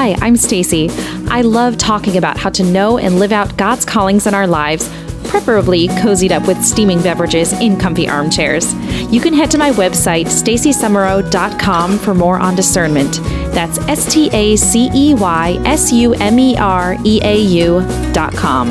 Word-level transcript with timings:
Hi, 0.00 0.14
I'm 0.20 0.36
Stacy. 0.36 0.88
I 1.26 1.40
love 1.40 1.76
talking 1.76 2.18
about 2.18 2.38
how 2.38 2.50
to 2.50 2.62
know 2.62 2.98
and 2.98 3.18
live 3.18 3.32
out 3.32 3.56
God's 3.56 3.84
callings 3.84 4.28
in 4.28 4.32
our 4.32 4.46
lives, 4.46 4.88
preferably 5.24 5.88
cozied 5.88 6.30
up 6.30 6.46
with 6.46 6.64
steaming 6.64 7.02
beverages 7.02 7.52
in 7.54 7.76
comfy 7.76 8.08
armchairs. 8.08 8.72
You 9.12 9.20
can 9.20 9.34
head 9.34 9.50
to 9.50 9.58
my 9.58 9.72
website, 9.72 10.26
staceysumereau.com, 10.26 11.98
for 11.98 12.14
more 12.14 12.38
on 12.38 12.54
discernment. 12.54 13.14
That's 13.52 13.78
S 13.88 14.06
T 14.14 14.30
A 14.32 14.54
C 14.54 14.88
E 14.94 15.14
Y 15.14 15.60
S 15.64 15.90
U 15.90 16.14
M 16.14 16.38
E 16.38 16.56
R 16.56 16.96
E 17.04 17.20
A 17.24 17.36
U.com. 17.36 18.68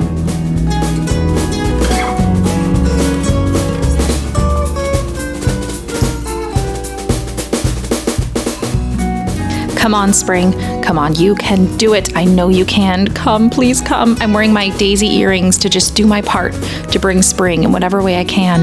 Come 9.76 9.94
on, 9.94 10.14
spring. 10.14 10.77
Come 10.88 11.00
on, 11.00 11.16
you 11.16 11.36
can 11.36 11.76
do 11.76 11.96
it. 11.96 12.16
I 12.16 12.24
know 12.24 12.48
you 12.48 12.64
can. 12.64 13.08
Come, 13.14 13.50
please 13.50 13.82
come. 13.82 14.16
I'm 14.22 14.32
wearing 14.32 14.54
my 14.54 14.70
daisy 14.78 15.08
earrings 15.18 15.58
to 15.58 15.70
just 15.70 15.96
do 15.96 16.08
my 16.08 16.22
part 16.22 16.54
to 16.54 16.98
bring 16.98 17.22
spring 17.22 17.66
in 17.66 17.74
whatever 17.74 18.02
way 18.02 18.18
I 18.18 18.24
can. 18.24 18.62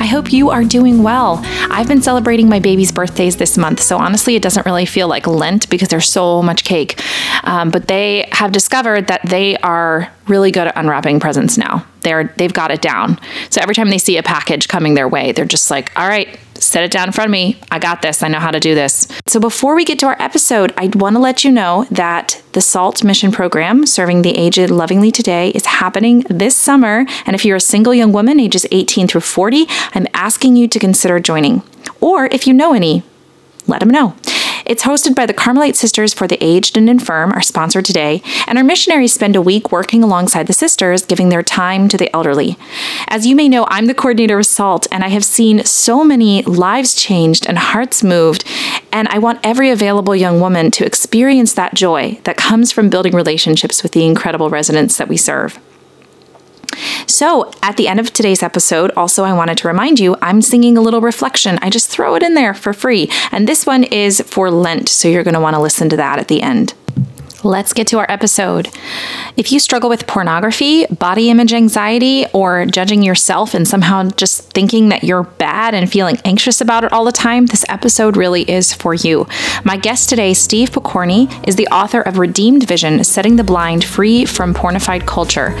I 0.00 0.06
hope 0.06 0.32
you 0.32 0.48
are 0.48 0.64
doing 0.64 1.02
well. 1.02 1.42
I've 1.70 1.86
been 1.86 2.00
celebrating 2.00 2.48
my 2.48 2.60
baby's 2.60 2.90
birthdays 2.90 3.36
this 3.36 3.58
month, 3.58 3.80
so 3.80 3.98
honestly, 3.98 4.36
it 4.36 4.42
doesn't 4.42 4.64
really 4.64 4.86
feel 4.86 5.06
like 5.06 5.26
Lent 5.26 5.68
because 5.68 5.88
there's 5.88 6.08
so 6.08 6.40
much 6.42 6.64
cake. 6.64 6.98
Um, 7.44 7.70
but 7.70 7.88
they 7.88 8.26
have 8.32 8.52
discovered 8.52 9.08
that 9.08 9.20
they 9.28 9.58
are 9.58 10.10
really 10.28 10.50
good 10.52 10.66
at 10.66 10.76
unwrapping 10.78 11.20
presents 11.20 11.58
now. 11.58 11.84
They're 12.00 12.32
they've 12.38 12.54
got 12.54 12.70
it 12.70 12.80
down. 12.80 13.20
So 13.50 13.60
every 13.60 13.74
time 13.74 13.90
they 13.90 13.98
see 13.98 14.16
a 14.16 14.22
package 14.22 14.66
coming 14.66 14.94
their 14.94 15.08
way, 15.08 15.32
they're 15.32 15.44
just 15.44 15.70
like, 15.70 15.92
"All 15.94 16.08
right, 16.08 16.40
set 16.60 16.84
it 16.84 16.90
down 16.90 17.08
in 17.08 17.12
front 17.12 17.28
of 17.28 17.32
me. 17.32 17.58
I 17.70 17.78
got 17.78 18.02
this. 18.02 18.22
I 18.22 18.28
know 18.28 18.38
how 18.38 18.50
to 18.50 18.60
do 18.60 18.74
this. 18.74 19.08
So, 19.26 19.40
before 19.40 19.74
we 19.74 19.84
get 19.84 19.98
to 20.00 20.06
our 20.06 20.16
episode, 20.20 20.72
I 20.76 20.90
want 20.94 21.16
to 21.16 21.20
let 21.20 21.44
you 21.44 21.50
know 21.50 21.86
that 21.90 22.42
the 22.52 22.60
SALT 22.60 23.02
mission 23.02 23.32
program, 23.32 23.86
Serving 23.86 24.22
the 24.22 24.36
Aged 24.36 24.70
Lovingly 24.70 25.10
Today, 25.10 25.50
is 25.50 25.66
happening 25.66 26.20
this 26.28 26.56
summer. 26.56 27.06
And 27.26 27.34
if 27.34 27.44
you're 27.44 27.56
a 27.56 27.60
single 27.60 27.94
young 27.94 28.12
woman 28.12 28.38
ages 28.38 28.66
18 28.70 29.08
through 29.08 29.22
40, 29.22 29.66
I'm 29.94 30.06
asking 30.14 30.56
you 30.56 30.68
to 30.68 30.78
consider 30.78 31.18
joining. 31.18 31.62
Or 32.00 32.26
if 32.26 32.46
you 32.46 32.52
know 32.52 32.72
any, 32.72 33.02
let 33.70 33.80
them 33.80 33.90
know. 33.90 34.14
It's 34.66 34.84
hosted 34.84 35.16
by 35.16 35.26
the 35.26 35.34
Carmelite 35.34 35.74
Sisters 35.74 36.14
for 36.14 36.28
the 36.28 36.38
Aged 36.40 36.76
and 36.76 36.88
Infirm, 36.88 37.32
our 37.32 37.42
sponsor 37.42 37.82
today, 37.82 38.22
and 38.46 38.56
our 38.56 38.62
missionaries 38.62 39.12
spend 39.12 39.34
a 39.34 39.42
week 39.42 39.72
working 39.72 40.04
alongside 40.04 40.46
the 40.46 40.52
sisters, 40.52 41.04
giving 41.04 41.28
their 41.28 41.42
time 41.42 41.88
to 41.88 41.96
the 41.96 42.14
elderly. 42.14 42.56
As 43.08 43.26
you 43.26 43.34
may 43.34 43.48
know, 43.48 43.66
I'm 43.68 43.86
the 43.86 43.94
coordinator 43.94 44.38
of 44.38 44.46
SALT, 44.46 44.86
and 44.92 45.02
I 45.02 45.08
have 45.08 45.24
seen 45.24 45.64
so 45.64 46.04
many 46.04 46.42
lives 46.42 46.94
changed 46.94 47.46
and 47.48 47.58
hearts 47.58 48.04
moved, 48.04 48.44
and 48.92 49.08
I 49.08 49.18
want 49.18 49.40
every 49.42 49.70
available 49.70 50.14
young 50.14 50.40
woman 50.40 50.70
to 50.72 50.86
experience 50.86 51.52
that 51.54 51.74
joy 51.74 52.20
that 52.24 52.36
comes 52.36 52.70
from 52.70 52.90
building 52.90 53.14
relationships 53.14 53.82
with 53.82 53.92
the 53.92 54.04
incredible 54.04 54.50
residents 54.50 54.98
that 54.98 55.08
we 55.08 55.16
serve. 55.16 55.58
So, 57.06 57.52
at 57.62 57.76
the 57.76 57.88
end 57.88 58.00
of 58.00 58.12
today's 58.12 58.42
episode, 58.42 58.90
also, 58.96 59.24
I 59.24 59.32
wanted 59.32 59.58
to 59.58 59.68
remind 59.68 60.00
you 60.00 60.16
I'm 60.22 60.42
singing 60.42 60.76
a 60.76 60.80
little 60.80 61.00
reflection. 61.00 61.58
I 61.62 61.70
just 61.70 61.90
throw 61.90 62.14
it 62.14 62.22
in 62.22 62.34
there 62.34 62.54
for 62.54 62.72
free. 62.72 63.10
And 63.32 63.48
this 63.48 63.66
one 63.66 63.84
is 63.84 64.20
for 64.22 64.50
Lent, 64.50 64.88
so 64.88 65.08
you're 65.08 65.24
going 65.24 65.34
to 65.34 65.40
want 65.40 65.54
to 65.54 65.60
listen 65.60 65.88
to 65.90 65.96
that 65.96 66.18
at 66.18 66.28
the 66.28 66.42
end. 66.42 66.74
Let's 67.42 67.72
get 67.72 67.86
to 67.86 67.98
our 67.98 68.10
episode. 68.10 68.68
If 69.34 69.50
you 69.50 69.60
struggle 69.60 69.88
with 69.88 70.06
pornography, 70.06 70.84
body 70.86 71.30
image 71.30 71.54
anxiety, 71.54 72.26
or 72.34 72.66
judging 72.66 73.02
yourself 73.02 73.54
and 73.54 73.66
somehow 73.66 74.10
just 74.10 74.50
thinking 74.52 74.90
that 74.90 75.04
you're 75.04 75.22
bad 75.22 75.74
and 75.74 75.90
feeling 75.90 76.18
anxious 76.26 76.60
about 76.60 76.84
it 76.84 76.92
all 76.92 77.06
the 77.06 77.12
time, 77.12 77.46
this 77.46 77.64
episode 77.70 78.14
really 78.14 78.42
is 78.42 78.74
for 78.74 78.92
you. 78.92 79.26
My 79.64 79.78
guest 79.78 80.10
today, 80.10 80.34
Steve 80.34 80.70
Pokorny, 80.70 81.30
is 81.48 81.56
the 81.56 81.66
author 81.68 82.02
of 82.02 82.18
Redeemed 82.18 82.68
Vision 82.68 83.02
Setting 83.04 83.36
the 83.36 83.44
Blind 83.44 83.84
Free 83.84 84.26
from 84.26 84.52
Pornified 84.52 85.06
Culture. 85.06 85.54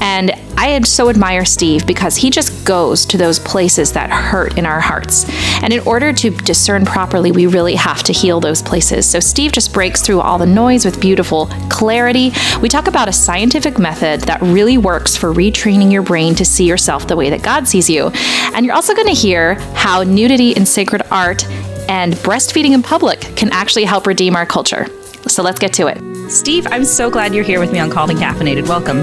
And 0.00 0.32
I 0.56 0.80
so 0.82 1.10
admire 1.10 1.44
Steve 1.44 1.86
because 1.86 2.16
he 2.16 2.30
just 2.30 2.64
goes 2.64 3.04
to 3.06 3.18
those 3.18 3.38
places 3.38 3.92
that 3.92 4.08
hurt 4.08 4.56
in 4.56 4.64
our 4.64 4.80
hearts. 4.80 5.26
And 5.62 5.70
in 5.70 5.80
order 5.80 6.14
to 6.14 6.30
discern 6.30 6.86
properly, 6.86 7.30
we 7.30 7.46
really 7.46 7.74
have 7.74 8.02
to 8.04 8.12
heal 8.14 8.40
those 8.40 8.62
places. 8.62 9.06
So 9.06 9.20
Steve 9.20 9.52
just 9.52 9.74
breaks 9.74 10.00
through 10.00 10.20
all 10.20 10.38
the 10.38 10.46
noise 10.46 10.86
with 10.86 10.98
beautiful 10.98 11.25
beautiful 11.26 11.68
clarity. 11.68 12.30
We 12.60 12.68
talk 12.68 12.86
about 12.86 13.08
a 13.08 13.12
scientific 13.12 13.78
method 13.80 14.20
that 14.22 14.40
really 14.42 14.78
works 14.78 15.16
for 15.16 15.32
retraining 15.32 15.90
your 15.90 16.02
brain 16.02 16.36
to 16.36 16.44
see 16.44 16.64
yourself 16.64 17.08
the 17.08 17.16
way 17.16 17.30
that 17.30 17.42
God 17.42 17.66
sees 17.66 17.90
you. 17.90 18.10
And 18.54 18.64
you're 18.64 18.74
also 18.74 18.94
going 18.94 19.08
to 19.08 19.14
hear 19.14 19.54
how 19.74 20.04
nudity 20.04 20.52
in 20.52 20.64
sacred 20.64 21.02
art 21.10 21.44
and 21.88 22.14
breastfeeding 22.14 22.72
in 22.72 22.82
public 22.82 23.20
can 23.34 23.50
actually 23.50 23.84
help 23.84 24.06
redeem 24.06 24.36
our 24.36 24.46
culture. 24.46 24.86
So 25.26 25.42
let's 25.42 25.58
get 25.58 25.72
to 25.74 25.88
it. 25.88 26.30
Steve, 26.30 26.66
I'm 26.70 26.84
so 26.84 27.10
glad 27.10 27.34
you're 27.34 27.44
here 27.44 27.58
with 27.58 27.72
me 27.72 27.80
on 27.80 27.90
Called 27.90 28.10
and 28.10 28.18
Caffeinated. 28.20 28.68
Welcome. 28.68 28.98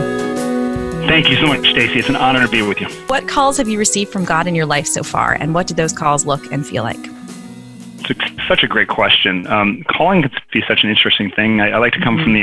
Thank 1.08 1.30
you 1.30 1.36
so 1.36 1.48
much, 1.48 1.60
Stacy. 1.60 2.00
It's 2.00 2.08
an 2.08 2.16
honor 2.16 2.42
to 2.46 2.48
be 2.48 2.62
with 2.62 2.80
you. 2.80 2.88
What 3.08 3.28
calls 3.28 3.58
have 3.58 3.68
you 3.68 3.78
received 3.78 4.14
from 4.14 4.24
God 4.24 4.48
in 4.48 4.56
your 4.56 4.66
life 4.66 4.88
so 4.88 5.04
far, 5.04 5.34
and 5.34 5.54
what 5.54 5.68
did 5.68 5.76
those 5.76 5.92
calls 5.92 6.26
look 6.26 6.50
and 6.54 6.66
feel 6.66 6.84
like? 6.84 7.13
It's 8.10 8.48
such 8.48 8.64
a 8.64 8.68
great 8.68 8.88
question. 8.88 9.48
Um, 9.48 9.84
calling 9.90 10.22
can 10.22 10.32
be 10.52 10.64
such 10.68 10.84
an 10.84 10.90
interesting 10.90 11.32
thing. 11.32 11.62
I, 11.62 11.72
I 11.72 11.78
like 11.78 11.94
to 11.94 12.00
come 12.02 12.18
mm-hmm. 12.18 12.24
from 12.24 12.34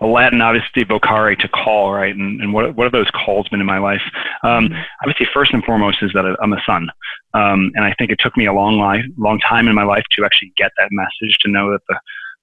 the 0.00 0.06
Latin, 0.06 0.40
obviously, 0.40 0.84
vocare 0.84 1.38
to 1.38 1.48
call, 1.48 1.92
right? 1.92 2.14
And, 2.14 2.40
and 2.40 2.52
what, 2.52 2.74
what 2.76 2.84
have 2.84 2.92
those 2.92 3.10
calls 3.10 3.48
been 3.48 3.60
in 3.60 3.66
my 3.66 3.78
life? 3.78 4.02
Um, 4.42 4.68
mm-hmm. 4.68 4.80
Obviously, 5.02 5.26
first 5.32 5.52
and 5.52 5.64
foremost 5.64 6.02
is 6.02 6.12
that 6.14 6.24
I'm 6.42 6.52
a 6.52 6.62
son. 6.64 6.90
Um, 7.34 7.72
and 7.74 7.84
I 7.84 7.94
think 7.98 8.10
it 8.10 8.18
took 8.20 8.36
me 8.36 8.46
a 8.46 8.52
long 8.52 8.78
life, 8.78 9.04
long 9.16 9.38
time 9.40 9.68
in 9.68 9.74
my 9.74 9.84
life 9.84 10.04
to 10.16 10.24
actually 10.24 10.52
get 10.56 10.70
that 10.78 10.88
message, 10.90 11.38
to 11.42 11.50
know 11.50 11.70
that 11.72 11.80
the, 11.88 11.94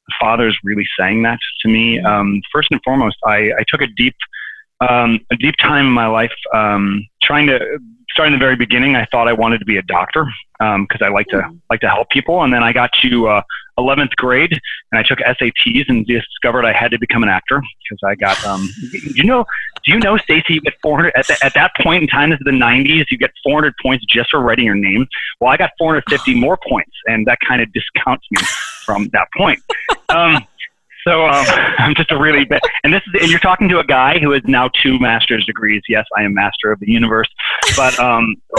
the 0.08 0.14
Father's 0.20 0.58
really 0.64 0.88
saying 0.98 1.24
that 1.24 1.40
to 1.62 1.70
me. 1.70 1.98
Mm-hmm. 1.98 2.06
Um, 2.06 2.42
first 2.52 2.70
and 2.72 2.82
foremost, 2.84 3.18
I, 3.26 3.52
I 3.60 3.64
took 3.68 3.82
a 3.82 3.88
deep, 3.88 4.16
um, 4.82 5.20
a 5.32 5.36
deep 5.36 5.56
time 5.58 5.88
in 5.88 5.92
my 5.92 6.08
life 6.08 6.34
um, 6.54 7.08
trying 7.22 7.48
to 7.48 7.80
starting 8.12 8.34
the 8.34 8.40
very 8.40 8.56
beginning, 8.56 8.96
I 8.96 9.06
thought 9.06 9.28
I 9.28 9.34
wanted 9.34 9.60
to 9.60 9.66
be 9.66 9.78
a 9.78 9.82
doctor 9.84 10.26
because 10.60 11.02
um, 11.02 11.04
I 11.04 11.08
like 11.08 11.28
to 11.28 11.42
hmm. 11.42 11.58
like 11.70 11.80
to 11.82 11.90
help 11.90 12.10
people. 12.10 12.44
And 12.44 12.54
then 12.54 12.64
I 12.64 12.74
got 12.74 12.92
to 13.02 13.28
uh, 13.28 13.42
11th 13.78 14.16
grade 14.18 14.52
and 14.92 15.00
I 15.00 15.04
took 15.04 15.20
SATs 15.20 15.86
and 15.88 16.06
discovered 16.06 16.66
I 16.66 16.74
had 16.74 16.92
to 16.92 17.00
become 17.00 17.24
an 17.24 17.30
actor 17.30 17.62
because 17.62 18.00
I 18.06 18.16
got 18.16 18.44
um. 18.46 18.70
you 18.92 19.24
know? 19.24 19.46
Do 19.86 19.94
you 19.94 20.00
know, 20.00 20.18
Stacy? 20.18 20.56
You 20.56 20.62
get 20.62 20.74
400 20.82 21.14
at, 21.16 21.28
the, 21.28 21.38
at 21.42 21.54
that 21.54 21.72
point 21.82 22.04
in 22.04 22.10
time. 22.10 22.32
This 22.32 22.40
is 22.40 22.46
the 22.46 22.52
90s. 22.52 23.06
You 23.10 23.18
get 23.18 23.32
400 23.44 23.74
points 23.82 24.06
just 24.06 24.32
for 24.32 24.42
writing 24.42 24.66
your 24.66 24.76
name. 24.76 25.08
Well, 25.40 25.50
I 25.52 25.58
got 25.58 25.72
450 25.80 26.36
more 26.40 26.58
points, 26.68 26.92
and 27.08 27.26
that 27.28 27.40
kind 27.40 27.62
of 27.62 27.72
discounts 27.72 28.28
me 28.32 28.42
from 28.84 29.08
that 29.14 29.30
point. 29.38 29.64
Um, 30.10 30.46
so 31.10 31.26
um, 31.26 31.46
I'm 31.80 31.96
just 31.96 32.12
a 32.12 32.18
really 32.18 32.46
bad, 32.46 32.62
and 32.84 32.94
this 32.94 33.02
is, 33.08 33.22
and 33.22 33.32
you're 33.32 33.40
talking 33.40 33.68
to 33.70 33.80
a 33.80 33.84
guy 33.86 34.20
who 34.20 34.32
has 34.32 34.44
now 34.46 34.70
two 34.82 35.00
master's 35.00 35.46
degrees. 35.46 35.82
Yes, 35.90 36.06
I 36.16 36.24
am 36.24 36.34
master 36.34 36.72
of 36.72 36.80
the 36.80 36.90
universe, 36.90 37.30
but 37.76 37.98
um, 38.00 38.36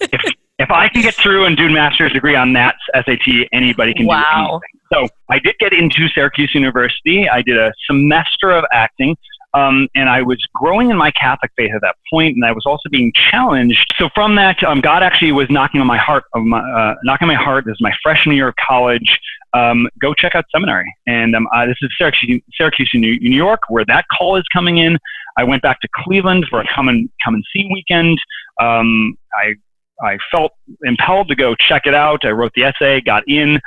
if 0.00 0.34
if 0.58 0.70
I 0.70 0.88
can 0.88 1.02
get 1.02 1.14
through 1.14 1.44
and 1.44 1.56
do 1.56 1.66
a 1.66 1.70
master's 1.70 2.12
degree 2.12 2.34
on 2.34 2.52
that 2.54 2.76
SAT, 2.94 3.48
anybody 3.52 3.94
can 3.94 4.06
wow. 4.06 4.22
do 4.22 4.54
anything. 4.54 5.08
So 5.08 5.16
I 5.30 5.38
did 5.38 5.56
get 5.58 5.72
into 5.72 6.08
Syracuse 6.08 6.54
University. 6.54 7.28
I 7.28 7.42
did 7.42 7.58
a 7.58 7.72
semester 7.86 8.50
of 8.50 8.64
acting. 8.72 9.16
Um, 9.54 9.88
and 9.94 10.08
I 10.08 10.22
was 10.22 10.44
growing 10.54 10.90
in 10.90 10.96
my 10.96 11.10
Catholic 11.12 11.50
faith 11.56 11.72
at 11.74 11.80
that 11.80 11.96
point, 12.12 12.36
and 12.36 12.44
I 12.44 12.52
was 12.52 12.64
also 12.66 12.88
being 12.90 13.12
challenged. 13.30 13.94
So 13.98 14.08
from 14.14 14.34
that, 14.36 14.62
um, 14.62 14.80
God 14.80 15.02
actually 15.02 15.32
was 15.32 15.48
knocking 15.48 15.80
on 15.80 15.86
my 15.86 15.96
heart, 15.96 16.24
my, 16.34 16.58
uh, 16.58 16.94
knocking 17.04 17.28
on 17.28 17.34
my 17.34 17.42
heart. 17.42 17.64
This 17.64 17.74
is 17.74 17.80
my 17.80 17.94
freshman 18.02 18.36
year 18.36 18.48
of 18.48 18.54
college. 18.56 19.18
Um, 19.54 19.88
go 20.00 20.12
check 20.12 20.34
out 20.34 20.44
seminary, 20.52 20.92
and 21.06 21.34
um, 21.34 21.48
uh, 21.54 21.64
this 21.64 21.76
is 21.80 21.90
Syracuse, 21.96 22.42
Syracuse, 22.52 22.90
New 22.92 23.16
York, 23.18 23.60
where 23.68 23.84
that 23.86 24.04
call 24.16 24.36
is 24.36 24.44
coming 24.52 24.78
in. 24.78 24.98
I 25.38 25.44
went 25.44 25.62
back 25.62 25.80
to 25.80 25.88
Cleveland 25.94 26.46
for 26.50 26.60
a 26.60 26.66
come 26.74 26.88
and 26.88 27.08
come 27.24 27.34
and 27.34 27.44
see 27.52 27.68
weekend. 27.72 28.18
Um, 28.60 29.16
I 29.34 29.54
I 30.02 30.18
felt 30.30 30.52
impelled 30.84 31.28
to 31.28 31.34
go 31.34 31.54
check 31.54 31.82
it 31.86 31.94
out. 31.94 32.24
I 32.24 32.30
wrote 32.30 32.52
the 32.54 32.64
essay, 32.64 33.00
got 33.00 33.22
in. 33.26 33.60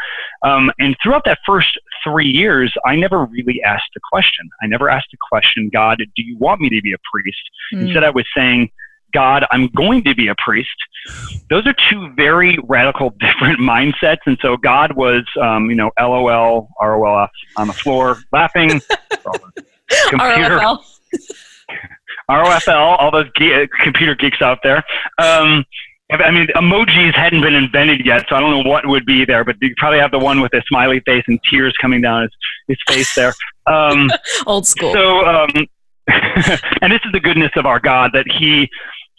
Um, 0.43 0.71
and 0.79 0.95
throughout 1.01 1.25
that 1.25 1.39
first 1.45 1.79
three 2.03 2.27
years, 2.27 2.73
I 2.85 2.95
never 2.95 3.25
really 3.25 3.61
asked 3.65 3.89
the 3.93 3.99
question. 4.11 4.49
I 4.61 4.67
never 4.67 4.89
asked 4.89 5.07
the 5.11 5.17
question, 5.29 5.69
God, 5.71 5.97
do 5.97 6.21
you 6.21 6.37
want 6.37 6.61
me 6.61 6.69
to 6.69 6.81
be 6.81 6.93
a 6.93 6.97
priest? 7.11 7.41
Mm. 7.73 7.81
Instead, 7.81 8.03
I 8.03 8.11
was 8.11 8.25
saying, 8.35 8.69
God, 9.11 9.45
I'm 9.51 9.67
going 9.69 10.03
to 10.03 10.13
be 10.13 10.27
a 10.27 10.35
priest. 10.43 10.69
Those 11.49 11.65
are 11.65 11.75
two 11.89 12.13
very 12.15 12.59
radical, 12.63 13.09
different 13.19 13.59
mindsets. 13.59 14.19
And 14.25 14.37
so 14.41 14.55
God 14.57 14.93
was, 14.95 15.23
um, 15.41 15.69
you 15.69 15.75
know, 15.75 15.89
LOL, 15.99 16.69
ROL 16.79 17.27
on 17.55 17.67
the 17.67 17.73
floor, 17.73 18.17
laughing. 18.31 18.81
computer. 20.09 20.59
ROFL. 22.29 22.67
All 22.99 23.11
those 23.11 23.29
ge- 23.35 23.69
computer 23.83 24.15
geeks 24.15 24.41
out 24.41 24.59
there. 24.63 24.83
Um, 25.17 25.65
I 26.11 26.31
mean, 26.31 26.47
emojis 26.55 27.13
hadn't 27.13 27.41
been 27.41 27.53
invented 27.53 28.05
yet, 28.05 28.25
so 28.27 28.35
I 28.35 28.39
don't 28.39 28.51
know 28.51 28.69
what 28.69 28.87
would 28.87 29.05
be 29.05 29.25
there, 29.25 29.43
but 29.43 29.57
you 29.61 29.73
probably 29.77 29.99
have 29.99 30.11
the 30.11 30.19
one 30.19 30.41
with 30.41 30.53
a 30.53 30.63
smiley 30.67 31.01
face 31.05 31.23
and 31.27 31.39
tears 31.49 31.73
coming 31.79 32.01
down 32.01 32.23
his, 32.23 32.31
his 32.67 32.77
face 32.87 33.13
there. 33.13 33.33
Um, 33.67 34.09
Old 34.47 34.65
school. 34.65 34.91
So, 34.91 35.25
um, 35.27 35.49
and 36.81 36.91
this 36.91 37.01
is 37.05 37.11
the 37.11 37.19
goodness 37.21 37.51
of 37.55 37.67
our 37.67 37.79
God 37.79 38.11
that 38.13 38.25
He 38.27 38.67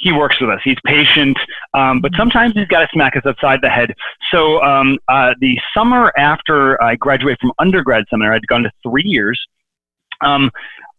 he 0.00 0.12
works 0.12 0.40
with 0.40 0.48
us. 0.48 0.60
He's 0.64 0.78
patient, 0.86 1.38
um, 1.74 2.00
but 2.00 2.12
sometimes 2.16 2.54
he's 2.54 2.66
got 2.68 2.80
to 2.80 2.88
smack 2.90 3.16
us 3.16 3.22
upside 3.26 3.60
the 3.60 3.68
head. 3.68 3.92
So 4.30 4.62
um, 4.62 4.98
uh, 5.08 5.34
the 5.40 5.58
summer 5.76 6.10
after 6.16 6.82
I 6.82 6.96
graduated 6.96 7.38
from 7.38 7.52
undergrad 7.58 8.06
seminary, 8.08 8.36
I'd 8.36 8.46
gone 8.46 8.62
to 8.62 8.70
three 8.82 9.04
years. 9.04 9.38
Um, 10.22 10.50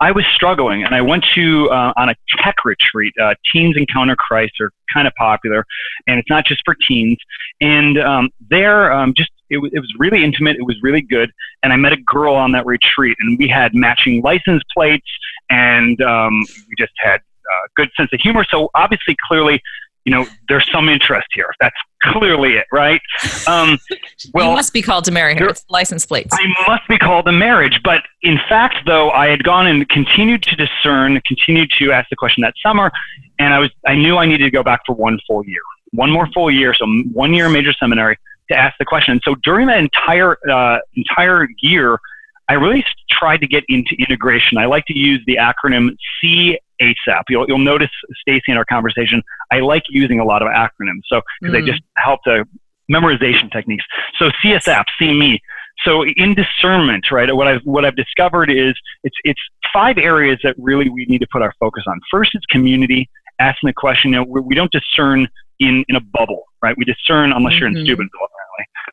I 0.01 0.12
was 0.12 0.25
struggling, 0.33 0.83
and 0.83 0.95
I 0.95 1.01
went 1.01 1.24
to 1.36 1.69
uh, 1.69 1.94
on 1.95 2.09
a 2.09 2.15
TEC 2.38 2.65
retreat. 2.65 3.13
Uh, 3.21 3.36
teens 3.51 3.77
Encounter 3.77 4.15
Christ 4.15 4.59
are 4.59 4.71
kind 4.92 5.07
of 5.07 5.13
popular, 5.13 5.63
and 6.07 6.19
it's 6.19 6.30
not 6.30 6.44
just 6.44 6.62
for 6.65 6.75
teens. 6.88 7.18
And 7.62 8.00
um, 8.00 8.30
there, 8.50 8.92
um, 8.92 9.13
just 9.15 9.30
it, 9.51 9.59
it 9.71 9.80
was 9.80 9.94
really 10.00 10.24
intimate. 10.24 10.57
It 10.57 10.63
was 10.63 10.75
really 10.81 11.03
good, 11.03 11.31
and 11.62 11.71
I 11.71 11.75
met 11.75 11.94
a 11.94 11.98
girl 11.98 12.33
on 12.33 12.51
that 12.53 12.65
retreat, 12.65 13.15
and 13.19 13.38
we 13.38 13.48
had 13.48 13.75
matching 13.75 14.24
license 14.24 14.63
plates, 14.74 15.07
and 15.51 16.01
um, 16.01 16.39
we 16.68 16.75
just 16.80 16.94
had 16.97 17.18
uh, 17.18 17.68
good 17.75 17.92
sense 17.95 18.09
of 18.12 18.19
humor. 18.19 18.44
So 18.50 18.71
obviously, 18.74 19.15
clearly, 19.27 19.62
you 20.06 20.12
know, 20.12 20.25
there's 20.48 20.68
some 20.71 20.89
interest 20.89 21.27
here. 21.33 21.53
That's 21.59 21.75
clearly 22.03 22.53
it, 22.53 22.65
right? 22.71 23.01
Um, 23.48 23.77
well, 24.33 24.50
you 24.50 24.56
must 24.56 24.74
be 24.74 24.81
called 24.81 25.06
to 25.06 25.12
marry 25.12 25.36
her. 25.36 25.48
It's 25.48 25.63
license 25.69 26.06
plates. 26.06 26.30
I 26.31 26.53
must 26.68 26.88
be 26.88 26.98
called 26.98 27.25
to 27.25 27.31
marriage. 27.31 27.80
But 27.83 28.03
in 28.24 28.39
fact, 28.50 28.77
though, 28.86 29.12
I 29.12 29.27
had 29.27 29.44
gone 29.44 29.68
and 29.68 29.88
continued 29.89 30.44
to 30.44 30.56
discern, 30.56 31.21
continued 31.25 31.71
to 31.77 31.92
ask 31.92 32.09
the 32.09 32.15
question 32.15 32.42
that 32.42 32.56
summer, 32.63 32.92
and 33.39 33.53
I 33.53 33.59
was, 33.59 33.69
I 33.86 33.95
knew 33.95 34.18
I 34.18 34.25
needed 34.25 34.45
to 34.45 34.51
go 34.51 34.63
back 34.63 34.81
for 34.86 34.95
one 34.95 35.19
full 35.27 35.45
year, 35.45 35.62
one 35.92 36.09
more 36.09 36.27
full 36.33 36.50
year, 36.50 36.74
so 36.74 36.86
one 37.13 37.33
year 37.33 37.50
major 37.50 37.74
seminary 37.74 38.18
to 38.50 38.57
ask 38.57 38.77
the 38.80 38.86
question. 38.86 39.19
So 39.24 39.36
during 39.44 39.68
that 39.68 39.80
entire 39.80 40.38
uh, 40.50 40.80
entire 40.95 41.47
year, 41.62 42.00
I 42.49 42.53
really 42.53 42.83
tried 43.09 43.38
to 43.38 43.47
get 43.47 43.63
into 43.69 43.95
integration. 43.99 44.57
I 44.57 44.65
like 44.65 44.85
to 44.88 44.97
use 44.97 45.21
the 45.25 45.38
acronym 45.38 45.95
C 46.19 46.57
ASAP. 46.81 47.23
You'll, 47.29 47.45
you'll 47.47 47.59
notice, 47.59 47.89
Stacy, 48.21 48.43
in 48.47 48.57
our 48.57 48.65
conversation, 48.65 49.21
I 49.51 49.59
like 49.59 49.83
using 49.89 50.19
a 50.19 50.25
lot 50.25 50.41
of 50.41 50.49
acronyms. 50.49 51.01
So, 51.07 51.21
because 51.39 51.55
mm. 51.55 51.65
they 51.65 51.71
just 51.71 51.81
help 51.95 52.19
the 52.25 52.45
memorization 52.91 53.51
techniques. 53.51 53.85
So 54.17 54.29
CSAP, 54.43 54.83
see 54.99 55.13
me. 55.13 55.39
So 55.85 56.03
in 56.03 56.35
discernment, 56.35 57.09
right, 57.11 57.33
what 57.33 57.47
I've, 57.47 57.61
what 57.63 57.85
I've 57.85 57.95
discovered 57.95 58.51
is 58.51 58.73
it's, 59.03 59.15
it's 59.23 59.39
five 59.73 59.97
areas 59.97 60.37
that 60.44 60.55
really 60.57 60.89
we 60.89 61.05
need 61.05 61.19
to 61.19 61.27
put 61.31 61.41
our 61.41 61.53
focus 61.59 61.83
on. 61.87 61.99
First 62.11 62.31
is 62.35 62.41
community, 62.49 63.09
asking 63.39 63.67
the 63.67 63.73
question, 63.73 64.11
you 64.11 64.17
know, 64.17 64.23
we 64.23 64.53
don't 64.53 64.71
discern 64.71 65.27
in, 65.59 65.85
in 65.87 65.95
a 65.95 66.01
bubble, 66.01 66.44
right? 66.61 66.75
We 66.77 66.85
discern 66.85 67.31
unless 67.31 67.53
mm-hmm. 67.53 67.59
you're 67.59 67.67
in 67.69 67.73
mm-hmm. 67.75 67.83
Steubenville, 67.85 68.27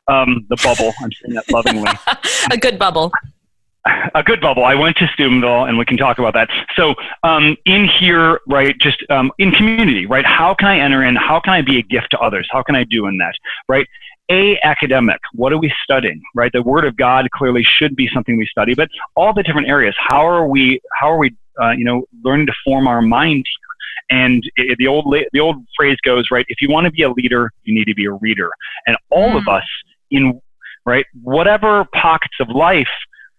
apparently. 0.07 0.37
Um, 0.37 0.45
the 0.49 0.55
bubble, 0.63 0.93
I'm 1.01 1.11
saying 1.11 1.35
that 1.35 1.51
lovingly. 1.51 1.91
a 2.51 2.57
good 2.57 2.79
bubble 2.79 3.11
a 4.15 4.23
good 4.23 4.41
bubble. 4.41 4.63
I 4.65 4.75
went 4.75 4.97
to 4.97 5.07
Steubenville, 5.13 5.65
and 5.65 5.77
we 5.77 5.85
can 5.85 5.97
talk 5.97 6.19
about 6.19 6.33
that. 6.33 6.49
So, 6.75 6.95
um, 7.23 7.55
in 7.65 7.87
here, 7.87 8.39
right, 8.47 8.75
just 8.79 9.03
um, 9.09 9.31
in 9.37 9.51
community, 9.51 10.05
right, 10.05 10.25
how 10.25 10.53
can 10.53 10.67
I 10.67 10.79
enter 10.79 11.03
in? 11.03 11.15
How 11.15 11.39
can 11.39 11.53
I 11.53 11.61
be 11.61 11.77
a 11.77 11.81
gift 11.81 12.11
to 12.11 12.19
others? 12.19 12.47
How 12.51 12.63
can 12.63 12.75
I 12.75 12.83
do 12.83 13.07
in 13.07 13.17
that, 13.17 13.33
right? 13.67 13.87
A, 14.31 14.59
academic. 14.63 15.19
What 15.33 15.51
are 15.53 15.57
we 15.57 15.73
studying, 15.83 16.21
right? 16.35 16.51
The 16.51 16.61
Word 16.61 16.85
of 16.85 16.95
God 16.95 17.27
clearly 17.31 17.63
should 17.63 17.95
be 17.95 18.09
something 18.13 18.37
we 18.37 18.45
study, 18.45 18.75
but 18.75 18.89
all 19.15 19.33
the 19.33 19.43
different 19.43 19.67
areas. 19.67 19.95
How 19.99 20.25
are 20.27 20.47
we? 20.47 20.79
How 20.99 21.11
are 21.11 21.17
we? 21.17 21.35
Uh, 21.61 21.71
you 21.71 21.83
know, 21.83 22.05
learning 22.23 22.45
to 22.45 22.53
form 22.63 22.87
our 22.87 23.01
mind 23.01 23.45
here. 23.45 24.17
And 24.19 24.43
it, 24.55 24.77
the 24.77 24.87
old 24.87 25.13
the 25.33 25.39
old 25.39 25.57
phrase 25.75 25.97
goes, 26.03 26.25
right? 26.31 26.45
If 26.47 26.61
you 26.61 26.69
want 26.69 26.85
to 26.85 26.91
be 26.91 27.03
a 27.03 27.11
leader, 27.11 27.51
you 27.63 27.75
need 27.75 27.85
to 27.85 27.95
be 27.95 28.05
a 28.05 28.13
reader. 28.13 28.49
And 28.87 28.97
all 29.09 29.31
mm. 29.31 29.37
of 29.37 29.47
us 29.47 29.63
in 30.11 30.39
right 30.85 31.05
whatever 31.21 31.85
pockets 31.93 32.35
of 32.39 32.49
life 32.49 32.87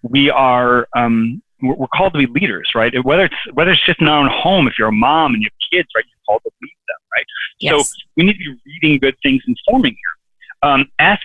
we 0.02 0.30
are 0.30 0.88
um, 0.96 1.42
we're 1.62 1.86
called 1.88 2.14
to 2.14 2.18
be 2.18 2.26
leaders, 2.26 2.70
right? 2.74 2.92
Whether 3.04 3.26
it's 3.26 3.34
whether 3.52 3.72
it's 3.72 3.84
just 3.84 4.00
in 4.00 4.08
our 4.08 4.20
own 4.20 4.30
home, 4.30 4.66
if 4.66 4.78
you're 4.78 4.88
a 4.88 4.92
mom 4.92 5.34
and 5.34 5.42
you 5.42 5.48
have 5.48 5.70
kids, 5.70 5.88
right, 5.94 6.04
you're 6.08 6.24
called 6.26 6.42
to 6.44 6.50
lead 6.62 6.76
them, 6.88 6.96
right? 7.16 7.26
Yes. 7.58 7.88
So 7.88 7.94
we 8.16 8.24
need 8.24 8.34
to 8.34 8.38
be 8.38 8.60
reading 8.82 8.98
good 8.98 9.16
things 9.22 9.42
and 9.46 9.56
forming 9.68 9.92
here. 9.92 10.70
Um, 10.70 10.90
S 10.98 11.20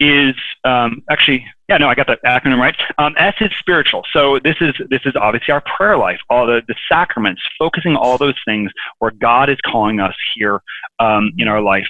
is 0.00 0.34
um, 0.64 1.02
actually 1.08 1.46
yeah 1.68 1.78
no 1.78 1.88
I 1.88 1.94
got 1.94 2.08
that 2.08 2.22
acronym 2.24 2.58
right. 2.58 2.76
Um, 2.98 3.14
S 3.18 3.34
is 3.40 3.50
spiritual. 3.58 4.04
So 4.12 4.38
this 4.38 4.56
is 4.60 4.74
this 4.90 5.02
is 5.04 5.14
obviously 5.16 5.52
our 5.52 5.62
prayer 5.76 5.96
life, 5.96 6.20
all 6.30 6.46
the 6.46 6.62
the 6.66 6.74
sacraments, 6.88 7.42
focusing 7.58 7.96
all 7.96 8.18
those 8.18 8.36
things 8.44 8.70
where 8.98 9.10
God 9.10 9.50
is 9.50 9.58
calling 9.64 10.00
us 10.00 10.14
here 10.34 10.62
um, 10.98 11.32
in 11.38 11.48
our 11.48 11.60
life 11.60 11.88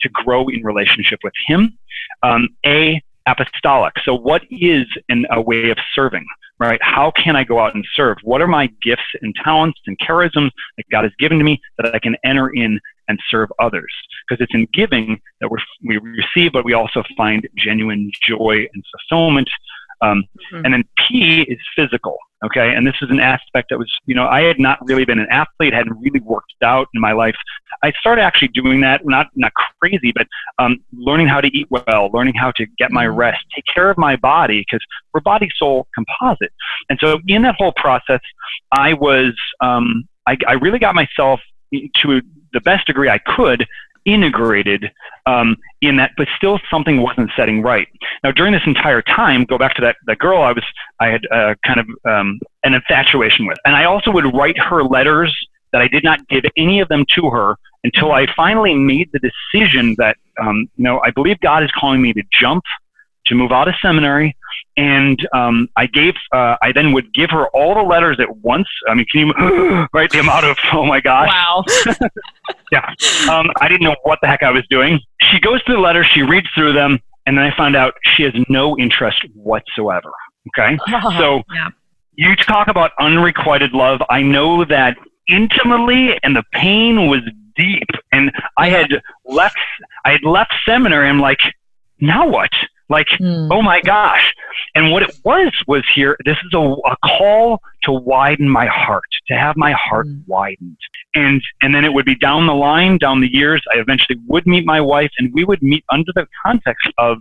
to 0.00 0.08
grow 0.08 0.48
in 0.48 0.62
relationship 0.62 1.20
with 1.22 1.34
Him. 1.46 1.78
Um, 2.22 2.48
a 2.64 3.00
apostolic. 3.26 3.94
So, 4.04 4.14
what 4.14 4.42
is 4.50 4.86
an, 5.08 5.26
a 5.30 5.40
way 5.40 5.70
of 5.70 5.78
serving, 5.94 6.26
right? 6.58 6.80
How 6.82 7.12
can 7.12 7.36
I 7.36 7.44
go 7.44 7.58
out 7.58 7.74
and 7.74 7.84
serve? 7.94 8.18
What 8.22 8.40
are 8.40 8.46
my 8.46 8.68
gifts 8.82 9.02
and 9.20 9.34
talents 9.42 9.80
and 9.86 9.98
charisms 9.98 10.50
that 10.76 10.84
God 10.90 11.04
has 11.04 11.12
given 11.18 11.38
to 11.38 11.44
me 11.44 11.60
that 11.78 11.94
I 11.94 11.98
can 11.98 12.16
enter 12.24 12.50
in 12.50 12.80
and 13.08 13.18
serve 13.30 13.50
others? 13.60 13.92
Because 14.28 14.42
it's 14.42 14.54
in 14.54 14.66
giving 14.72 15.20
that 15.40 15.50
we 15.82 15.98
receive, 15.98 16.52
but 16.52 16.64
we 16.64 16.72
also 16.72 17.02
find 17.16 17.48
genuine 17.56 18.10
joy 18.26 18.66
and 18.72 18.84
fulfillment. 19.08 19.48
Um, 20.02 20.24
mm-hmm. 20.52 20.64
And 20.64 20.74
then 20.74 20.84
P 20.98 21.42
is 21.48 21.58
physical. 21.74 22.18
Okay. 22.44 22.74
And 22.74 22.84
this 22.84 22.96
is 23.00 23.08
an 23.08 23.20
aspect 23.20 23.68
that 23.70 23.78
was, 23.78 23.88
you 24.04 24.16
know, 24.16 24.26
I 24.26 24.42
had 24.42 24.58
not 24.58 24.78
really 24.84 25.04
been 25.04 25.20
an 25.20 25.28
athlete, 25.30 25.72
hadn't 25.72 25.96
really 26.00 26.18
worked 26.20 26.52
out 26.64 26.88
in 26.92 27.00
my 27.00 27.12
life. 27.12 27.36
I 27.84 27.92
started 28.00 28.22
actually 28.22 28.48
doing 28.48 28.80
that, 28.80 29.06
not, 29.06 29.28
not 29.36 29.52
crazy, 29.80 30.12
but 30.12 30.26
um, 30.58 30.78
learning 30.92 31.28
how 31.28 31.40
to 31.40 31.46
eat 31.56 31.68
well, 31.70 32.10
learning 32.12 32.34
how 32.34 32.50
to 32.56 32.66
get 32.78 32.90
my 32.90 33.06
mm-hmm. 33.06 33.16
rest, 33.16 33.38
take 33.54 33.64
care 33.72 33.90
of 33.90 33.96
my 33.96 34.16
body, 34.16 34.60
because 34.60 34.84
we're 35.14 35.20
body 35.20 35.48
soul 35.56 35.86
composite. 35.94 36.52
And 36.90 36.98
so 37.00 37.20
in 37.28 37.42
that 37.42 37.54
whole 37.56 37.72
process, 37.76 38.20
I 38.72 38.94
was, 38.94 39.34
um, 39.60 40.08
I, 40.26 40.36
I 40.48 40.54
really 40.54 40.80
got 40.80 40.96
myself 40.96 41.40
to 41.72 42.22
the 42.52 42.60
best 42.60 42.86
degree 42.86 43.08
I 43.08 43.18
could 43.18 43.66
integrated 44.04 44.90
um, 45.26 45.56
in 45.80 45.96
that, 45.96 46.12
but 46.16 46.28
still 46.36 46.60
something 46.70 47.02
wasn't 47.02 47.30
setting 47.36 47.62
right. 47.62 47.88
Now, 48.24 48.32
during 48.32 48.52
this 48.52 48.62
entire 48.66 49.02
time, 49.02 49.44
go 49.44 49.58
back 49.58 49.74
to 49.76 49.82
that, 49.82 49.96
that 50.06 50.18
girl 50.18 50.42
I 50.42 50.52
was, 50.52 50.64
I 51.00 51.08
had 51.08 51.22
uh, 51.30 51.54
kind 51.64 51.80
of 51.80 51.86
um, 52.10 52.40
an 52.64 52.74
infatuation 52.74 53.46
with. 53.46 53.58
And 53.64 53.76
I 53.76 53.84
also 53.84 54.10
would 54.10 54.34
write 54.34 54.58
her 54.58 54.82
letters 54.82 55.34
that 55.72 55.80
I 55.80 55.88
did 55.88 56.04
not 56.04 56.26
give 56.28 56.44
any 56.56 56.80
of 56.80 56.88
them 56.88 57.04
to 57.14 57.30
her 57.30 57.56
until 57.84 58.12
I 58.12 58.26
finally 58.34 58.74
made 58.74 59.10
the 59.12 59.20
decision 59.20 59.94
that, 59.98 60.16
um, 60.40 60.68
you 60.76 60.84
know, 60.84 61.00
I 61.04 61.10
believe 61.10 61.40
God 61.40 61.62
is 61.62 61.70
calling 61.72 62.00
me 62.00 62.12
to 62.12 62.22
jump 62.38 62.62
to 63.26 63.34
move 63.34 63.52
out 63.52 63.68
of 63.68 63.74
seminary. 63.80 64.36
And 64.76 65.18
um, 65.34 65.68
I 65.76 65.86
gave, 65.86 66.14
uh, 66.32 66.56
I 66.62 66.72
then 66.72 66.92
would 66.92 67.12
give 67.12 67.30
her 67.30 67.48
all 67.48 67.74
the 67.74 67.82
letters 67.82 68.18
at 68.20 68.36
once. 68.38 68.68
I 68.88 68.94
mean, 68.94 69.06
can 69.10 69.26
you, 69.26 69.32
right, 69.92 70.10
the 70.10 70.20
amount 70.20 70.46
of, 70.46 70.56
oh 70.72 70.86
my 70.86 71.00
gosh. 71.00 71.28
Wow. 71.28 71.64
yeah. 72.72 72.88
Um, 73.30 73.50
I 73.60 73.68
didn't 73.68 73.82
know 73.82 73.96
what 74.04 74.18
the 74.22 74.28
heck 74.28 74.42
I 74.42 74.50
was 74.50 74.66
doing. 74.70 74.98
She 75.30 75.40
goes 75.40 75.62
through 75.64 75.76
the 75.76 75.80
letters, 75.80 76.06
she 76.06 76.22
reads 76.22 76.48
through 76.54 76.72
them, 76.72 76.98
and 77.26 77.36
then 77.36 77.44
I 77.44 77.54
found 77.56 77.76
out 77.76 77.94
she 78.02 78.22
has 78.22 78.32
no 78.48 78.76
interest 78.78 79.22
whatsoever. 79.34 80.10
Okay. 80.48 80.78
Oh, 80.88 81.18
so 81.18 81.42
yeah. 81.54 81.68
you 82.14 82.34
talk 82.36 82.68
about 82.68 82.92
unrequited 82.98 83.72
love. 83.72 84.00
I 84.08 84.22
know 84.22 84.64
that 84.64 84.96
intimately, 85.28 86.18
and 86.22 86.34
the 86.34 86.42
pain 86.52 87.08
was 87.08 87.20
deep. 87.56 87.88
And 88.12 88.32
I 88.56 88.68
had 88.70 88.90
left, 89.24 89.58
I 90.04 90.12
had 90.12 90.24
left 90.24 90.54
seminary. 90.66 91.08
I'm 91.08 91.20
like, 91.20 91.40
now 92.00 92.26
what? 92.26 92.50
Like, 92.88 93.06
mm. 93.20 93.48
oh 93.50 93.62
my 93.62 93.80
gosh. 93.80 94.34
And 94.74 94.90
what 94.90 95.02
it 95.02 95.14
was 95.24 95.52
was 95.66 95.84
here, 95.94 96.16
this 96.24 96.36
is 96.44 96.52
a, 96.54 96.58
a 96.58 96.96
call 97.04 97.60
to 97.84 97.92
widen 97.92 98.48
my 98.48 98.66
heart, 98.66 99.08
to 99.28 99.34
have 99.34 99.56
my 99.56 99.72
heart 99.72 100.06
mm. 100.06 100.22
widened. 100.26 100.76
And, 101.14 101.42
and 101.62 101.74
then 101.74 101.84
it 101.84 101.92
would 101.92 102.04
be 102.04 102.14
down 102.14 102.46
the 102.46 102.54
line, 102.54 102.98
down 102.98 103.20
the 103.20 103.32
years, 103.32 103.62
I 103.74 103.78
eventually 103.78 104.18
would 104.26 104.46
meet 104.46 104.64
my 104.64 104.80
wife 104.80 105.10
and 105.18 105.32
we 105.32 105.44
would 105.44 105.62
meet 105.62 105.84
under 105.90 106.12
the 106.14 106.26
context 106.44 106.88
of, 106.98 107.18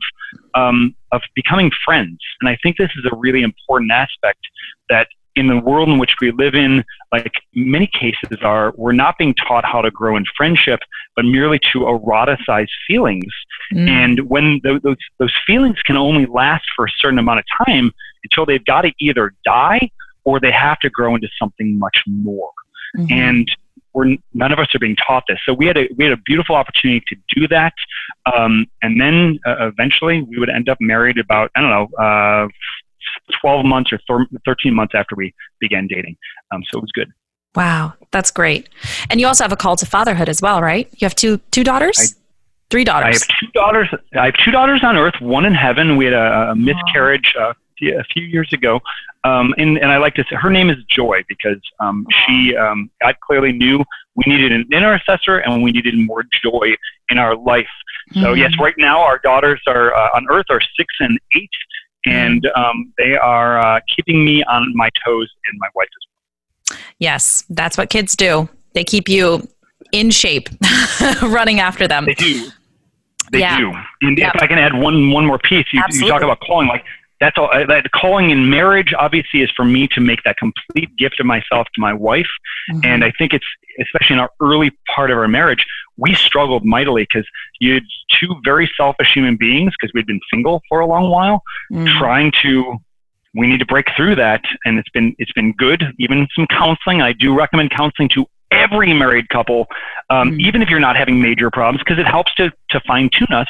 um, 0.55 0.95
of 1.11 1.21
becoming 1.35 1.71
friends. 1.83 2.19
And 2.41 2.49
I 2.49 2.57
think 2.63 2.77
this 2.77 2.91
is 2.97 3.05
a 3.11 3.15
really 3.15 3.43
important 3.43 3.91
aspect 3.91 4.39
that 4.89 5.07
in 5.35 5.47
the 5.47 5.59
world 5.59 5.89
in 5.89 5.97
which 5.97 6.15
we 6.19 6.31
live 6.31 6.55
in, 6.55 6.83
like 7.11 7.31
many 7.55 7.87
cases 7.87 8.39
are, 8.41 8.73
we're 8.75 8.91
not 8.91 9.17
being 9.17 9.33
taught 9.35 9.63
how 9.63 9.81
to 9.81 9.89
grow 9.89 10.17
in 10.17 10.25
friendship, 10.35 10.79
but 11.15 11.23
merely 11.23 11.59
to 11.71 11.79
eroticize 11.79 12.67
feelings. 12.85 13.31
Mm. 13.73 13.89
And 13.89 14.29
when 14.29 14.59
th- 14.61 14.81
those, 14.81 14.97
those 15.19 15.33
feelings 15.47 15.81
can 15.83 15.95
only 15.95 16.25
last 16.25 16.65
for 16.75 16.85
a 16.85 16.89
certain 16.97 17.19
amount 17.19 17.39
of 17.39 17.45
time 17.65 17.91
until 18.23 18.45
they've 18.45 18.65
got 18.65 18.81
to 18.81 18.91
either 18.99 19.33
die 19.45 19.89
or 20.25 20.39
they 20.39 20.51
have 20.51 20.79
to 20.79 20.89
grow 20.89 21.15
into 21.15 21.29
something 21.39 21.79
much 21.79 22.03
more. 22.05 22.51
Mm-hmm. 22.97 23.13
And 23.13 23.51
we're, 23.93 24.15
none 24.33 24.51
of 24.51 24.59
us 24.59 24.67
are 24.75 24.79
being 24.79 24.95
taught 24.95 25.23
this. 25.27 25.39
So 25.45 25.53
we 25.53 25.65
had 25.65 25.77
a, 25.77 25.87
we 25.97 26.03
had 26.05 26.13
a 26.13 26.21
beautiful 26.25 26.55
opportunity 26.55 27.03
to 27.07 27.15
do 27.35 27.47
that. 27.47 27.73
Um, 28.35 28.67
and 28.81 28.99
then 28.99 29.39
uh, 29.45 29.67
eventually 29.67 30.21
we 30.23 30.37
would 30.39 30.49
end 30.49 30.69
up 30.69 30.77
married 30.79 31.17
about, 31.17 31.51
I 31.55 31.61
don't 31.61 31.69
know, 31.69 32.03
uh, 32.03 32.47
12 33.41 33.65
months 33.65 33.91
or 33.91 33.99
13 34.45 34.73
months 34.73 34.93
after 34.95 35.15
we 35.15 35.33
began 35.59 35.87
dating. 35.87 36.15
Um, 36.53 36.61
so 36.71 36.79
it 36.79 36.81
was 36.81 36.91
good. 36.93 37.11
Wow, 37.55 37.93
that's 38.11 38.31
great. 38.31 38.69
And 39.09 39.19
you 39.19 39.27
also 39.27 39.43
have 39.43 39.51
a 39.51 39.57
call 39.57 39.75
to 39.75 39.85
fatherhood 39.85 40.29
as 40.29 40.41
well, 40.41 40.61
right? 40.61 40.87
You 40.97 41.05
have 41.05 41.15
two 41.15 41.39
two 41.51 41.63
daughters? 41.63 41.99
I, 41.99 42.17
Three 42.69 42.85
daughters. 42.85 43.21
I 43.21 43.33
have 43.33 43.39
two 43.41 43.51
daughters. 43.53 43.89
I 44.17 44.25
have 44.27 44.35
two 44.45 44.51
daughters 44.51 44.81
on 44.81 44.95
earth, 44.95 45.15
one 45.19 45.43
in 45.43 45.53
heaven. 45.53 45.97
We 45.97 46.05
had 46.05 46.13
a, 46.13 46.51
a 46.51 46.55
miscarriage 46.55 47.33
uh, 47.37 47.53
a 47.81 48.03
few 48.13 48.23
years 48.23 48.47
ago, 48.53 48.79
um, 49.25 49.53
and 49.57 49.77
and 49.77 49.91
I 49.91 49.97
like 49.97 50.15
to 50.15 50.23
say 50.29 50.37
her 50.37 50.49
name 50.49 50.69
is 50.69 50.77
Joy 50.89 51.25
because 51.27 51.59
um, 51.81 52.07
she 52.25 52.55
um, 52.55 52.89
God 53.01 53.17
clearly 53.19 53.51
knew 53.51 53.83
we 54.15 54.23
needed 54.25 54.53
an 54.53 54.65
intercessor 54.71 55.39
and 55.39 55.61
we 55.61 55.71
needed 55.71 55.95
more 55.97 56.23
joy 56.43 56.75
in 57.09 57.17
our 57.17 57.35
life. 57.35 57.67
So 58.13 58.19
mm-hmm. 58.19 58.39
yes, 58.39 58.53
right 58.59 58.75
now 58.77 59.01
our 59.01 59.19
daughters 59.19 59.61
are 59.67 59.93
uh, 59.93 60.09
on 60.15 60.25
Earth 60.29 60.47
are 60.49 60.61
six 60.77 60.93
and 61.01 61.19
eight, 61.35 61.49
and 62.05 62.45
um, 62.55 62.93
they 62.97 63.15
are 63.15 63.59
uh, 63.59 63.79
keeping 63.95 64.23
me 64.25 64.43
on 64.43 64.71
my 64.75 64.89
toes 65.05 65.29
and 65.47 65.59
my 65.59 65.67
wife 65.75 65.87
as 65.87 66.77
well. 66.77 66.79
Yes, 66.99 67.43
that's 67.49 67.77
what 67.77 67.89
kids 67.89 68.15
do. 68.15 68.49
They 68.73 68.83
keep 68.83 69.09
you 69.09 69.47
in 69.91 70.09
shape, 70.09 70.49
running 71.21 71.59
after 71.59 71.87
them. 71.87 72.05
They 72.05 72.13
do. 72.13 72.49
They 73.31 73.39
yeah. 73.39 73.57
do. 73.57 73.71
And 74.01 74.17
yep. 74.17 74.35
if 74.35 74.41
I 74.41 74.47
can 74.47 74.57
add 74.57 74.73
one 74.73 75.11
one 75.11 75.25
more 75.25 75.39
piece, 75.39 75.65
you, 75.71 75.81
you 75.91 76.07
talk 76.07 76.21
about 76.21 76.39
calling. 76.41 76.67
Like 76.67 76.85
that's 77.21 77.37
all. 77.37 77.49
Uh, 77.53 77.65
that 77.67 77.89
calling 77.91 78.31
in 78.31 78.49
marriage, 78.49 78.93
obviously, 78.97 79.41
is 79.41 79.51
for 79.55 79.63
me 79.63 79.87
to 79.89 80.01
make 80.01 80.23
that 80.23 80.35
complete 80.37 80.93
gift 80.97 81.19
of 81.19 81.25
myself 81.25 81.67
to 81.75 81.79
my 81.79 81.93
wife. 81.93 82.27
Mm-hmm. 82.71 82.81
And 82.83 83.03
I 83.05 83.13
think 83.17 83.33
it's 83.33 83.45
especially 83.79 84.15
in 84.15 84.19
our 84.19 84.31
early 84.41 84.71
part 84.93 85.11
of 85.11 85.17
our 85.17 85.27
marriage, 85.27 85.65
we 85.97 86.13
struggled 86.13 86.65
mightily 86.65 87.03
because 87.03 87.25
you 87.61 87.75
had 87.75 87.83
two 88.19 88.35
very 88.43 88.69
selfish 88.75 89.13
human 89.13 89.37
beings 89.37 89.71
because 89.79 89.93
we'd 89.93 90.07
been 90.07 90.19
single 90.33 90.61
for 90.67 90.81
a 90.81 90.85
long 90.85 91.09
while, 91.09 91.41
mm-hmm. 91.71 91.87
trying 91.97 92.33
to 92.41 92.77
we 93.33 93.47
need 93.47 93.59
to 93.59 93.65
break 93.65 93.85
through 93.95 94.13
that 94.15 94.43
and 94.65 94.77
it's 94.77 94.89
been 94.89 95.15
it's 95.17 95.31
been 95.31 95.53
good 95.53 95.85
even 95.99 96.27
some 96.35 96.45
counseling 96.47 97.01
i 97.01 97.13
do 97.13 97.33
recommend 97.33 97.71
counseling 97.71 98.09
to 98.09 98.25
every 98.51 98.93
married 98.93 99.29
couple, 99.29 99.67
um, 100.09 100.31
mm-hmm. 100.31 100.41
even 100.41 100.61
if 100.61 100.69
you're 100.69 100.79
not 100.79 100.95
having 100.95 101.21
major 101.21 101.49
problems, 101.49 101.79
because 101.79 101.97
it 101.97 102.05
helps 102.05 102.33
to, 102.35 102.51
to 102.69 102.79
fine 102.81 103.09
tune 103.17 103.33
us 103.33 103.47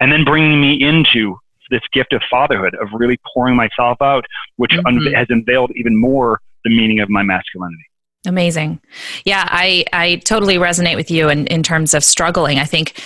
and 0.00 0.12
then 0.12 0.24
bringing 0.24 0.60
me 0.60 0.82
into 0.82 1.38
this 1.70 1.82
gift 1.92 2.12
of 2.12 2.22
fatherhood, 2.30 2.74
of 2.74 2.88
really 2.92 3.18
pouring 3.32 3.56
myself 3.56 4.00
out, 4.02 4.24
which 4.56 4.72
mm-hmm. 4.72 4.86
un- 4.86 5.12
has 5.14 5.26
unveiled 5.30 5.70
even 5.76 5.98
more 5.98 6.40
the 6.64 6.70
meaning 6.70 7.00
of 7.00 7.08
my 7.08 7.22
masculinity. 7.22 7.84
Amazing. 8.26 8.80
Yeah, 9.24 9.46
I, 9.48 9.84
I 9.92 10.16
totally 10.16 10.56
resonate 10.56 10.96
with 10.96 11.10
you 11.10 11.30
in, 11.30 11.46
in 11.46 11.62
terms 11.62 11.94
of 11.94 12.04
struggling. 12.04 12.58
I 12.58 12.64
think, 12.64 13.02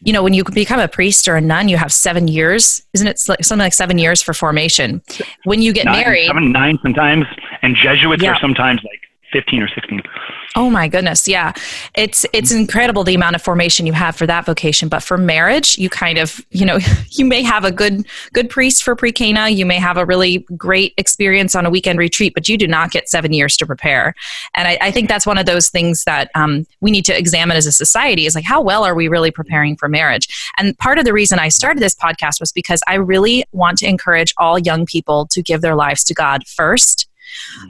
you 0.00 0.12
know, 0.12 0.22
when 0.22 0.32
you 0.32 0.42
become 0.42 0.80
a 0.80 0.88
priest 0.88 1.28
or 1.28 1.36
a 1.36 1.40
nun, 1.40 1.68
you 1.68 1.76
have 1.76 1.92
seven 1.92 2.28
years, 2.28 2.82
isn't 2.94 3.06
it 3.06 3.18
something 3.18 3.58
like 3.58 3.74
seven 3.74 3.98
years 3.98 4.22
for 4.22 4.32
formation? 4.32 5.02
When 5.44 5.60
you 5.60 5.74
get 5.74 5.84
nine, 5.84 6.00
married, 6.00 6.26
seven, 6.28 6.50
nine 6.50 6.78
sometimes, 6.82 7.26
and 7.60 7.76
Jesuits 7.76 8.22
yeah. 8.22 8.32
are 8.32 8.38
sometimes 8.40 8.80
like 8.84 9.00
15 9.34 9.62
or 9.62 9.68
16. 9.68 10.00
Oh 10.54 10.70
my 10.70 10.86
goodness, 10.86 11.26
yeah. 11.26 11.52
It's 11.96 12.24
it's 12.32 12.52
incredible 12.52 13.02
the 13.02 13.16
amount 13.16 13.34
of 13.34 13.42
formation 13.42 13.84
you 13.84 13.92
have 13.92 14.14
for 14.14 14.26
that 14.28 14.46
vocation, 14.46 14.88
but 14.88 15.02
for 15.02 15.18
marriage, 15.18 15.76
you 15.76 15.90
kind 15.90 16.16
of, 16.18 16.40
you 16.50 16.64
know, 16.64 16.78
you 17.10 17.24
may 17.24 17.42
have 17.42 17.64
a 17.64 17.72
good 17.72 18.06
good 18.32 18.48
priest 18.48 18.84
for 18.84 18.94
pre-Cana, 18.94 19.48
you 19.48 19.66
may 19.66 19.78
have 19.80 19.96
a 19.96 20.06
really 20.06 20.46
great 20.56 20.94
experience 20.96 21.56
on 21.56 21.66
a 21.66 21.70
weekend 21.70 21.98
retreat, 21.98 22.32
but 22.32 22.48
you 22.48 22.56
do 22.56 22.68
not 22.68 22.92
get 22.92 23.08
7 23.08 23.32
years 23.32 23.56
to 23.56 23.66
prepare. 23.66 24.14
And 24.54 24.68
I, 24.68 24.78
I 24.80 24.90
think 24.92 25.08
that's 25.08 25.26
one 25.26 25.38
of 25.38 25.46
those 25.46 25.68
things 25.68 26.04
that 26.04 26.30
um, 26.36 26.64
we 26.80 26.92
need 26.92 27.04
to 27.06 27.18
examine 27.18 27.56
as 27.56 27.66
a 27.66 27.72
society 27.72 28.24
is 28.24 28.36
like 28.36 28.44
how 28.44 28.62
well 28.62 28.84
are 28.84 28.94
we 28.94 29.08
really 29.08 29.32
preparing 29.32 29.76
for 29.76 29.88
marriage? 29.88 30.28
And 30.56 30.78
part 30.78 30.98
of 30.98 31.04
the 31.04 31.12
reason 31.12 31.40
I 31.40 31.48
started 31.48 31.82
this 31.82 31.96
podcast 31.96 32.38
was 32.38 32.52
because 32.52 32.80
I 32.86 32.94
really 32.94 33.44
want 33.50 33.78
to 33.78 33.86
encourage 33.86 34.32
all 34.36 34.60
young 34.60 34.86
people 34.86 35.26
to 35.32 35.42
give 35.42 35.62
their 35.62 35.74
lives 35.74 36.04
to 36.04 36.14
God 36.14 36.46
first 36.46 37.08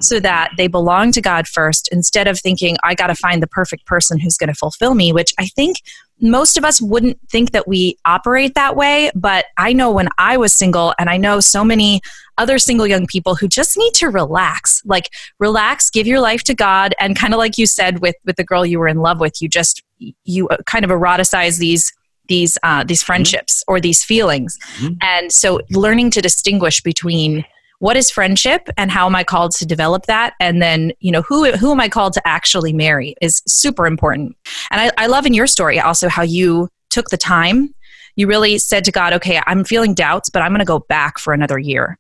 so 0.01 0.21
that 0.21 0.51
they 0.57 0.67
belong 0.67 1.13
to 1.13 1.21
God 1.21 1.47
first 1.47 1.89
instead 1.93 2.27
of 2.27 2.39
thinking, 2.39 2.77
I 2.83 2.95
got 2.95 3.09
to 3.09 3.15
find 3.15 3.43
the 3.43 3.47
perfect 3.47 3.87
person 3.87 4.19
who's 4.19 4.37
going 4.37 4.49
to 4.49 4.55
fulfill 4.55 4.95
me, 4.95 5.13
which 5.13 5.33
I 5.39 5.47
think 5.47 5.77
most 6.21 6.57
of 6.57 6.65
us 6.65 6.81
wouldn't 6.81 7.19
think 7.29 7.51
that 7.53 7.67
we 7.67 7.97
operate 8.05 8.55
that 8.55 8.77
way. 8.77 9.11
But 9.15 9.47
I 9.59 9.73
know 9.73 9.91
when 9.91 10.09
I 10.17 10.37
was 10.37 10.55
single, 10.55 10.95
and 10.99 11.11
I 11.11 11.17
know 11.17 11.41
so 11.41 11.65
many 11.65 12.01
other 12.39 12.59
single 12.59 12.87
young 12.87 13.07
people 13.07 13.35
who 13.35 13.49
just 13.49 13.77
need 13.77 13.95
to 13.95 14.09
relax 14.09 14.83
like 14.85 15.09
relax 15.39 15.89
give 15.89 16.07
your 16.07 16.21
life 16.21 16.43
to 16.43 16.55
god 16.55 16.95
and 16.99 17.17
kind 17.17 17.33
of 17.33 17.39
like 17.39 17.57
you 17.59 17.67
said 17.67 18.01
with 18.01 18.17
with 18.25 18.37
the 18.37 18.45
girl 18.45 18.67
you 18.67 18.79
were 18.79 18.89
in 18.89 18.99
love 18.99 19.21
with 19.21 19.41
you 19.41 19.49
just 19.49 19.83
you 20.25 20.49
uh, 20.49 20.57
kind 20.67 20.85
of 20.85 20.91
eroticize 20.91 21.59
these 21.59 21.93
these 22.29 22.59
uh, 22.63 22.83
these 22.85 23.01
mm-hmm. 23.01 23.07
friendships 23.07 23.61
mm-hmm. 23.61 23.73
or 23.73 23.81
these 23.81 24.03
feelings 24.03 24.59
mm-hmm. 24.79 24.95
and 25.01 25.31
so 25.31 25.61
learning 25.71 26.11
to 26.11 26.21
distinguish 26.21 26.81
between 26.81 27.45
what 27.85 27.99
is 27.99 28.09
friendship 28.09 28.71
and 28.79 28.91
how 28.91 29.05
am 29.05 29.15
I 29.15 29.25
called 29.25 29.53
to 29.57 29.67
develop 29.67 30.07
that? 30.07 30.33
And 30.41 30.63
then, 30.63 30.93
you 31.01 31.13
know, 31.13 31.21
who, 31.21 31.53
who 31.53 31.71
am 31.71 31.81
I 31.81 31.91
called 31.91 32.15
to 32.15 32.27
actually 32.27 32.73
marry 32.73 33.15
is 33.21 33.43
super 33.47 33.87
important. 33.87 34.35
And 34.71 34.81
I, 34.81 34.91
I 34.97 35.07
love 35.07 35.27
in 35.27 35.35
your 35.35 35.47
story 35.47 35.79
also 35.79 36.09
how 36.09 36.23
you 36.23 36.71
took 36.89 37.11
the 37.11 37.19
time. 37.19 37.75
You 38.17 38.27
really 38.27 38.57
said 38.57 38.87
to 38.87 38.91
God, 38.91 39.13
okay, 39.13 39.39
I'm 39.47 39.65
feeling 39.65 39.93
doubts, 39.93 40.31
but 40.31 40.41
I'm 40.41 40.53
going 40.53 40.61
to 40.61 40.65
go 40.65 40.79
back 40.79 41.19
for 41.19 41.35
another 41.35 41.59
year. 41.59 41.99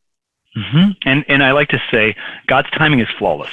Mm-hmm. 0.57 0.93
And, 1.05 1.23
and 1.29 1.45
I 1.45 1.53
like 1.53 1.69
to 1.69 1.83
say 1.91 2.17
God's 2.47 2.71
timing 2.71 3.01
is 3.01 3.09
flawless. 3.19 3.53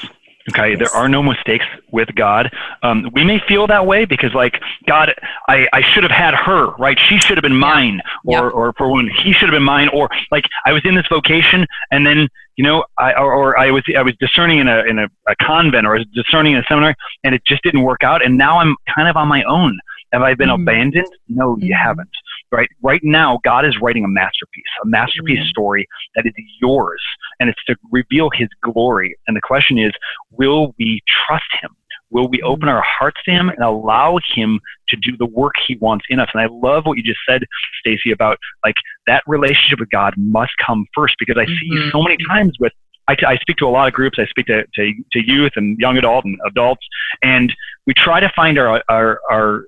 Okay, 0.50 0.72
yes. 0.72 0.80
there 0.80 0.90
are 0.90 1.08
no 1.08 1.22
mistakes 1.22 1.66
with 1.92 2.14
God. 2.16 2.52
Um, 2.82 3.10
we 3.14 3.24
may 3.24 3.40
feel 3.48 3.68
that 3.68 3.86
way 3.86 4.06
because, 4.06 4.34
like, 4.34 4.60
God, 4.88 5.14
I, 5.48 5.68
I 5.72 5.82
should 5.82 6.04
have 6.04 6.12
had 6.12 6.34
her, 6.34 6.72
right? 6.78 7.00
She 7.00 7.20
should 7.20 7.38
have 7.38 7.44
been 7.44 7.56
mine, 7.58 8.02
or, 8.26 8.46
yep. 8.46 8.54
or 8.54 8.74
for 8.74 8.90
one, 8.90 9.10
he 9.24 9.34
should 9.34 9.50
have 9.50 9.56
been 9.56 9.64
mine, 9.64 9.90
or 9.90 10.10
like 10.32 10.46
I 10.66 10.74
was 10.74 10.82
in 10.84 10.96
this 10.96 11.06
vocation, 11.10 11.66
and 11.92 12.06
then 12.06 12.28
you 12.58 12.64
know, 12.64 12.84
I 12.98 13.14
or, 13.14 13.34
or 13.34 13.58
I 13.58 13.72
was 13.72 13.84
I 13.96 14.02
was 14.02 14.14
discerning 14.20 14.60
in 14.60 14.68
a 14.68 14.84
in 14.84 15.00
a, 15.00 15.08
a 15.28 15.36
convent, 15.42 15.88
or 15.88 15.96
I 15.96 16.00
was 16.00 16.08
discerning 16.14 16.54
in 16.54 16.60
a 16.60 16.64
seminary, 16.64 16.96
and 17.24 17.34
it 17.34 17.44
just 17.46 17.64
didn't 17.64 17.82
work 17.84 18.04
out, 18.04 18.24
and 18.24 18.38
now 18.38 18.60
I'm 18.60 18.76
kind 18.94 19.08
of 19.08 19.16
on 19.16 19.28
my 19.28 19.44
own. 19.44 19.80
Have 20.14 20.22
I 20.22 20.34
been 20.34 20.50
mm-hmm. 20.50 20.64
abandoned? 20.64 21.12
No, 21.28 21.58
you 21.58 21.74
mm-hmm. 21.74 21.88
haven't 21.88 22.10
right? 22.52 22.70
Right 22.82 23.02
now, 23.04 23.40
God 23.44 23.66
is 23.66 23.76
writing 23.82 24.04
a 24.04 24.08
masterpiece, 24.08 24.64
a 24.84 24.88
masterpiece 24.88 25.40
mm-hmm. 25.40 25.48
story 25.48 25.88
that 26.16 26.26
is 26.26 26.34
yours, 26.62 27.02
and 27.40 27.50
it's 27.50 27.64
to 27.68 27.76
reveal 27.92 28.30
His 28.34 28.50
glory. 28.62 29.16
And 29.28 29.36
the 29.36 29.42
question 29.42 29.78
is, 29.78 29.92
will 30.32 30.76
we 30.78 31.02
trust 31.28 31.46
Him? 31.62 31.72
Will 32.10 32.28
we 32.28 32.42
open 32.42 32.68
mm-hmm. 32.68 32.76
our 32.76 32.84
hearts 32.84 33.22
to 33.26 33.32
Him 33.32 33.50
and 33.50 33.60
allow 33.60 34.20
Him 34.36 34.60
to 34.90 34.98
do 34.98 35.16
the 35.18 35.26
work 35.26 35.54
He 35.66 35.78
wants 35.78 36.06
in 36.10 36.20
us? 36.20 36.30
And 36.34 36.42
I 36.42 36.48
love 36.48 36.86
what 36.86 36.98
you 36.98 37.04
just 37.04 37.20
said, 37.28 37.44
Stacy, 37.80 38.12
about 38.12 38.38
like 38.66 38.76
that 39.08 39.24
relationship 39.28 39.80
with 39.80 39.90
God 39.90 40.14
must 40.18 40.52
come 40.66 40.86
first 40.94 41.16
because 41.20 41.38
I 41.38 41.46
see 41.46 41.72
mm-hmm. 41.72 41.90
so 41.92 42.02
many 42.02 42.18
times 42.28 42.58
with 42.60 42.74
I, 43.08 43.16
t- 43.16 43.26
I 43.26 43.36
speak 43.38 43.58
to 43.58 43.68
a 43.68 43.70
lot 43.70 43.88
of 43.88 43.94
groups. 43.94 44.20
I 44.20 44.26
speak 44.28 44.46
to, 44.46 44.64
to, 44.76 44.94
to 45.12 45.26
youth 45.26 45.54
and 45.56 45.78
young 45.80 45.98
adult 45.98 46.24
and 46.24 46.38
adults, 46.46 46.86
and 47.22 47.54
we 47.86 47.94
try 47.94 48.20
to 48.20 48.32
find 48.36 48.58
our, 48.60 48.82
our, 48.88 49.20
our 49.30 49.66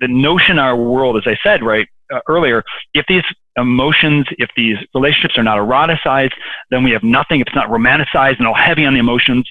the 0.00 0.08
notion 0.08 0.58
our 0.58 0.76
world, 0.76 1.16
as 1.16 1.24
I 1.26 1.36
said 1.42 1.62
right 1.62 1.88
uh, 2.12 2.20
earlier, 2.28 2.62
if 2.94 3.06
these 3.08 3.24
emotions, 3.56 4.26
if 4.38 4.50
these 4.56 4.76
relationships 4.94 5.36
are 5.36 5.42
not 5.42 5.58
eroticized, 5.58 6.32
then 6.70 6.84
we 6.84 6.90
have 6.92 7.02
nothing. 7.02 7.40
If 7.40 7.48
it's 7.48 7.56
not 7.56 7.68
romanticized 7.68 8.38
and 8.38 8.46
all 8.46 8.54
heavy 8.54 8.84
on 8.84 8.94
the 8.94 9.00
emotions, 9.00 9.48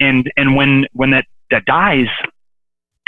and 0.00 0.30
and 0.36 0.56
when 0.56 0.86
when 0.92 1.10
that 1.10 1.26
that 1.50 1.64
dies, 1.64 2.08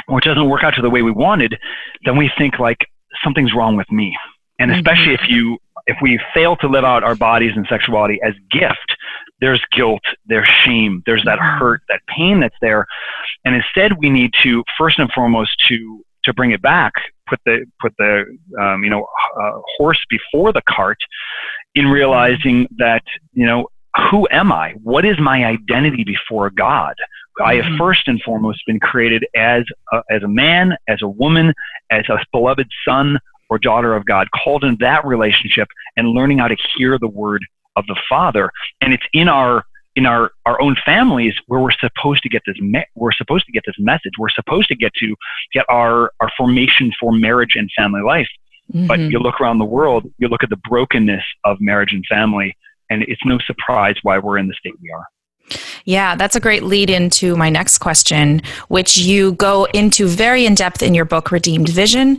or 0.08 0.18
it 0.18 0.24
doesn't 0.24 0.48
work 0.48 0.64
out 0.64 0.74
to 0.74 0.82
the 0.82 0.90
way 0.90 1.02
we 1.02 1.12
wanted, 1.12 1.58
then 2.04 2.16
we 2.16 2.30
think 2.38 2.58
like 2.58 2.86
something's 3.22 3.54
wrong 3.54 3.76
with 3.76 3.90
me. 3.90 4.16
And 4.58 4.70
mm-hmm. 4.70 4.78
especially 4.78 5.14
mm-hmm. 5.14 5.24
if 5.24 5.30
you 5.30 5.58
if 5.86 5.96
we 6.02 6.20
fail 6.34 6.56
to 6.56 6.68
live 6.68 6.84
out 6.84 7.02
our 7.02 7.14
bodies 7.14 7.52
and 7.56 7.66
sexuality 7.68 8.20
as 8.22 8.34
gift, 8.50 8.96
there's 9.40 9.62
guilt, 9.72 10.02
there's 10.26 10.48
shame, 10.64 11.02
there's 11.06 11.24
that 11.24 11.38
mm-hmm. 11.38 11.58
hurt, 11.58 11.82
that 11.88 12.00
pain 12.06 12.40
that's 12.40 12.56
there. 12.60 12.86
And 13.44 13.54
instead 13.54 13.98
we 13.98 14.10
need 14.10 14.32
to 14.42 14.62
first 14.78 14.98
and 14.98 15.10
foremost 15.12 15.52
to 15.68 16.04
to 16.24 16.34
bring 16.34 16.52
it 16.52 16.62
back, 16.62 16.92
put 17.28 17.40
the 17.44 17.64
put 17.80 17.92
the 17.98 18.24
um, 18.60 18.84
you 18.84 18.90
know 18.90 19.06
uh, 19.40 19.60
horse 19.76 20.00
before 20.08 20.52
the 20.52 20.62
cart, 20.68 20.98
in 21.74 21.86
realizing 21.86 22.66
that 22.78 23.02
you 23.32 23.46
know 23.46 23.68
who 24.10 24.28
am 24.30 24.52
I? 24.52 24.74
What 24.82 25.04
is 25.04 25.18
my 25.18 25.44
identity 25.44 26.04
before 26.04 26.50
God? 26.50 26.94
I 27.42 27.54
have 27.54 27.64
mm-hmm. 27.64 27.78
first 27.78 28.06
and 28.06 28.20
foremost 28.22 28.60
been 28.66 28.80
created 28.80 29.24
as 29.34 29.64
a, 29.92 30.02
as 30.10 30.22
a 30.22 30.28
man, 30.28 30.76
as 30.88 31.00
a 31.02 31.08
woman, 31.08 31.54
as 31.90 32.04
a 32.08 32.18
beloved 32.32 32.68
son 32.86 33.18
or 33.48 33.58
daughter 33.58 33.94
of 33.94 34.04
God, 34.04 34.28
called 34.30 34.62
into 34.62 34.76
that 34.80 35.04
relationship 35.04 35.68
and 35.96 36.08
learning 36.08 36.38
how 36.38 36.48
to 36.48 36.56
hear 36.76 36.98
the 36.98 37.08
word 37.08 37.44
of 37.76 37.86
the 37.86 37.96
Father. 38.08 38.50
And 38.80 38.92
it's 38.92 39.06
in 39.12 39.28
our 39.28 39.64
in 39.96 40.06
our, 40.06 40.30
our 40.46 40.60
own 40.60 40.76
families 40.84 41.34
where 41.46 41.60
we're 41.60 41.70
supposed 41.72 42.22
to 42.22 42.28
get 42.28 42.42
this 42.46 42.58
me- 42.60 42.86
we're 42.94 43.12
supposed 43.12 43.44
to 43.46 43.52
get 43.52 43.62
this 43.66 43.76
message 43.78 44.12
we're 44.18 44.28
supposed 44.30 44.68
to 44.68 44.76
get 44.76 44.92
to 44.94 45.14
get 45.52 45.64
our 45.68 46.12
our 46.20 46.30
formation 46.36 46.92
for 46.98 47.12
marriage 47.12 47.56
and 47.56 47.70
family 47.76 48.02
life 48.02 48.28
mm-hmm. 48.72 48.86
but 48.86 48.98
you 48.98 49.18
look 49.18 49.40
around 49.40 49.58
the 49.58 49.64
world 49.64 50.10
you 50.18 50.28
look 50.28 50.42
at 50.42 50.50
the 50.50 50.60
brokenness 50.68 51.24
of 51.44 51.60
marriage 51.60 51.92
and 51.92 52.04
family 52.06 52.56
and 52.88 53.02
it's 53.04 53.24
no 53.24 53.38
surprise 53.38 53.96
why 54.02 54.18
we're 54.18 54.38
in 54.38 54.48
the 54.48 54.54
state 54.54 54.74
we 54.80 54.90
are 54.90 55.06
yeah, 55.84 56.14
that's 56.14 56.36
a 56.36 56.40
great 56.40 56.62
lead 56.62 56.90
into 56.90 57.36
my 57.36 57.50
next 57.50 57.78
question, 57.78 58.42
which 58.68 58.98
you 58.98 59.32
go 59.32 59.64
into 59.74 60.06
very 60.06 60.46
in 60.46 60.54
depth 60.54 60.82
in 60.82 60.94
your 60.94 61.04
book, 61.04 61.30
Redeemed 61.30 61.68
Vision, 61.68 62.18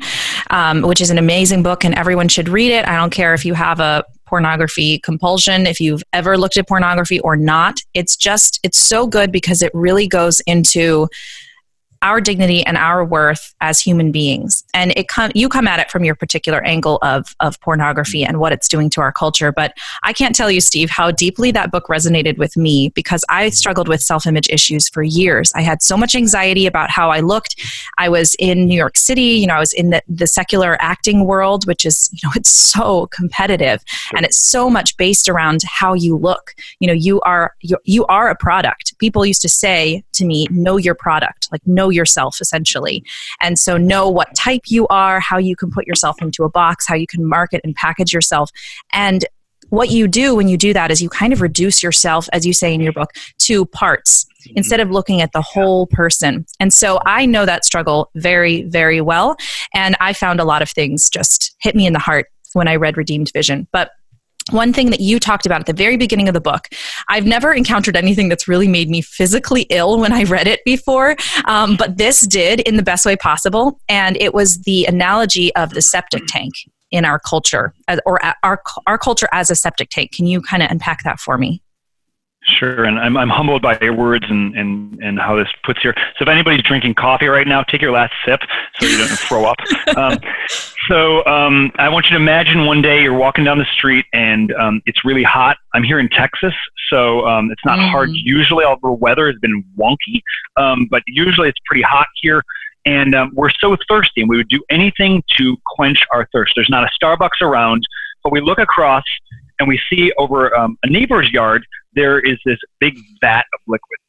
um, 0.49 0.81
which 0.81 1.01
is 1.01 1.09
an 1.09 1.17
amazing 1.17 1.63
book 1.63 1.85
and 1.85 1.95
everyone 1.95 2.27
should 2.27 2.49
read 2.49 2.71
it. 2.71 2.85
I 2.87 2.95
don't 2.95 3.11
care 3.11 3.33
if 3.33 3.45
you 3.45 3.53
have 3.53 3.79
a 3.79 4.03
pornography 4.31 4.97
compulsion, 4.99 5.67
if 5.67 5.81
you've 5.81 6.03
ever 6.13 6.37
looked 6.37 6.55
at 6.55 6.65
pornography 6.65 7.19
or 7.19 7.35
not. 7.35 7.81
It's 7.93 8.15
just, 8.15 8.61
it's 8.63 8.79
so 8.79 9.05
good 9.05 9.29
because 9.29 9.61
it 9.61 9.71
really 9.73 10.07
goes 10.07 10.39
into 10.47 11.09
our 12.01 12.19
dignity 12.19 12.65
and 12.65 12.77
our 12.77 13.05
worth 13.05 13.53
as 13.61 13.79
human 13.79 14.11
beings. 14.11 14.63
And 14.73 14.91
it 14.95 15.07
come 15.07 15.31
you 15.35 15.49
come 15.49 15.67
at 15.67 15.79
it 15.79 15.91
from 15.91 16.03
your 16.03 16.15
particular 16.15 16.63
angle 16.63 16.97
of 17.01 17.35
of 17.39 17.59
pornography 17.61 18.23
and 18.23 18.39
what 18.39 18.51
it's 18.51 18.67
doing 18.67 18.89
to 18.91 19.01
our 19.01 19.11
culture. 19.11 19.51
But 19.51 19.73
I 20.03 20.13
can't 20.13 20.35
tell 20.35 20.49
you, 20.49 20.61
Steve, 20.61 20.89
how 20.89 21.11
deeply 21.11 21.51
that 21.51 21.71
book 21.71 21.87
resonated 21.87 22.37
with 22.37 22.57
me 22.57 22.89
because 22.89 23.23
I 23.29 23.49
struggled 23.49 23.87
with 23.87 24.01
self-image 24.01 24.49
issues 24.49 24.89
for 24.89 25.03
years. 25.03 25.51
I 25.55 25.61
had 25.61 25.81
so 25.81 25.95
much 25.95 26.15
anxiety 26.15 26.65
about 26.65 26.89
how 26.89 27.11
I 27.11 27.19
looked. 27.19 27.55
I 27.97 28.09
was 28.09 28.35
in 28.39 28.65
New 28.65 28.75
York 28.75 28.97
City, 28.97 29.21
you 29.21 29.47
know, 29.47 29.55
I 29.55 29.59
was 29.59 29.73
in 29.73 29.91
the, 29.91 30.01
the 30.07 30.27
secular 30.27 30.77
acting 30.81 31.25
world, 31.25 31.67
which 31.67 31.85
is, 31.85 32.09
you 32.11 32.27
know, 32.27 32.31
it's 32.35 32.49
so 32.49 33.07
competitive 33.07 33.83
and 34.15 34.25
it's 34.25 34.37
so 34.37 34.69
much 34.69 34.97
based 34.97 35.29
around 35.29 35.61
how 35.65 35.93
you 35.93 36.17
look. 36.17 36.55
You 36.79 36.87
know, 36.87 36.93
you 36.93 37.21
are 37.21 37.55
you, 37.61 37.77
you 37.83 38.05
are 38.07 38.29
a 38.29 38.35
product. 38.35 38.97
People 38.97 39.25
used 39.25 39.41
to 39.43 39.49
say 39.49 40.03
to 40.13 40.25
me, 40.25 40.47
know 40.49 40.77
your 40.77 40.95
product, 40.95 41.47
like 41.51 41.65
know 41.67 41.90
yourself 41.91 42.39
essentially. 42.41 43.03
And 43.41 43.59
so 43.59 43.77
know 43.77 44.09
what 44.09 44.35
type 44.35 44.61
you 44.67 44.87
are, 44.87 45.19
how 45.19 45.37
you 45.37 45.55
can 45.55 45.71
put 45.71 45.87
yourself 45.87 46.21
into 46.21 46.43
a 46.43 46.49
box, 46.49 46.87
how 46.87 46.95
you 46.95 47.07
can 47.07 47.25
market 47.25 47.61
and 47.63 47.75
package 47.75 48.13
yourself. 48.13 48.49
And 48.93 49.25
what 49.69 49.89
you 49.89 50.07
do 50.07 50.35
when 50.35 50.49
you 50.49 50.57
do 50.57 50.73
that 50.73 50.91
is 50.91 51.01
you 51.01 51.09
kind 51.09 51.31
of 51.31 51.41
reduce 51.41 51.81
yourself, 51.81 52.27
as 52.33 52.45
you 52.45 52.53
say 52.53 52.73
in 52.73 52.81
your 52.81 52.91
book, 52.91 53.11
to 53.39 53.65
parts 53.65 54.25
mm-hmm. 54.25 54.57
instead 54.57 54.81
of 54.81 54.91
looking 54.91 55.21
at 55.21 55.31
the 55.31 55.41
whole 55.41 55.87
person. 55.87 56.45
And 56.59 56.73
so 56.73 56.99
I 57.05 57.25
know 57.25 57.45
that 57.45 57.63
struggle 57.63 58.11
very, 58.15 58.63
very 58.63 58.99
well. 58.99 59.37
And 59.73 59.95
I 60.01 60.11
found 60.13 60.39
a 60.41 60.45
lot 60.45 60.61
of 60.61 60.69
things 60.69 61.09
just 61.09 61.55
hit 61.61 61.73
me 61.73 61.87
in 61.87 61.93
the 61.93 61.99
heart 61.99 62.27
when 62.53 62.67
I 62.67 62.75
read 62.75 62.97
Redeemed 62.97 63.31
Vision. 63.33 63.67
But 63.71 63.91
one 64.51 64.73
thing 64.73 64.89
that 64.89 64.99
you 64.99 65.19
talked 65.19 65.45
about 65.45 65.61
at 65.61 65.67
the 65.67 65.73
very 65.73 65.97
beginning 65.97 66.27
of 66.27 66.33
the 66.33 66.41
book 66.41 66.67
i've 67.09 67.25
never 67.25 67.53
encountered 67.53 67.95
anything 67.95 68.29
that's 68.29 68.47
really 68.47 68.67
made 68.67 68.89
me 68.89 69.01
physically 69.01 69.65
ill 69.69 69.99
when 69.99 70.11
i 70.11 70.23
read 70.23 70.47
it 70.47 70.61
before 70.65 71.15
um, 71.45 71.75
but 71.75 71.97
this 71.97 72.21
did 72.21 72.59
in 72.61 72.77
the 72.77 72.83
best 72.83 73.05
way 73.05 73.15
possible 73.15 73.79
and 73.87 74.17
it 74.17 74.33
was 74.33 74.59
the 74.59 74.85
analogy 74.85 75.53
of 75.55 75.71
the 75.71 75.81
septic 75.81 76.23
tank 76.27 76.53
in 76.91 77.05
our 77.05 77.19
culture 77.19 77.73
or 78.05 78.19
our, 78.43 78.61
our 78.85 78.97
culture 78.97 79.29
as 79.31 79.49
a 79.49 79.55
septic 79.55 79.89
tank. 79.89 80.11
Can 80.11 80.27
you 80.27 80.41
kind 80.41 80.61
of 80.61 80.69
unpack 80.69 81.03
that 81.03 81.19
for 81.19 81.37
me 81.37 81.61
Sure, 82.43 82.85
and 82.85 82.97
I'm, 82.97 83.17
I'm 83.17 83.29
humbled 83.29 83.61
by 83.61 83.77
your 83.81 83.93
words 83.93 84.25
and, 84.27 84.57
and, 84.57 84.99
and 84.99 85.19
how 85.19 85.35
this 85.35 85.47
puts 85.63 85.83
your. 85.83 85.93
So 86.17 86.23
if 86.23 86.27
anybody's 86.27 86.63
drinking 86.63 86.95
coffee 86.95 87.27
right 87.27 87.47
now, 87.47 87.61
take 87.61 87.83
your 87.83 87.91
last 87.91 88.13
sip 88.25 88.39
so 88.79 88.87
you 88.87 88.97
don't 88.97 89.09
throw 89.09 89.45
up. 89.45 89.57
Um, 89.97 90.17
so 90.87 91.23
um, 91.25 91.69
I 91.77 91.89
want 91.89 92.05
you 92.05 92.11
to 92.11 92.15
imagine 92.15 92.65
one 92.65 92.81
day 92.81 93.03
you're 93.03 93.17
walking 93.17 93.43
down 93.43 93.57
the 93.57 93.65
street 93.65 94.05
and 94.13 94.53
um, 94.53 94.81
it's 94.85 95.03
really 95.03 95.23
hot. 95.23 95.57
I'm 95.73 95.83
here 95.83 95.99
in 95.99 96.07
Texas, 96.09 96.53
so 96.89 97.27
um, 97.27 97.51
it's 97.51 97.63
not 97.65 97.77
mm. 97.77 97.89
hard 97.89 98.09
usually. 98.11 98.63
Although 98.63 98.89
the 98.89 98.93
weather 98.93 99.27
has 99.27 99.35
been 99.41 99.63
wonky, 99.77 100.21
um, 100.55 100.87
but 100.89 101.03
usually 101.07 101.49
it's 101.49 101.59
pretty 101.65 101.83
hot 101.83 102.07
here. 102.21 102.41
And 102.85 103.13
um, 103.13 103.31
we're 103.33 103.51
so 103.59 103.75
thirsty, 103.87 104.21
and 104.21 104.29
we 104.29 104.37
would 104.37 104.47
do 104.47 104.63
anything 104.69 105.23
to 105.37 105.57
quench 105.75 106.03
our 106.13 106.27
thirst. 106.31 106.53
There's 106.55 106.69
not 106.69 106.83
a 106.83 106.89
Starbucks 107.03 107.41
around, 107.41 107.83
but 108.23 108.31
we 108.31 108.39
look 108.39 108.59
across 108.59 109.03
and 109.59 109.67
we 109.67 109.79
see 109.89 110.11
over 110.17 110.55
um, 110.57 110.77
a 110.83 110.87
neighbor's 110.89 111.29
yard 111.31 111.65
there 111.93 112.19
is 112.19 112.37
this 112.45 112.57
big 112.79 112.97
vat 113.21 113.45
of 113.53 113.59
liquid. 113.67 113.99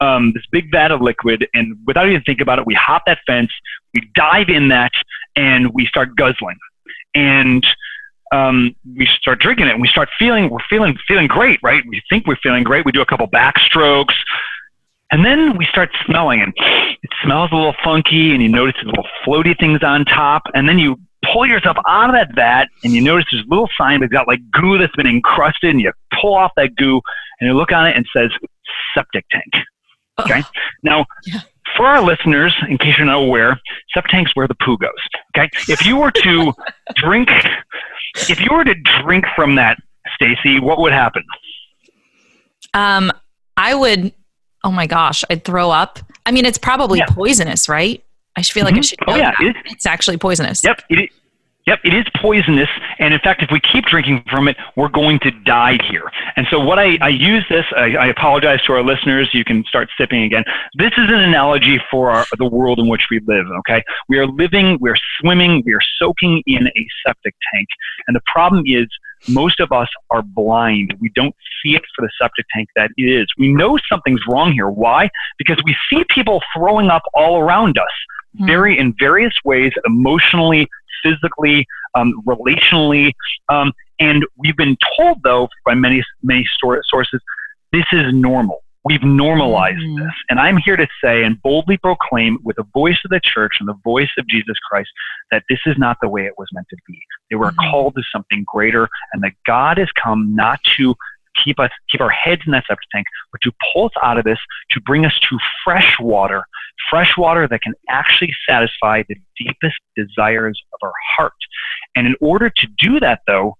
Um, 0.00 0.32
this 0.32 0.44
big 0.50 0.70
vat 0.70 0.90
of 0.90 1.00
liquid, 1.00 1.46
and 1.54 1.76
without 1.86 2.08
even 2.08 2.22
thinking 2.22 2.42
about 2.42 2.58
it, 2.58 2.66
we 2.66 2.74
hop 2.74 3.02
that 3.06 3.18
fence, 3.26 3.50
we 3.94 4.08
dive 4.14 4.48
in 4.48 4.68
that, 4.68 4.92
and 5.36 5.72
we 5.74 5.86
start 5.86 6.16
guzzling. 6.16 6.56
And 7.14 7.66
um, 8.32 8.74
we 8.96 9.08
start 9.20 9.40
drinking 9.40 9.66
it, 9.66 9.72
and 9.72 9.80
we 9.80 9.88
start 9.88 10.08
feeling 10.18 10.50
we're 10.50 10.58
feeling 10.70 10.96
feeling 11.06 11.26
great, 11.26 11.60
right? 11.62 11.82
We 11.86 12.02
think 12.08 12.26
we're 12.26 12.36
feeling 12.36 12.62
great. 12.64 12.84
We 12.84 12.92
do 12.92 13.00
a 13.00 13.06
couple 13.06 13.26
backstrokes, 13.28 14.14
and 15.10 15.24
then 15.24 15.56
we 15.56 15.66
start 15.66 15.90
smelling, 16.06 16.42
and 16.42 16.52
it 17.02 17.10
smells 17.22 17.50
a 17.52 17.56
little 17.56 17.74
funky, 17.82 18.32
and 18.32 18.42
you 18.42 18.48
notice 18.48 18.74
little 18.84 19.06
floaty 19.26 19.58
things 19.58 19.82
on 19.82 20.04
top, 20.04 20.42
and 20.54 20.68
then 20.68 20.78
you 20.78 20.98
pull 21.32 21.46
yourself 21.46 21.76
out 21.86 22.10
of 22.10 22.14
that 22.14 22.34
vat 22.34 22.66
and 22.84 22.92
you 22.92 23.00
notice 23.00 23.26
there's 23.30 23.44
a 23.44 23.48
little 23.48 23.68
sign 23.76 24.00
that's 24.00 24.12
got 24.12 24.28
like 24.28 24.40
goo 24.50 24.78
that's 24.78 24.94
been 24.96 25.06
encrusted 25.06 25.70
and 25.70 25.80
you 25.80 25.92
pull 26.20 26.34
off 26.34 26.52
that 26.56 26.74
goo 26.76 27.00
and 27.40 27.48
you 27.48 27.54
look 27.54 27.72
on 27.72 27.86
it 27.86 27.96
and 27.96 28.04
it 28.04 28.10
says 28.16 28.30
septic 28.94 29.24
tank. 29.30 29.64
Okay. 30.20 30.42
Oh. 30.44 30.50
Now, 30.82 31.06
yeah. 31.26 31.40
for 31.76 31.86
our 31.86 32.02
listeners, 32.02 32.54
in 32.68 32.78
case 32.78 32.96
you're 32.98 33.06
not 33.06 33.22
aware, 33.22 33.60
septic 33.94 34.10
tank's 34.10 34.34
where 34.34 34.48
the 34.48 34.56
poo 34.56 34.76
goes. 34.78 34.90
Okay. 35.36 35.48
If 35.68 35.86
you 35.86 35.96
were 35.96 36.10
to 36.10 36.52
drink, 36.94 37.28
if 38.28 38.40
you 38.40 38.48
were 38.50 38.64
to 38.64 38.74
drink 39.02 39.24
from 39.36 39.54
that, 39.56 39.78
Stacy, 40.14 40.58
what 40.58 40.78
would 40.78 40.92
happen? 40.92 41.22
Um, 42.74 43.12
I 43.56 43.74
would. 43.74 44.12
Oh 44.64 44.72
my 44.72 44.86
gosh, 44.86 45.22
I'd 45.30 45.44
throw 45.44 45.70
up. 45.70 46.00
I 46.26 46.32
mean, 46.32 46.44
it's 46.44 46.58
probably 46.58 46.98
yeah. 46.98 47.06
poisonous, 47.06 47.68
right? 47.68 48.02
I 48.36 48.42
feel 48.42 48.64
like 48.64 48.74
mm-hmm. 48.74 48.78
I 48.78 48.82
should 48.82 48.98
oh, 49.08 49.16
yeah, 49.16 49.32
it 49.40 49.56
it's 49.66 49.86
actually 49.86 50.16
poisonous. 50.16 50.62
Yep, 50.62 50.82
it, 50.90 51.10
Yep, 51.68 51.80
it 51.84 51.92
is 51.92 52.06
poisonous. 52.16 52.70
And 52.98 53.12
in 53.12 53.20
fact, 53.20 53.42
if 53.42 53.50
we 53.52 53.60
keep 53.60 53.84
drinking 53.84 54.24
from 54.30 54.48
it, 54.48 54.56
we're 54.74 54.88
going 54.88 55.18
to 55.18 55.30
die 55.30 55.76
here. 55.90 56.10
And 56.34 56.46
so, 56.50 56.58
what 56.58 56.78
I, 56.78 56.96
I 57.02 57.10
use 57.10 57.44
this, 57.50 57.66
I, 57.76 57.94
I, 57.94 58.06
apologize 58.06 58.62
to 58.62 58.72
our 58.72 58.82
listeners. 58.82 59.28
You 59.34 59.44
can 59.44 59.62
start 59.64 59.90
sipping 59.98 60.22
again. 60.22 60.44
This 60.78 60.92
is 60.96 61.10
an 61.10 61.20
analogy 61.20 61.78
for 61.90 62.10
our, 62.10 62.24
the 62.38 62.46
world 62.46 62.78
in 62.78 62.88
which 62.88 63.02
we 63.10 63.20
live, 63.26 63.44
okay? 63.58 63.84
We 64.08 64.16
are 64.16 64.26
living, 64.26 64.78
we're 64.80 64.96
swimming, 65.20 65.62
we 65.66 65.74
are 65.74 65.82
soaking 65.98 66.42
in 66.46 66.68
a 66.68 66.86
septic 67.06 67.34
tank. 67.52 67.68
And 68.06 68.16
the 68.16 68.22
problem 68.32 68.62
is, 68.64 68.86
most 69.28 69.60
of 69.60 69.70
us 69.70 69.88
are 70.10 70.22
blind. 70.22 70.94
We 71.00 71.10
don't 71.14 71.36
see 71.62 71.74
it 71.74 71.82
for 71.94 72.00
the 72.00 72.10
septic 72.18 72.46
tank 72.54 72.68
that 72.76 72.92
it 72.96 73.02
is. 73.02 73.26
We 73.36 73.52
know 73.52 73.76
something's 73.92 74.22
wrong 74.26 74.52
here. 74.54 74.70
Why? 74.70 75.10
Because 75.36 75.60
we 75.66 75.76
see 75.90 76.02
people 76.08 76.40
throwing 76.56 76.88
up 76.88 77.02
all 77.12 77.38
around 77.38 77.76
us 77.76 77.92
hmm. 78.38 78.46
very 78.46 78.78
in 78.78 78.94
various 78.98 79.34
ways 79.44 79.72
emotionally 79.84 80.66
physically, 81.02 81.66
um, 81.94 82.22
relationally. 82.26 83.12
Um, 83.48 83.72
and 84.00 84.24
we've 84.36 84.56
been 84.56 84.76
told, 84.96 85.22
though, 85.22 85.48
by 85.64 85.74
many, 85.74 86.02
many 86.22 86.46
sources, 86.58 87.20
this 87.72 87.84
is 87.92 88.12
normal. 88.12 88.62
We've 88.84 89.02
normalized 89.02 89.80
mm-hmm. 89.80 90.04
this. 90.04 90.12
And 90.30 90.40
I'm 90.40 90.56
here 90.56 90.76
to 90.76 90.86
say 91.02 91.24
and 91.24 91.40
boldly 91.42 91.76
proclaim 91.76 92.38
with 92.44 92.56
the 92.56 92.66
voice 92.72 92.98
of 93.04 93.10
the 93.10 93.20
church 93.22 93.56
and 93.60 93.68
the 93.68 93.78
voice 93.84 94.08
of 94.18 94.26
Jesus 94.28 94.56
Christ 94.70 94.88
that 95.30 95.42
this 95.50 95.58
is 95.66 95.76
not 95.76 95.98
the 96.00 96.08
way 96.08 96.24
it 96.24 96.34
was 96.38 96.48
meant 96.52 96.68
to 96.70 96.76
be. 96.86 96.98
They 97.28 97.36
were 97.36 97.50
mm-hmm. 97.50 97.70
called 97.70 97.96
to 97.96 98.02
something 98.10 98.44
greater 98.46 98.88
and 99.12 99.22
that 99.22 99.32
God 99.46 99.78
has 99.78 99.88
come 100.02 100.34
not 100.34 100.60
to 100.76 100.94
keep 101.44 101.58
us 101.58 101.70
keep 101.90 102.00
our 102.00 102.10
heads 102.10 102.42
in 102.46 102.52
that 102.52 102.64
septic 102.68 102.88
tank, 102.92 103.06
but 103.32 103.40
to 103.42 103.52
pull 103.72 103.86
us 103.86 103.92
out 104.02 104.18
of 104.18 104.24
this, 104.24 104.38
to 104.70 104.80
bring 104.80 105.04
us 105.04 105.18
to 105.28 105.38
fresh 105.64 105.96
water, 106.00 106.44
fresh 106.90 107.16
water 107.16 107.46
that 107.48 107.60
can 107.62 107.74
actually 107.88 108.34
satisfy 108.48 109.02
the 109.08 109.16
deepest 109.36 109.76
desires 109.96 110.60
of 110.72 110.78
our 110.82 110.92
heart. 111.16 111.32
And 111.96 112.06
in 112.06 112.14
order 112.20 112.50
to 112.50 112.66
do 112.78 113.00
that, 113.00 113.20
though, 113.26 113.56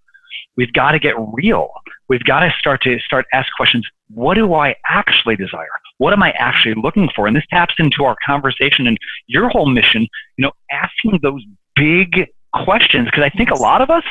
we've 0.57 0.73
got 0.73 0.93
to 0.93 0.99
get 0.99 1.14
real. 1.33 1.71
We've 2.09 2.25
got 2.25 2.41
to 2.41 2.53
start 2.59 2.83
to 2.83 2.99
start 3.01 3.27
ask 3.33 3.49
questions. 3.57 3.87
What 4.11 4.35
do 4.35 4.55
I 4.55 4.75
actually 4.87 5.37
desire? 5.37 5.69
What 5.99 6.12
am 6.12 6.23
I 6.23 6.33
actually 6.33 6.75
looking 6.75 7.09
for? 7.14 7.27
And 7.27 7.37
this 7.37 7.45
taps 7.51 7.75
into 7.79 8.05
our 8.05 8.17
conversation 8.25 8.87
and 8.87 8.97
your 9.27 9.49
whole 9.49 9.69
mission. 9.69 10.07
You 10.37 10.45
know, 10.45 10.53
asking 10.71 11.21
those 11.23 11.43
big 11.75 12.29
questions 12.55 13.07
because 13.07 13.25
I 13.25 13.31
think 13.37 13.51
a 13.51 13.61
lot 13.61 13.81
of 13.83 13.91
us 13.91 14.05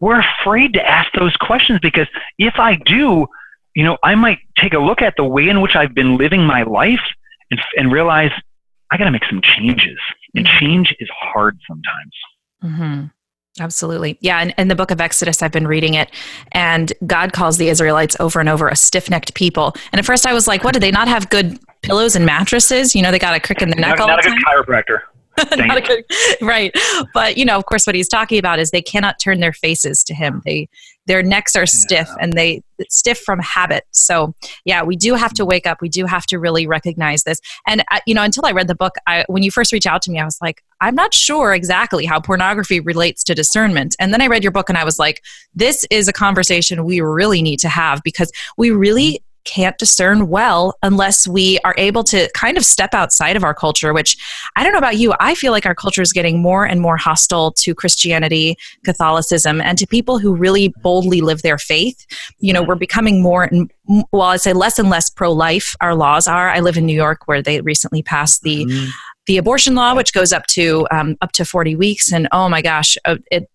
we're 0.00 0.20
afraid 0.20 0.74
to 0.74 0.86
ask 0.86 1.10
those 1.12 1.36
questions 1.36 1.80
because 1.80 2.06
if 2.38 2.54
I 2.58 2.76
do, 2.76 3.26
you 3.74 3.84
know, 3.84 3.98
I 4.02 4.14
might 4.14 4.38
take 4.56 4.74
a 4.74 4.78
look 4.78 5.02
at 5.02 5.14
the 5.16 5.24
way 5.24 5.48
in 5.48 5.60
which 5.60 5.76
I've 5.76 5.94
been 5.94 6.16
living 6.16 6.44
my 6.44 6.62
life 6.62 7.00
and, 7.50 7.60
and 7.76 7.92
realize 7.92 8.30
I 8.90 8.96
got 8.96 9.04
to 9.04 9.10
make 9.10 9.24
some 9.28 9.40
changes. 9.42 9.98
And 10.34 10.46
mm-hmm. 10.46 10.58
change 10.58 10.94
is 10.98 11.08
hard 11.12 11.58
sometimes. 11.66 12.14
Mm-hmm. 12.64 13.06
Absolutely. 13.60 14.18
Yeah. 14.20 14.38
And 14.38 14.54
in 14.56 14.68
the 14.68 14.76
book 14.76 14.90
of 14.90 15.00
Exodus, 15.00 15.42
I've 15.42 15.52
been 15.52 15.66
reading 15.66 15.94
it, 15.94 16.10
and 16.52 16.92
God 17.06 17.32
calls 17.32 17.56
the 17.56 17.68
Israelites 17.68 18.16
over 18.20 18.38
and 18.38 18.48
over 18.48 18.68
a 18.68 18.76
stiff 18.76 19.10
necked 19.10 19.34
people. 19.34 19.74
And 19.92 19.98
at 19.98 20.04
first 20.04 20.26
I 20.26 20.32
was 20.32 20.46
like, 20.46 20.62
what, 20.62 20.74
Did 20.74 20.82
they 20.82 20.92
not 20.92 21.08
have 21.08 21.28
good 21.28 21.58
pillows 21.82 22.14
and 22.14 22.24
mattresses? 22.24 22.94
You 22.94 23.02
know, 23.02 23.10
they 23.10 23.18
got 23.18 23.34
a 23.34 23.40
crick 23.40 23.60
in 23.60 23.70
the 23.70 23.76
neck 23.76 23.98
not, 23.98 24.00
all 24.00 24.08
not 24.08 24.22
the 24.22 24.28
time. 24.28 24.38
Not 24.44 24.54
a 24.54 24.62
good 24.62 24.66
chiropractor. 24.66 25.00
Not 25.56 25.78
a 25.78 25.80
good, 25.80 26.04
right. 26.40 26.74
But 27.14 27.36
you 27.36 27.44
know, 27.44 27.56
of 27.56 27.66
course, 27.66 27.86
what 27.86 27.94
he's 27.94 28.08
talking 28.08 28.38
about 28.38 28.58
is 28.58 28.70
they 28.70 28.82
cannot 28.82 29.18
turn 29.18 29.40
their 29.40 29.52
faces 29.52 30.02
to 30.04 30.14
him. 30.14 30.42
They 30.44 30.68
their 31.06 31.22
necks 31.22 31.56
are 31.56 31.66
stiff 31.66 32.08
and 32.20 32.34
they 32.34 32.62
stiff 32.90 33.18
from 33.18 33.38
habit. 33.40 33.84
So 33.92 34.34
yeah, 34.66 34.82
we 34.82 34.94
do 34.94 35.14
have 35.14 35.32
to 35.34 35.44
wake 35.44 35.66
up. 35.66 35.80
We 35.80 35.88
do 35.88 36.04
have 36.04 36.26
to 36.26 36.38
really 36.38 36.66
recognize 36.66 37.24
this. 37.24 37.40
And 37.66 37.82
uh, 37.90 38.00
you 38.06 38.14
know, 38.14 38.22
until 38.22 38.44
I 38.44 38.52
read 38.52 38.68
the 38.68 38.74
book, 38.74 38.94
I, 39.06 39.24
when 39.26 39.42
you 39.42 39.50
first 39.50 39.72
reached 39.72 39.86
out 39.86 40.02
to 40.02 40.10
me, 40.10 40.18
I 40.20 40.24
was 40.24 40.38
like, 40.42 40.62
I'm 40.80 40.94
not 40.94 41.14
sure 41.14 41.54
exactly 41.54 42.04
how 42.04 42.20
pornography 42.20 42.80
relates 42.80 43.24
to 43.24 43.34
discernment. 43.34 43.96
And 43.98 44.12
then 44.12 44.20
I 44.20 44.26
read 44.26 44.44
your 44.44 44.52
book 44.52 44.68
and 44.68 44.76
I 44.76 44.84
was 44.84 44.98
like, 44.98 45.24
this 45.54 45.84
is 45.90 46.08
a 46.08 46.12
conversation 46.12 46.84
we 46.84 47.00
really 47.00 47.42
need 47.42 47.58
to 47.60 47.68
have 47.68 48.02
because 48.04 48.30
we 48.58 48.70
really 48.70 49.22
can't 49.48 49.78
discern 49.78 50.28
well 50.28 50.76
unless 50.82 51.26
we 51.26 51.58
are 51.64 51.74
able 51.78 52.04
to 52.04 52.30
kind 52.34 52.56
of 52.56 52.64
step 52.64 52.92
outside 52.92 53.36
of 53.36 53.44
our 53.44 53.54
culture, 53.54 53.94
which 53.94 54.16
I 54.56 54.62
don't 54.62 54.72
know 54.72 54.78
about 54.78 54.98
you. 54.98 55.14
I 55.20 55.34
feel 55.34 55.52
like 55.52 55.64
our 55.64 55.74
culture 55.74 56.02
is 56.02 56.12
getting 56.12 56.42
more 56.42 56.66
and 56.66 56.80
more 56.80 56.98
hostile 56.98 57.52
to 57.52 57.74
Christianity, 57.74 58.56
Catholicism, 58.84 59.60
and 59.60 59.78
to 59.78 59.86
people 59.86 60.18
who 60.18 60.34
really 60.34 60.72
boldly 60.82 61.20
live 61.22 61.42
their 61.42 61.58
faith. 61.58 62.06
You 62.38 62.52
know, 62.52 62.62
we're 62.62 62.74
becoming 62.74 63.22
more 63.22 63.44
and 63.44 63.70
well, 64.12 64.22
I'd 64.28 64.42
say 64.42 64.52
less 64.52 64.78
and 64.78 64.90
less 64.90 65.08
pro 65.08 65.32
life 65.32 65.74
our 65.80 65.94
laws 65.94 66.28
are. 66.28 66.50
I 66.50 66.60
live 66.60 66.76
in 66.76 66.84
New 66.84 66.96
York 66.96 67.22
where 67.26 67.42
they 67.42 67.60
recently 67.60 68.02
passed 68.02 68.42
the. 68.42 68.66
Mm. 68.66 68.88
The 69.26 69.36
abortion 69.36 69.74
law, 69.74 69.94
which 69.94 70.14
goes 70.14 70.32
up 70.32 70.46
to 70.46 70.86
um, 70.90 71.18
up 71.20 71.32
to 71.32 71.44
forty 71.44 71.76
weeks, 71.76 72.12
and 72.12 72.28
oh 72.32 72.48
my 72.48 72.62
gosh, 72.62 72.96
uh, 73.04 73.16
it 73.30 73.46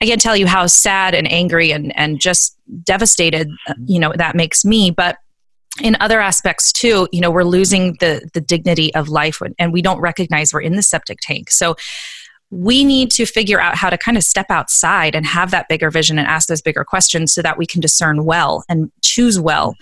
I 0.00 0.06
can't 0.06 0.20
tell 0.20 0.36
you 0.36 0.46
how 0.46 0.66
sad 0.66 1.14
and 1.14 1.30
angry 1.30 1.72
and, 1.72 1.96
and 1.96 2.20
just 2.20 2.56
devastated, 2.84 3.48
uh, 3.68 3.74
you 3.84 3.98
know, 3.98 4.12
that 4.16 4.36
makes 4.36 4.64
me. 4.64 4.90
But 4.90 5.18
in 5.82 5.96
other 6.00 6.20
aspects 6.20 6.72
too, 6.72 7.08
you 7.12 7.20
know, 7.20 7.30
we're 7.30 7.44
losing 7.44 7.96
the 8.00 8.28
the 8.32 8.40
dignity 8.40 8.94
of 8.94 9.08
life 9.08 9.40
and 9.58 9.72
we 9.72 9.82
don't 9.82 10.00
recognize 10.00 10.52
we're 10.52 10.60
in 10.60 10.76
the 10.76 10.82
septic 10.82 11.18
tank. 11.20 11.50
So 11.50 11.76
we 12.50 12.84
need 12.84 13.10
to 13.12 13.26
figure 13.26 13.60
out 13.60 13.76
how 13.76 13.90
to 13.90 13.98
kind 13.98 14.16
of 14.16 14.24
step 14.24 14.46
outside 14.50 15.14
and 15.14 15.26
have 15.26 15.50
that 15.50 15.68
bigger 15.68 15.90
vision 15.90 16.18
and 16.18 16.26
ask 16.26 16.48
those 16.48 16.62
bigger 16.62 16.84
questions 16.84 17.32
so 17.32 17.42
that 17.42 17.58
we 17.58 17.66
can 17.66 17.80
discern 17.80 18.24
well 18.24 18.64
and 18.68 18.90
choose 19.02 19.38
well 19.38 19.74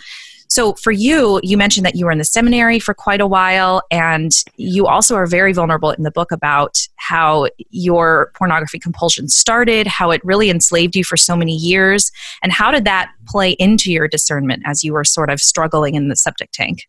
so 0.49 0.75
for 0.75 0.93
you, 0.93 1.41
you 1.43 1.57
mentioned 1.57 1.85
that 1.87 1.97
you 1.97 2.05
were 2.05 2.13
in 2.13 2.19
the 2.19 2.25
seminary 2.25 2.79
for 2.79 2.95
quite 2.95 3.21
a 3.21 3.27
while, 3.27 3.83
and 3.91 4.33
you 4.57 4.87
also 4.87 5.15
are 5.15 5.27
very 5.27 5.53
vulnerable 5.53 5.91
in 5.91 6.03
the 6.03 6.11
book 6.11 6.31
about 6.33 6.79
how 6.97 7.49
your 7.71 8.31
pornography 8.35 8.79
compulsion 8.79 9.29
started, 9.29 9.87
how 9.87 10.11
it 10.11 10.25
really 10.25 10.51
enslaved 10.51 10.97
you 10.97 11.05
for 11.05 11.17
so 11.17 11.37
many 11.37 11.55
years, 11.55 12.11
and 12.43 12.53
how 12.53 12.71
did 12.71 12.85
that 12.85 13.11
play 13.27 13.53
into 13.53 13.93
your 13.93 14.09
discernment 14.09 14.63
as 14.67 14.85
you 14.85 14.93
were 14.93 15.05
sort 15.05 15.31
of 15.31 15.41
struggling 15.41 15.95
in 15.95 16.09
the 16.09 16.17
septic 16.17 16.51
tank? 16.53 16.89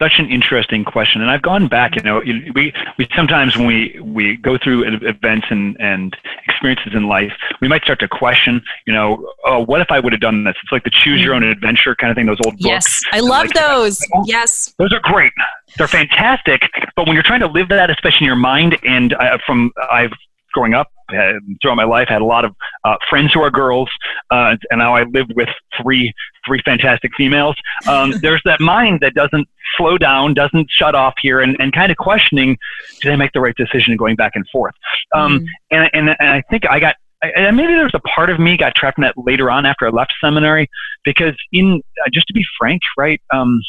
Such 0.00 0.18
an 0.18 0.30
interesting 0.30 0.84
question, 0.84 1.22
and 1.22 1.30
I've 1.30 1.42
gone 1.42 1.68
back. 1.68 1.96
You 1.96 2.02
know, 2.02 2.22
we 2.54 2.72
we 2.98 3.08
sometimes 3.14 3.56
when 3.56 3.66
we 3.66 3.98
we 4.00 4.36
go 4.36 4.58
through 4.58 4.84
events 4.84 5.46
and 5.50 5.76
and 5.80 6.16
experiences 6.48 6.92
in 6.94 7.08
life, 7.08 7.32
we 7.60 7.68
might 7.68 7.82
start 7.82 8.00
to 8.00 8.08
question. 8.08 8.62
You 8.86 8.92
know, 8.92 9.32
oh, 9.44 9.64
what 9.64 9.80
if 9.80 9.90
I 9.90 10.00
would 10.00 10.12
have 10.12 10.20
done 10.20 10.44
this? 10.44 10.54
It's 10.62 10.72
like 10.72 10.84
the 10.84 10.90
choose 10.90 11.22
your 11.22 11.34
own 11.34 11.42
mm. 11.42 11.52
adventure 11.52 11.94
kind 11.94 12.10
of 12.10 12.16
thing. 12.16 12.26
Those 12.26 12.38
old 12.44 12.54
yes, 12.58 12.84
books. 12.84 13.02
Yes, 13.04 13.14
I 13.14 13.20
love 13.20 13.46
like, 13.46 13.54
those. 13.54 13.98
yes, 14.24 14.74
those 14.78 14.92
are 14.92 15.00
great. 15.00 15.32
They're 15.76 15.88
fantastic. 15.88 16.62
But 16.94 17.06
when 17.06 17.14
you're 17.14 17.22
trying 17.22 17.40
to 17.40 17.48
live 17.48 17.68
that, 17.68 17.90
especially 17.90 18.24
in 18.24 18.28
your 18.28 18.36
mind, 18.36 18.78
and 18.84 19.14
uh, 19.14 19.38
from 19.46 19.72
I've 19.90 20.12
growing 20.52 20.74
up 20.74 20.90
uh, 21.14 21.32
throughout 21.60 21.76
my 21.76 21.84
life 21.84 22.08
had 22.08 22.22
a 22.22 22.24
lot 22.24 22.44
of 22.44 22.54
uh, 22.84 22.96
friends 23.08 23.32
who 23.32 23.40
are 23.40 23.50
girls 23.50 23.90
uh, 24.30 24.56
and 24.70 24.78
now 24.78 24.94
i 24.94 25.02
live 25.04 25.26
with 25.34 25.48
three 25.80 26.12
three 26.44 26.60
fantastic 26.64 27.10
females 27.16 27.56
um, 27.88 28.12
there's 28.22 28.42
that 28.44 28.60
mind 28.60 29.00
that 29.00 29.14
doesn't 29.14 29.48
slow 29.76 29.98
down 29.98 30.34
doesn't 30.34 30.68
shut 30.70 30.94
off 30.94 31.14
here 31.20 31.40
and, 31.40 31.56
and 31.60 31.72
kind 31.72 31.90
of 31.90 31.96
questioning 31.96 32.56
did 33.00 33.12
i 33.12 33.16
make 33.16 33.32
the 33.32 33.40
right 33.40 33.56
decision 33.56 33.96
going 33.96 34.16
back 34.16 34.32
and 34.34 34.46
forth 34.50 34.74
um, 35.14 35.40
mm. 35.40 35.46
and, 35.70 35.90
and, 35.92 36.16
and 36.18 36.28
i 36.28 36.42
think 36.50 36.64
i 36.68 36.78
got 36.78 36.96
and 37.22 37.56
maybe 37.56 37.74
there's 37.74 37.94
a 37.94 38.00
part 38.00 38.30
of 38.30 38.38
me 38.38 38.56
got 38.56 38.74
trapped 38.74 38.98
in 38.98 39.02
that 39.02 39.14
later 39.16 39.50
on 39.50 39.66
after 39.66 39.86
I 39.86 39.90
left 39.90 40.12
seminary, 40.20 40.68
because 41.04 41.34
in 41.52 41.82
uh, 42.04 42.10
just 42.12 42.26
to 42.26 42.32
be 42.32 42.44
frank, 42.58 42.82
right, 42.98 43.20
um, 43.32 43.60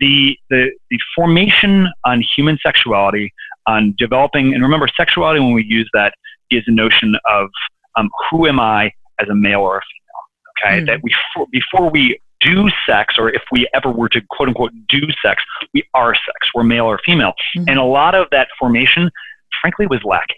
the 0.00 0.36
the 0.50 0.70
the 0.90 0.98
formation 1.14 1.88
on 2.04 2.22
human 2.36 2.58
sexuality, 2.62 3.32
on 3.66 3.94
developing, 3.98 4.54
and 4.54 4.62
remember, 4.62 4.88
sexuality 4.96 5.40
when 5.40 5.52
we 5.52 5.64
use 5.64 5.88
that 5.92 6.14
is 6.56 6.64
a 6.66 6.72
notion 6.72 7.16
of 7.30 7.48
um, 7.96 8.10
who 8.30 8.46
am 8.46 8.60
I 8.60 8.92
as 9.20 9.28
a 9.28 9.34
male 9.34 9.60
or 9.60 9.78
a 9.78 9.80
female. 9.80 10.80
Okay, 10.80 10.82
mm. 10.82 10.86
that 10.86 11.00
we 11.02 11.14
before 11.50 11.90
we 11.90 12.18
do 12.40 12.68
sex, 12.86 13.14
or 13.18 13.30
if 13.30 13.42
we 13.50 13.68
ever 13.74 13.90
were 13.90 14.08
to 14.10 14.20
quote 14.30 14.48
unquote 14.48 14.72
do 14.88 15.00
sex, 15.24 15.42
we 15.72 15.82
are 15.94 16.14
sex. 16.14 16.48
We're 16.54 16.64
male 16.64 16.84
or 16.86 17.00
female, 17.04 17.32
mm. 17.56 17.64
and 17.68 17.78
a 17.78 17.84
lot 17.84 18.14
of 18.14 18.28
that 18.30 18.48
formation, 18.58 19.10
frankly, 19.60 19.86
was 19.86 20.00
lacking. 20.04 20.36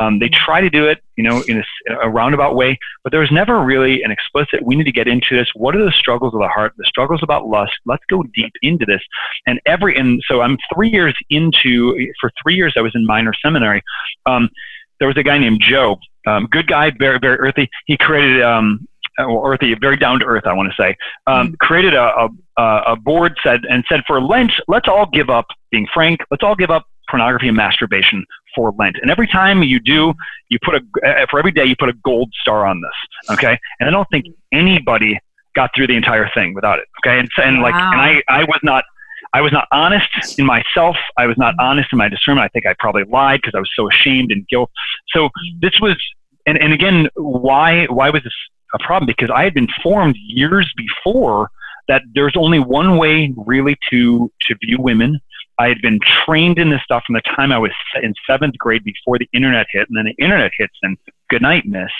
Um, 0.00 0.20
they 0.20 0.28
try 0.28 0.60
to 0.60 0.70
do 0.70 0.86
it, 0.86 1.02
you 1.16 1.24
know, 1.24 1.42
in 1.48 1.58
a, 1.58 1.94
a, 2.02 2.08
roundabout 2.08 2.54
way, 2.54 2.78
but 3.02 3.10
there 3.10 3.20
was 3.20 3.32
never 3.32 3.60
really 3.60 4.02
an 4.04 4.12
explicit. 4.12 4.62
We 4.62 4.76
need 4.76 4.84
to 4.84 4.92
get 4.92 5.08
into 5.08 5.36
this. 5.36 5.48
What 5.54 5.74
are 5.74 5.84
the 5.84 5.90
struggles 5.90 6.34
of 6.34 6.40
the 6.40 6.48
heart? 6.48 6.72
The 6.76 6.84
struggles 6.84 7.20
about 7.22 7.48
lust. 7.48 7.72
Let's 7.84 8.04
go 8.08 8.22
deep 8.34 8.52
into 8.62 8.86
this. 8.86 9.00
And 9.46 9.60
every 9.66 9.98
and 9.98 10.22
so 10.28 10.40
I'm 10.40 10.56
three 10.72 10.88
years 10.88 11.14
into. 11.30 11.96
For 12.20 12.30
three 12.40 12.54
years, 12.54 12.74
I 12.76 12.80
was 12.80 12.92
in 12.94 13.06
minor 13.06 13.32
seminary. 13.42 13.82
Um, 14.24 14.50
there 14.98 15.08
was 15.08 15.16
a 15.16 15.22
guy 15.22 15.38
named 15.38 15.60
Joe, 15.60 15.96
um, 16.26 16.46
good 16.50 16.66
guy, 16.66 16.92
very 16.98 17.18
very 17.18 17.38
earthy. 17.38 17.68
He 17.86 17.96
created 17.96 18.42
um, 18.42 18.86
well, 19.18 19.42
earthy, 19.44 19.74
very 19.74 19.96
down 19.96 20.20
to 20.20 20.24
earth, 20.24 20.46
I 20.46 20.52
want 20.52 20.70
to 20.70 20.82
say. 20.82 20.96
Um, 21.26 21.48
mm-hmm. 21.48 21.54
Created 21.60 21.94
a, 21.94 22.28
a, 22.56 22.62
a 22.88 22.96
board 22.96 23.36
said 23.42 23.64
and 23.68 23.84
said 23.88 24.02
for 24.06 24.20
Lent, 24.20 24.52
let's 24.68 24.88
all 24.88 25.06
give 25.06 25.28
up 25.30 25.46
being 25.70 25.86
frank. 25.92 26.20
Let's 26.30 26.42
all 26.42 26.54
give 26.54 26.70
up 26.70 26.86
pornography 27.10 27.48
and 27.48 27.56
masturbation 27.56 28.24
for 28.54 28.72
Lent. 28.78 28.96
And 29.00 29.10
every 29.10 29.26
time 29.26 29.62
you 29.62 29.80
do, 29.80 30.14
you 30.48 30.58
put 30.62 30.74
a 30.74 31.08
uh, 31.08 31.26
for 31.30 31.38
every 31.38 31.52
day 31.52 31.64
you 31.64 31.76
put 31.76 31.88
a 31.88 31.94
gold 32.04 32.32
star 32.40 32.66
on 32.66 32.80
this. 32.80 33.36
Okay, 33.36 33.58
and 33.80 33.88
I 33.88 33.92
don't 33.92 34.08
think 34.10 34.26
anybody 34.52 35.18
got 35.54 35.70
through 35.74 35.88
the 35.88 35.96
entire 35.96 36.30
thing 36.34 36.54
without 36.54 36.78
it. 36.78 36.86
Okay, 37.00 37.18
and, 37.18 37.28
and 37.38 37.58
wow. 37.58 37.64
like, 37.64 37.74
and 37.74 38.00
I 38.00 38.22
I 38.28 38.44
was 38.44 38.60
not 38.62 38.84
I 39.32 39.40
was 39.40 39.52
not 39.52 39.68
honest 39.72 40.38
in 40.38 40.46
myself. 40.46 40.96
I 41.16 41.26
was 41.26 41.36
not 41.36 41.54
honest 41.58 41.88
in 41.92 41.98
my 41.98 42.08
discernment. 42.08 42.44
I 42.44 42.48
think 42.48 42.66
I 42.66 42.74
probably 42.78 43.04
lied 43.04 43.40
because 43.42 43.54
I 43.54 43.60
was 43.60 43.70
so 43.74 43.88
ashamed 43.88 44.32
and 44.32 44.46
guilt. 44.48 44.70
So 45.08 45.30
this 45.60 45.78
was, 45.80 45.96
and, 46.46 46.58
and 46.58 46.72
again, 46.72 47.08
why 47.14 47.86
why 47.86 48.10
was 48.10 48.22
this 48.22 48.32
a 48.74 48.78
problem? 48.78 49.06
Because 49.06 49.30
I 49.30 49.44
had 49.44 49.54
been 49.54 49.68
formed 49.82 50.16
years 50.16 50.72
before 50.76 51.50
that 51.88 52.02
there's 52.14 52.34
only 52.36 52.58
one 52.58 52.98
way 52.98 53.32
really 53.36 53.76
to 53.90 54.30
to 54.46 54.54
view 54.62 54.78
women 54.80 55.20
I 55.58 55.68
had 55.68 55.82
been 55.82 55.98
trained 56.24 56.58
in 56.58 56.70
this 56.70 56.82
stuff 56.82 57.02
from 57.04 57.14
the 57.14 57.20
time 57.22 57.50
I 57.50 57.58
was 57.58 57.72
in 58.00 58.14
seventh 58.26 58.56
grade 58.58 58.84
before 58.84 59.18
the 59.18 59.28
internet 59.32 59.66
hit, 59.70 59.88
and 59.88 59.98
then 59.98 60.04
the 60.04 60.22
internet 60.22 60.52
hits, 60.56 60.74
and 60.82 60.96
good 61.28 61.42
night, 61.42 61.64
miss. 61.66 61.90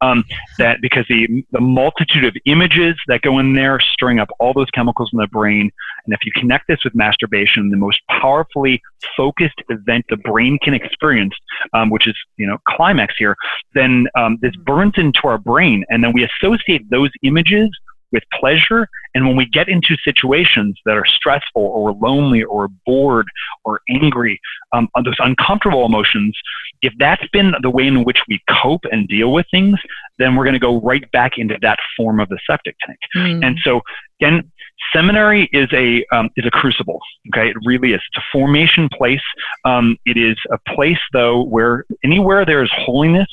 Um, 0.00 0.24
that 0.58 0.80
because 0.80 1.04
the 1.08 1.44
the 1.52 1.60
multitude 1.60 2.24
of 2.24 2.34
images 2.46 2.96
that 3.08 3.22
go 3.22 3.38
in 3.38 3.54
there, 3.54 3.80
stirring 3.80 4.18
up 4.18 4.28
all 4.38 4.52
those 4.52 4.70
chemicals 4.70 5.10
in 5.12 5.18
the 5.18 5.28
brain, 5.28 5.70
and 6.04 6.14
if 6.14 6.20
you 6.24 6.32
connect 6.34 6.68
this 6.68 6.82
with 6.84 6.94
masturbation, 6.94 7.70
the 7.70 7.76
most 7.76 8.00
powerfully 8.08 8.80
focused 9.16 9.60
event 9.68 10.04
the 10.08 10.16
brain 10.16 10.58
can 10.62 10.74
experience, 10.74 11.34
um, 11.72 11.90
which 11.90 12.06
is 12.06 12.16
you 12.36 12.46
know 12.46 12.58
climax 12.68 13.14
here, 13.18 13.36
then 13.74 14.06
um, 14.16 14.38
this 14.40 14.54
burns 14.56 14.94
into 14.96 15.20
our 15.24 15.38
brain, 15.38 15.84
and 15.88 16.02
then 16.02 16.12
we 16.12 16.24
associate 16.24 16.88
those 16.90 17.10
images 17.22 17.70
with 18.12 18.22
pleasure. 18.38 18.88
And 19.16 19.26
when 19.26 19.34
we 19.34 19.46
get 19.46 19.66
into 19.66 19.96
situations 20.04 20.78
that 20.84 20.94
are 20.94 21.06
stressful 21.06 21.62
or 21.62 21.94
lonely 21.94 22.42
or 22.42 22.68
bored 22.84 23.26
or 23.64 23.80
angry, 23.88 24.38
um, 24.74 24.90
those 25.02 25.16
uncomfortable 25.20 25.86
emotions, 25.86 26.36
if 26.82 26.92
that's 26.98 27.26
been 27.32 27.54
the 27.62 27.70
way 27.70 27.86
in 27.86 28.04
which 28.04 28.18
we 28.28 28.42
cope 28.62 28.82
and 28.92 29.08
deal 29.08 29.32
with 29.32 29.46
things, 29.50 29.78
then 30.18 30.36
we're 30.36 30.44
going 30.44 30.52
to 30.52 30.60
go 30.60 30.82
right 30.82 31.10
back 31.12 31.38
into 31.38 31.56
that 31.62 31.78
form 31.96 32.20
of 32.20 32.28
the 32.28 32.38
septic 32.46 32.76
tank. 32.84 32.98
Mm. 33.16 33.42
And 33.42 33.58
so, 33.64 33.80
again, 34.20 34.52
seminary 34.92 35.48
is 35.50 35.70
a 35.72 36.04
um, 36.14 36.28
is 36.36 36.44
a 36.44 36.50
crucible. 36.50 37.00
Okay, 37.28 37.48
it 37.48 37.56
really 37.64 37.94
is. 37.94 38.02
It's 38.08 38.18
a 38.18 38.24
formation 38.30 38.90
place. 38.90 39.22
Um, 39.64 39.96
it 40.04 40.18
is 40.18 40.36
a 40.50 40.58
place 40.74 41.00
though 41.14 41.42
where 41.42 41.86
anywhere 42.04 42.44
there 42.44 42.62
is 42.62 42.70
holiness, 42.74 43.28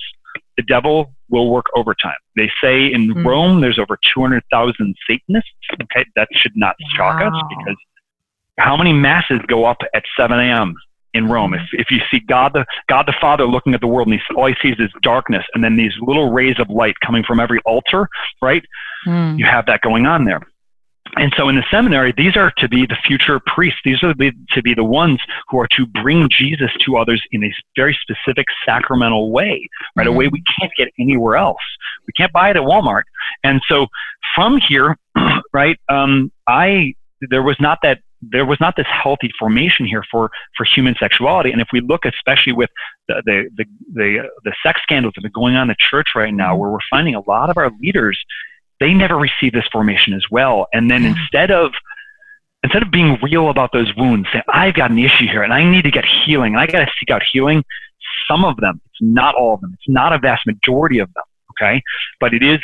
the 0.57 0.63
devil 0.63 1.13
will 1.29 1.49
work 1.49 1.65
overtime. 1.75 2.17
They 2.35 2.51
say 2.61 2.91
in 2.91 3.13
mm. 3.13 3.25
Rome 3.25 3.61
there's 3.61 3.79
over 3.79 3.97
200,000 4.13 4.95
Satanists. 5.07 5.49
Okay, 5.81 6.05
that 6.15 6.27
should 6.33 6.55
not 6.55 6.75
shock 6.95 7.19
wow. 7.19 7.27
us 7.29 7.43
because 7.49 7.77
how 8.59 8.77
many 8.77 8.93
masses 8.93 9.39
go 9.47 9.65
up 9.65 9.77
at 9.93 10.03
7 10.17 10.39
a.m. 10.39 10.75
in 11.13 11.27
Rome? 11.27 11.51
Mm. 11.51 11.63
If, 11.63 11.69
if 11.73 11.91
you 11.91 11.99
see 12.11 12.19
God 12.19 12.53
the 12.53 12.65
God 12.87 13.07
the 13.07 13.15
Father 13.19 13.45
looking 13.45 13.73
at 13.73 13.81
the 13.81 13.87
world 13.87 14.07
and 14.07 14.19
he, 14.19 14.35
all 14.35 14.47
he 14.47 14.55
sees 14.61 14.79
is 14.79 14.91
darkness 15.01 15.45
and 15.53 15.63
then 15.63 15.75
these 15.75 15.93
little 16.01 16.31
rays 16.31 16.59
of 16.59 16.69
light 16.69 16.95
coming 17.03 17.23
from 17.23 17.39
every 17.39 17.59
altar, 17.65 18.07
right? 18.41 18.63
Mm. 19.07 19.39
You 19.39 19.45
have 19.45 19.65
that 19.65 19.81
going 19.81 20.05
on 20.05 20.25
there. 20.25 20.41
And 21.15 21.33
so 21.37 21.49
in 21.49 21.55
the 21.55 21.63
seminary, 21.69 22.13
these 22.15 22.35
are 22.35 22.51
to 22.57 22.67
be 22.67 22.85
the 22.85 22.97
future 23.05 23.39
priests. 23.39 23.79
These 23.85 24.03
are 24.03 24.13
to 24.13 24.61
be 24.61 24.73
the 24.73 24.83
ones 24.83 25.19
who 25.49 25.59
are 25.59 25.67
to 25.75 25.85
bring 25.85 26.29
Jesus 26.29 26.71
to 26.85 26.97
others 26.97 27.23
in 27.31 27.43
a 27.43 27.53
very 27.75 27.97
specific 28.01 28.47
sacramental 28.65 29.31
way, 29.31 29.67
right? 29.95 30.07
Mm-hmm. 30.07 30.15
A 30.15 30.17
way 30.17 30.27
we 30.27 30.43
can't 30.59 30.71
get 30.77 30.89
anywhere 30.99 31.35
else. 31.35 31.61
We 32.07 32.13
can't 32.13 32.33
buy 32.33 32.49
it 32.49 32.55
at 32.55 32.63
Walmart. 32.63 33.03
And 33.43 33.61
so 33.67 33.87
from 34.35 34.57
here, 34.57 34.97
right, 35.53 35.79
um, 35.89 36.31
I, 36.47 36.95
there 37.29 37.43
was 37.43 37.57
not 37.59 37.79
that 37.83 37.99
there 38.31 38.45
was 38.45 38.59
not 38.61 38.75
this 38.77 38.87
healthy 38.87 39.29
formation 39.37 39.85
here 39.85 40.03
for, 40.09 40.31
for 40.55 40.63
human 40.63 40.95
sexuality. 40.99 41.51
And 41.51 41.59
if 41.59 41.67
we 41.73 41.81
look, 41.81 42.05
especially 42.05 42.53
with 42.53 42.69
the, 43.09 43.21
the, 43.25 43.49
the, 43.57 43.65
the, 43.93 44.29
the 44.45 44.53
sex 44.65 44.81
scandals 44.81 45.13
that 45.17 45.25
are 45.25 45.29
going 45.29 45.55
on 45.55 45.63
in 45.63 45.67
the 45.67 45.75
church 45.77 46.09
right 46.15 46.33
now, 46.33 46.51
mm-hmm. 46.51 46.61
where 46.61 46.71
we're 46.71 46.77
finding 46.89 47.15
a 47.15 47.29
lot 47.29 47.49
of 47.49 47.57
our 47.57 47.69
leaders 47.81 48.17
they 48.83 48.93
never 48.93 49.17
receive 49.17 49.53
this 49.53 49.65
formation 49.71 50.13
as 50.13 50.25
well. 50.29 50.67
And 50.73 50.91
then 50.91 51.03
mm. 51.03 51.15
instead 51.15 51.51
of 51.51 51.71
instead 52.63 52.83
of 52.83 52.91
being 52.91 53.17
real 53.21 53.49
about 53.49 53.71
those 53.71 53.93
wounds, 53.95 54.27
saying, 54.31 54.43
I've 54.47 54.73
got 54.73 54.91
an 54.91 54.99
issue 54.99 55.27
here 55.27 55.43
and 55.43 55.53
I 55.53 55.69
need 55.69 55.83
to 55.83 55.91
get 55.91 56.05
healing 56.25 56.53
and 56.53 56.61
I 56.61 56.67
got 56.67 56.79
to 56.79 56.91
seek 56.99 57.09
out 57.09 57.21
healing, 57.31 57.63
some 58.27 58.45
of 58.45 58.57
them, 58.57 58.81
it's 58.85 59.01
not 59.01 59.35
all 59.35 59.53
of 59.53 59.61
them, 59.61 59.71
it's 59.73 59.89
not 59.89 60.13
a 60.13 60.19
vast 60.19 60.45
majority 60.45 60.99
of 60.99 61.13
them, 61.13 61.23
okay? 61.51 61.81
But 62.19 62.33
it 62.33 62.43
is 62.43 62.59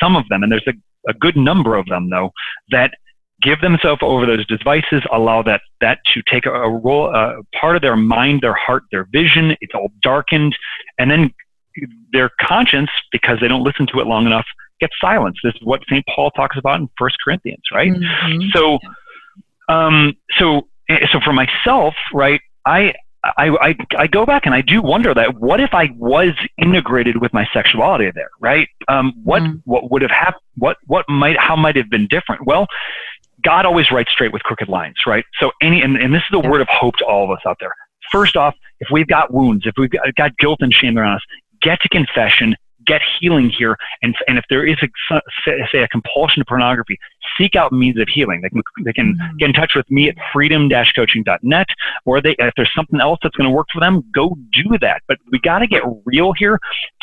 some 0.00 0.16
of 0.16 0.28
them. 0.28 0.42
And 0.42 0.50
there's 0.52 0.66
a 0.66 0.72
a 1.08 1.14
good 1.14 1.36
number 1.36 1.76
of 1.76 1.86
them 1.86 2.08
though 2.10 2.30
that 2.70 2.94
give 3.42 3.60
themselves 3.60 4.00
over 4.02 4.26
those 4.26 4.46
devices, 4.46 5.02
allow 5.12 5.42
that 5.42 5.60
that 5.80 5.98
to 6.14 6.22
take 6.30 6.46
a, 6.46 6.52
a 6.52 6.70
role, 6.70 7.14
a 7.14 7.42
part 7.60 7.76
of 7.76 7.82
their 7.82 7.96
mind, 7.96 8.40
their 8.40 8.54
heart, 8.54 8.84
their 8.90 9.06
vision. 9.12 9.56
It's 9.60 9.74
all 9.74 9.90
darkened, 10.02 10.56
and 10.98 11.10
then 11.10 11.34
their 12.12 12.30
conscience, 12.40 12.90
because 13.12 13.38
they 13.40 13.48
don't 13.48 13.64
listen 13.64 13.86
to 13.88 14.00
it 14.00 14.06
long 14.06 14.26
enough, 14.26 14.46
gets 14.80 14.94
silenced. 15.00 15.40
This 15.42 15.54
is 15.54 15.62
what 15.62 15.82
St. 15.88 16.04
Paul 16.14 16.30
talks 16.32 16.56
about 16.56 16.80
in 16.80 16.88
First 16.98 17.16
Corinthians, 17.24 17.62
right? 17.72 17.92
Mm-hmm. 17.92 18.48
So, 18.52 18.78
um, 19.68 20.14
so, 20.38 20.68
eh, 20.88 21.06
so 21.12 21.20
for 21.20 21.32
myself, 21.32 21.94
right, 22.12 22.40
I 22.66 22.94
I, 23.38 23.48
I, 23.60 23.76
I 23.96 24.06
go 24.06 24.26
back 24.26 24.44
and 24.44 24.54
I 24.54 24.60
do 24.60 24.82
wonder 24.82 25.14
that 25.14 25.38
what 25.38 25.60
if 25.60 25.72
I 25.72 25.90
was 25.96 26.32
integrated 26.58 27.20
with 27.20 27.32
my 27.32 27.46
sexuality 27.52 28.10
there, 28.14 28.30
right? 28.40 28.68
Um, 28.88 29.14
what 29.24 29.42
mm. 29.42 29.62
what 29.64 29.90
would 29.90 30.02
have 30.02 30.10
happened? 30.10 30.42
What 30.56 30.76
what 30.86 31.06
might 31.08 31.38
how 31.38 31.56
might 31.56 31.76
have 31.76 31.88
been 31.88 32.06
different? 32.06 32.46
Well, 32.46 32.66
God 33.42 33.66
always 33.66 33.90
writes 33.90 34.10
straight 34.12 34.32
with 34.32 34.42
crooked 34.42 34.68
lines, 34.68 34.96
right? 35.06 35.24
So 35.40 35.52
any 35.62 35.80
and, 35.80 35.96
and 35.96 36.12
this 36.12 36.20
is 36.20 36.28
the 36.32 36.40
yeah. 36.40 36.50
word 36.50 36.60
of 36.60 36.68
hope 36.68 36.96
to 36.96 37.04
all 37.04 37.24
of 37.24 37.30
us 37.30 37.42
out 37.46 37.56
there. 37.60 37.72
First 38.12 38.36
off, 38.36 38.54
if 38.80 38.88
we've 38.92 39.06
got 39.06 39.32
wounds, 39.32 39.66
if 39.66 39.74
we've 39.78 39.90
got, 39.90 40.14
got 40.14 40.36
guilt 40.36 40.58
and 40.60 40.72
shame 40.72 40.98
around 40.98 41.16
us, 41.16 41.22
get 41.62 41.80
to 41.80 41.88
confession, 41.88 42.54
get 42.86 43.00
healing 43.18 43.50
here. 43.50 43.76
And, 44.02 44.14
and 44.28 44.38
if 44.38 44.44
there 44.48 44.66
is, 44.66 44.76
a, 44.82 45.20
say, 45.44 45.82
a 45.82 45.88
compulsion 45.88 46.40
to 46.40 46.44
pornography, 46.44 46.98
seek 47.38 47.56
out 47.56 47.72
means 47.72 47.98
of 47.98 48.08
healing. 48.08 48.40
They 48.42 48.48
can, 48.48 48.62
they 48.84 48.92
can 48.92 49.14
mm-hmm. 49.14 49.36
get 49.36 49.46
in 49.46 49.52
touch 49.52 49.72
with 49.74 49.90
me 49.90 50.08
at 50.08 50.16
freedom-coaching.net, 50.32 51.66
or 52.04 52.20
they, 52.20 52.36
if 52.38 52.54
there's 52.56 52.72
something 52.74 53.00
else 53.00 53.18
that's 53.22 53.36
going 53.36 53.48
to 53.48 53.54
work 53.54 53.66
for 53.72 53.80
them, 53.80 54.04
go 54.14 54.36
do 54.52 54.78
that. 54.80 55.02
But 55.08 55.18
we 55.30 55.38
got 55.40 55.60
to 55.60 55.66
get 55.66 55.82
real 56.04 56.32
here. 56.32 56.58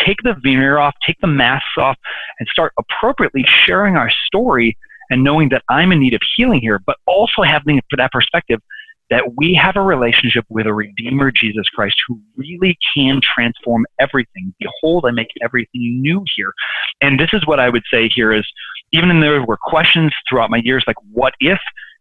Take 0.05 0.17
the 0.23 0.35
veneer 0.41 0.77
off, 0.77 0.95
take 1.05 1.19
the 1.21 1.27
masks 1.27 1.77
off, 1.77 1.97
and 2.39 2.47
start 2.49 2.73
appropriately 2.77 3.45
sharing 3.47 3.95
our 3.97 4.11
story 4.27 4.77
and 5.09 5.23
knowing 5.23 5.49
that 5.49 5.63
I'm 5.69 5.91
in 5.91 5.99
need 5.99 6.13
of 6.13 6.21
healing 6.35 6.61
here, 6.61 6.79
but 6.79 6.97
also 7.05 7.41
having 7.43 7.81
for 7.89 7.97
that 7.97 8.11
perspective 8.11 8.61
that 9.11 9.35
we 9.35 9.53
have 9.53 9.75
a 9.75 9.81
relationship 9.81 10.45
with 10.49 10.65
a 10.65 10.73
Redeemer, 10.73 11.31
Jesus 11.31 11.67
Christ, 11.69 11.97
who 12.07 12.19
really 12.35 12.77
can 12.95 13.19
transform 13.21 13.85
everything. 13.99 14.55
Behold, 14.57 15.05
I 15.05 15.11
make 15.11 15.27
everything 15.43 16.01
new 16.01 16.23
here. 16.35 16.51
And 17.01 17.19
this 17.19 17.29
is 17.33 17.45
what 17.45 17.59
I 17.59 17.69
would 17.69 17.83
say 17.93 18.09
here 18.09 18.31
is 18.31 18.47
even 18.93 19.11
in 19.11 19.19
there 19.19 19.45
were 19.45 19.57
questions 19.61 20.13
throughout 20.27 20.49
my 20.49 20.61
years 20.63 20.83
like, 20.87 20.95
what 21.11 21.33
if? 21.41 21.59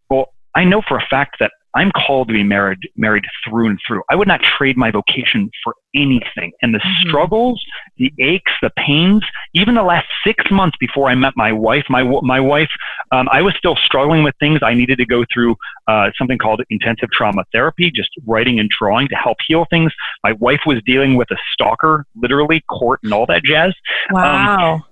Well, 0.09 0.33
I 0.55 0.65
know 0.65 0.83
for 0.87 0.99
a 0.99 1.07
fact 1.11 1.37
that 1.41 1.53
I'm 1.75 1.93
called 1.93 2.29
to 2.29 2.35
be 2.35 2.43
married, 2.43 2.79
married 2.97 3.25
through 3.45 3.69
and 3.69 3.79
through. 3.87 4.03
I 4.11 4.17
would 4.17 4.29
not 4.29 4.43
trade 4.43 4.77
my 4.77 4.91
vocation 4.91 5.51
for 5.63 5.75
anything. 5.95 6.53
And 6.63 6.75
the 6.75 6.79
mm-hmm. 6.79 7.09
struggles, 7.09 7.63
the 7.97 8.13
aches, 8.19 8.53
the 8.63 8.71
pains, 8.77 9.23
even 9.55 9.75
the 9.75 9.83
last 9.83 10.07
six 10.25 10.45
months 10.51 10.77
before 10.81 11.09
I 11.09 11.15
met 11.15 11.35
my 11.37 11.53
wife, 11.53 11.85
my 11.89 12.03
my 12.23 12.41
wife, 12.41 12.71
um, 13.13 13.29
I 13.31 13.43
was 13.43 13.55
still 13.57 13.77
struggling 13.77 14.23
with 14.23 14.35
things. 14.41 14.61
I 14.63 14.75
needed 14.75 14.99
to 14.99 15.07
go 15.07 15.25
through 15.33 15.57
uh, 15.87 16.11
something 16.19 16.39
called 16.39 16.63
intensive 16.71 17.11
trauma 17.13 17.45
therapy, 17.53 17.91
just 17.91 18.11
writing 18.27 18.59
and 18.59 18.69
drawing 18.69 19.09
to 19.09 19.17
help 19.17 19.39
heal 19.47 19.67
things. 19.71 19.93
My 20.25 20.33
wife 20.33 20.61
was 20.67 20.81
dealing 20.85 21.17
with 21.17 21.31
a 21.31 21.37
stalker, 21.53 22.07
literally 22.17 22.63
court 22.69 23.01
and 23.03 23.13
all 23.13 23.27
that 23.27 23.43
jazz. 23.45 23.75
Um, 24.15 24.23
wow. 24.23 24.75
Um, 24.75 24.85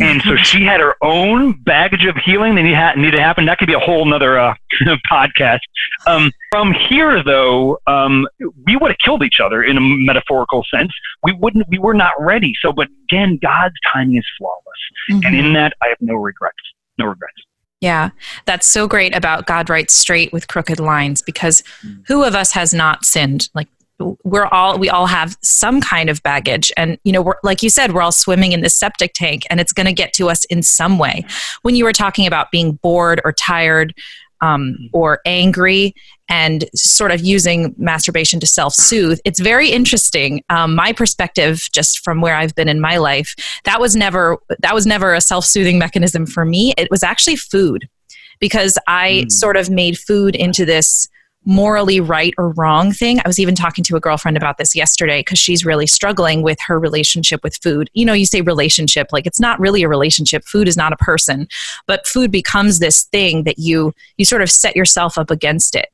and 0.00 0.22
so 0.22 0.36
she 0.36 0.64
had 0.64 0.80
her 0.80 0.96
own 1.02 1.52
baggage 1.62 2.04
of 2.04 2.16
healing 2.16 2.54
that 2.56 2.96
needed 2.96 3.16
to 3.16 3.22
happen. 3.22 3.46
That 3.46 3.58
could 3.58 3.68
be 3.68 3.74
a 3.74 3.78
whole 3.78 4.04
nother 4.04 4.38
uh, 4.38 4.54
podcast. 5.10 5.60
Um, 6.06 6.32
from 6.50 6.72
here, 6.72 7.22
though, 7.22 7.78
um, 7.86 8.26
we 8.66 8.76
would 8.76 8.90
have 8.90 8.98
killed 8.98 9.22
each 9.22 9.40
other 9.42 9.62
in 9.62 9.76
a 9.76 9.80
metaphorical 9.80 10.64
sense. 10.74 10.92
We 11.22 11.32
wouldn't. 11.32 11.68
We 11.68 11.78
were 11.78 11.94
not 11.94 12.12
ready. 12.18 12.52
So, 12.60 12.72
but 12.72 12.88
again, 13.04 13.38
God's 13.42 13.76
timing 13.92 14.16
is 14.16 14.26
flawless, 14.38 14.62
mm-hmm. 15.10 15.26
and 15.26 15.36
in 15.36 15.52
that, 15.54 15.74
I 15.82 15.88
have 15.88 15.98
no 16.00 16.14
regrets. 16.14 16.58
No 16.98 17.06
regrets. 17.06 17.36
Yeah, 17.80 18.10
that's 18.44 18.66
so 18.66 18.86
great 18.86 19.16
about 19.16 19.46
God 19.46 19.70
writes 19.70 19.94
straight 19.94 20.32
with 20.32 20.48
crooked 20.48 20.80
lines 20.80 21.22
because 21.22 21.62
who 22.06 22.24
of 22.24 22.34
us 22.34 22.52
has 22.52 22.74
not 22.74 23.06
sinned? 23.06 23.48
Like 23.54 23.68
we're 24.24 24.46
all 24.46 24.78
we 24.78 24.88
all 24.88 25.06
have 25.06 25.36
some 25.42 25.80
kind 25.80 26.08
of 26.08 26.22
baggage. 26.22 26.72
And 26.76 26.98
you 27.04 27.12
know 27.12 27.22
we're 27.22 27.36
like 27.42 27.62
you 27.62 27.70
said 27.70 27.92
we're 27.92 28.02
all 28.02 28.12
swimming 28.12 28.52
in 28.52 28.60
this 28.60 28.76
septic 28.76 29.12
tank 29.14 29.44
and 29.50 29.60
it's 29.60 29.72
going 29.72 29.86
to 29.86 29.92
get 29.92 30.12
to 30.14 30.28
us 30.28 30.44
in 30.46 30.62
some 30.62 30.98
way. 30.98 31.24
When 31.62 31.74
you 31.74 31.84
were 31.84 31.92
talking 31.92 32.26
about 32.26 32.50
being 32.50 32.72
bored 32.82 33.20
or 33.24 33.32
tired 33.32 33.94
um, 34.42 34.88
or 34.92 35.20
angry 35.26 35.94
and 36.30 36.64
sort 36.74 37.10
of 37.10 37.20
using 37.20 37.74
masturbation 37.76 38.40
to 38.40 38.46
self-soothe 38.46 39.18
it's 39.24 39.40
very 39.40 39.68
interesting. 39.68 40.42
Um, 40.48 40.74
my 40.74 40.92
perspective 40.92 41.68
just 41.72 42.02
from 42.02 42.20
where 42.20 42.36
i've 42.36 42.54
been 42.54 42.68
in 42.68 42.80
my 42.80 42.96
life 42.96 43.34
that 43.64 43.80
was 43.80 43.94
never 43.94 44.38
that 44.60 44.74
was 44.74 44.86
never 44.86 45.12
a 45.14 45.20
self-soothing 45.20 45.78
mechanism 45.78 46.26
for 46.26 46.44
me. 46.44 46.72
It 46.78 46.90
was 46.90 47.02
actually 47.02 47.36
food 47.36 47.88
because 48.38 48.78
i 48.86 49.24
mm. 49.26 49.30
sort 49.30 49.56
of 49.56 49.68
made 49.68 49.98
food 49.98 50.34
into 50.34 50.64
this 50.64 51.08
morally 51.44 52.00
right 52.00 52.34
or 52.36 52.50
wrong 52.50 52.92
thing. 52.92 53.18
I 53.18 53.28
was 53.28 53.38
even 53.38 53.54
talking 53.54 53.82
to 53.84 53.96
a 53.96 54.00
girlfriend 54.00 54.36
about 54.36 54.58
this 54.58 54.74
yesterday 54.74 55.20
because 55.20 55.38
she's 55.38 55.64
really 55.64 55.86
struggling 55.86 56.42
with 56.42 56.58
her 56.66 56.78
relationship 56.78 57.42
with 57.42 57.56
food. 57.62 57.88
You 57.94 58.04
know, 58.04 58.12
you 58.12 58.26
say 58.26 58.42
relationship, 58.42 59.08
like 59.10 59.26
it's 59.26 59.40
not 59.40 59.58
really 59.58 59.82
a 59.82 59.88
relationship. 59.88 60.44
Food 60.44 60.68
is 60.68 60.76
not 60.76 60.92
a 60.92 60.96
person, 60.96 61.48
but 61.86 62.06
food 62.06 62.30
becomes 62.30 62.78
this 62.78 63.04
thing 63.04 63.44
that 63.44 63.58
you 63.58 63.94
you 64.16 64.24
sort 64.24 64.42
of 64.42 64.50
set 64.50 64.76
yourself 64.76 65.16
up 65.16 65.30
against 65.30 65.74
it. 65.74 65.88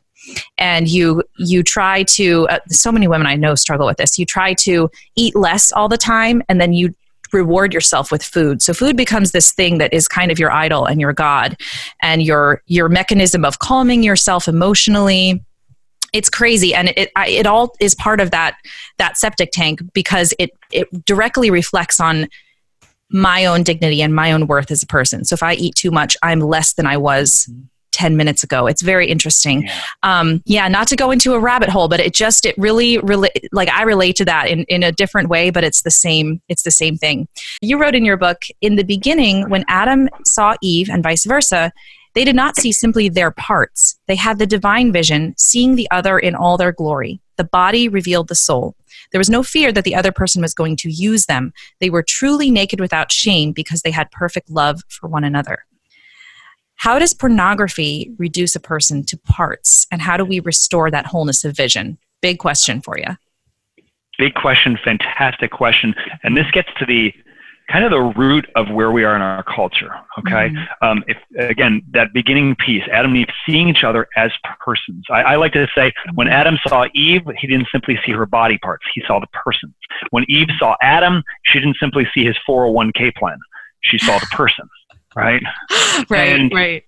And 0.59 0.89
you 0.89 1.23
you 1.39 1.63
try 1.63 2.03
to 2.03 2.49
uh, 2.49 2.59
so 2.69 2.91
many 2.91 3.07
women 3.07 3.29
I 3.29 3.37
know 3.37 3.55
struggle 3.55 3.87
with 3.87 3.99
this. 3.99 4.19
You 4.19 4.27
try 4.27 4.55
to 4.55 4.91
eat 5.15 5.37
less 5.37 5.71
all 5.71 5.89
the 5.89 5.99
time 5.99 6.43
and 6.49 6.61
then 6.61 6.73
you 6.73 6.95
reward 7.33 7.73
yourself 7.73 8.11
with 8.11 8.23
food. 8.23 8.63
So 8.63 8.73
food 8.73 8.97
becomes 8.97 9.33
this 9.33 9.53
thing 9.53 9.79
that 9.79 9.93
is 9.93 10.09
kind 10.09 10.31
of 10.31 10.39
your 10.39 10.51
idol 10.51 10.87
and 10.87 11.01
your 11.01 11.13
god 11.13 11.57
and 12.03 12.23
your 12.23 12.63
your 12.67 12.89
mechanism 12.89 13.45
of 13.45 13.59
calming 13.59 14.03
yourself 14.03 14.49
emotionally. 14.49 15.45
It's 16.13 16.29
crazy 16.29 16.75
and 16.75 16.89
it 16.97 17.11
it 17.17 17.47
all 17.47 17.75
is 17.81 17.95
part 17.95 18.21
of 18.21 18.31
that 18.31 18.57
that 18.99 19.19
septic 19.19 19.51
tank 19.53 19.81
because 19.93 20.33
it 20.39 20.51
it 20.73 21.05
directly 21.05 21.51
reflects 21.51 22.01
on 22.01 22.29
my 23.11 23.45
own 23.45 23.63
dignity 23.63 24.03
and 24.03 24.15
my 24.15 24.33
own 24.33 24.47
worth 24.47 24.71
as 24.71 24.83
a 24.83 24.87
person. 24.87 25.25
So 25.25 25.35
if 25.35 25.43
I 25.43 25.55
eat 25.55 25.75
too 25.77 25.91
much, 25.91 26.17
I'm 26.23 26.41
less 26.41 26.75
than 26.75 26.87
I 26.87 26.97
was 26.97 27.47
mm-hmm. 27.51 27.63
10 27.97 28.15
minutes 28.15 28.45
ago. 28.45 28.67
It's 28.67 28.83
very 28.83 29.09
interesting. 29.09 29.63
Yeah. 29.63 29.81
Um, 30.03 30.43
yeah, 30.45 30.69
not 30.69 30.87
to 30.89 30.97
go 30.97 31.11
into 31.11 31.33
a 31.33 31.41
rabbit 31.41 31.71
hole, 31.71 31.89
but 31.89 31.99
it 31.99 32.13
just, 32.13 32.45
it 32.45 32.57
really, 32.59 32.99
really, 32.99 33.31
like 33.53 33.71
I 33.71 33.83
relate 33.85 34.17
to 34.17 34.25
that 34.27 34.49
in, 34.49 34.65
in 34.65 34.83
a 34.83 34.93
different 34.93 35.31
way, 35.31 35.49
but 35.49 35.65
it's 35.65 35.81
the 35.81 35.91
same, 35.91 36.43
it's 36.51 36.63
the 36.63 36.71
same 36.71 36.99
thing. 36.99 37.27
You 37.63 37.81
wrote 37.81 37.95
in 37.95 38.05
your 38.05 38.19
book, 38.19 38.43
in 38.61 38.77
the 38.77 38.85
beginning, 38.85 39.49
when 39.49 39.65
Adam 39.69 40.11
saw 40.27 40.57
Eve 40.61 40.91
and 40.91 41.03
vice 41.03 41.25
versa, 41.25 41.73
they 42.15 42.25
did 42.25 42.37
not 42.37 42.57
see 42.57 42.71
simply 42.71 43.09
their 43.09 43.31
parts. 43.31 43.99
They 44.09 44.17
had 44.17 44.39
the 44.39 44.47
divine 44.47 44.93
vision, 44.93 45.35
seeing 45.39 45.75
the 45.75 45.91
other 45.91 46.19
in 46.19 46.35
all 46.35 46.59
their 46.59 46.73
glory. 46.73 47.21
The 47.39 47.45
body 47.45 47.89
revealed 47.89 48.29
the 48.29 48.35
soul. 48.35 48.75
There 49.13 49.19
was 49.19 49.31
no 49.31 49.43
fear 49.43 49.73
that 49.73 49.85
the 49.85 49.95
other 49.95 50.13
person 50.13 50.43
was 50.43 50.53
going 50.53 50.77
to 50.77 50.91
use 50.91 51.27
them. 51.27 51.53
They 51.81 51.91
were 51.91 52.03
truly 52.03 52.51
naked 52.51 52.81
without 52.81 53.13
shame 53.13 53.53
because 53.53 53.81
they 53.81 53.91
had 53.91 54.11
perfect 54.11 54.51
love 54.51 54.83
for 54.89 55.09
one 55.09 55.25
another. 55.25 55.65
How 56.87 57.01
does 57.01 57.13
pornography 57.13 58.13
reduce 58.17 58.55
a 58.55 58.61
person 58.61 59.03
to 59.07 59.17
parts, 59.17 59.89
and 59.91 60.01
how 60.01 60.17
do 60.17 60.25
we 60.25 60.39
restore 60.39 60.89
that 60.93 61.05
wholeness 61.05 61.45
of 61.45 61.57
vision? 61.57 61.99
Big 62.23 62.39
question 62.39 62.81
for 62.81 62.97
you. 62.97 63.17
Big 64.21 64.35
question, 64.35 64.79
fantastic 64.85 65.51
question. 65.51 65.97
And 66.23 66.37
this 66.37 66.49
gets 66.53 66.69
to 66.79 66.87
the 66.87 67.13
kind 67.73 67.85
of 67.85 67.91
the 67.91 68.01
root 68.01 68.49
of 68.55 68.71
where 68.71 68.93
we 68.93 69.03
are 69.03 69.17
in 69.17 69.21
our 69.21 69.43
culture. 69.43 69.91
Okay, 70.21 70.51
mm-hmm. 70.51 70.87
um, 70.87 71.03
if 71.09 71.17
again 71.41 71.83
that 71.91 72.13
beginning 72.15 72.55
piece, 72.55 72.85
Adam 72.93 73.11
and 73.11 73.19
Eve 73.23 73.35
seeing 73.45 73.69
each 73.69 73.83
other 73.83 74.07
as 74.17 74.31
persons. 74.65 75.07
I, 75.11 75.23
I, 75.23 75.35
like 75.35 75.55
to 75.55 75.67
say 75.75 75.93
when 76.15 76.29
Adam 76.29 76.57
saw 76.69 76.87
Eve, 76.95 77.23
he 77.37 77.49
didn't 77.49 77.67
simply 77.73 77.99
see 78.07 78.13
her 78.13 78.27
body 78.27 78.59
parts; 78.59 78.85
he 78.95 79.03
saw 79.09 79.19
the 79.19 79.27
person. 79.33 79.75
When 80.11 80.25
Eve 80.29 80.51
saw 80.57 80.77
Adam, 80.81 81.25
she 81.47 81.59
didn't 81.59 81.79
simply 81.81 82.07
see 82.15 82.25
his 82.25 82.37
401k 82.49 83.17
plan; 83.17 83.39
she 83.81 83.99
saw 83.99 84.21
the 84.21 84.27
person 84.27 84.69
right? 85.17 85.43
right, 86.11 86.39
and, 86.39 86.53
right. 86.53 86.85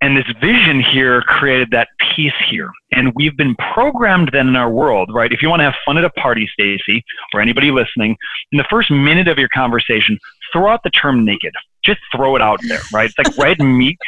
And 0.00 0.16
this 0.16 0.24
vision 0.40 0.80
here 0.80 1.20
created 1.22 1.70
that 1.72 1.88
peace 2.14 2.32
here. 2.48 2.70
And 2.92 3.12
we've 3.14 3.36
been 3.36 3.54
programmed 3.74 4.30
then 4.32 4.48
in 4.48 4.56
our 4.56 4.70
world, 4.70 5.10
right? 5.12 5.30
If 5.30 5.42
you 5.42 5.50
want 5.50 5.60
to 5.60 5.64
have 5.64 5.74
fun 5.84 5.98
at 5.98 6.04
a 6.04 6.10
party, 6.10 6.48
Stacy, 6.50 7.04
or 7.34 7.42
anybody 7.42 7.70
listening, 7.70 8.16
in 8.52 8.58
the 8.58 8.64
first 8.70 8.90
minute 8.90 9.28
of 9.28 9.38
your 9.38 9.50
conversation, 9.50 10.18
throw 10.50 10.68
out 10.70 10.82
the 10.82 10.90
term 10.90 11.26
naked. 11.26 11.52
Just 11.84 12.00
throw 12.14 12.36
it 12.36 12.42
out 12.42 12.58
there, 12.66 12.80
right? 12.92 13.10
It's 13.10 13.18
like 13.18 13.38
red 13.38 13.58
meat 13.64 13.98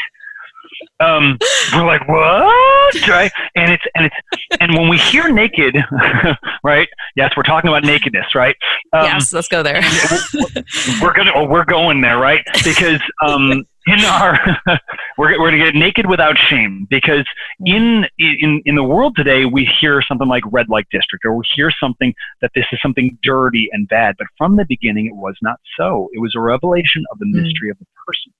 um, 1.00 1.38
we're 1.72 1.86
like, 1.86 2.06
what? 2.08 3.08
Right? 3.08 3.30
And 3.54 3.72
it's 3.72 3.84
and 3.94 4.06
it's 4.06 4.16
and 4.60 4.76
when 4.76 4.88
we 4.88 4.98
hear 4.98 5.32
naked, 5.32 5.76
right? 6.64 6.88
Yes, 7.16 7.32
we're 7.36 7.42
talking 7.42 7.68
about 7.68 7.84
nakedness, 7.84 8.34
right? 8.34 8.56
Um, 8.92 9.04
yes, 9.04 9.32
let's 9.32 9.48
go 9.48 9.62
there. 9.62 9.82
we're 11.02 11.14
gonna 11.14 11.32
oh, 11.34 11.44
we're 11.44 11.64
going 11.64 12.00
there, 12.00 12.18
right? 12.18 12.44
Because 12.64 13.00
um, 13.22 13.64
in 13.86 14.00
our 14.04 14.38
we're 15.18 15.38
we're 15.40 15.50
gonna 15.50 15.64
get 15.64 15.74
naked 15.74 16.06
without 16.06 16.36
shame 16.36 16.86
because 16.90 17.26
in 17.64 18.04
in 18.18 18.62
in 18.64 18.74
the 18.74 18.82
world 18.82 19.16
today 19.16 19.44
we 19.44 19.64
hear 19.80 20.02
something 20.02 20.28
like 20.28 20.42
red 20.50 20.68
light 20.68 20.86
district 20.90 21.24
or 21.24 21.34
we 21.34 21.44
hear 21.54 21.70
something 21.70 22.12
that 22.42 22.50
this 22.54 22.66
is 22.72 22.78
something 22.82 23.16
dirty 23.22 23.68
and 23.72 23.88
bad, 23.88 24.14
but 24.18 24.26
from 24.36 24.56
the 24.56 24.64
beginning 24.68 25.06
it 25.06 25.16
was 25.16 25.36
not 25.42 25.58
so. 25.78 26.08
It 26.12 26.20
was 26.20 26.34
a 26.36 26.40
revelation 26.40 27.04
of 27.10 27.18
the 27.18 27.26
hmm. 27.26 27.42
mystery 27.42 27.68
mm. 27.68 27.72
of 27.72 27.78
the 27.78 27.86
person 28.06 28.32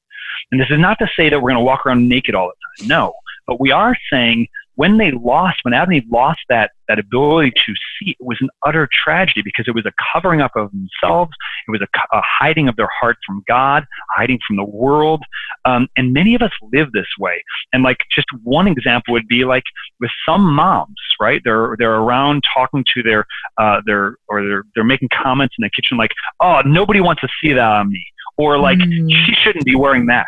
And 0.50 0.60
this 0.60 0.68
is 0.70 0.78
not 0.78 0.98
to 1.00 1.08
say 1.16 1.28
that 1.28 1.40
we're 1.40 1.50
going 1.50 1.60
to 1.60 1.64
walk 1.64 1.84
around 1.86 2.08
naked 2.08 2.34
all 2.34 2.48
the 2.48 2.84
time. 2.84 2.88
No. 2.88 3.14
But 3.46 3.60
we 3.60 3.72
are 3.72 3.96
saying 4.10 4.48
when 4.78 4.96
they 4.96 5.10
lost, 5.10 5.58
when 5.62 5.74
Eve 5.92 6.04
lost 6.08 6.38
that, 6.48 6.70
that 6.86 7.00
ability 7.00 7.50
to 7.50 7.74
see, 7.74 8.10
it 8.10 8.16
was 8.20 8.38
an 8.40 8.48
utter 8.64 8.88
tragedy 8.92 9.42
because 9.42 9.66
it 9.66 9.74
was 9.74 9.84
a 9.84 9.92
covering 10.12 10.40
up 10.40 10.52
of 10.54 10.70
themselves. 10.70 11.32
It 11.66 11.72
was 11.72 11.80
a, 11.80 12.16
a 12.16 12.22
hiding 12.24 12.68
of 12.68 12.76
their 12.76 12.88
heart 13.00 13.16
from 13.26 13.42
God, 13.48 13.84
hiding 14.14 14.38
from 14.46 14.56
the 14.56 14.62
world. 14.62 15.24
Um, 15.64 15.88
and 15.96 16.12
many 16.12 16.36
of 16.36 16.42
us 16.42 16.52
live 16.72 16.92
this 16.92 17.08
way. 17.18 17.42
And 17.72 17.82
like 17.82 17.96
just 18.14 18.28
one 18.44 18.68
example 18.68 19.14
would 19.14 19.26
be 19.26 19.44
like 19.44 19.64
with 19.98 20.12
some 20.24 20.42
moms, 20.42 20.94
right? 21.20 21.42
They're, 21.42 21.74
they're 21.76 21.96
around 21.96 22.44
talking 22.54 22.84
to 22.94 23.02
their, 23.02 23.26
uh, 23.60 23.80
their, 23.84 24.16
or 24.28 24.46
they're, 24.46 24.64
they're 24.76 24.84
making 24.84 25.08
comments 25.08 25.56
in 25.58 25.62
the 25.64 25.70
kitchen 25.70 25.96
like, 25.98 26.12
oh, 26.38 26.62
nobody 26.64 27.00
wants 27.00 27.22
to 27.22 27.28
see 27.42 27.52
that 27.52 27.58
on 27.58 27.90
me. 27.90 28.06
Or 28.38 28.58
like, 28.58 28.78
mm. 28.78 29.10
she 29.26 29.32
shouldn't 29.42 29.64
be 29.64 29.74
wearing 29.74 30.06
that. 30.06 30.26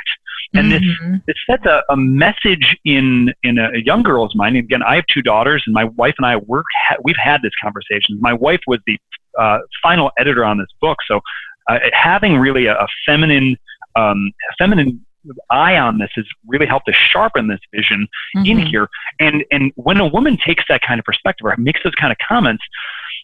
And 0.52 0.72
mm-hmm. 0.72 1.12
this, 1.12 1.20
this 1.28 1.36
sets 1.48 1.64
a, 1.64 1.82
a 1.90 1.96
message 1.96 2.76
in, 2.84 3.32
in 3.44 3.58
a, 3.58 3.70
a, 3.70 3.78
young 3.78 4.02
girl's 4.02 4.34
mind. 4.34 4.56
And 4.56 4.64
again, 4.64 4.82
I 4.82 4.96
have 4.96 5.04
two 5.06 5.22
daughters, 5.22 5.62
and 5.64 5.72
my 5.72 5.84
wife 5.84 6.14
and 6.18 6.26
I 6.26 6.36
work, 6.36 6.66
ha- 6.88 6.96
we've 7.04 7.16
had 7.16 7.40
this 7.42 7.52
conversation. 7.62 8.18
My 8.20 8.32
wife 8.32 8.60
was 8.66 8.80
the 8.84 8.98
uh, 9.38 9.58
final 9.80 10.10
editor 10.18 10.44
on 10.44 10.58
this 10.58 10.66
book. 10.80 10.98
So 11.06 11.20
uh, 11.68 11.78
having 11.92 12.36
really 12.36 12.66
a, 12.66 12.74
a 12.74 12.88
feminine, 13.06 13.56
um, 13.94 14.32
feminine 14.58 15.04
eye 15.50 15.76
on 15.76 15.98
this 15.98 16.10
has 16.14 16.24
really 16.46 16.66
helped 16.66 16.86
to 16.86 16.92
sharpen 16.92 17.46
this 17.48 17.60
vision 17.74 18.08
mm-hmm. 18.36 18.46
in 18.46 18.66
here. 18.66 18.88
And 19.18 19.44
and 19.50 19.72
when 19.76 19.98
a 19.98 20.06
woman 20.06 20.36
takes 20.36 20.64
that 20.68 20.80
kind 20.82 20.98
of 20.98 21.04
perspective 21.04 21.46
or 21.46 21.54
makes 21.58 21.80
those 21.84 21.94
kind 21.94 22.10
of 22.10 22.18
comments, 22.26 22.64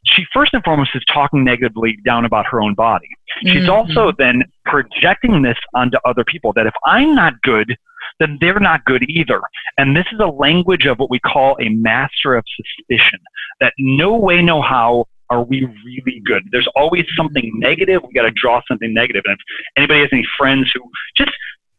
she 0.07 0.25
first 0.33 0.55
and 0.55 0.63
foremost 0.65 0.91
is 0.95 1.03
talking 1.13 1.45
negatively 1.45 1.99
down 2.05 2.25
about 2.25 2.47
her 2.47 2.61
own 2.61 2.75
body. 2.75 3.09
She's 3.43 3.65
mm-hmm. 3.65 3.71
also 3.71 4.13
then 4.17 4.45
projecting 4.65 5.43
this 5.43 5.59
onto 5.75 5.99
other 6.05 6.25
people 6.25 6.53
that 6.55 6.67
if 6.67 6.75
I'm 6.85 7.15
not 7.15 7.41
good, 7.43 7.77
then 8.21 8.39
they're 8.41 8.61
not 8.61 8.85
good 8.85 9.03
either. 9.09 9.41
And 9.79 9.97
this 9.97 10.07
is 10.13 10.21
a 10.21 10.27
language 10.27 10.87
of 10.87 10.99
what 10.99 11.11
we 11.11 11.19
call 11.19 11.57
a 11.61 11.69
master 11.69 12.35
of 12.35 12.45
suspicion 12.57 13.19
that 13.61 13.73
no 13.79 14.17
way, 14.17 14.43
no 14.43 14.63
how 14.63 15.07
are 15.29 15.43
we 15.43 15.67
really 15.85 16.23
good. 16.25 16.45
There's 16.53 16.69
always 16.77 17.05
something 17.17 17.51
negative. 17.55 18.03
We 18.07 18.13
got 18.15 18.23
to 18.23 18.31
draw 18.31 18.63
something 18.69 18.95
negative. 18.95 19.25
And 19.27 19.35
if 19.35 19.41
anybody 19.77 20.01
has 20.01 20.09
any 20.13 20.27
friends 20.39 20.71
who 20.73 20.81
just 21.17 21.33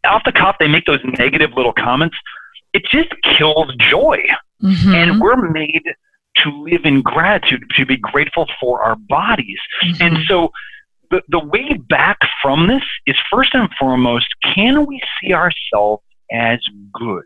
off 0.05 0.23
the 0.25 0.31
cuff, 0.31 0.57
they 0.59 0.67
make 0.67 0.85
those 0.85 0.99
negative 1.17 1.51
little 1.55 1.73
comments, 1.73 2.17
it 2.73 2.83
just 2.91 3.09
kills 3.23 3.73
joy. 3.77 4.21
Mm-hmm. 4.61 4.93
And 4.93 5.21
we're 5.21 5.49
made 5.49 5.83
to 6.43 6.63
live 6.63 6.85
in 6.85 7.01
gratitude, 7.01 7.63
to 7.75 7.85
be 7.85 7.97
grateful 7.97 8.47
for 8.59 8.81
our 8.81 8.95
bodies. 8.95 9.59
Mm-hmm. 9.83 10.03
And 10.03 10.17
so 10.27 10.51
the, 11.11 11.21
the 11.29 11.39
way 11.39 11.73
back 11.89 12.17
from 12.41 12.67
this 12.67 12.83
is 13.05 13.15
first 13.31 13.53
and 13.53 13.69
foremost, 13.79 14.27
can 14.55 14.85
we 14.85 15.01
see 15.21 15.33
ourselves 15.33 16.03
as 16.31 16.59
good? 16.93 17.23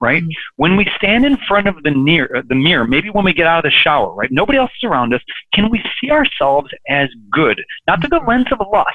Right? 0.00 0.22
Mm-hmm. 0.22 0.30
When 0.56 0.76
we 0.76 0.90
stand 0.96 1.24
in 1.24 1.36
front 1.48 1.68
of 1.68 1.82
the, 1.82 1.90
near, 1.90 2.42
the 2.48 2.54
mirror, 2.54 2.86
maybe 2.86 3.10
when 3.10 3.24
we 3.24 3.32
get 3.32 3.46
out 3.46 3.64
of 3.64 3.70
the 3.70 3.76
shower, 3.76 4.12
right? 4.14 4.30
Nobody 4.32 4.58
else 4.58 4.70
is 4.82 4.88
around 4.88 5.14
us. 5.14 5.22
Can 5.54 5.70
we 5.70 5.82
see 6.00 6.10
ourselves 6.10 6.70
as 6.88 7.08
good? 7.30 7.62
Not 7.86 8.00
through 8.00 8.10
the 8.10 8.18
mm-hmm. 8.18 8.28
lens 8.28 8.46
of 8.52 8.58
lust, 8.72 8.88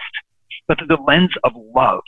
but 0.67 0.77
through 0.77 0.88
the 0.88 1.01
lens 1.08 1.32
of 1.43 1.53
love 1.56 2.03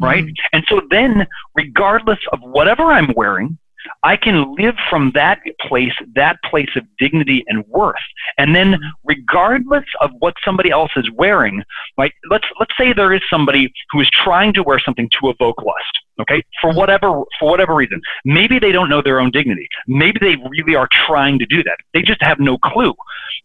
right? 0.00 0.24
Mm-hmm. 0.24 0.46
And 0.52 0.64
so 0.68 0.80
then, 0.90 1.26
regardless 1.54 2.18
of 2.32 2.40
whatever 2.40 2.84
I'm 2.84 3.12
wearing, 3.16 3.58
I 4.02 4.16
can 4.16 4.54
live 4.56 4.74
from 4.88 5.12
that 5.14 5.40
place, 5.60 5.92
that 6.14 6.38
place 6.44 6.70
of 6.76 6.84
dignity 6.98 7.44
and 7.48 7.66
worth. 7.66 7.96
And 8.38 8.54
then 8.54 8.78
regardless 9.04 9.84
of 10.00 10.10
what 10.18 10.34
somebody 10.44 10.70
else 10.70 10.90
is 10.96 11.08
wearing, 11.14 11.62
right, 11.98 12.12
let's 12.30 12.46
let's 12.58 12.72
say 12.78 12.92
there 12.92 13.12
is 13.12 13.22
somebody 13.30 13.72
who 13.90 14.00
is 14.00 14.10
trying 14.10 14.52
to 14.54 14.62
wear 14.62 14.78
something 14.78 15.08
to 15.20 15.30
evoke 15.30 15.62
lust, 15.62 15.98
okay? 16.20 16.42
For 16.60 16.72
whatever 16.72 17.22
for 17.38 17.50
whatever 17.50 17.74
reason. 17.74 18.00
Maybe 18.24 18.58
they 18.58 18.72
don't 18.72 18.88
know 18.88 19.02
their 19.02 19.20
own 19.20 19.30
dignity. 19.30 19.68
Maybe 19.86 20.18
they 20.20 20.36
really 20.48 20.76
are 20.76 20.88
trying 21.06 21.38
to 21.38 21.46
do 21.46 21.62
that. 21.62 21.78
They 21.94 22.02
just 22.02 22.22
have 22.22 22.38
no 22.38 22.58
clue. 22.58 22.94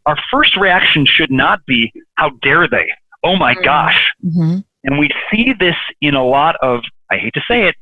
Our 0.06 0.18
first 0.32 0.56
reaction 0.56 1.06
should 1.06 1.32
not 1.32 1.66
be, 1.66 1.92
how 2.16 2.32
dare 2.42 2.68
they? 2.68 2.90
Oh 3.24 3.36
my 3.36 3.54
mm-hmm. 3.54 3.64
gosh. 3.64 4.14
Mm-hmm. 4.26 4.60
And 4.84 5.00
we 5.00 5.10
see 5.30 5.54
this 5.60 5.76
in 6.02 6.16
a 6.16 6.26
lot 6.26 6.56
of, 6.62 6.82
I 7.12 7.18
hate 7.18 7.34
to 7.36 7.42
say 7.48 7.68
it, 7.68 7.76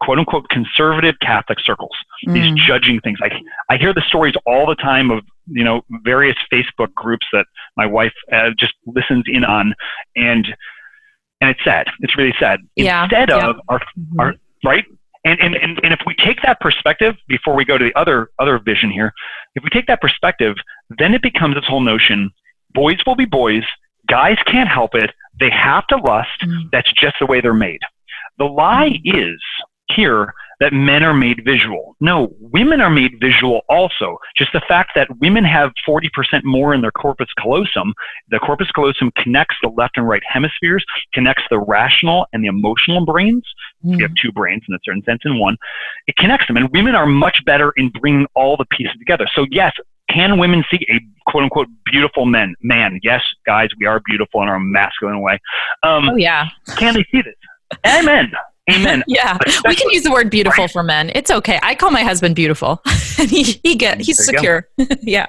quote 0.00 0.18
unquote 0.18 0.48
conservative 0.48 1.14
Catholic 1.20 1.58
circles. 1.60 1.96
Mm. 2.26 2.34
These 2.34 2.66
judging 2.66 3.00
things. 3.00 3.18
I 3.22 3.30
I 3.72 3.76
hear 3.76 3.92
the 3.92 4.02
stories 4.08 4.34
all 4.46 4.66
the 4.66 4.76
time 4.76 5.10
of 5.10 5.24
you 5.46 5.64
know 5.64 5.82
various 6.04 6.36
Facebook 6.52 6.92
groups 6.94 7.26
that 7.32 7.46
my 7.76 7.86
wife 7.86 8.12
uh, 8.32 8.50
just 8.58 8.74
listens 8.86 9.24
in 9.26 9.44
on, 9.44 9.74
and 10.16 10.46
and 11.40 11.50
it's 11.50 11.64
sad. 11.64 11.86
It's 12.00 12.16
really 12.16 12.34
sad. 12.38 12.60
Yeah. 12.76 13.04
Instead 13.04 13.30
yeah. 13.30 13.50
of 13.50 13.56
our 13.68 13.78
mm-hmm. 13.80 14.20
our 14.20 14.34
right. 14.64 14.84
And, 15.24 15.38
and, 15.40 15.54
and, 15.54 15.78
and 15.84 15.92
if 15.92 16.00
we 16.04 16.16
take 16.16 16.42
that 16.42 16.58
perspective 16.58 17.14
before 17.28 17.54
we 17.54 17.64
go 17.64 17.78
to 17.78 17.84
the 17.84 17.96
other 17.96 18.30
other 18.40 18.58
vision 18.58 18.90
here, 18.90 19.12
if 19.54 19.62
we 19.62 19.70
take 19.70 19.86
that 19.86 20.00
perspective, 20.00 20.56
then 20.98 21.14
it 21.14 21.22
becomes 21.22 21.54
this 21.54 21.64
whole 21.64 21.80
notion: 21.80 22.28
boys 22.74 22.96
will 23.06 23.14
be 23.14 23.24
boys, 23.24 23.62
guys 24.08 24.36
can't 24.46 24.68
help 24.68 24.96
it, 24.96 25.12
they 25.38 25.50
have 25.50 25.86
to 25.88 25.96
lust. 25.96 26.28
Mm. 26.42 26.70
That's 26.72 26.92
just 26.92 27.16
the 27.20 27.26
way 27.26 27.40
they're 27.40 27.54
made. 27.54 27.80
The 28.38 28.44
lie 28.44 28.98
is 29.04 29.40
here 29.94 30.32
that 30.62 30.72
men 30.72 31.02
are 31.02 31.12
made 31.12 31.42
visual. 31.44 31.96
No, 32.00 32.32
women 32.38 32.80
are 32.80 32.88
made 32.88 33.18
visual 33.20 33.62
also. 33.68 34.16
Just 34.36 34.52
the 34.52 34.62
fact 34.68 34.92
that 34.94 35.08
women 35.18 35.44
have 35.44 35.72
40% 35.86 36.08
more 36.44 36.72
in 36.72 36.80
their 36.82 36.92
corpus 36.92 37.26
callosum, 37.36 37.92
the 38.28 38.38
corpus 38.38 38.70
callosum 38.70 39.10
connects 39.16 39.56
the 39.60 39.70
left 39.70 39.96
and 39.96 40.06
right 40.06 40.22
hemispheres, 40.24 40.84
connects 41.12 41.42
the 41.50 41.58
rational 41.58 42.26
and 42.32 42.44
the 42.44 42.48
emotional 42.48 43.04
brains. 43.04 43.42
Mm. 43.84 43.98
You 43.98 44.04
have 44.04 44.14
two 44.14 44.30
brains 44.30 44.62
in 44.68 44.74
a 44.74 44.78
certain 44.84 45.02
sense 45.02 45.22
in 45.24 45.40
one. 45.40 45.56
It 46.06 46.14
connects 46.14 46.46
them, 46.46 46.56
and 46.56 46.70
women 46.70 46.94
are 46.94 47.06
much 47.06 47.44
better 47.44 47.72
in 47.76 47.88
bringing 48.00 48.26
all 48.34 48.56
the 48.56 48.66
pieces 48.66 48.94
together. 49.00 49.26
So, 49.34 49.46
yes, 49.50 49.72
can 50.08 50.38
women 50.38 50.62
see 50.70 50.86
a 50.90 51.00
quote 51.28 51.42
unquote 51.42 51.68
beautiful 51.86 52.26
men? 52.26 52.54
Man, 52.62 53.00
yes, 53.02 53.22
guys, 53.46 53.70
we 53.80 53.86
are 53.86 54.00
beautiful 54.04 54.42
in 54.42 54.48
our 54.48 54.60
masculine 54.60 55.20
way. 55.22 55.40
Um, 55.82 56.10
oh 56.10 56.16
yeah. 56.16 56.50
Can 56.76 56.94
they 56.94 57.04
see 57.10 57.22
this? 57.22 57.34
Amen. 57.86 58.32
Amen. 58.70 59.02
yeah, 59.08 59.38
we 59.66 59.74
can 59.74 59.90
use 59.90 60.04
the 60.04 60.12
word 60.12 60.30
beautiful 60.30 60.68
for 60.68 60.82
men. 60.82 61.10
It's 61.14 61.30
okay. 61.30 61.58
I 61.62 61.74
call 61.74 61.90
my 61.90 62.02
husband 62.02 62.36
beautiful, 62.36 62.80
and 63.18 63.28
he 63.28 63.42
he 63.64 63.74
get 63.74 64.00
he's 64.00 64.24
secure. 64.24 64.68
yeah. 65.00 65.26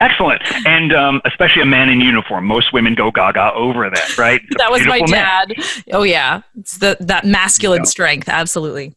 Excellent, 0.00 0.40
and 0.66 0.94
um, 0.94 1.20
especially 1.26 1.62
a 1.62 1.66
man 1.66 1.90
in 1.90 2.00
uniform. 2.00 2.46
Most 2.46 2.72
women 2.72 2.94
go 2.94 3.10
gaga 3.10 3.52
over 3.52 3.90
that, 3.90 4.16
right? 4.16 4.40
that 4.56 4.70
was 4.70 4.86
my 4.86 5.00
dad. 5.00 5.52
Man. 5.56 5.66
Oh 5.92 6.02
yeah, 6.02 6.42
it's 6.58 6.78
the 6.78 6.96
that 7.00 7.26
masculine 7.26 7.84
strength. 7.84 8.28
Absolutely. 8.28 8.94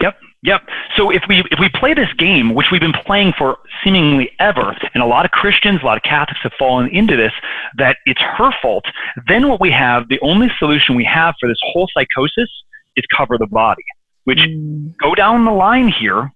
Yep. 0.00 0.16
Yep. 0.44 0.68
So 0.96 1.10
if 1.10 1.22
we 1.26 1.42
if 1.50 1.58
we 1.58 1.70
play 1.70 1.94
this 1.94 2.12
game, 2.18 2.54
which 2.54 2.66
we've 2.70 2.80
been 2.80 2.92
playing 2.92 3.32
for 3.36 3.56
seemingly 3.82 4.30
ever, 4.38 4.76
and 4.92 5.02
a 5.02 5.06
lot 5.06 5.24
of 5.24 5.30
Christians, 5.30 5.80
a 5.82 5.86
lot 5.86 5.96
of 5.96 6.02
Catholics 6.02 6.40
have 6.42 6.52
fallen 6.58 6.88
into 6.94 7.16
this, 7.16 7.32
that 7.78 7.96
it's 8.04 8.20
her 8.20 8.50
fault, 8.60 8.84
then 9.26 9.48
what 9.48 9.58
we 9.58 9.70
have, 9.70 10.08
the 10.08 10.20
only 10.20 10.50
solution 10.58 10.96
we 10.96 11.04
have 11.04 11.34
for 11.40 11.48
this 11.48 11.56
whole 11.62 11.88
psychosis 11.94 12.50
is 12.94 13.04
cover 13.16 13.38
the 13.38 13.46
body. 13.46 13.82
Which 14.24 14.38
mm. 14.38 14.94
go 15.02 15.14
down 15.14 15.46
the 15.46 15.50
line 15.50 15.88
here, 15.88 16.30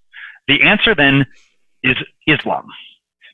the 0.49 0.63
answer 0.63 0.95
then 0.95 1.27
is 1.83 1.97
Islam. 2.27 2.67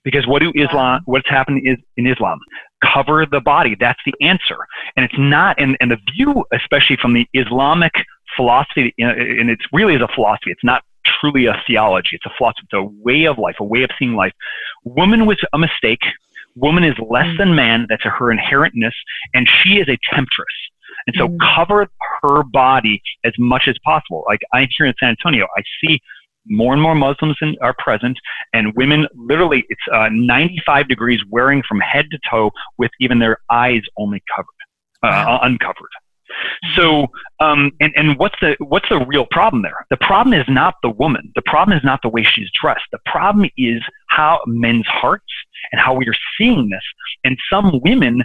Because 0.03 0.27
what 0.27 0.43
do 0.43 0.53
Islam 0.57 1.03
what's 1.07 1.29
happening 1.29 1.67
is 1.67 1.79
in 1.97 2.09
Islam? 2.09 2.41
Cover 2.83 3.27
the 3.27 3.41
body. 3.41 3.77
That's 3.79 4.01
the 4.05 4.13
answer. 4.21 4.57
And 4.97 5.05
it's 5.05 5.15
not 5.17 5.61
and, 5.61 5.77
and 5.81 5.93
the 5.93 5.99
view, 6.15 6.45
especially 6.53 6.97
from 6.97 7.15
the 7.15 7.27
Islamic 7.33 7.93
philosophy, 8.37 8.95
and 8.99 9.51
it 9.51 9.59
really 9.73 9.95
is 9.95 10.03
a 10.03 10.09
philosophy. 10.15 10.51
It's 10.51 10.65
not 10.65 10.83
truly 11.21 11.47
a 11.47 11.63
theology. 11.67 12.11
It's 12.13 12.27
a 12.27 12.33
philosophy. 12.37 12.67
It's 12.71 12.73
a 12.73 12.85
way 13.03 13.25
of 13.25 13.39
life, 13.39 13.57
a 13.61 13.65
way 13.65 13.83
of 13.83 13.91
seeing 13.99 14.15
life. 14.15 14.33
Woman 14.85 15.27
was 15.27 15.39
a 15.53 15.59
mistake. 15.59 16.01
Woman 16.57 16.85
is 16.85 16.95
less 17.09 17.27
mm. 17.27 17.39
than 17.39 17.55
man. 17.55 17.87
That's 17.89 18.05
her 18.05 18.35
inherentness, 18.35 18.95
and 19.35 19.49
she 19.49 19.79
is 19.79 19.89
a 19.89 19.99
temptress. 20.13 20.47
And 21.07 21.17
so, 21.19 21.29
mm. 21.29 21.39
cover 21.55 21.89
her 22.23 22.43
body 22.45 23.03
as 23.25 23.33
much 23.39 23.65
as 23.67 23.77
possible. 23.85 24.25
Like 24.27 24.41
I'm 24.53 24.69
here 24.77 24.87
in 24.87 24.95
San 25.01 25.11
Antonio, 25.11 25.47
I 25.57 25.63
see 25.81 26.01
more 26.47 26.73
and 26.73 26.83
more 26.83 26.95
Muslims 26.95 27.37
in, 27.41 27.57
are 27.63 27.75
present, 27.79 28.19
and 28.53 28.75
women 28.75 29.07
literally, 29.15 29.65
it's 29.69 29.81
uh, 29.93 30.09
95 30.13 30.89
degrees 30.89 31.21
wearing 31.31 31.63
from 31.67 31.81
head 31.81 32.07
to 32.11 32.19
toe 32.31 32.51
with 32.77 32.91
even 33.01 33.19
their 33.19 33.39
eyes 33.51 33.81
only 33.97 34.23
covered, 34.35 34.47
uh, 35.03 35.25
wow. 35.27 35.41
uncovered. 35.43 35.89
So, 36.75 37.07
um, 37.41 37.73
and, 37.81 37.93
and 37.97 38.19
what's 38.19 38.37
the, 38.41 38.57
what's 38.59 38.89
the 38.89 39.05
real 39.07 39.27
problem 39.31 39.63
there? 39.63 39.87
The 39.91 39.97
problem 39.97 40.35
is 40.35 40.47
not 40.49 40.75
the 40.83 40.91
woman. 40.91 41.33
The 41.35 41.43
problem 41.43 41.77
is 41.77 41.85
not 41.85 42.01
the 42.03 42.09
way 42.09 42.23
she's 42.25 42.51
dressed. 42.61 42.85
The 42.93 42.99
problem 43.07 43.49
is 43.57 43.83
how 44.09 44.41
men's 44.47 44.87
hearts 44.87 45.33
and 45.73 45.81
how 45.81 45.95
we 45.95 46.07
are 46.09 46.17
seeing 46.39 46.71
this. 46.71 46.83
And 47.25 47.39
some 47.51 47.81
women, 47.83 48.23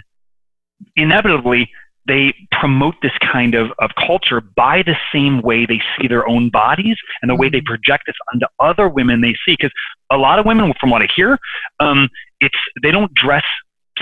inevitably, 0.96 1.70
they 2.06 2.34
promote 2.50 2.94
this 3.02 3.12
kind 3.20 3.54
of, 3.54 3.70
of 3.78 3.90
culture 3.94 4.40
by 4.40 4.82
the 4.82 4.96
same 5.12 5.42
way 5.42 5.66
they 5.66 5.80
see 5.96 6.08
their 6.08 6.26
own 6.28 6.50
bodies 6.50 6.96
and 7.22 7.30
the 7.30 7.34
way 7.34 7.48
they 7.48 7.58
mm-hmm. 7.58 7.66
project 7.66 8.04
this 8.06 8.16
onto 8.32 8.46
other 8.58 8.88
women 8.88 9.20
they 9.20 9.34
see. 9.44 9.52
Because 9.52 9.72
a 10.10 10.16
lot 10.16 10.38
of 10.38 10.46
women, 10.46 10.72
from 10.80 10.90
what 10.90 11.02
I 11.02 11.08
hear, 11.14 11.38
um, 11.78 12.08
it's 12.40 12.56
they 12.82 12.90
don't 12.90 13.12
dress 13.14 13.44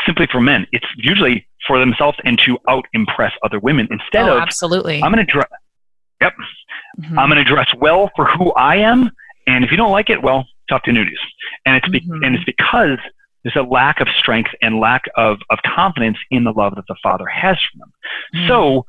simply 0.06 0.26
for 0.30 0.40
men. 0.40 0.66
It's 0.72 0.86
usually 0.96 1.46
for 1.66 1.78
themselves 1.78 2.18
and 2.24 2.38
to 2.46 2.58
out 2.68 2.86
impress 2.92 3.32
other 3.42 3.58
women 3.58 3.88
instead 3.90 4.28
oh, 4.28 4.36
of 4.36 4.42
absolutely. 4.42 5.02
I'm 5.02 5.12
going 5.12 5.24
to 5.24 5.32
dress. 5.32 5.48
Yep. 6.20 6.34
Mm-hmm. 7.00 7.18
I'm 7.18 7.28
going 7.28 7.44
to 7.44 7.50
dress 7.50 7.68
well 7.78 8.10
for 8.16 8.24
who 8.24 8.52
I 8.52 8.76
am, 8.76 9.10
and 9.46 9.64
if 9.64 9.70
you 9.70 9.76
don't 9.76 9.92
like 9.92 10.10
it, 10.10 10.22
well, 10.22 10.46
talk 10.68 10.84
to 10.84 10.90
nudies. 10.90 11.18
And 11.64 11.76
it's 11.76 11.88
be- 11.88 12.00
mm-hmm. 12.00 12.24
and 12.24 12.34
it's 12.34 12.44
because 12.44 12.98
there's 13.44 13.56
a 13.56 13.62
lack 13.62 14.00
of 14.00 14.08
strength 14.18 14.50
and 14.62 14.80
lack 14.80 15.02
of, 15.16 15.38
of 15.50 15.58
confidence 15.64 16.18
in 16.30 16.44
the 16.44 16.52
love 16.52 16.74
that 16.74 16.84
the 16.88 16.96
Father 17.02 17.26
has 17.26 17.56
for 17.56 17.78
them. 17.78 17.92
Mm-hmm. 18.34 18.48
So 18.48 18.84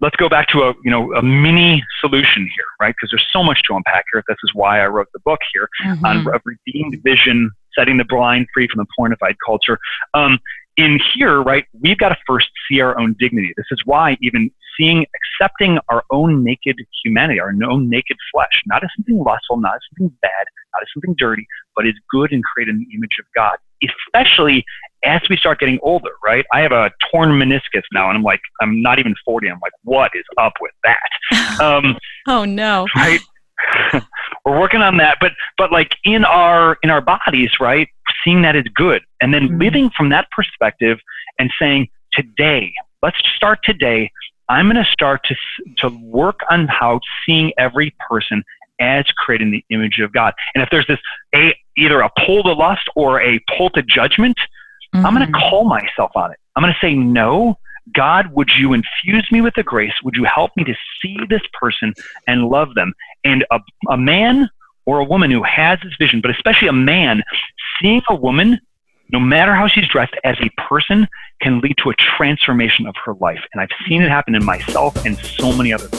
let's 0.00 0.16
go 0.16 0.28
back 0.28 0.48
to 0.48 0.62
a 0.62 0.74
you 0.84 0.90
know 0.90 1.12
a 1.14 1.22
mini 1.22 1.84
solution 2.00 2.42
here, 2.42 2.64
right? 2.80 2.94
Because 2.94 3.10
there's 3.10 3.26
so 3.32 3.42
much 3.42 3.62
to 3.64 3.74
unpack 3.74 4.04
here. 4.12 4.22
This 4.26 4.38
is 4.44 4.54
why 4.54 4.80
I 4.80 4.86
wrote 4.86 5.08
the 5.12 5.20
book 5.20 5.40
here 5.52 5.68
mm-hmm. 5.84 6.04
on 6.04 6.26
redeemed 6.44 7.02
vision, 7.02 7.50
setting 7.78 7.96
the 7.96 8.04
blind 8.04 8.46
free 8.52 8.68
from 8.68 8.84
the 8.84 8.86
pornified 8.98 9.36
culture. 9.44 9.78
Um, 10.14 10.38
in 10.76 10.98
here, 11.14 11.42
right, 11.42 11.66
we've 11.80 11.98
got 11.98 12.10
to 12.10 12.16
first 12.26 12.48
see 12.68 12.80
our 12.80 12.98
own 12.98 13.14
dignity. 13.18 13.52
This 13.56 13.66
is 13.70 13.80
why 13.84 14.16
even 14.20 14.50
seeing, 14.78 15.04
accepting 15.40 15.78
our 15.88 16.04
own 16.10 16.42
naked 16.42 16.76
humanity, 17.04 17.40
our 17.40 17.52
own 17.68 17.88
naked 17.90 18.16
flesh, 18.32 18.62
not 18.66 18.82
as 18.82 18.90
something 18.96 19.22
lustful, 19.22 19.58
not 19.58 19.74
as 19.74 19.80
something 19.90 20.16
bad, 20.22 20.46
not 20.72 20.82
as 20.82 20.88
something 20.94 21.14
dirty, 21.18 21.46
but 21.76 21.86
is 21.86 21.94
good 22.10 22.32
and 22.32 22.42
created 22.44 22.76
in 22.76 22.86
the 22.88 22.96
image 22.96 23.16
of 23.18 23.26
God, 23.34 23.56
especially 23.82 24.64
as 25.04 25.20
we 25.28 25.36
start 25.36 25.58
getting 25.58 25.78
older, 25.82 26.10
right? 26.24 26.44
I 26.52 26.60
have 26.60 26.72
a 26.72 26.90
torn 27.10 27.30
meniscus 27.30 27.82
now, 27.92 28.08
and 28.08 28.16
I'm 28.16 28.22
like, 28.22 28.40
I'm 28.60 28.80
not 28.82 28.98
even 28.98 29.14
40. 29.24 29.48
I'm 29.48 29.60
like, 29.62 29.72
what 29.82 30.10
is 30.14 30.24
up 30.38 30.54
with 30.60 30.72
that? 30.84 30.98
Um, 31.60 31.98
oh 32.26 32.44
no! 32.44 32.86
Right? 32.96 33.20
We're 34.50 34.60
working 34.60 34.82
on 34.82 34.96
that, 34.98 35.18
but 35.20 35.32
but 35.56 35.72
like 35.72 35.94
in 36.04 36.24
our 36.24 36.78
in 36.82 36.90
our 36.90 37.00
bodies, 37.00 37.50
right? 37.60 37.88
Seeing 38.24 38.42
that 38.42 38.56
is 38.56 38.64
good, 38.74 39.02
and 39.20 39.32
then 39.32 39.48
mm-hmm. 39.48 39.58
living 39.58 39.90
from 39.96 40.08
that 40.10 40.30
perspective 40.30 40.98
and 41.38 41.50
saying, 41.58 41.88
today, 42.12 42.72
let's 43.02 43.16
start 43.36 43.60
today. 43.64 44.10
I'm 44.48 44.66
going 44.66 44.84
to 44.84 44.90
start 44.90 45.24
to 45.24 45.36
to 45.78 45.88
work 46.00 46.40
on 46.50 46.66
how 46.66 47.00
seeing 47.24 47.52
every 47.58 47.94
person 48.08 48.42
as 48.80 49.04
creating 49.18 49.50
the 49.50 49.64
image 49.70 50.00
of 50.00 50.12
God. 50.12 50.34
And 50.54 50.62
if 50.62 50.70
there's 50.70 50.86
this 50.86 50.98
a 51.34 51.54
either 51.76 52.00
a 52.00 52.10
pull 52.26 52.42
to 52.42 52.52
lust 52.52 52.88
or 52.96 53.22
a 53.22 53.38
pull 53.56 53.70
to 53.70 53.82
judgment, 53.82 54.38
Mm-hmm. 54.94 55.06
I'm 55.06 55.14
going 55.14 55.26
to 55.26 55.32
call 55.32 55.64
myself 55.64 56.10
on 56.14 56.32
it. 56.32 56.38
I'm 56.56 56.62
going 56.62 56.72
to 56.72 56.86
say, 56.86 56.94
no, 56.94 57.56
God, 57.94 58.32
would 58.32 58.50
you 58.58 58.72
infuse 58.72 59.26
me 59.30 59.40
with 59.40 59.54
the 59.54 59.62
grace? 59.62 59.92
Would 60.02 60.16
you 60.16 60.24
help 60.24 60.50
me 60.56 60.64
to 60.64 60.74
see 61.00 61.16
this 61.28 61.42
person 61.52 61.94
and 62.26 62.48
love 62.48 62.74
them? 62.74 62.92
And 63.24 63.44
a, 63.50 63.60
a 63.90 63.96
man 63.96 64.48
or 64.86 64.98
a 64.98 65.04
woman 65.04 65.30
who 65.30 65.42
has 65.42 65.78
this 65.82 65.92
vision, 65.98 66.20
but 66.20 66.30
especially 66.30 66.68
a 66.68 66.72
man, 66.72 67.22
seeing 67.80 68.02
a 68.08 68.14
woman, 68.14 68.58
no 69.12 69.20
matter 69.20 69.54
how 69.54 69.68
she's 69.68 69.88
dressed, 69.88 70.14
as 70.24 70.36
a 70.40 70.50
person 70.62 71.06
can 71.40 71.60
lead 71.60 71.76
to 71.82 71.90
a 71.90 71.94
transformation 71.94 72.86
of 72.86 72.94
her 73.04 73.14
life. 73.20 73.40
And 73.52 73.60
I've 73.60 73.70
seen 73.88 74.02
it 74.02 74.08
happen 74.08 74.34
in 74.34 74.44
myself 74.44 75.04
and 75.04 75.18
so 75.18 75.52
many 75.52 75.72
others. 75.72 75.90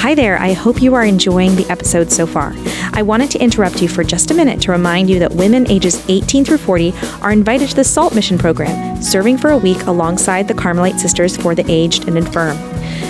Hi 0.00 0.14
there, 0.14 0.38
I 0.38 0.52
hope 0.52 0.80
you 0.80 0.94
are 0.94 1.04
enjoying 1.04 1.56
the 1.56 1.68
episode 1.68 2.12
so 2.12 2.24
far. 2.24 2.52
I 2.92 3.02
wanted 3.02 3.32
to 3.32 3.40
interrupt 3.40 3.82
you 3.82 3.88
for 3.88 4.04
just 4.04 4.30
a 4.30 4.34
minute 4.34 4.60
to 4.62 4.70
remind 4.70 5.10
you 5.10 5.18
that 5.18 5.32
women 5.32 5.68
ages 5.68 6.04
18 6.08 6.44
through 6.44 6.58
40 6.58 6.92
are 7.20 7.32
invited 7.32 7.70
to 7.70 7.76
the 7.76 7.84
SALT 7.84 8.14
mission 8.14 8.38
program, 8.38 9.02
serving 9.02 9.38
for 9.38 9.50
a 9.50 9.58
week 9.58 9.82
alongside 9.86 10.46
the 10.46 10.54
Carmelite 10.54 11.00
Sisters 11.00 11.36
for 11.36 11.54
the 11.54 11.64
Aged 11.68 12.06
and 12.06 12.16
Infirm. 12.16 12.56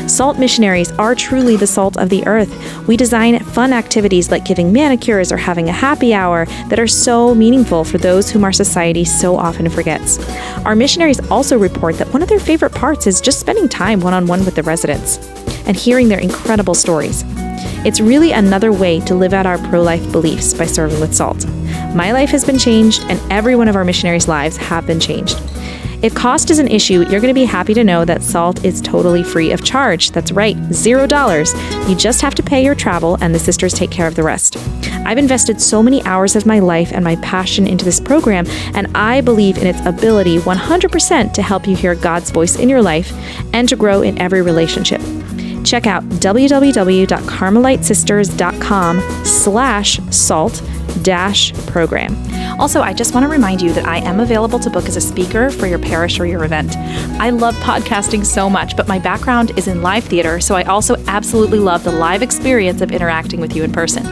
SALT 0.06 0.38
missionaries 0.38 0.90
are 0.92 1.14
truly 1.14 1.56
the 1.56 1.66
salt 1.66 1.96
of 1.98 2.08
the 2.08 2.26
earth. 2.26 2.86
We 2.86 2.96
design 2.96 3.38
fun 3.40 3.72
activities 3.72 4.30
like 4.30 4.44
giving 4.44 4.72
manicures 4.72 5.30
or 5.30 5.36
having 5.36 5.68
a 5.68 5.72
happy 5.72 6.14
hour 6.14 6.46
that 6.68 6.78
are 6.78 6.86
so 6.86 7.34
meaningful 7.34 7.84
for 7.84 7.98
those 7.98 8.30
whom 8.30 8.44
our 8.44 8.52
society 8.52 9.04
so 9.04 9.36
often 9.36 9.68
forgets. 9.68 10.18
Our 10.64 10.74
missionaries 10.74 11.20
also 11.30 11.58
report 11.58 11.98
that 11.98 12.12
one 12.12 12.22
of 12.22 12.28
their 12.28 12.40
favorite 12.40 12.74
parts 12.74 13.06
is 13.06 13.20
just 13.20 13.40
spending 13.40 13.68
time 13.68 14.00
one 14.00 14.14
on 14.14 14.26
one 14.26 14.44
with 14.44 14.54
the 14.54 14.62
residents 14.62 15.18
and 15.66 15.76
hearing 15.76 16.08
their 16.08 16.20
incredible 16.20 16.74
stories. 16.74 17.24
It's 17.84 18.00
really 18.00 18.32
another 18.32 18.72
way 18.72 19.00
to 19.00 19.14
live 19.14 19.32
out 19.32 19.46
our 19.46 19.58
pro 19.68 19.82
life 19.82 20.10
beliefs 20.10 20.54
by 20.54 20.66
serving 20.66 21.00
with 21.00 21.14
salt. 21.14 21.46
My 21.94 22.12
life 22.12 22.30
has 22.30 22.44
been 22.44 22.58
changed, 22.58 23.02
and 23.08 23.20
every 23.32 23.56
one 23.56 23.68
of 23.68 23.76
our 23.76 23.84
missionaries' 23.84 24.28
lives 24.28 24.56
have 24.56 24.86
been 24.86 25.00
changed. 25.00 25.40
If 26.00 26.14
cost 26.14 26.50
is 26.50 26.60
an 26.60 26.68
issue, 26.68 27.00
you're 27.10 27.20
going 27.20 27.34
to 27.34 27.34
be 27.34 27.44
happy 27.44 27.74
to 27.74 27.82
know 27.82 28.04
that 28.04 28.22
salt 28.22 28.64
is 28.64 28.80
totally 28.80 29.24
free 29.24 29.50
of 29.50 29.64
charge. 29.64 30.12
That's 30.12 30.30
right, 30.30 30.56
zero 30.72 31.08
dollars. 31.08 31.52
You 31.88 31.96
just 31.96 32.20
have 32.20 32.36
to 32.36 32.42
pay 32.42 32.62
your 32.62 32.76
travel, 32.76 33.18
and 33.20 33.34
the 33.34 33.38
sisters 33.40 33.74
take 33.74 33.90
care 33.90 34.06
of 34.06 34.14
the 34.14 34.22
rest. 34.22 34.56
I've 35.04 35.18
invested 35.18 35.60
so 35.60 35.82
many 35.82 36.00
hours 36.04 36.36
of 36.36 36.46
my 36.46 36.60
life 36.60 36.92
and 36.92 37.02
my 37.02 37.16
passion 37.16 37.66
into 37.66 37.84
this 37.84 37.98
program, 37.98 38.46
and 38.74 38.86
I 38.96 39.22
believe 39.22 39.58
in 39.58 39.66
its 39.66 39.84
ability 39.84 40.38
100% 40.38 41.32
to 41.32 41.42
help 41.42 41.66
you 41.66 41.74
hear 41.74 41.96
God's 41.96 42.30
voice 42.30 42.54
in 42.54 42.68
your 42.68 42.80
life 42.80 43.12
and 43.52 43.68
to 43.68 43.74
grow 43.74 44.02
in 44.02 44.20
every 44.20 44.42
relationship 44.42 45.00
check 45.64 45.86
out 45.86 46.02
www.carmelitesisters.com 46.04 49.00
slash 49.24 50.00
salt 50.10 50.62
dash 51.02 51.52
program. 51.66 52.16
Also, 52.60 52.80
I 52.80 52.92
just 52.92 53.14
want 53.14 53.24
to 53.24 53.30
remind 53.30 53.62
you 53.62 53.72
that 53.72 53.86
I 53.86 53.98
am 53.98 54.20
available 54.20 54.58
to 54.58 54.70
book 54.70 54.86
as 54.86 54.96
a 54.96 55.00
speaker 55.00 55.50
for 55.50 55.66
your 55.66 55.78
parish 55.78 56.18
or 56.18 56.26
your 56.26 56.44
event. 56.44 56.76
I 57.20 57.30
love 57.30 57.54
podcasting 57.56 58.26
so 58.26 58.50
much, 58.50 58.76
but 58.76 58.88
my 58.88 58.98
background 58.98 59.56
is 59.56 59.68
in 59.68 59.80
live 59.80 60.04
theater, 60.04 60.40
so 60.40 60.56
I 60.56 60.64
also 60.64 60.96
absolutely 61.06 61.58
love 61.58 61.84
the 61.84 61.92
live 61.92 62.22
experience 62.22 62.80
of 62.80 62.90
interacting 62.90 63.40
with 63.40 63.54
you 63.54 63.62
in 63.62 63.72
person. 63.72 64.04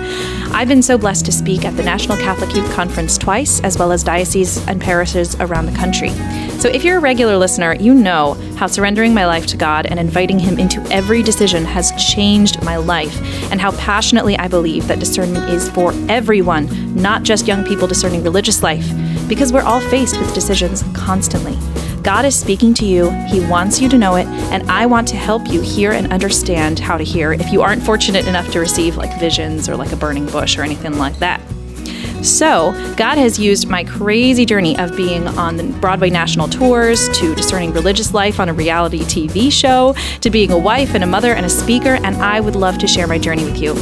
I've 0.52 0.68
been 0.68 0.82
so 0.82 0.96
blessed 0.96 1.26
to 1.26 1.32
speak 1.32 1.64
at 1.64 1.76
the 1.76 1.82
National 1.82 2.16
Catholic 2.18 2.54
Youth 2.54 2.72
Conference 2.72 3.18
twice, 3.18 3.60
as 3.60 3.78
well 3.78 3.92
as 3.92 4.04
dioceses 4.04 4.66
and 4.68 4.80
parishes 4.80 5.34
around 5.36 5.66
the 5.66 5.76
country. 5.76 6.10
So 6.60 6.68
if 6.68 6.84
you're 6.84 6.98
a 6.98 7.00
regular 7.00 7.36
listener, 7.36 7.74
you 7.74 7.92
know 7.92 8.34
how 8.56 8.66
surrendering 8.66 9.12
my 9.12 9.26
life 9.26 9.46
to 9.48 9.56
God 9.56 9.86
and 9.86 10.00
inviting 10.00 10.38
Him 10.38 10.58
into 10.58 10.80
every 10.90 11.22
decision 11.22 11.35
has 11.36 11.92
changed 12.12 12.62
my 12.62 12.76
life, 12.76 13.16
and 13.50 13.60
how 13.60 13.72
passionately 13.72 14.36
I 14.38 14.48
believe 14.48 14.88
that 14.88 14.98
discernment 14.98 15.50
is 15.50 15.68
for 15.70 15.92
everyone, 16.08 16.94
not 16.94 17.22
just 17.22 17.46
young 17.46 17.64
people 17.64 17.86
discerning 17.86 18.22
religious 18.22 18.62
life, 18.62 18.86
because 19.28 19.52
we're 19.52 19.62
all 19.62 19.80
faced 19.80 20.18
with 20.18 20.34
decisions 20.34 20.82
constantly. 20.94 21.56
God 22.02 22.24
is 22.24 22.36
speaking 22.36 22.72
to 22.74 22.84
you, 22.84 23.10
He 23.28 23.40
wants 23.40 23.80
you 23.80 23.88
to 23.88 23.98
know 23.98 24.16
it, 24.16 24.26
and 24.26 24.68
I 24.70 24.86
want 24.86 25.08
to 25.08 25.16
help 25.16 25.48
you 25.48 25.60
hear 25.60 25.92
and 25.92 26.12
understand 26.12 26.78
how 26.78 26.96
to 26.96 27.04
hear 27.04 27.32
if 27.32 27.52
you 27.52 27.62
aren't 27.62 27.82
fortunate 27.82 28.26
enough 28.26 28.50
to 28.52 28.60
receive 28.60 28.96
like 28.96 29.18
visions 29.18 29.68
or 29.68 29.76
like 29.76 29.92
a 29.92 29.96
burning 29.96 30.26
bush 30.26 30.56
or 30.56 30.62
anything 30.62 30.98
like 30.98 31.18
that. 31.18 31.40
So, 32.26 32.72
God 32.96 33.18
has 33.18 33.38
used 33.38 33.68
my 33.68 33.84
crazy 33.84 34.44
journey 34.44 34.76
of 34.78 34.96
being 34.96 35.28
on 35.28 35.56
the 35.56 35.62
Broadway 35.80 36.10
national 36.10 36.48
tours 36.48 37.08
to 37.20 37.36
discerning 37.36 37.72
religious 37.72 38.12
life 38.12 38.40
on 38.40 38.48
a 38.48 38.52
reality 38.52 39.02
TV 39.02 39.50
show 39.52 39.94
to 40.22 40.28
being 40.28 40.50
a 40.50 40.58
wife 40.58 40.94
and 40.94 41.04
a 41.04 41.06
mother 41.06 41.32
and 41.34 41.46
a 41.46 41.48
speaker, 41.48 42.00
and 42.02 42.16
I 42.16 42.40
would 42.40 42.56
love 42.56 42.78
to 42.78 42.88
share 42.88 43.06
my 43.06 43.16
journey 43.16 43.44
with 43.44 43.58
you. 43.58 43.74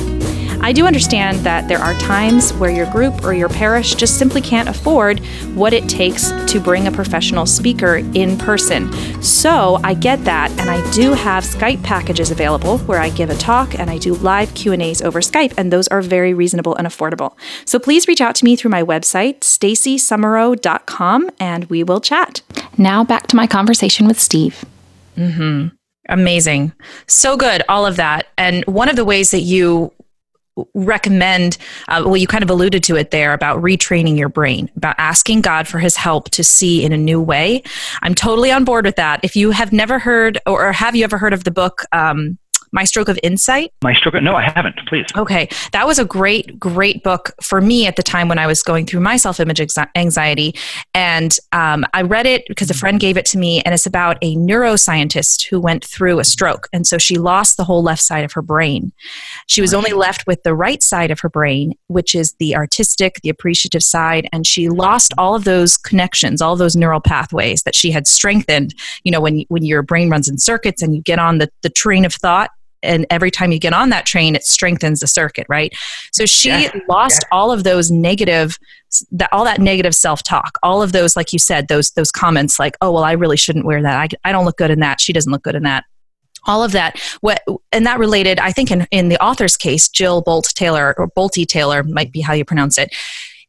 I 0.65 0.73
do 0.73 0.87
understand 0.87 1.41
that 1.41 1.69
there 1.69 1.79
are 1.79 1.93
times 1.99 2.55
where 2.55 2.71
your 2.71 2.91
group 2.91 3.23
or 3.23 3.35
your 3.35 3.51
parish 3.51 3.95
just 3.97 4.19
simply 4.19 4.41
can't 4.41 4.67
afford 4.67 5.19
what 5.55 5.75
it 5.75 5.87
takes 5.91 6.31
to 6.47 6.59
bring 6.59 6.87
a 6.87 6.91
professional 6.91 7.45
speaker 7.45 7.97
in 8.15 8.39
person. 8.39 8.91
So, 9.23 9.79
I 9.85 9.93
get 9.93 10.25
that 10.25 10.51
and 10.53 10.71
I 10.71 10.91
do 10.93 11.13
have 11.13 11.45
Skype 11.45 11.83
packages 11.83 12.31
available 12.31 12.79
where 12.79 12.99
I 12.99 13.11
give 13.11 13.29
a 13.29 13.35
talk 13.35 13.79
and 13.79 13.91
I 13.91 13.99
do 13.99 14.15
live 14.15 14.55
Q&As 14.55 15.03
over 15.03 15.21
Skype 15.21 15.53
and 15.59 15.71
those 15.71 15.87
are 15.89 16.01
very 16.01 16.33
reasonable 16.33 16.75
and 16.77 16.87
affordable. 16.87 17.37
So, 17.67 17.79
please 17.79 18.09
reach 18.09 18.23
out 18.23 18.35
to 18.37 18.47
me 18.47 18.57
through 18.57 18.71
my 18.71 18.83
website 18.83 19.41
stacysumereau.com 19.41 21.31
and 21.39 21.65
we 21.67 21.85
will 21.85 22.01
chat. 22.01 22.41
Now 22.79 23.05
back 23.05 23.27
to 23.27 23.37
my 23.37 23.47
conversation 23.47 24.07
with 24.07 24.19
Steve. 24.19 24.65
Mhm. 25.19 25.73
Amazing. 26.09 26.73
So 27.07 27.37
good, 27.37 27.63
all 27.69 27.85
of 27.85 27.97
that. 27.97 28.29
And 28.39 28.65
one 28.65 28.89
of 28.89 28.97
the 28.97 29.05
ways 29.05 29.31
that 29.31 29.41
you 29.41 29.93
recommend 30.75 31.59
uh, 31.89 32.03
well 32.05 32.17
you 32.17 32.29
kind 32.29 32.45
of 32.45 32.51
alluded 32.51 32.83
to 32.85 32.95
it 32.95 33.11
there 33.11 33.33
about 33.33 33.61
retraining 33.61 34.17
your 34.17 34.29
brain 34.29 34.71
about 34.77 34.95
asking 34.99 35.41
god 35.41 35.67
for 35.67 35.81
his 35.81 35.97
help 35.97 36.31
to 36.31 36.45
see 36.45 36.85
in 36.85 36.93
a 36.93 36.97
new 36.97 37.21
way. 37.21 37.63
I'm 38.03 38.15
totally 38.15 38.51
on 38.51 38.65
board 38.65 38.85
with 38.85 38.97
that. 38.97 39.21
If 39.23 39.37
you 39.37 39.51
have 39.51 39.73
never 39.73 39.99
heard 39.99 40.39
or 40.47 40.73
have 40.73 40.95
you 40.95 41.05
ever 41.05 41.19
heard 41.19 41.33
of 41.33 41.45
the 41.45 41.51
book 41.51 41.83
um, 41.93 42.39
my 42.75 42.85
Stroke 42.85 43.09
of 43.09 43.19
Insight? 43.23 43.73
My 43.83 43.95
Stroke 43.95 44.15
of, 44.15 44.23
no, 44.25 44.35
I 44.35 44.43
haven't, 44.43 44.77
please. 44.89 45.07
Okay. 45.17 45.49
That 45.73 45.87
was 45.87 46.01
a 46.01 46.05
great, 46.05 46.59
great 46.59 47.05
book 47.05 47.31
for 47.41 47.61
me 47.61 47.87
at 47.87 47.95
the 47.95 48.03
time 48.03 48.29
when 48.29 48.39
I 48.39 48.49
was 48.49 48.65
going 48.65 48.85
through 48.85 49.01
my 49.01 49.17
self 49.17 49.39
image 49.39 49.61
anxiety. 49.95 50.55
And 50.93 51.39
um, 51.53 51.87
I 51.95 52.03
read 52.03 52.27
it 52.27 52.43
because 52.49 52.71
a 52.71 52.75
friend 52.75 52.99
gave 52.99 53.17
it 53.17 53.25
to 53.27 53.39
me, 53.39 53.63
and 53.63 53.73
it's 53.73 53.87
about 53.87 54.19
a 54.23 54.35
neuroscientist 54.35 55.47
who 55.49 55.61
went 55.61 55.85
through 55.85 56.19
a 56.19 56.25
stroke. 56.25 56.69
And 56.73 56.85
so 56.85 56.99
she 56.99 57.17
lost 57.17 57.57
the 57.57 57.65
whole 57.65 57.83
left 57.83 58.03
side 58.03 58.25
of 58.25 58.33
her 58.33 58.43
brain. 58.43 58.93
She 59.47 59.61
was 59.61 59.73
only 59.73 59.93
left 59.93 60.27
with 60.27 60.43
the 60.43 60.55
right 60.55 60.83
side 60.83 61.13
of 61.13 61.21
her 61.21 61.31
brain, 61.31 61.75
which 61.87 62.13
is 62.15 62.35
the 62.41 62.57
artistic, 62.57 63.21
the 63.23 63.29
appreciative 63.29 63.85
side. 63.85 64.29
And 64.33 64.45
she 64.47 64.69
lost 64.69 65.15
all 65.17 65.37
of 65.37 65.45
those 65.45 65.77
connections, 65.77 66.43
all 66.43 66.57
those 66.57 66.75
neural 66.75 67.01
pathways 67.01 67.63
that 67.63 67.77
she 67.77 67.93
had 67.93 68.09
strengthened. 68.09 68.75
You 69.05 69.13
know, 69.13 69.21
when, 69.21 69.45
when 69.47 69.65
your 69.65 69.83
brain 69.83 70.11
runs 70.11 70.29
in 70.29 70.39
circuits 70.39 70.83
and 70.83 70.97
you 70.97 71.03
get 71.03 71.21
on 71.21 71.39
the, 71.39 71.49
the 71.63 71.71
train 71.71 72.05
of 72.05 72.13
thought, 72.13 72.51
and 72.85 73.07
every 73.11 73.31
time 73.31 73.53
you 73.53 73.59
get 73.59 73.73
on 73.73 73.91
that 73.91 74.07
train, 74.07 74.35
it 74.35 74.45
strengthens 74.45 75.01
the 75.01 75.07
circuit, 75.07 75.47
right? 75.49 75.73
So 76.13 76.27
she 76.27 76.49
Yes, 76.49 76.77
lost 76.89 77.23
yes. 77.23 77.29
all 77.33 77.51
of 77.51 77.65
those 77.65 77.91
negative, 77.91 78.59
that 79.13 79.29
all 79.33 79.45
that 79.45 79.61
negative 79.61 79.95
self 79.95 80.23
talk, 80.23 80.59
all 80.63 80.83
of 80.83 80.93
those, 80.93 81.17
like 81.17 81.33
you 81.33 81.39
said, 81.39 81.69
those 81.69 81.91
those 81.93 82.13
comments 82.13 82.59
like, 82.59 82.77
oh 82.81 82.93
well, 82.93 83.05
I 83.05 83.13
really 83.13 83.37
shouldn't 83.37 83.65
wear 83.65 83.83
that. 83.83 83.97
I, 84.25 84.29
I 84.29 84.33
don't 84.33 84.45
look 84.45 84.59
good 84.59 84.71
in 84.71 84.81
that. 84.81 85.01
She 85.01 85.13
doesn't 85.13 85.33
look 85.33 85.43
good 85.43 85.55
in 85.55 85.63
that 85.65 85.85
all 86.47 86.63
of 86.63 86.73
that 86.73 87.01
what 87.23 87.43
and 87.73 87.87
that 87.87 87.99
related 87.99 88.39
i 88.39 88.53
think 88.53 88.71
in, 88.71 88.87
in 88.91 89.09
the 89.09 89.23
author's 89.23 89.57
case 89.57 89.89
jill 89.89 90.21
bolt 90.21 90.53
taylor 90.55 90.95
or 90.99 91.09
bolty 91.09 91.47
taylor 91.47 91.83
might 91.83 92.13
be 92.13 92.21
how 92.21 92.35
you 92.35 92.45
pronounce 92.45 92.77
it 92.77 92.95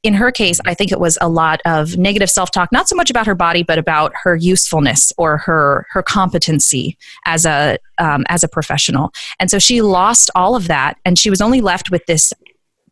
in 0.05 0.13
her 0.13 0.31
case 0.31 0.59
i 0.65 0.73
think 0.73 0.91
it 0.91 0.99
was 0.99 1.17
a 1.21 1.29
lot 1.29 1.61
of 1.65 1.97
negative 1.97 2.29
self-talk 2.29 2.71
not 2.71 2.87
so 2.87 2.95
much 2.95 3.09
about 3.09 3.25
her 3.25 3.35
body 3.35 3.63
but 3.63 3.77
about 3.77 4.13
her 4.23 4.35
usefulness 4.35 5.11
or 5.17 5.37
her 5.37 5.87
her 5.91 6.03
competency 6.03 6.97
as 7.25 7.45
a 7.45 7.77
um, 7.97 8.25
as 8.29 8.43
a 8.43 8.47
professional. 8.47 9.13
And 9.39 9.49
so 9.49 9.59
she 9.59 9.81
lost 9.81 10.29
all 10.35 10.55
of 10.55 10.67
that 10.67 10.97
and 11.05 11.17
she 11.17 11.29
was 11.29 11.41
only 11.41 11.61
left 11.61 11.91
with 11.91 12.05
this 12.05 12.33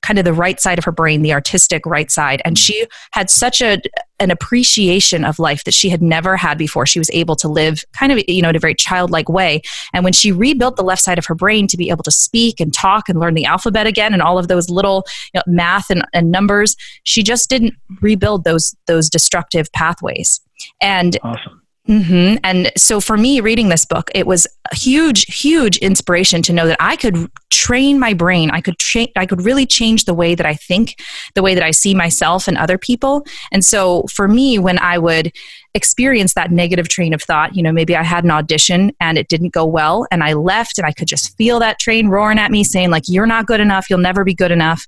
kind 0.03 0.19
of 0.19 0.25
the 0.25 0.33
right 0.33 0.59
side 0.59 0.77
of 0.77 0.85
her 0.85 0.91
brain 0.91 1.23
the 1.23 1.33
artistic 1.33 1.85
right 1.85 2.11
side. 2.11 2.41
And 2.45 2.55
mm-hmm. 2.55 2.61
she 2.61 2.85
had 3.11 3.29
such 3.29 3.61
a 3.61 3.81
an 4.19 4.29
appreciation 4.31 5.25
of 5.25 5.39
life 5.39 5.63
that 5.63 5.73
she 5.73 5.89
had 5.89 6.01
never 6.01 6.37
had 6.37 6.57
before. 6.57 6.85
She 6.85 6.99
was 6.99 7.09
able 7.11 7.35
to 7.37 7.47
live 7.47 7.83
kind 7.97 8.11
of 8.11 8.19
you 8.27 8.41
know 8.41 8.49
in 8.49 8.55
a 8.55 8.59
very 8.59 8.75
childlike 8.75 9.29
way. 9.29 9.61
And 9.93 10.03
when 10.03 10.13
she 10.13 10.31
rebuilt 10.31 10.75
the 10.75 10.83
left 10.83 11.01
side 11.01 11.17
of 11.17 11.25
her 11.25 11.35
brain 11.35 11.67
to 11.67 11.77
be 11.77 11.89
able 11.89 12.03
to 12.03 12.11
speak 12.11 12.59
and 12.59 12.73
talk 12.73 13.09
and 13.09 13.19
learn 13.19 13.33
the 13.33 13.45
alphabet 13.45 13.87
again 13.87 14.13
and 14.13 14.21
all 14.21 14.37
of 14.37 14.47
those 14.47 14.69
little 14.69 15.05
you 15.33 15.39
know, 15.39 15.43
math 15.47 15.89
and, 15.89 16.05
and 16.13 16.31
numbers 16.31 16.75
she 17.03 17.23
just 17.23 17.49
didn't 17.49 17.73
rebuild 18.01 18.43
those 18.43 18.75
those 18.85 19.09
destructive 19.09 19.71
pathways. 19.71 20.41
And 20.79 21.17
Awesome. 21.23 21.62
Hmm 21.85 22.35
And 22.45 22.71
so 22.77 23.01
for 23.01 23.17
me, 23.17 23.41
reading 23.41 23.67
this 23.67 23.83
book, 23.83 24.09
it 24.15 24.25
was 24.25 24.47
a 24.71 24.75
huge, 24.75 25.25
huge 25.25 25.77
inspiration 25.77 26.41
to 26.43 26.53
know 26.53 26.65
that 26.65 26.77
I 26.79 26.95
could 26.95 27.29
train 27.49 27.99
my 27.99 28.13
brain. 28.13 28.51
I 28.51 28.61
could 28.61 28.77
train. 28.79 29.09
I 29.17 29.25
could 29.25 29.43
really 29.43 29.65
change 29.65 30.05
the 30.05 30.13
way 30.13 30.33
that 30.33 30.45
I 30.45 30.53
think, 30.53 30.95
the 31.35 31.41
way 31.43 31.53
that 31.53 31.63
I 31.63 31.71
see 31.71 31.93
myself 31.93 32.47
and 32.47 32.57
other 32.57 32.77
people. 32.77 33.25
And 33.51 33.65
so 33.65 34.03
for 34.09 34.29
me, 34.29 34.57
when 34.59 34.79
I 34.79 34.97
would 34.97 35.33
experience 35.73 36.35
that 36.35 36.51
negative 36.51 36.87
train 36.87 37.13
of 37.13 37.21
thought, 37.21 37.53
you 37.53 37.61
know, 37.61 37.73
maybe 37.73 37.97
I 37.97 38.03
had 38.03 38.23
an 38.23 38.31
audition 38.31 38.91
and 39.01 39.17
it 39.17 39.27
didn't 39.27 39.53
go 39.53 39.65
well, 39.65 40.07
and 40.09 40.23
I 40.23 40.33
left, 40.33 40.77
and 40.77 40.87
I 40.87 40.93
could 40.93 41.09
just 41.09 41.35
feel 41.37 41.59
that 41.59 41.79
train 41.79 42.07
roaring 42.07 42.39
at 42.39 42.49
me, 42.51 42.63
saying 42.63 42.91
like, 42.91 43.03
"You're 43.07 43.25
not 43.25 43.45
good 43.45 43.59
enough. 43.59 43.89
You'll 43.89 43.99
never 43.99 44.23
be 44.23 44.33
good 44.33 44.51
enough." 44.51 44.85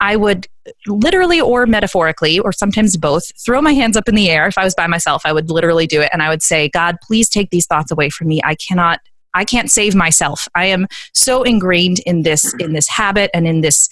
I 0.00 0.16
would 0.16 0.46
literally 0.86 1.40
or 1.40 1.66
metaphorically, 1.66 2.38
or 2.38 2.52
sometimes 2.52 2.96
both, 2.96 3.32
throw 3.44 3.60
my 3.60 3.72
hands 3.72 3.96
up 3.96 4.08
in 4.08 4.14
the 4.14 4.30
air. 4.30 4.46
If 4.46 4.58
I 4.58 4.64
was 4.64 4.74
by 4.74 4.86
myself, 4.86 5.22
I 5.24 5.32
would 5.32 5.50
literally 5.50 5.86
do 5.86 6.00
it. 6.00 6.10
And 6.12 6.22
I 6.22 6.28
would 6.28 6.42
say, 6.42 6.68
God, 6.68 6.96
please 7.02 7.28
take 7.28 7.50
these 7.50 7.66
thoughts 7.66 7.90
away 7.90 8.10
from 8.10 8.28
me. 8.28 8.40
I 8.44 8.54
cannot. 8.54 9.00
I 9.34 9.44
can't 9.44 9.70
save 9.70 9.94
myself. 9.94 10.48
I 10.54 10.66
am 10.66 10.86
so 11.12 11.42
ingrained 11.42 12.00
in 12.00 12.22
this 12.22 12.54
in 12.54 12.72
this 12.72 12.88
habit 12.88 13.30
and 13.34 13.46
in 13.46 13.60
this 13.60 13.88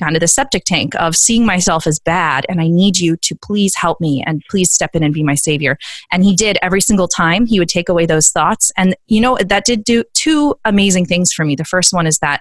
kind 0.00 0.16
of 0.16 0.20
the 0.20 0.28
septic 0.28 0.64
tank 0.64 0.94
of 0.96 1.14
seeing 1.14 1.44
myself 1.44 1.86
as 1.86 1.98
bad 1.98 2.46
and 2.48 2.60
I 2.60 2.68
need 2.68 2.98
you 2.98 3.16
to 3.18 3.34
please 3.36 3.74
help 3.76 4.00
me 4.00 4.24
and 4.26 4.42
please 4.50 4.72
step 4.72 4.96
in 4.96 5.02
and 5.02 5.12
be 5.12 5.22
my 5.22 5.34
savior. 5.34 5.78
And 6.10 6.24
he 6.24 6.34
did 6.34 6.58
every 6.62 6.80
single 6.80 7.06
time. 7.06 7.46
He 7.46 7.58
would 7.58 7.68
take 7.68 7.88
away 7.88 8.06
those 8.06 8.30
thoughts 8.30 8.72
and 8.76 8.96
you 9.06 9.20
know 9.20 9.38
that 9.46 9.64
did 9.64 9.84
do 9.84 10.04
two 10.14 10.54
amazing 10.64 11.06
things 11.06 11.32
for 11.32 11.44
me. 11.44 11.54
The 11.54 11.64
first 11.64 11.92
one 11.92 12.06
is 12.06 12.18
that 12.18 12.40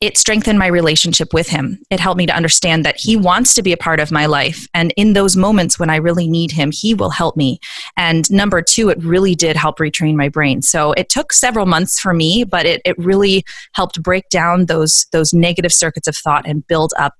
it 0.00 0.18
strengthened 0.18 0.58
my 0.58 0.66
relationship 0.66 1.32
with 1.32 1.48
him. 1.48 1.80
It 1.90 2.00
helped 2.00 2.18
me 2.18 2.26
to 2.26 2.34
understand 2.34 2.84
that 2.84 2.96
he 2.98 3.16
wants 3.16 3.54
to 3.54 3.62
be 3.62 3.72
a 3.72 3.76
part 3.76 4.00
of 4.00 4.10
my 4.10 4.26
life. 4.26 4.66
And 4.74 4.92
in 4.96 5.12
those 5.12 5.36
moments 5.36 5.78
when 5.78 5.88
I 5.88 5.96
really 5.96 6.28
need 6.28 6.50
him, 6.50 6.70
he 6.72 6.94
will 6.94 7.10
help 7.10 7.36
me. 7.36 7.58
And 7.96 8.30
number 8.30 8.60
two, 8.60 8.90
it 8.90 9.02
really 9.02 9.34
did 9.34 9.56
help 9.56 9.78
retrain 9.78 10.14
my 10.14 10.28
brain. 10.28 10.62
So 10.62 10.92
it 10.92 11.08
took 11.08 11.32
several 11.32 11.64
months 11.64 11.98
for 11.98 12.12
me, 12.12 12.44
but 12.44 12.66
it, 12.66 12.82
it 12.84 12.98
really 12.98 13.44
helped 13.72 14.02
break 14.02 14.28
down 14.30 14.66
those, 14.66 15.06
those 15.12 15.32
negative 15.32 15.72
circuits 15.72 16.08
of 16.08 16.16
thought 16.16 16.46
and 16.46 16.66
build 16.66 16.92
up 16.98 17.14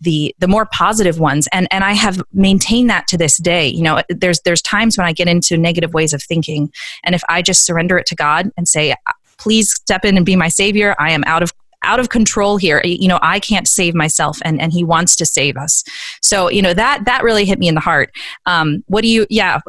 the 0.00 0.34
the 0.40 0.48
more 0.48 0.66
positive 0.66 1.20
ones 1.20 1.48
and 1.52 1.68
and 1.70 1.84
I 1.84 1.92
have 1.92 2.20
maintained 2.32 2.90
that 2.90 3.06
to 3.06 3.16
this 3.16 3.36
day 3.38 3.68
you 3.68 3.80
know 3.80 4.02
there's 4.08 4.40
there's 4.40 4.60
times 4.60 4.98
when 4.98 5.06
I 5.06 5.12
get 5.12 5.28
into 5.28 5.56
negative 5.56 5.94
ways 5.94 6.12
of 6.12 6.20
thinking 6.20 6.72
and 7.04 7.14
if 7.14 7.22
I 7.28 7.42
just 7.42 7.64
surrender 7.64 7.96
it 7.96 8.06
to 8.06 8.16
God 8.16 8.50
and 8.56 8.66
say 8.66 8.96
please 9.38 9.72
step 9.72 10.04
in 10.04 10.16
and 10.16 10.26
be 10.26 10.34
my 10.34 10.48
savior 10.48 10.96
I 10.98 11.12
am 11.12 11.22
out 11.26 11.44
of 11.44 11.52
out 11.84 12.00
of 12.00 12.08
control 12.08 12.56
here. 12.56 12.80
You 12.84 13.08
know 13.08 13.18
i 13.22 13.38
can't 13.38 13.68
save 13.68 13.94
myself 13.94 14.38
and 14.44 14.60
and 14.60 14.72
he 14.72 14.84
wants 14.84 15.16
to 15.16 15.26
save 15.26 15.56
us. 15.56 15.84
So 16.22 16.50
you 16.50 16.62
know 16.62 16.74
that 16.74 17.04
that 17.04 17.22
really 17.22 17.44
hit 17.44 17.58
me 17.58 17.68
in 17.68 17.74
the 17.74 17.80
heart. 17.80 18.10
Um, 18.46 18.82
what 18.86 19.02
do 19.02 19.08
you 19.08 19.26
yeah 19.30 19.60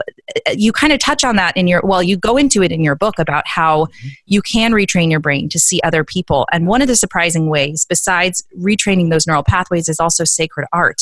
you 0.54 0.72
kind 0.72 0.94
of 0.94 1.00
touch 1.00 1.24
on 1.24 1.36
that 1.36 1.56
in 1.56 1.68
your 1.68 1.82
well 1.84 2.04
you 2.04 2.18
go 2.18 2.38
into 2.38 2.64
it 2.64 2.72
in 2.72 2.84
your 2.84 2.96
book 2.96 3.20
about 3.20 3.48
how 3.48 3.88
you 4.26 4.42
can 4.42 4.72
retrain 4.72 5.12
your 5.12 5.20
brain 5.20 5.50
to 5.50 5.60
see 5.60 5.80
other 5.84 6.04
people. 6.04 6.48
And 6.52 6.68
one 6.68 6.82
of 6.82 6.88
the 6.88 6.96
surprising 6.96 7.50
ways 7.50 7.86
besides 7.88 8.44
retraining 8.58 9.10
those 9.10 9.28
neural 9.28 9.44
pathways 9.44 9.90
is 9.90 10.00
also 10.00 10.24
sacred 10.24 10.68
art. 10.74 11.02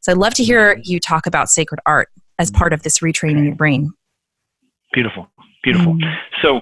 So 0.00 0.12
i'd 0.12 0.18
love 0.18 0.34
to 0.34 0.44
hear 0.44 0.80
you 0.82 1.00
talk 1.00 1.26
about 1.26 1.48
sacred 1.48 1.80
art 1.86 2.08
as 2.38 2.50
part 2.50 2.72
of 2.72 2.82
this 2.82 2.98
retraining 2.98 3.44
your 3.44 3.54
brain. 3.54 3.92
Beautiful. 4.92 5.28
Beautiful. 5.62 5.94
Mm. 5.94 6.14
So 6.42 6.60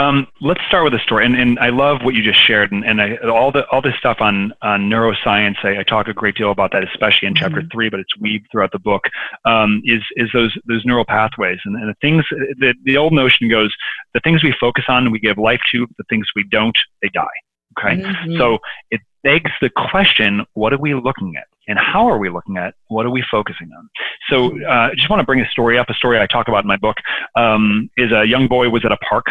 um, 0.00 0.26
let's 0.40 0.62
start 0.66 0.84
with 0.84 0.94
a 0.94 0.98
story, 1.00 1.26
and, 1.26 1.36
and 1.36 1.58
I 1.58 1.68
love 1.68 1.98
what 2.02 2.14
you 2.14 2.22
just 2.22 2.42
shared, 2.46 2.72
and, 2.72 2.84
and 2.84 3.02
I, 3.02 3.16
all 3.28 3.52
the 3.52 3.66
all 3.68 3.82
this 3.82 3.94
stuff 3.98 4.16
on 4.20 4.52
on 4.62 4.88
neuroscience. 4.88 5.56
I, 5.62 5.80
I 5.80 5.82
talk 5.82 6.08
a 6.08 6.14
great 6.14 6.36
deal 6.36 6.50
about 6.50 6.72
that, 6.72 6.82
especially 6.84 7.28
in 7.28 7.34
chapter 7.34 7.60
Mhm. 7.60 7.70
three, 7.70 7.90
but 7.90 8.00
it's 8.00 8.16
weaved 8.18 8.46
throughout 8.50 8.72
the 8.72 8.78
book. 8.78 9.02
Um, 9.44 9.82
is 9.84 10.02
is 10.16 10.30
those 10.32 10.56
those 10.66 10.84
neural 10.86 11.04
pathways, 11.04 11.58
and, 11.66 11.76
and 11.76 11.88
the 11.90 11.94
things 12.00 12.24
the 12.30 12.74
the 12.84 12.96
old 12.96 13.12
notion 13.12 13.48
goes: 13.50 13.70
the 14.14 14.20
things 14.20 14.42
we 14.42 14.54
focus 14.58 14.84
on, 14.88 15.10
we 15.10 15.20
give 15.20 15.36
life 15.36 15.60
to; 15.72 15.86
the 15.98 16.04
things 16.08 16.26
we 16.34 16.44
don't, 16.50 16.76
they 17.02 17.10
die. 17.12 17.38
Okay, 17.78 18.02
Mhm. 18.02 18.38
so 18.38 18.58
it 18.90 19.02
begs 19.22 19.50
the 19.60 19.68
question: 19.68 20.46
What 20.54 20.72
are 20.72 20.78
we 20.78 20.94
looking 20.94 21.36
at? 21.36 21.44
And 21.68 21.78
how 21.78 22.08
are 22.08 22.18
we 22.18 22.30
looking 22.30 22.56
at? 22.56 22.74
What 22.88 23.04
are 23.06 23.10
we 23.10 23.22
focusing 23.30 23.68
on? 23.78 23.88
So, 24.28 24.58
uh, 24.66 24.88
I 24.90 24.94
just 24.96 25.10
want 25.10 25.20
to 25.20 25.26
bring 25.26 25.40
a 25.40 25.48
story 25.50 25.78
up. 25.78 25.88
A 25.90 25.94
story 25.94 26.18
I 26.18 26.26
talk 26.26 26.48
about 26.48 26.64
in 26.64 26.68
my 26.68 26.78
book 26.78 26.96
um, 27.36 27.90
is 27.96 28.10
a 28.12 28.24
young 28.24 28.48
boy 28.48 28.70
was 28.70 28.84
at 28.84 28.92
a 28.92 28.96
park 28.96 29.26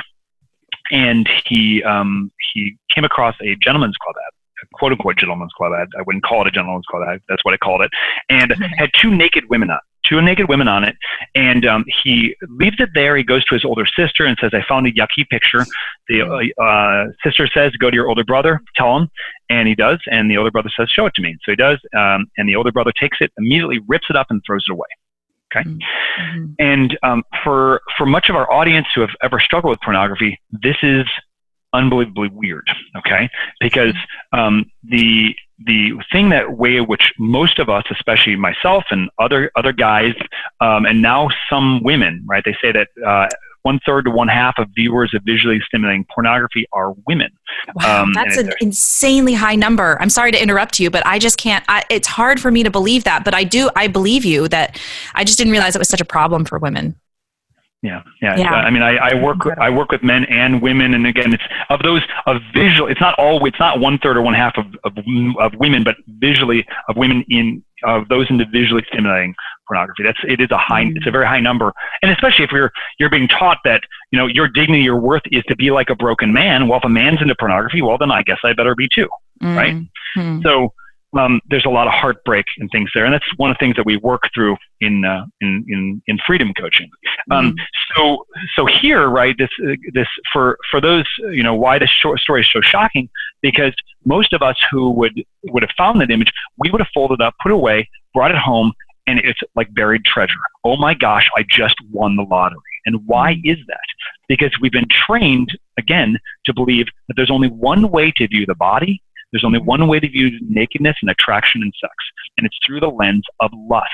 and 0.92 1.30
he 1.46 1.84
um, 1.84 2.32
he 2.54 2.78
came 2.94 3.04
across 3.04 3.36
a 3.42 3.56
gentleman's 3.64 3.98
club 3.98 4.16
ad, 4.18 4.34
a 4.64 4.68
quote 4.78 4.92
unquote 4.92 5.18
gentleman's 5.18 5.54
club 5.54 5.74
ad. 5.80 5.88
I 5.98 6.02
wouldn't 6.06 6.24
call 6.24 6.42
it 6.42 6.48
a 6.48 6.52
gentleman's 6.52 6.86
club 6.86 7.04
ad. 7.08 7.22
That's 7.28 7.44
what 7.46 7.54
I 7.54 7.58
called 7.58 7.82
it, 7.82 7.92
and 8.30 8.54
had 8.78 8.90
two 9.00 9.16
naked 9.16 9.46
women 9.50 9.70
on. 9.70 9.80
Two 10.08 10.22
naked 10.22 10.48
women 10.50 10.68
on 10.68 10.84
it, 10.86 10.96
and 11.36 11.68
um, 11.68 11.86
he 12.04 12.36
leaves 12.48 12.78
it 12.80 12.90
there. 12.96 13.16
He 13.16 13.24
goes 13.24 13.46
to 13.46 13.54
his 13.54 13.64
older 13.64 13.86
sister 13.86 14.26
and 14.26 14.38
says, 14.42 14.52
"I 14.54 14.64
found 14.68 14.88
a 14.88 14.92
yucky 14.92 15.28
picture." 15.30 15.66
The 16.08 16.22
uh, 16.22 16.64
uh, 16.64 17.08
sister 17.24 17.48
says, 17.54 17.74
"Go 17.74 17.92
to 17.92 17.96
your 17.96 18.08
older 18.08 18.24
brother, 18.24 18.62
tell 18.76 18.98
him," 18.98 19.10
and 19.50 19.68
he 19.68 19.76
does. 19.76 20.00
And 20.08 20.32
the 20.32 20.38
older 20.38 20.52
brother 20.52 20.72
says, 20.76 20.90
"Show 20.90 21.06
it 21.06 21.14
to 21.16 21.22
me." 21.22 21.38
So 21.44 21.52
he 21.52 21.56
does, 21.58 21.80
um, 21.96 22.26
and 22.38 22.48
the 22.50 22.56
older 22.56 22.72
brother 22.72 22.94
takes 23.00 23.18
it, 23.20 23.32
immediately 23.38 23.82
rips 23.88 24.08
it 24.10 24.16
up, 24.16 24.28
and 24.30 24.42
throws 24.48 24.64
it 24.68 24.72
away. 24.72 24.88
Mhm. 25.56 26.56
And 26.60 26.98
um, 27.04 27.24
for 27.44 27.82
for 27.98 28.06
much 28.06 28.30
of 28.30 28.36
our 28.36 28.52
audience 28.52 28.88
who 28.94 29.02
have 29.02 29.16
ever 29.22 29.40
struggled 29.40 29.72
with 29.72 29.82
pornography, 29.82 30.40
this 30.52 30.78
is 30.82 31.06
unbelievably 31.74 32.30
weird. 32.34 32.68
Okay, 32.98 33.30
because 33.60 33.96
um, 34.32 34.66
the 34.84 35.36
the 35.66 35.92
thing 36.12 36.30
that 36.30 36.58
way 36.58 36.80
which 36.80 37.14
most 37.20 37.60
of 37.60 37.70
us, 37.70 37.84
especially 37.92 38.36
myself 38.36 38.86
and 38.92 39.10
other 39.20 39.52
other 39.56 39.74
guys, 39.74 40.14
um, 40.62 40.86
and 40.86 41.02
now 41.02 41.30
some 41.50 41.82
women, 41.84 42.24
right? 42.28 42.44
They 42.46 42.58
say 42.62 42.72
that. 42.72 42.88
Uh, 43.06 43.28
one 43.64 43.80
third 43.86 44.06
to 44.06 44.12
one 44.12 44.28
half 44.28 44.56
of 44.58 44.68
viewers 44.76 45.14
of 45.14 45.22
visually 45.24 45.60
stimulating 45.66 46.06
pornography 46.14 46.68
are 46.72 46.94
women. 47.08 47.30
Wow, 47.76 48.04
Um, 48.04 48.14
that's 48.14 48.38
an 48.38 48.52
insanely 48.62 49.34
high 49.34 49.56
number. 49.56 49.98
I'm 50.02 50.10
sorry 50.10 50.32
to 50.32 50.42
interrupt 50.42 50.80
you, 50.80 50.90
but 50.90 51.06
I 51.06 51.20
just 51.20 51.38
can't. 51.38 51.64
I, 51.68 51.84
it's 51.90 52.08
hard 52.08 52.40
for 52.40 52.52
me 52.52 52.64
to 52.64 52.72
believe 52.72 53.04
that, 53.04 53.26
but 53.26 53.34
I 53.34 53.44
do. 53.44 53.70
I 53.76 53.88
believe 53.88 54.26
you 54.26 54.48
that. 54.50 54.80
I 55.16 55.24
just 55.24 55.38
didn't 55.38 55.52
realize 55.52 55.76
it 55.76 55.80
was 55.80 55.90
such 55.90 56.02
a 56.02 56.06
problem 56.06 56.46
for 56.46 56.60
women. 56.60 56.96
Yeah, 57.82 58.04
yeah. 58.22 58.36
Yeah. 58.36 58.52
I 58.52 58.70
mean, 58.72 58.82
I, 58.82 58.98
I 58.98 59.14
work 59.14 59.38
I 59.58 59.70
work 59.70 59.90
with 59.92 60.04
men 60.04 60.26
and 60.26 60.62
women, 60.62 60.94
and 60.94 61.08
again, 61.08 61.34
it's 61.34 61.44
of 61.70 61.82
those 61.82 62.02
of 62.26 62.42
visual. 62.54 62.90
It's 62.90 63.00
not 63.00 63.16
all. 63.18 63.46
It's 63.46 63.60
not 63.60 63.80
one 63.80 63.98
third 64.00 64.18
or 64.18 64.22
one 64.22 64.34
half 64.34 64.58
of 64.58 64.66
of, 64.84 64.98
of 65.40 65.54
women, 65.56 65.86
but 65.86 65.96
visually 66.08 66.66
of 66.90 66.98
women 66.98 67.24
in 67.30 67.64
of 67.84 68.10
those 68.10 68.30
into 68.30 68.46
visually 68.52 68.84
stimulating 68.92 69.34
pornography. 69.70 70.04
That's 70.04 70.20
it 70.24 70.42
is 70.42 70.50
a 70.52 70.58
high. 70.58 70.84
Mm. 70.84 70.98
It's 70.98 71.08
a 71.08 71.12
very 71.12 71.28
high 71.28 71.40
number, 71.40 71.72
and 72.02 72.12
especially 72.12 72.46
if 72.46 72.52
you're 72.52 72.72
you're 73.00 73.10
being 73.10 73.28
taught 73.28 73.60
that 73.66 73.84
you 74.12 74.18
know 74.18 74.28
your 74.28 74.48
dignity, 74.48 74.84
your 74.84 75.00
worth 75.00 75.24
is 75.32 75.44
to 75.46 75.56
be 75.56 75.72
like 75.72 75.90
a 75.90 75.96
broken 75.96 76.34
man. 76.34 76.68
Well, 76.68 76.80
if 76.80 76.86
a 76.86 76.90
man's 76.90 77.22
into 77.22 77.36
pornography, 77.36 77.82
well, 77.82 77.98
then 77.98 78.12
I 78.12 78.24
guess 78.24 78.40
I 78.44 78.54
better 78.54 78.76
be 78.76 78.88
too. 78.94 79.08
Right. 79.42 79.76
Mhm. 80.18 80.44
So 80.44 80.74
um, 81.18 81.42
there's 81.50 81.66
a 81.66 81.70
lot 81.70 81.88
of 81.88 81.94
heartbreak 81.94 82.46
and 82.60 82.70
things 82.72 82.90
there, 82.94 83.06
and 83.06 83.14
that's 83.14 83.26
one 83.38 83.50
of 83.50 83.58
the 83.58 83.66
things 83.66 83.76
that 83.78 83.86
we 83.86 83.98
work 83.98 84.24
through 84.34 84.58
in 84.82 85.06
uh, 85.06 85.26
in, 85.42 85.66
in 85.68 86.02
in 86.08 86.20
freedom 86.26 86.54
coaching. 86.54 86.90
Um, 87.32 87.56
so 87.96 88.26
so 88.56 88.66
here, 88.66 89.08
right? 89.08 89.36
This 89.38 89.50
uh, 89.64 89.76
this 89.94 90.08
for 90.32 90.58
for 90.70 90.80
those 90.80 91.06
you 91.32 91.44
know 91.44 91.56
why 91.56 91.80
this 91.80 91.90
short 91.90 92.20
story 92.20 92.42
is 92.42 92.50
so 92.52 92.62
shocking 92.62 93.10
because 93.42 93.74
most 94.06 94.34
of 94.34 94.42
us 94.42 94.58
who 94.70 94.92
would 94.92 95.24
would 95.46 95.64
have 95.64 95.72
found 95.78 96.00
that 96.02 96.12
image, 96.12 96.32
we 96.58 96.70
would 96.70 96.82
have 96.82 96.90
folded 96.94 97.22
up, 97.22 97.34
put 97.42 97.52
it 97.52 97.56
away, 97.56 97.90
brought 98.14 98.32
it 98.32 98.38
home, 98.38 98.72
and 99.10 99.20
it's 99.20 99.40
like 99.56 99.74
buried 99.74 100.06
treasure. 100.06 100.34
Oh 100.64 100.78
my 100.78 100.94
gosh, 100.94 101.30
I 101.36 101.44
just 101.50 101.76
won 101.92 102.16
the 102.16 102.24
lottery. 102.24 102.60
And 102.86 103.06
why 103.08 103.38
is 103.44 103.58
that? 103.68 103.80
Because 104.28 104.52
we've 104.62 104.72
been 104.72 104.88
trained, 104.90 105.50
again, 105.78 106.18
to 106.46 106.54
believe 106.54 106.86
that 107.08 107.16
there's 107.16 107.32
only 107.32 107.50
one 107.50 107.90
way 107.90 108.12
to 108.18 108.28
view 108.28 108.46
the 108.46 108.56
body. 108.56 109.02
There's 109.32 109.44
only 109.44 109.60
one 109.60 109.88
way 109.88 110.00
to 110.00 110.08
view 110.08 110.32
nakedness 110.42 110.98
and 111.02 111.10
attraction 111.12 111.62
and 111.62 111.74
sex, 111.80 111.94
and 112.38 112.48
it's 112.48 112.58
through 112.66 112.80
the 112.80 112.90
lens 112.90 113.24
of 113.40 113.52
lust. 113.54 113.86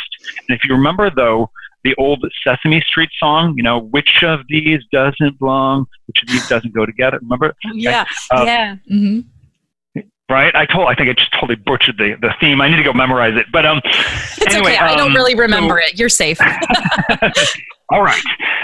And 0.47 0.57
if 0.57 0.63
you 0.63 0.75
remember, 0.75 1.09
though, 1.09 1.49
the 1.83 1.95
old 1.97 2.25
Sesame 2.43 2.81
Street 2.81 3.09
song, 3.19 3.53
you 3.57 3.63
know, 3.63 3.79
which 3.79 4.23
of 4.23 4.41
these 4.49 4.79
doesn't 4.91 5.39
belong, 5.39 5.85
which 6.07 6.23
of 6.23 6.29
these 6.29 6.47
doesn't 6.47 6.73
go 6.73 6.85
together? 6.85 7.19
Remember? 7.21 7.53
Yeah, 7.73 8.05
uh, 8.31 8.43
yeah. 8.45 8.75
Mm-hmm 8.91 9.29
right? 10.29 10.55
I 10.55 10.65
told 10.65 10.87
I 10.87 10.95
think 10.95 11.09
I 11.09 11.13
just 11.13 11.31
totally 11.33 11.55
butchered 11.55 11.97
the, 11.97 12.15
the 12.19 12.33
theme. 12.39 12.61
I 12.61 12.69
need 12.69 12.77
to 12.77 12.83
go 12.83 12.93
memorize 12.93 13.35
it. 13.35 13.45
But 13.51 13.65
um 13.65 13.81
it's 13.85 14.53
anyway, 14.53 14.73
okay. 14.73 14.79
I 14.79 14.95
don't 14.95 15.09
um, 15.09 15.15
really 15.15 15.35
remember 15.35 15.81
so, 15.81 15.87
it. 15.87 15.99
You're 15.99 16.09
safe. 16.09 16.39
all 17.89 18.03
right. 18.03 18.23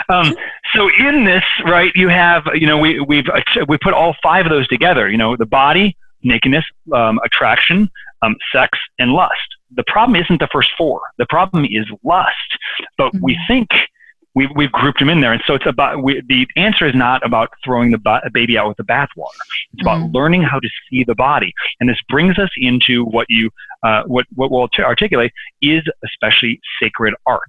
Um, 0.10 0.36
so 0.74 0.90
in 1.00 1.24
this, 1.26 1.44
right, 1.66 1.92
you 1.96 2.10
have 2.10 2.44
you 2.54 2.68
know 2.68 2.78
we 2.78 3.00
we've 3.00 3.26
we 3.68 3.78
put 3.78 3.94
all 3.94 4.16
five 4.22 4.46
of 4.46 4.52
those 4.52 4.68
together. 4.68 5.10
You 5.10 5.18
know, 5.18 5.36
the 5.36 5.46
body, 5.46 5.96
nakedness, 6.24 6.66
um, 6.94 7.20
attraction, 7.24 7.90
um, 8.22 8.36
sex, 8.52 8.78
and 9.00 9.12
lust. 9.12 9.36
The 9.76 9.84
problem 9.88 10.22
isn't 10.22 10.40
the 10.40 10.50
first 10.52 10.70
four. 10.78 11.02
The 11.18 11.26
problem 11.28 11.66
is 11.66 11.86
lust. 12.04 12.36
But 12.98 13.14
mm-hmm. 13.14 13.24
we 13.24 13.40
think 13.48 13.70
we've, 14.36 14.50
we've 14.56 14.72
grouped 14.72 15.00
them 15.00 15.10
in 15.10 15.22
there. 15.22 15.34
And 15.34 15.42
so 15.46 15.56
it's 15.56 15.66
about, 15.66 16.04
we, 16.04 16.22
the 16.28 16.48
answer 16.56 16.88
is 16.88 16.96
not 16.96 17.26
about 17.26 17.50
throwing 17.64 17.92
the 17.92 17.98
ba- 17.98 18.22
baby 18.34 18.58
out 18.58 18.68
with 18.68 18.78
the 18.78 18.84
bathwater. 18.84 19.42
It's 19.74 19.82
about 19.82 20.00
mm-hmm. 20.00 20.16
learning 20.16 20.44
how 20.44 20.60
to 20.60 20.70
see 20.90 21.04
the 21.04 21.16
body. 21.16 21.54
And 21.80 21.90
this 21.90 22.00
brings 22.10 22.38
us 22.38 22.50
into 22.58 23.04
what 23.06 23.28
you, 23.30 23.50
uh, 23.84 24.04
what, 24.06 24.26
what 24.36 24.52
we'll 24.52 24.68
t- 24.70 24.84
articulate 24.84 25.32
is 25.62 25.84
especially 26.06 26.60
sacred 26.82 27.14
art 27.26 27.42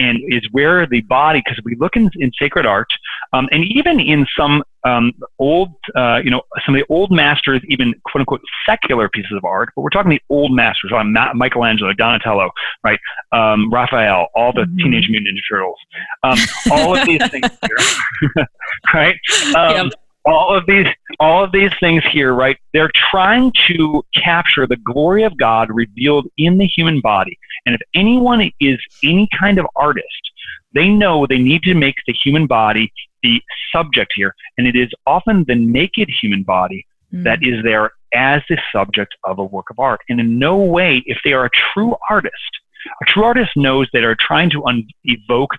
and 0.00 0.18
is 0.28 0.42
where 0.52 0.86
the 0.86 1.02
body, 1.02 1.42
because 1.44 1.62
we 1.64 1.76
look 1.76 1.96
in, 1.96 2.10
in 2.16 2.32
sacred 2.38 2.66
art, 2.66 2.88
um, 3.32 3.48
and 3.52 3.64
even 3.64 4.00
in 4.00 4.26
some 4.36 4.62
um, 4.84 5.12
old, 5.38 5.70
uh, 5.94 6.20
you 6.22 6.30
know, 6.30 6.42
some 6.64 6.74
of 6.74 6.80
the 6.80 6.92
old 6.92 7.10
masters, 7.10 7.60
even 7.68 7.94
quote 8.04 8.20
unquote 8.20 8.40
secular 8.66 9.08
pieces 9.08 9.32
of 9.36 9.44
art, 9.44 9.70
but 9.74 9.82
we're 9.82 9.90
talking 9.90 10.10
the 10.10 10.22
old 10.30 10.54
masters? 10.54 10.92
Ma- 10.92 11.32
Michelangelo, 11.34 11.92
Donatello, 11.92 12.50
right? 12.82 12.98
Um, 13.32 13.72
Raphael, 13.72 14.28
all 14.34 14.52
the 14.52 14.62
mm-hmm. 14.62 14.76
Teenage 14.78 15.08
Mutant 15.08 15.36
Ninja 15.36 15.40
Turtles, 15.50 15.78
um, 16.22 16.38
all 16.70 16.96
of 16.96 17.06
these 17.06 17.30
things 17.30 17.48
here, 17.66 18.46
right? 18.94 19.16
Um, 19.56 19.86
yep 19.86 19.92
all 20.26 20.56
of 20.56 20.64
these 20.66 20.86
all 21.20 21.44
of 21.44 21.52
these 21.52 21.70
things 21.80 22.02
here 22.10 22.32
right 22.32 22.56
they're 22.72 22.90
trying 23.10 23.52
to 23.66 24.02
capture 24.14 24.66
the 24.66 24.76
glory 24.76 25.22
of 25.22 25.36
god 25.36 25.68
revealed 25.70 26.26
in 26.38 26.56
the 26.56 26.66
human 26.66 27.00
body 27.00 27.38
and 27.66 27.74
if 27.74 27.80
anyone 27.94 28.50
is 28.60 28.78
any 29.02 29.28
kind 29.38 29.58
of 29.58 29.66
artist 29.76 30.06
they 30.72 30.88
know 30.88 31.26
they 31.26 31.38
need 31.38 31.62
to 31.62 31.74
make 31.74 31.96
the 32.06 32.14
human 32.24 32.46
body 32.46 32.90
the 33.24 33.42
subject 33.74 34.12
here 34.14 34.32
and 34.56 34.66
it 34.68 34.76
is 34.76 34.88
often 35.06 35.44
the 35.48 35.56
naked 35.56 36.08
human 36.08 36.44
body 36.44 36.86
mm. 37.12 37.24
that 37.24 37.40
is 37.42 37.64
there 37.64 37.90
as 38.14 38.42
the 38.48 38.58
subject 38.72 39.12
of 39.24 39.40
a 39.40 39.44
work 39.44 39.66
of 39.70 39.78
art 39.80 40.00
and 40.08 40.20
in 40.20 40.38
no 40.38 40.56
way 40.56 41.02
if 41.06 41.18
they 41.24 41.32
are 41.32 41.46
a 41.46 41.50
true 41.72 41.96
artist 42.08 42.52
a 43.02 43.04
true 43.06 43.24
artist 43.24 43.50
knows 43.56 43.88
they 43.92 44.04
are 44.04 44.16
trying 44.20 44.50
to 44.50 44.64
un- 44.66 44.86
evoke 45.04 45.50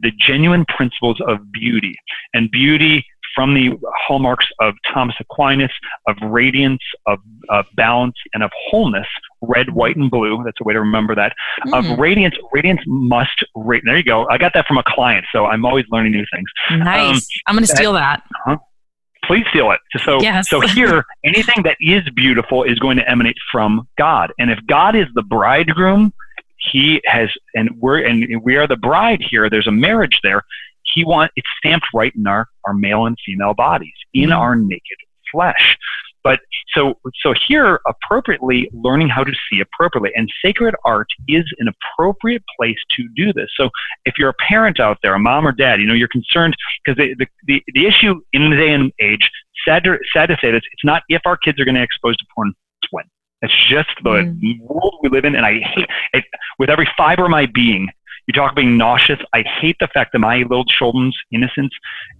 the 0.00 0.12
genuine 0.18 0.64
principles 0.66 1.20
of 1.26 1.38
beauty 1.52 1.94
and 2.34 2.50
beauty 2.50 3.04
from 3.34 3.54
the 3.54 3.70
hallmarks 4.06 4.46
of 4.60 4.74
Thomas 4.92 5.16
Aquinas, 5.20 5.70
of 6.06 6.16
radiance, 6.22 6.82
of, 7.06 7.18
of 7.48 7.64
balance, 7.76 8.16
and 8.34 8.42
of 8.42 8.50
wholeness, 8.68 9.06
red, 9.42 9.70
white, 9.70 9.96
and 9.96 10.10
blue. 10.10 10.42
That's 10.44 10.60
a 10.60 10.64
way 10.64 10.72
to 10.72 10.80
remember 10.80 11.14
that. 11.14 11.32
Mm. 11.66 11.92
Of 11.92 11.98
radiance, 11.98 12.34
radiance 12.52 12.80
must, 12.86 13.44
there 13.54 13.96
you 13.96 14.04
go. 14.04 14.26
I 14.28 14.38
got 14.38 14.54
that 14.54 14.66
from 14.66 14.78
a 14.78 14.84
client, 14.86 15.26
so 15.32 15.46
I'm 15.46 15.64
always 15.64 15.84
learning 15.90 16.12
new 16.12 16.24
things. 16.32 16.48
Nice. 16.70 17.16
Um, 17.16 17.20
I'm 17.46 17.54
going 17.54 17.66
to 17.66 17.74
steal 17.74 17.92
that. 17.94 18.22
Uh-huh. 18.46 18.56
Please 19.24 19.44
steal 19.50 19.70
it. 19.70 19.80
So, 19.98 20.20
yes. 20.20 20.48
so 20.48 20.60
here, 20.60 21.04
anything 21.24 21.62
that 21.62 21.76
is 21.80 22.02
beautiful 22.14 22.64
is 22.64 22.78
going 22.78 22.96
to 22.96 23.08
emanate 23.08 23.36
from 23.52 23.86
God. 23.96 24.32
And 24.38 24.50
if 24.50 24.58
God 24.66 24.96
is 24.96 25.06
the 25.14 25.22
bridegroom, 25.22 26.12
he 26.56 27.00
has, 27.04 27.28
and 27.54 27.70
we're, 27.78 28.04
and 28.04 28.42
we 28.42 28.56
are 28.56 28.66
the 28.66 28.76
bride 28.76 29.20
here. 29.22 29.48
There's 29.48 29.66
a 29.66 29.72
marriage 29.72 30.18
there 30.22 30.42
he 30.94 31.04
want 31.04 31.30
it's 31.36 31.48
stamped 31.58 31.86
right 31.94 32.12
in 32.14 32.26
our, 32.26 32.46
our 32.64 32.74
male 32.74 33.06
and 33.06 33.16
female 33.24 33.54
bodies, 33.54 33.92
in 34.12 34.30
mm-hmm. 34.30 34.38
our 34.38 34.56
naked 34.56 34.98
flesh. 35.30 35.76
But 36.24 36.40
so 36.74 36.98
so 37.22 37.34
here 37.48 37.80
appropriately 37.86 38.70
learning 38.72 39.08
how 39.08 39.24
to 39.24 39.32
see 39.50 39.60
appropriately. 39.60 40.10
And 40.14 40.28
sacred 40.44 40.74
art 40.84 41.08
is 41.28 41.44
an 41.58 41.68
appropriate 41.68 42.42
place 42.58 42.78
to 42.96 43.08
do 43.16 43.32
this. 43.32 43.50
So 43.56 43.70
if 44.04 44.14
you're 44.18 44.30
a 44.30 44.34
parent 44.34 44.80
out 44.80 44.98
there, 45.02 45.14
a 45.14 45.18
mom 45.18 45.46
or 45.46 45.52
dad, 45.52 45.80
you 45.80 45.86
know, 45.86 45.94
you're 45.94 46.08
concerned 46.08 46.56
because 46.84 46.96
the, 46.96 47.14
the, 47.18 47.26
the, 47.46 47.62
the 47.74 47.86
issue 47.86 48.20
in 48.32 48.50
the 48.50 48.56
day 48.56 48.72
and 48.72 48.92
age, 49.00 49.28
sad 49.66 49.84
to, 49.84 49.98
sad 50.12 50.26
to 50.26 50.36
say 50.40 50.50
this, 50.50 50.62
it's 50.72 50.84
not 50.84 51.02
if 51.08 51.22
our 51.24 51.36
kids 51.36 51.60
are 51.60 51.64
going 51.64 51.74
to 51.74 51.82
expose 51.82 52.16
to 52.16 52.24
porn, 52.34 52.52
it's 52.82 52.92
when. 52.92 53.04
It's 53.42 53.68
just 53.68 53.90
the 54.04 54.10
mm. 54.10 54.60
world 54.60 54.98
we 55.02 55.08
live 55.08 55.24
in, 55.24 55.34
and 55.34 55.44
I 55.44 55.58
hate 55.58 55.88
it 56.12 56.24
with 56.60 56.70
every 56.70 56.88
fiber 56.96 57.24
of 57.24 57.30
my 57.30 57.46
being. 57.46 57.88
You 58.32 58.40
talk 58.40 58.52
about 58.52 58.56
being 58.56 58.78
nauseous. 58.78 59.18
I 59.34 59.42
hate 59.42 59.76
the 59.78 59.88
fact 59.88 60.12
that 60.12 60.18
my 60.20 60.38
little 60.38 60.64
children's 60.64 61.16
innocence 61.32 61.72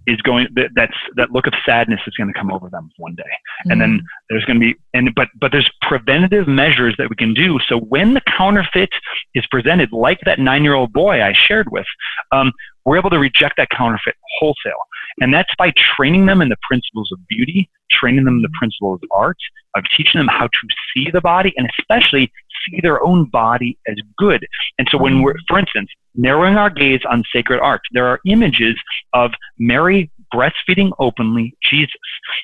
is 0.05 0.21
going. 0.21 0.47
That, 0.53 0.69
that's 0.75 0.93
that 1.15 1.31
look 1.31 1.47
of 1.47 1.53
sadness 1.65 2.01
is 2.05 2.13
going 2.15 2.31
to 2.31 2.37
come 2.37 2.51
over 2.51 2.69
them 2.69 2.91
one 2.97 3.15
day, 3.15 3.23
mm-hmm. 3.23 3.71
and 3.71 3.81
then 3.81 3.99
mm. 3.99 4.03
there's 4.29 4.45
going 4.45 4.59
to 4.59 4.65
be 4.65 4.75
and 4.93 5.09
but 5.15 5.29
but 5.39 5.51
there's 5.51 5.69
preventative 5.81 6.47
measures 6.47 6.93
that 6.99 7.09
we 7.09 7.15
can 7.15 7.33
do. 7.33 7.59
So 7.67 7.79
when 7.79 8.13
the 8.13 8.21
counterfeit 8.21 8.91
is 9.33 9.43
presented, 9.47 9.91
like 9.91 10.19
that 10.25 10.37
nine-year-old 10.37 10.93
boy 10.93 11.23
I 11.23 11.33
shared 11.33 11.71
with, 11.71 11.87
um, 12.31 12.51
we're 12.85 12.97
able 12.97 13.09
to 13.09 13.19
reject 13.19 13.55
that 13.57 13.69
counterfeit 13.69 14.15
wholesale. 14.39 14.87
And 15.19 15.33
that's 15.33 15.53
by 15.57 15.71
training 15.95 16.25
them 16.25 16.41
in 16.41 16.49
the 16.49 16.57
principles 16.67 17.11
of 17.11 17.19
beauty, 17.27 17.69
training 17.91 18.25
them 18.25 18.37
in 18.37 18.41
the 18.41 18.49
principles 18.57 18.99
of 19.03 19.09
art, 19.11 19.37
of 19.75 19.83
teaching 19.95 20.19
them 20.19 20.27
how 20.27 20.47
to 20.47 20.67
see 20.93 21.09
the 21.11 21.21
body, 21.21 21.53
and 21.57 21.69
especially 21.79 22.31
see 22.65 22.79
their 22.81 23.03
own 23.03 23.25
body 23.25 23.77
as 23.87 23.95
good. 24.17 24.45
And 24.79 24.87
so 24.91 24.97
when 24.97 25.21
we're, 25.21 25.35
for 25.47 25.59
instance, 25.59 25.89
narrowing 26.15 26.55
our 26.55 26.69
gaze 26.69 27.01
on 27.09 27.23
sacred 27.33 27.59
art, 27.59 27.81
there 27.91 28.07
are 28.07 28.19
images 28.25 28.75
of 29.13 29.31
Mary 29.59 30.09
breastfeeding 30.33 30.91
openly 30.99 31.55
Jesus. 31.69 31.93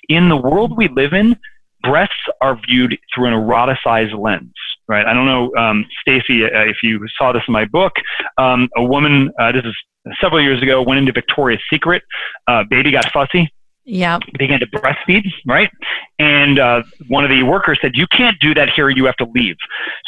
In 0.09 0.29
the 0.29 0.37
world 0.37 0.77
we 0.77 0.89
live 0.89 1.13
in, 1.13 1.35
breasts 1.81 2.13
are 2.41 2.59
viewed 2.67 2.97
through 3.13 3.27
an 3.27 3.33
eroticized 3.33 4.17
lens 4.17 4.53
right? 4.89 5.05
I 5.05 5.13
don't 5.13 5.27
know, 5.27 5.55
um, 5.55 5.85
Stacy, 6.01 6.43
uh, 6.43 6.49
if 6.63 6.77
you 6.81 6.99
saw 7.15 7.31
this 7.31 7.43
in 7.47 7.53
my 7.53 7.63
book. 7.65 7.93
Um, 8.37 8.67
a 8.75 8.83
woman, 8.83 9.31
uh, 9.39 9.51
this 9.51 9.63
is 9.63 9.75
several 10.21 10.41
years 10.41 10.61
ago, 10.61 10.81
went 10.81 10.99
into 10.99 11.11
Victoria's 11.11 11.61
Secret. 11.69 12.03
Uh, 12.47 12.63
baby 12.69 12.91
got 12.91 13.11
fussy. 13.11 13.51
Yeah. 13.85 14.19
Began 14.37 14.59
to 14.59 14.67
breastfeed, 14.67 15.25
right? 15.47 15.71
And 16.19 16.59
uh, 16.59 16.83
one 17.07 17.23
of 17.23 17.31
the 17.31 17.41
workers 17.43 17.79
said, 17.81 17.93
You 17.95 18.05
can't 18.07 18.37
do 18.39 18.53
that 18.53 18.69
here. 18.69 18.89
You 18.89 19.05
have 19.05 19.15
to 19.17 19.25
leave. 19.33 19.55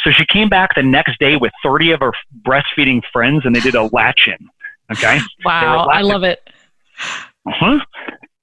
So 0.04 0.12
she 0.12 0.24
came 0.26 0.48
back 0.48 0.74
the 0.76 0.82
next 0.82 1.18
day 1.18 1.36
with 1.36 1.52
30 1.64 1.90
of 1.92 2.00
her 2.00 2.12
breastfeeding 2.42 3.02
friends 3.12 3.44
and 3.44 3.56
they 3.56 3.60
did 3.60 3.74
a 3.74 3.84
latch 3.92 4.28
in. 4.28 4.48
Okay. 4.92 5.18
Wow. 5.44 5.86
I 5.86 6.02
love 6.02 6.22
it. 6.22 6.48
Uh-huh. 7.46 7.80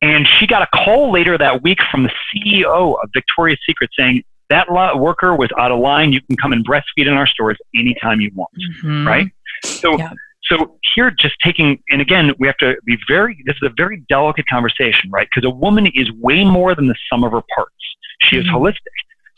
And 0.01 0.27
she 0.27 0.45
got 0.45 0.61
a 0.61 0.67
call 0.73 1.11
later 1.11 1.37
that 1.37 1.63
week 1.63 1.79
from 1.89 2.03
the 2.03 2.11
CEO 2.33 3.01
of 3.01 3.09
Victoria's 3.13 3.59
Secret 3.65 3.89
saying, 3.97 4.23
that 4.49 4.69
worker 4.69 5.35
was 5.35 5.49
out 5.57 5.71
of 5.71 5.79
line. 5.79 6.11
You 6.11 6.21
can 6.21 6.35
come 6.35 6.51
and 6.51 6.67
breastfeed 6.67 7.07
in 7.07 7.09
our 7.09 7.27
stores 7.27 7.57
anytime 7.75 8.19
you 8.19 8.31
want, 8.33 8.51
mm-hmm. 8.57 9.07
right? 9.07 9.31
So 9.63 9.97
yeah. 9.97 10.11
So 10.43 10.77
here, 10.95 11.11
just 11.11 11.35
taking, 11.43 11.83
and 11.89 12.01
again, 12.01 12.33
we 12.39 12.47
have 12.47 12.57
to 12.57 12.75
be 12.85 12.97
very, 13.07 13.37
this 13.45 13.55
is 13.61 13.69
a 13.69 13.73
very 13.75 14.03
delicate 14.09 14.47
conversation, 14.47 15.09
right? 15.11 15.27
Because 15.33 15.47
a 15.47 15.53
woman 15.53 15.87
is 15.93 16.11
way 16.13 16.43
more 16.43 16.73
than 16.73 16.87
the 16.87 16.95
sum 17.11 17.23
of 17.23 17.31
her 17.31 17.43
parts. 17.53 17.73
She 18.21 18.37
is 18.37 18.45
mm-hmm. 18.45 18.55
holistic. 18.55 18.75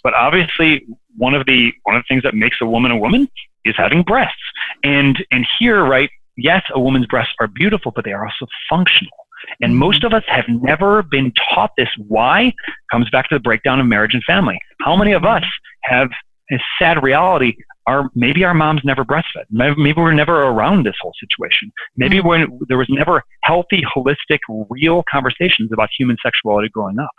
But 0.04 0.14
obviously, 0.14 0.86
one 1.18 1.36
of 1.36 1.46
the 1.46 1.72
one 1.84 1.96
of 1.96 2.04
the 2.04 2.08
things 2.08 2.24
that 2.24 2.34
makes 2.34 2.58
a 2.62 2.66
woman 2.66 2.92
a 2.92 2.98
woman 2.98 3.30
is 3.66 3.76
having 3.78 4.04
breasts. 4.04 4.42
And 4.84 5.24
and 5.32 5.46
here, 5.60 5.84
right? 5.84 6.10
Yes, 6.38 6.64
a 6.74 6.80
woman's 6.80 7.06
breasts 7.06 7.34
are 7.40 7.48
beautiful, 7.48 7.92
but 7.92 8.06
they 8.06 8.14
are 8.14 8.26
also 8.26 8.48
functional. 8.70 9.12
And 9.60 9.72
mm-hmm. 9.72 9.80
most 9.80 10.04
of 10.04 10.14
us 10.14 10.24
have 10.28 10.46
never 10.48 11.04
been 11.04 11.34
taught 11.54 11.72
this. 11.78 11.90
Why? 12.08 12.54
Comes 12.92 13.10
back 13.10 13.30
to 13.30 13.36
the 13.36 13.40
breakdown 13.40 13.80
of 13.80 13.86
marriage 13.86 14.14
and 14.14 14.24
family. 14.24 14.60
How 14.80 14.96
many 14.96 15.12
of 15.12 15.24
us 15.24 15.44
have 15.84 16.10
a 16.52 16.60
sad 16.80 17.04
reality 17.04 17.56
our 17.88 18.10
maybe 18.16 18.44
our 18.44 18.54
moms 18.54 18.82
never 18.84 19.04
breastfed. 19.04 19.46
Maybe 19.50 19.94
we're 19.96 20.14
never 20.14 20.44
around 20.44 20.86
this 20.86 20.96
whole 21.02 21.14
situation. 21.20 21.72
Maybe 21.98 22.18
mm-hmm. 22.18 22.28
when 22.28 22.60
there 22.68 22.78
was 22.78 22.88
never 22.90 23.24
healthy, 23.44 23.84
holistic, 23.96 24.40
real 24.70 25.04
conversations 25.12 25.72
about 25.74 25.90
human 25.98 26.18
sexuality 26.24 26.70
growing 26.70 27.00
up. 27.00 27.12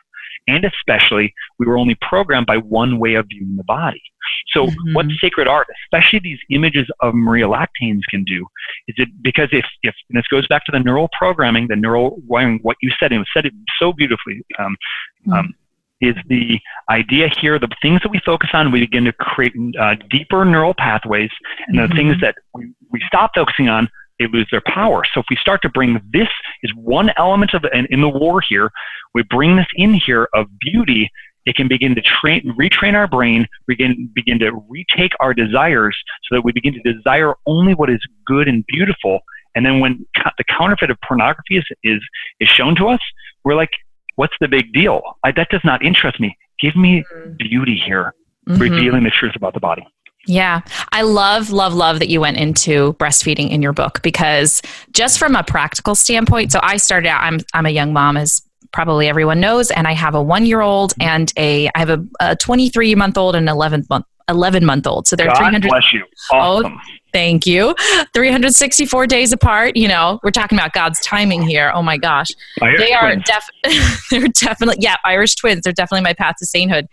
And 0.49 0.65
especially, 0.65 1.33
we 1.59 1.67
were 1.67 1.79
only 1.79 1.97
programmed 2.01 2.47
by 2.47 2.57
one 2.57 2.99
way 2.99 3.15
of 3.15 3.27
viewing 3.29 3.57
the 3.57 3.65
body. 3.65 4.03
So, 4.49 4.67
mm-hmm. 4.67 4.95
what 4.95 5.07
sacred 5.21 5.47
art, 5.47 5.67
especially 5.85 6.21
these 6.21 6.39
images 6.51 6.89
of 7.01 7.15
Maria 7.15 7.47
Lactans, 7.47 8.01
can 8.11 8.25
do 8.25 8.47
is 8.89 8.95
it 8.99 9.09
because 9.23 9.49
if, 9.53 9.65
if 9.83 9.95
this 10.11 10.27
goes 10.31 10.47
back 10.49 10.65
to 10.67 10.73
the 10.73 10.81
neural 10.81 11.09
programming, 11.17 11.69
the 11.69 11.77
neural 11.77 12.21
wiring, 12.27 12.59
what 12.63 12.77
you 12.83 12.91
said, 12.99 13.13
and 13.13 13.21
you 13.21 13.25
said 13.35 13.47
it 13.47 13.53
so 13.79 13.93
beautifully. 13.93 14.43
Um, 14.59 14.77
mm-hmm. 15.27 15.33
um, 15.33 15.55
is 16.03 16.17
the 16.27 16.59
idea 16.91 17.29
here 17.41 17.59
the 17.59 17.69
things 17.81 18.03
that 18.03 18.11
we 18.11 18.21
focus 18.27 18.51
on, 18.53 18.73
we 18.73 18.81
begin 18.81 19.05
to 19.05 19.13
create 19.13 19.55
uh, 19.81 19.95
deeper 20.11 20.45
neural 20.45 20.75
pathways, 20.75 21.31
and 21.69 21.79
the 21.79 21.83
mm-hmm. 21.85 21.97
things 21.97 22.21
that 22.21 22.35
we, 22.53 22.73
we 22.91 23.01
stop 23.07 23.31
focusing 23.35 23.69
on, 23.69 23.89
they 24.19 24.27
lose 24.27 24.49
their 24.51 24.63
power. 24.67 25.05
So 25.15 25.21
if 25.21 25.27
we 25.31 25.37
start 25.37 25.63
to 25.63 25.71
bring 25.71 26.01
this 26.13 26.29
is 26.63 26.73
one 26.75 27.11
element 27.17 27.55
of 27.55 27.65
in, 27.73 27.87
in 27.87 28.01
the 28.01 28.09
war 28.09 28.43
here, 28.47 28.71
we 29.15 29.23
bring 29.23 29.57
this 29.57 29.67
in 29.77 29.95
here 29.95 30.29
of 30.35 30.47
beauty. 30.59 31.09
It 31.47 31.55
can 31.57 31.69
begin 31.69 31.95
to 31.95 32.03
train, 32.03 32.55
retrain 32.59 32.95
our 32.95 33.07
brain, 33.07 33.47
begin 33.67 34.11
begin 34.15 34.39
to 34.41 34.53
retake 34.69 35.13
our 35.21 35.33
desires, 35.35 35.97
so 36.25 36.37
that 36.37 36.43
we 36.43 36.53
begin 36.53 36.75
to 36.75 36.93
desire 36.93 37.35
only 37.47 37.75
what 37.75 37.91
is 37.91 38.01
good 38.27 38.49
and 38.49 38.65
beautiful. 38.67 39.21
And 39.55 39.65
then 39.67 39.81
when 39.81 40.05
the 40.39 40.45
counterfeit 40.45 40.91
of 40.91 40.99
pornography 41.07 41.59
is 41.59 41.65
is, 41.85 42.01
is 42.41 42.49
shown 42.49 42.75
to 42.77 42.89
us, 42.89 43.01
we're 43.45 43.55
like, 43.55 43.71
what's 44.17 44.35
the 44.41 44.49
big 44.49 44.73
deal? 44.73 45.03
I, 45.25 45.33
that 45.33 45.49
does 45.51 45.63
not 45.65 45.85
interest 45.85 46.21
me. 46.21 46.37
Give 46.61 46.77
me 46.77 47.05
mm-hmm. 47.15 47.35
beauty 47.39 47.81
here, 47.85 48.15
mm-hmm. 48.49 48.61
revealing 48.61 49.05
the 49.05 49.11
truth 49.11 49.37
about 49.37 49.55
the 49.55 49.61
body. 49.61 49.87
Yeah. 50.27 50.61
I 50.93 51.03
love, 51.03 51.51
love, 51.51 51.75
love 51.75 51.99
that 51.99 52.09
you 52.09 52.21
went 52.21 52.37
into 52.37 52.93
breastfeeding 52.95 53.51
in 53.51 53.61
your 53.61 53.73
book 53.73 54.01
because 54.03 54.63
just 54.93 55.19
from 55.19 55.35
a 55.35 55.43
practical 55.43 55.95
standpoint, 55.95 56.53
so 56.53 56.61
I 56.63 56.77
started 56.77 57.09
out, 57.09 57.23
I'm, 57.23 57.41
I'm 57.55 57.67
a 57.67 57.71
young 57.71 57.93
mom, 57.93 58.17
as 58.17 58.41
probably 58.73 59.09
everyone 59.09 59.41
knows, 59.41 59.71
and 59.73 59.89
I 59.89 59.93
have 59.93 60.15
a 60.15 60.23
one 60.23 60.47
year 60.47 60.61
old 60.61 60.95
and 61.01 61.33
a, 61.37 61.69
I 61.75 61.79
have 61.79 61.91
a, 61.91 62.07
a 62.21 62.37
23 62.37 62.95
month 62.95 63.19
old 63.19 63.35
and 63.35 63.49
11 63.49 63.87
month 63.91 64.07
11 64.29 64.65
month 64.65 64.87
old. 64.87 65.07
So 65.09 65.17
they're 65.17 65.27
God 65.27 65.39
300. 65.39 65.69
Bless 65.69 65.93
you. 65.93 66.05
Awesome. 66.31 66.73
Oh, 66.73 66.81
Thank 67.13 67.47
you. 67.47 67.75
364 68.15 69.07
days 69.07 69.33
apart. 69.33 69.77
You 69.77 69.89
know, 69.89 70.19
we're 70.23 70.31
talking 70.31 70.59
about 70.59 70.73
God's 70.73 71.01
timing 71.01 71.43
here. 71.43 71.71
Oh 71.75 71.83
my 71.83 71.99
gosh. 71.99 72.29
Irish 72.61 72.81
they 72.81 72.93
are 72.93 73.17
def- 73.17 74.01
they're 74.11 74.29
definitely 74.29 74.77
yeah, 74.81 74.97
Irish 75.05 75.35
twins. 75.37 75.63
They're 75.63 75.73
definitely 75.73 76.05
my 76.05 76.15
path 76.15 76.37
to 76.39 76.47
sainthood. 76.47 76.87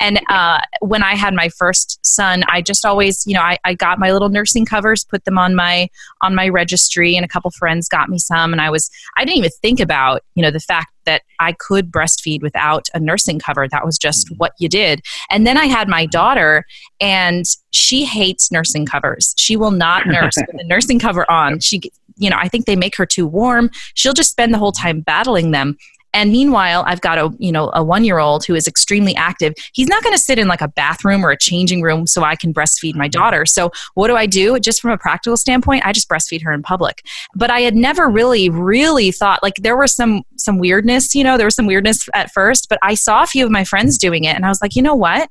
And 0.00 0.20
uh, 0.30 0.60
when 0.80 1.02
I 1.02 1.14
had 1.14 1.34
my 1.34 1.50
first 1.50 1.98
son, 2.02 2.42
I 2.48 2.62
just 2.62 2.86
always, 2.86 3.26
you 3.26 3.34
know, 3.34 3.42
I, 3.42 3.58
I 3.64 3.74
got 3.74 3.98
my 3.98 4.12
little 4.12 4.30
nursing 4.30 4.64
covers, 4.64 5.04
put 5.04 5.24
them 5.24 5.38
on 5.38 5.54
my 5.54 5.88
on 6.22 6.34
my 6.34 6.48
registry, 6.48 7.16
and 7.16 7.24
a 7.24 7.28
couple 7.28 7.50
friends 7.50 7.88
got 7.88 8.08
me 8.08 8.18
some. 8.18 8.52
And 8.52 8.60
I 8.60 8.70
was 8.70 8.90
I 9.16 9.24
didn't 9.24 9.38
even 9.38 9.50
think 9.62 9.80
about, 9.80 10.22
you 10.34 10.42
know, 10.42 10.50
the 10.50 10.60
fact 10.60 10.92
that 11.06 11.22
I 11.40 11.52
could 11.52 11.90
breastfeed 11.90 12.42
without 12.42 12.88
a 12.94 13.00
nursing 13.00 13.38
cover. 13.38 13.66
That 13.68 13.84
was 13.84 13.98
just 13.98 14.26
mm-hmm. 14.26 14.36
what 14.36 14.52
you 14.58 14.68
did. 14.68 15.00
And 15.30 15.46
then 15.46 15.56
I 15.56 15.66
had 15.66 15.88
my 15.88 16.06
daughter, 16.06 16.64
and 17.00 17.44
she 17.70 18.04
hates 18.04 18.52
nursing 18.52 18.86
covers. 18.86 19.34
She 19.38 19.56
will 19.56 19.70
not 19.70 20.06
nurse 20.06 20.36
with 20.36 20.60
a 20.60 20.64
nursing 20.64 20.98
cover 20.98 21.30
on. 21.30 21.60
She, 21.60 21.80
you 22.16 22.30
know, 22.30 22.36
I 22.38 22.48
think 22.48 22.66
they 22.66 22.76
make 22.76 22.96
her 22.96 23.06
too 23.06 23.26
warm. 23.26 23.70
She'll 23.94 24.12
just 24.12 24.30
spend 24.30 24.52
the 24.52 24.58
whole 24.58 24.72
time 24.72 25.00
battling 25.00 25.50
them. 25.52 25.76
And 26.16 26.32
meanwhile, 26.32 26.82
I've 26.86 27.02
got 27.02 27.18
a 27.18 27.30
you 27.38 27.52
know 27.52 27.70
a 27.74 27.84
one 27.84 28.02
year 28.02 28.18
old 28.18 28.46
who 28.46 28.54
is 28.54 28.66
extremely 28.66 29.14
active. 29.16 29.52
He's 29.74 29.86
not 29.86 30.02
going 30.02 30.14
to 30.14 30.18
sit 30.18 30.38
in 30.38 30.48
like 30.48 30.62
a 30.62 30.68
bathroom 30.68 31.22
or 31.22 31.30
a 31.30 31.36
changing 31.36 31.82
room 31.82 32.06
so 32.06 32.24
I 32.24 32.36
can 32.36 32.54
breastfeed 32.54 32.94
my 32.94 33.06
daughter. 33.06 33.44
So 33.44 33.70
what 33.92 34.08
do 34.08 34.16
I 34.16 34.24
do? 34.24 34.58
Just 34.58 34.80
from 34.80 34.92
a 34.92 34.96
practical 34.96 35.36
standpoint, 35.36 35.84
I 35.84 35.92
just 35.92 36.08
breastfeed 36.08 36.42
her 36.42 36.52
in 36.52 36.62
public. 36.62 37.02
But 37.34 37.50
I 37.50 37.60
had 37.60 37.76
never 37.76 38.08
really 38.08 38.48
really 38.48 39.12
thought 39.12 39.42
like 39.42 39.56
there 39.56 39.76
was 39.76 39.94
some 39.94 40.22
some 40.38 40.58
weirdness. 40.58 41.14
You 41.14 41.22
know, 41.22 41.36
there 41.36 41.46
was 41.46 41.54
some 41.54 41.66
weirdness 41.66 42.08
at 42.14 42.32
first, 42.32 42.70
but 42.70 42.78
I 42.82 42.94
saw 42.94 43.22
a 43.22 43.26
few 43.26 43.44
of 43.44 43.50
my 43.50 43.64
friends 43.64 43.98
doing 43.98 44.24
it, 44.24 44.36
and 44.36 44.46
I 44.46 44.48
was 44.48 44.62
like, 44.62 44.74
you 44.74 44.80
know 44.80 44.94
what? 44.94 45.28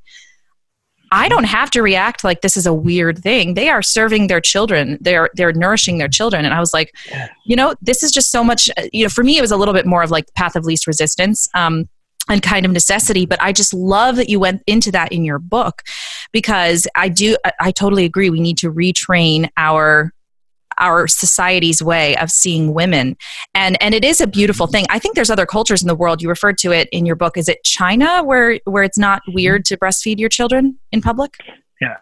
I 1.11 1.29
don't 1.29 1.45
have 1.45 1.69
to 1.71 1.81
react 1.81 2.23
like 2.23 2.41
this 2.41 2.57
is 2.57 2.65
a 2.65 2.73
weird 2.73 3.19
thing. 3.19 3.53
They 3.53 3.69
are 3.69 3.81
serving 3.81 4.27
their 4.27 4.41
children. 4.41 4.97
They're 5.01 5.29
they're 5.35 5.53
nourishing 5.53 5.97
their 5.97 6.07
children. 6.07 6.45
And 6.45 6.53
I 6.53 6.59
was 6.59 6.73
like, 6.73 6.93
you 7.45 7.55
know, 7.55 7.75
this 7.81 8.03
is 8.03 8.11
just 8.11 8.31
so 8.31 8.43
much. 8.43 8.69
You 8.91 9.05
know, 9.05 9.09
for 9.09 9.23
me, 9.23 9.37
it 9.37 9.41
was 9.41 9.51
a 9.51 9.57
little 9.57 9.73
bit 9.73 9.85
more 9.85 10.03
of 10.03 10.11
like 10.11 10.33
path 10.33 10.55
of 10.55 10.65
least 10.65 10.87
resistance. 10.87 11.47
Um, 11.53 11.87
and 12.27 12.41
kind 12.41 12.65
of 12.65 12.71
necessity 12.71 13.27
but 13.27 13.39
i 13.39 13.51
just 13.51 13.71
love 13.71 14.15
that 14.15 14.29
you 14.29 14.39
went 14.39 14.63
into 14.65 14.91
that 14.91 15.11
in 15.11 15.23
your 15.23 15.37
book 15.37 15.83
because 16.31 16.87
i 16.95 17.07
do 17.07 17.37
I, 17.45 17.51
I 17.59 17.71
totally 17.71 18.03
agree 18.03 18.31
we 18.31 18.39
need 18.39 18.57
to 18.59 18.71
retrain 18.71 19.47
our 19.57 20.11
our 20.77 21.07
society's 21.07 21.81
way 21.81 22.15
of 22.17 22.29
seeing 22.31 22.73
women. 22.73 23.17
And 23.53 23.81
and 23.81 23.93
it 23.93 24.03
is 24.03 24.21
a 24.21 24.27
beautiful 24.27 24.67
thing. 24.67 24.85
I 24.89 24.99
think 24.99 25.15
there's 25.15 25.29
other 25.29 25.45
cultures 25.45 25.81
in 25.81 25.87
the 25.87 25.95
world 25.95 26.21
you 26.21 26.29
referred 26.29 26.57
to 26.59 26.71
it 26.71 26.89
in 26.91 27.05
your 27.05 27.15
book. 27.15 27.37
Is 27.37 27.49
it 27.49 27.63
china 27.63 28.23
where 28.23 28.59
where 28.65 28.83
it's 28.83 28.97
not 28.97 29.21
weird 29.27 29.65
to 29.65 29.77
breastfeed 29.77 30.19
your 30.19 30.29
children 30.29 30.77
in 30.91 31.01
public? 31.01 31.37
Yeah 31.81 31.97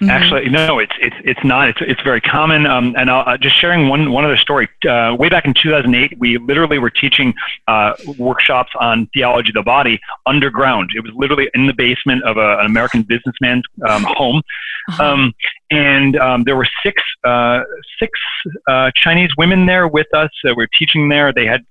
Mm-hmm. 0.00 0.10
Actually, 0.10 0.48
no, 0.48 0.78
it's 0.78 0.92
it's 1.00 1.16
it's 1.24 1.42
not. 1.42 1.68
It's 1.70 1.80
it's 1.80 2.00
very 2.02 2.20
common. 2.20 2.66
Um, 2.66 2.94
and 2.96 3.10
I'll, 3.10 3.28
uh, 3.28 3.36
just 3.36 3.58
sharing 3.58 3.88
one 3.88 4.12
one 4.12 4.24
other 4.24 4.36
story. 4.36 4.68
Uh, 4.88 5.16
way 5.18 5.28
back 5.28 5.44
in 5.44 5.54
2008, 5.54 6.16
we 6.20 6.38
literally 6.38 6.78
were 6.78 6.90
teaching 6.90 7.34
uh, 7.66 7.94
workshops 8.16 8.70
on 8.78 9.08
theology 9.12 9.48
of 9.48 9.54
the 9.54 9.62
body 9.64 9.98
underground. 10.24 10.90
It 10.94 11.00
was 11.00 11.10
literally 11.16 11.50
in 11.52 11.66
the 11.66 11.72
basement 11.72 12.22
of 12.22 12.36
a, 12.36 12.58
an 12.60 12.66
American 12.66 13.02
businessman's 13.02 13.64
um, 13.88 14.04
home, 14.04 14.40
uh-huh. 14.88 15.02
um, 15.02 15.34
and 15.72 16.16
um, 16.16 16.44
there 16.44 16.54
were 16.54 16.68
six 16.84 17.02
uh, 17.24 17.62
six 17.98 18.20
uh, 18.68 18.92
Chinese 18.94 19.30
women 19.36 19.66
there 19.66 19.88
with 19.88 20.06
us 20.14 20.30
that 20.44 20.54
were 20.54 20.68
teaching 20.78 21.08
there. 21.08 21.32
They 21.32 21.46
had 21.46 21.66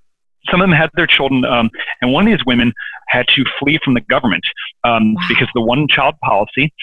some 0.52 0.60
of 0.60 0.68
them 0.68 0.76
had 0.76 0.90
their 0.96 1.08
children, 1.08 1.46
um, 1.46 1.70
and 2.02 2.12
one 2.12 2.28
of 2.28 2.38
these 2.38 2.46
women 2.46 2.74
had 3.08 3.26
to 3.36 3.46
flee 3.58 3.80
from 3.86 3.94
the 3.94 4.02
government 4.02 4.44
um, 4.84 5.14
wow. 5.14 5.22
because 5.30 5.48
of 5.48 5.54
the 5.56 5.62
one 5.62 5.88
child 5.88 6.16
policy 6.24 6.74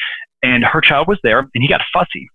and 0.44 0.64
her 0.64 0.80
child 0.80 1.08
was 1.08 1.18
there, 1.22 1.40
and 1.40 1.62
he 1.62 1.68
got 1.68 1.80
fussy. 1.92 2.28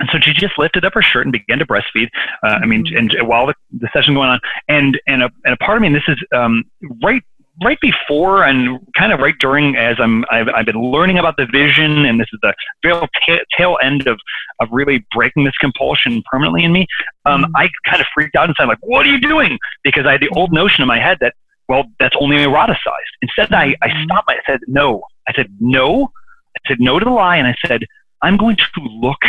And 0.00 0.08
so 0.12 0.18
she 0.20 0.32
just 0.32 0.58
lifted 0.58 0.84
up 0.84 0.94
her 0.94 1.02
shirt 1.02 1.24
and 1.24 1.32
began 1.32 1.58
to 1.58 1.66
breastfeed. 1.66 2.08
Uh, 2.42 2.58
I 2.62 2.66
mean, 2.66 2.84
mm-hmm. 2.84 2.96
and 2.96 3.28
while 3.28 3.46
the, 3.46 3.54
the 3.78 3.88
session 3.92 4.14
going 4.14 4.28
on, 4.28 4.40
and 4.68 5.00
and 5.06 5.22
a, 5.22 5.30
and 5.44 5.54
a 5.54 5.56
part 5.58 5.76
of 5.76 5.82
me, 5.82 5.88
and 5.88 5.96
this 5.96 6.08
is 6.08 6.18
um, 6.34 6.64
right 7.02 7.22
right 7.62 7.78
before 7.80 8.42
and 8.44 8.80
kind 8.98 9.12
of 9.12 9.20
right 9.20 9.36
during 9.38 9.76
as 9.76 9.96
I'm 10.00 10.24
I've, 10.30 10.48
I've 10.48 10.66
been 10.66 10.80
learning 10.80 11.18
about 11.18 11.36
the 11.36 11.46
vision, 11.46 12.06
and 12.06 12.18
this 12.18 12.26
is 12.32 12.40
the 12.42 12.54
real 12.82 13.06
ta- 13.26 13.44
tail 13.56 13.78
end 13.82 14.06
of 14.08 14.18
of 14.60 14.68
really 14.72 15.04
breaking 15.14 15.44
this 15.44 15.56
compulsion 15.60 16.22
permanently 16.30 16.64
in 16.64 16.72
me. 16.72 16.86
Um, 17.24 17.44
mm-hmm. 17.44 17.56
I 17.56 17.70
kind 17.88 18.00
of 18.00 18.06
freaked 18.14 18.34
out 18.34 18.48
and 18.48 18.54
said, 18.58 18.66
like, 18.66 18.78
"What 18.80 19.06
are 19.06 19.10
you 19.10 19.20
doing?" 19.20 19.58
Because 19.84 20.06
I 20.06 20.12
had 20.12 20.20
the 20.20 20.30
old 20.30 20.52
notion 20.52 20.82
in 20.82 20.88
my 20.88 20.98
head 20.98 21.18
that 21.20 21.34
well, 21.68 21.84
that's 21.98 22.16
only 22.20 22.36
eroticized. 22.38 23.14
Instead, 23.22 23.52
I 23.52 23.76
I 23.80 23.88
mm-hmm. 23.88 24.04
stopped. 24.04 24.28
I 24.28 24.38
said, 24.46 24.60
"No." 24.66 25.04
I 25.28 25.32
said, 25.34 25.46
"No." 25.60 26.10
I 26.56 26.68
said 26.68 26.78
no 26.80 26.98
to 26.98 27.04
the 27.04 27.10
lie 27.10 27.36
and 27.36 27.46
I 27.46 27.54
said, 27.66 27.84
I'm 28.22 28.36
going 28.36 28.56
to 28.56 28.80
look 28.80 29.22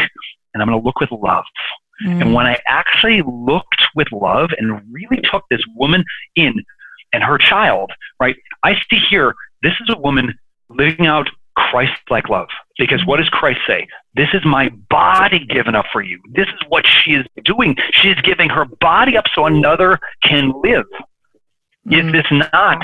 and 0.53 0.61
I'm 0.61 0.67
going 0.67 0.80
to 0.80 0.86
look 0.86 0.99
with 0.99 1.11
love. 1.11 1.45
Mm. 2.05 2.21
And 2.21 2.34
when 2.34 2.45
I 2.45 2.57
actually 2.67 3.21
looked 3.26 3.84
with 3.95 4.11
love 4.11 4.51
and 4.57 4.82
really 4.91 5.21
took 5.23 5.43
this 5.49 5.61
woman 5.76 6.03
in 6.36 6.63
and 7.13 7.23
her 7.23 7.38
child, 7.38 7.91
right, 8.19 8.36
I 8.63 8.76
see 8.89 8.99
here, 9.09 9.34
this 9.63 9.73
is 9.82 9.89
a 9.89 9.97
woman 9.97 10.34
living 10.69 11.07
out 11.07 11.30
Christ 11.55 11.93
like 12.09 12.30
love. 12.30 12.49
Because 12.78 13.05
what 13.05 13.17
does 13.17 13.30
Christ 13.30 13.61
say? 13.65 13.88
This 14.15 14.28
is 14.34 14.41
my 14.45 14.69
body 14.89 15.45
given 15.45 15.76
up 15.76 15.86
for 15.91 16.01
you. 16.01 16.19
This 16.34 16.47
is 16.47 16.59
what 16.67 16.86
she 16.86 17.11
is 17.11 17.26
doing. 17.43 17.78
She 17.91 18.09
is 18.09 18.19
giving 18.21 18.49
her 18.49 18.65
body 18.65 19.17
up 19.17 19.26
so 19.34 19.45
another 19.45 19.99
can 20.23 20.53
live. 20.61 20.86
Mm. 21.88 22.07
Is 22.07 22.11
this 22.11 22.26
not 22.53 22.84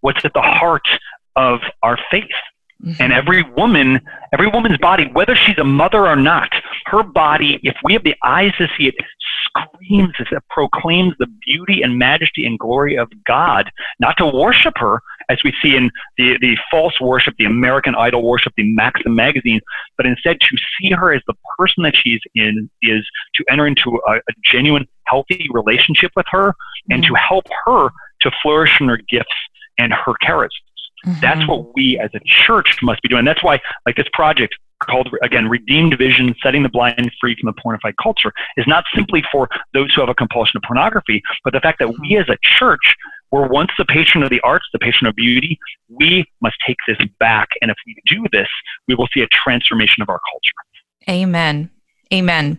what's 0.00 0.24
at 0.24 0.34
the 0.34 0.42
heart 0.42 0.86
of 1.36 1.60
our 1.82 1.98
faith? 2.10 2.30
Mm-hmm. 2.84 3.02
And 3.02 3.12
every 3.12 3.42
woman, 3.42 4.00
every 4.32 4.48
woman's 4.48 4.78
body, 4.78 5.08
whether 5.12 5.36
she's 5.36 5.58
a 5.58 5.64
mother 5.64 6.06
or 6.06 6.16
not, 6.16 6.50
her 6.86 7.02
body, 7.02 7.60
if 7.62 7.76
we 7.84 7.92
have 7.92 8.02
the 8.02 8.16
eyes 8.24 8.52
to 8.58 8.66
see 8.76 8.88
it, 8.88 8.94
screams, 9.46 10.12
it 10.18 10.42
proclaims 10.50 11.14
the 11.18 11.26
beauty 11.46 11.82
and 11.82 11.98
majesty 11.98 12.44
and 12.44 12.58
glory 12.58 12.96
of 12.96 13.08
God, 13.26 13.70
not 14.00 14.16
to 14.18 14.26
worship 14.26 14.74
her, 14.78 15.00
as 15.28 15.38
we 15.44 15.52
see 15.62 15.76
in 15.76 15.90
the, 16.18 16.36
the 16.40 16.56
false 16.70 17.00
worship, 17.00 17.34
the 17.38 17.44
American 17.44 17.94
Idol 17.94 18.22
worship, 18.22 18.52
the 18.56 18.74
Maxim 18.74 19.14
magazine, 19.14 19.60
but 19.96 20.06
instead 20.06 20.40
to 20.40 20.56
see 20.80 20.90
her 20.90 21.12
as 21.12 21.22
the 21.26 21.34
person 21.58 21.84
that 21.84 21.94
she's 21.94 22.20
in, 22.34 22.68
is 22.82 23.06
to 23.36 23.44
enter 23.50 23.66
into 23.66 24.00
a, 24.08 24.16
a 24.16 24.32
genuine, 24.50 24.86
healthy 25.04 25.46
relationship 25.52 26.10
with 26.16 26.26
her 26.30 26.48
mm-hmm. 26.48 26.92
and 26.92 27.04
to 27.04 27.14
help 27.14 27.44
her 27.66 27.90
to 28.22 28.30
flourish 28.42 28.80
in 28.80 28.88
her 28.88 28.98
gifts 29.08 29.36
and 29.78 29.92
her 29.92 30.14
character. 30.20 30.56
Mm-hmm. 31.06 31.20
That's 31.20 31.48
what 31.48 31.74
we 31.74 31.98
as 31.98 32.10
a 32.14 32.20
church 32.24 32.78
must 32.82 33.02
be 33.02 33.08
doing. 33.08 33.24
That's 33.24 33.42
why, 33.42 33.60
like 33.86 33.96
this 33.96 34.06
project 34.12 34.54
called 34.82 35.08
again 35.22 35.48
redeemed 35.48 35.96
vision 35.96 36.34
setting 36.42 36.62
the 36.62 36.68
blind 36.68 37.10
free 37.20 37.36
from 37.40 37.46
the 37.46 37.60
pornified 37.62 37.94
culture 38.02 38.32
is 38.56 38.66
not 38.66 38.84
simply 38.94 39.22
for 39.30 39.48
those 39.74 39.92
who 39.94 40.00
have 40.00 40.10
a 40.10 40.14
compulsion 40.14 40.60
to 40.60 40.66
pornography 40.66 41.22
but 41.44 41.52
the 41.52 41.60
fact 41.60 41.78
that 41.78 41.88
we 42.00 42.16
as 42.16 42.28
a 42.28 42.36
church 42.42 42.96
were 43.30 43.46
once 43.46 43.70
the 43.78 43.84
patron 43.84 44.22
of 44.22 44.30
the 44.30 44.40
arts 44.40 44.66
the 44.72 44.78
patron 44.78 45.08
of 45.08 45.14
beauty 45.14 45.58
we 45.88 46.24
must 46.40 46.56
take 46.66 46.76
this 46.86 46.98
back 47.18 47.48
and 47.60 47.70
if 47.70 47.76
we 47.86 47.96
do 48.06 48.24
this 48.32 48.48
we 48.88 48.94
will 48.94 49.08
see 49.14 49.20
a 49.20 49.28
transformation 49.28 50.02
of 50.02 50.08
our 50.08 50.20
culture 50.30 51.16
amen 51.20 51.70
amen 52.12 52.58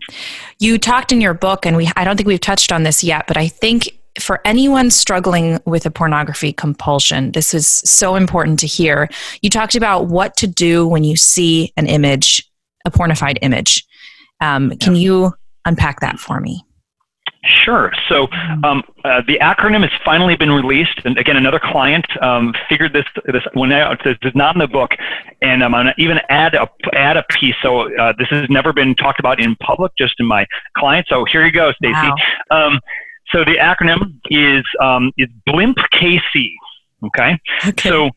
you 0.59 0.77
talked 0.77 1.11
in 1.11 1.19
your 1.19 1.33
book 1.33 1.65
and 1.65 1.75
we 1.75 1.89
i 1.95 2.03
don't 2.03 2.17
think 2.17 2.27
we've 2.27 2.39
touched 2.39 2.71
on 2.71 2.83
this 2.83 3.03
yet 3.03 3.27
but 3.27 3.37
i 3.37 3.47
think 3.47 3.89
for 4.19 4.41
anyone 4.45 4.91
struggling 4.91 5.59
with 5.65 5.85
a 5.85 5.91
pornography 5.91 6.53
compulsion, 6.53 7.31
this 7.31 7.53
is 7.53 7.67
so 7.67 8.15
important 8.15 8.59
to 8.59 8.67
hear. 8.67 9.09
You 9.41 9.49
talked 9.49 9.75
about 9.75 10.07
what 10.07 10.37
to 10.37 10.47
do 10.47 10.87
when 10.87 11.03
you 11.03 11.15
see 11.15 11.73
an 11.77 11.87
image, 11.87 12.47
a 12.85 12.91
pornified 12.91 13.37
image. 13.41 13.85
Um, 14.41 14.71
can 14.77 14.95
you 14.95 15.33
unpack 15.65 16.01
that 16.01 16.19
for 16.19 16.39
me? 16.39 16.63
Sure. 17.45 17.91
So 18.07 18.27
um, 18.63 18.83
uh, 19.03 19.21
the 19.27 19.37
acronym 19.41 19.81
has 19.81 19.91
finally 20.05 20.37
been 20.37 20.51
released, 20.51 21.01
and 21.03 21.17
again, 21.17 21.35
another 21.35 21.59
client 21.59 22.05
um, 22.21 22.53
figured 22.69 22.93
this 22.93 23.05
this 23.25 23.43
when 23.53 23.69
this 23.69 24.17
is 24.21 24.31
not 24.33 24.55
in 24.55 24.59
the 24.59 24.67
book, 24.67 24.91
and 25.41 25.61
I'm 25.61 25.71
gonna 25.71 25.93
even 25.97 26.21
add 26.29 26.55
a 26.55 26.69
add 26.93 27.17
a 27.17 27.23
piece. 27.23 27.55
So 27.61 27.93
uh, 27.97 28.13
this 28.17 28.29
has 28.29 28.49
never 28.49 28.71
been 28.71 28.95
talked 28.95 29.19
about 29.19 29.41
in 29.41 29.57
public, 29.57 29.91
just 29.97 30.13
in 30.19 30.25
my 30.25 30.45
clients. 30.77 31.09
So 31.09 31.25
here 31.25 31.45
you 31.45 31.51
go, 31.51 31.73
Stacy. 31.73 31.93
Wow. 31.93 32.15
Um, 32.49 32.79
so 33.33 33.43
the 33.43 33.55
acronym 33.55 34.19
is 34.29 34.63
um, 34.81 35.11
is 35.17 35.27
BLIMP 35.45 35.77
KC. 35.93 36.53
Okay? 37.05 37.37
okay. 37.67 37.89
So 37.89 38.09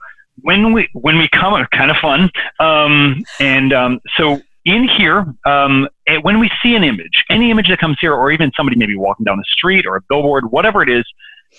when 0.43 0.73
we 0.73 0.89
when 0.93 1.19
we 1.19 1.29
come, 1.29 1.67
kind 1.73 1.91
of 1.91 1.97
fun, 1.97 2.31
um, 2.61 3.25
and 3.41 3.73
um, 3.73 4.01
so 4.17 4.41
in 4.65 4.89
here, 4.89 5.25
um, 5.47 5.89
when 6.23 6.39
we 6.39 6.51
see 6.63 6.75
an 6.75 6.85
image, 6.85 7.25
any 7.31 7.51
image 7.51 7.69
that 7.69 7.79
comes 7.79 7.97
here, 8.01 8.13
or 8.13 8.31
even 8.31 8.51
somebody 8.57 8.77
maybe 8.77 8.97
walking 8.97 9.25
down 9.25 9.39
the 9.39 9.45
street 9.49 9.87
or 9.87 9.97
a 9.97 10.01
billboard, 10.09 10.51
whatever 10.51 10.83
it 10.83 10.89
is, 10.89 11.05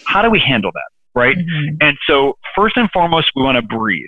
how 0.06 0.22
do 0.22 0.30
we 0.30 0.40
handle 0.40 0.72
that, 0.74 0.90
right? 1.16 1.38
Mm-hmm. 1.38 1.78
And 1.82 1.98
so, 2.06 2.38
first 2.56 2.78
and 2.78 2.90
foremost, 2.92 3.32
we 3.36 3.44
want 3.44 3.56
to 3.56 3.62
breathe. 3.62 4.06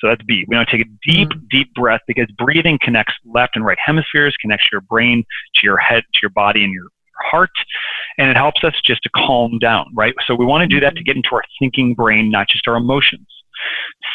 So 0.00 0.08
that's 0.08 0.22
B. 0.22 0.44
We 0.48 0.56
want 0.56 0.68
to 0.68 0.76
take 0.76 0.86
a 0.86 0.90
deep, 1.10 1.28
mm-hmm. 1.28 1.46
deep 1.50 1.74
breath 1.74 2.00
because 2.06 2.26
breathing 2.38 2.78
connects 2.80 3.14
left 3.24 3.56
and 3.56 3.64
right 3.64 3.78
hemispheres, 3.84 4.34
connects 4.40 4.66
your 4.70 4.80
brain 4.80 5.24
to 5.56 5.60
your 5.62 5.76
head, 5.76 6.04
to 6.14 6.18
your 6.22 6.30
body, 6.30 6.64
and 6.64 6.72
your 6.72 6.86
heart, 7.30 7.50
and 8.18 8.30
it 8.30 8.36
helps 8.36 8.64
us 8.64 8.74
just 8.84 9.02
to 9.02 9.10
calm 9.14 9.58
down, 9.58 9.86
right? 9.94 10.14
So 10.26 10.34
we 10.34 10.44
want 10.44 10.62
to 10.62 10.66
do 10.66 10.80
that 10.80 10.94
to 10.94 11.00
mm-hmm. 11.00 11.04
get 11.04 11.16
into 11.16 11.30
our 11.32 11.42
thinking 11.58 11.94
brain, 11.94 12.30
not 12.30 12.48
just 12.48 12.66
our 12.68 12.76
emotions. 12.76 13.26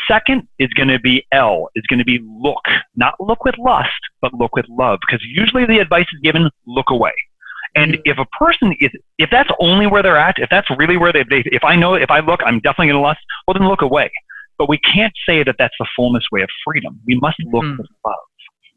Second 0.07 0.47
is 0.59 0.69
going 0.69 0.89
to 0.89 0.99
be 0.99 1.25
L, 1.31 1.69
is 1.75 1.83
going 1.87 1.99
to 1.99 2.05
be 2.05 2.19
look. 2.23 2.63
Not 2.95 3.15
look 3.19 3.43
with 3.43 3.57
lust, 3.57 3.89
but 4.21 4.33
look 4.33 4.55
with 4.55 4.65
love. 4.69 4.99
Because 5.05 5.23
usually 5.25 5.65
the 5.65 5.79
advice 5.79 6.05
is 6.13 6.19
given, 6.21 6.49
look 6.65 6.89
away. 6.89 7.13
And 7.75 7.97
if 8.05 8.17
a 8.19 8.25
person 8.37 8.75
is, 8.79 8.91
if 9.17 9.29
that's 9.31 9.49
only 9.59 9.87
where 9.87 10.03
they're 10.03 10.17
at, 10.17 10.35
if 10.37 10.49
that's 10.49 10.69
really 10.77 10.97
where 10.97 11.11
they, 11.11 11.23
they 11.29 11.43
if 11.47 11.63
I 11.63 11.75
know, 11.75 11.95
if 11.95 12.11
I 12.11 12.19
look, 12.19 12.39
I'm 12.45 12.59
definitely 12.59 12.87
going 12.87 13.01
to 13.01 13.07
lust, 13.07 13.19
well, 13.47 13.55
then 13.57 13.67
look 13.67 13.81
away. 13.81 14.11
But 14.57 14.69
we 14.69 14.77
can't 14.77 15.13
say 15.27 15.43
that 15.43 15.55
that's 15.57 15.73
the 15.79 15.87
fullness 15.95 16.23
way 16.31 16.41
of 16.41 16.49
freedom. 16.63 16.99
We 17.07 17.15
must 17.15 17.37
look 17.45 17.63
mm-hmm. 17.63 17.77
with 17.77 17.87
love. 18.05 18.15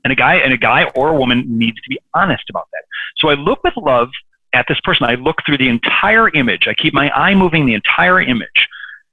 And 0.06 0.12
a 0.12 0.16
guy 0.16 0.36
and 0.36 0.52
a 0.52 0.56
guy 0.56 0.84
or 0.94 1.08
a 1.08 1.16
woman 1.16 1.44
needs 1.48 1.80
to 1.80 1.88
be 1.88 1.98
honest 2.14 2.44
about 2.48 2.68
that. 2.72 2.84
So 3.16 3.28
I 3.28 3.34
look 3.34 3.64
with 3.64 3.74
love 3.76 4.08
at 4.52 4.66
this 4.68 4.78
person. 4.84 5.04
I 5.04 5.16
look 5.16 5.38
through 5.44 5.58
the 5.58 5.68
entire 5.68 6.28
image. 6.32 6.68
I 6.68 6.74
keep 6.74 6.94
my 6.94 7.10
eye 7.10 7.34
moving 7.34 7.66
the 7.66 7.74
entire 7.74 8.20
image 8.20 8.68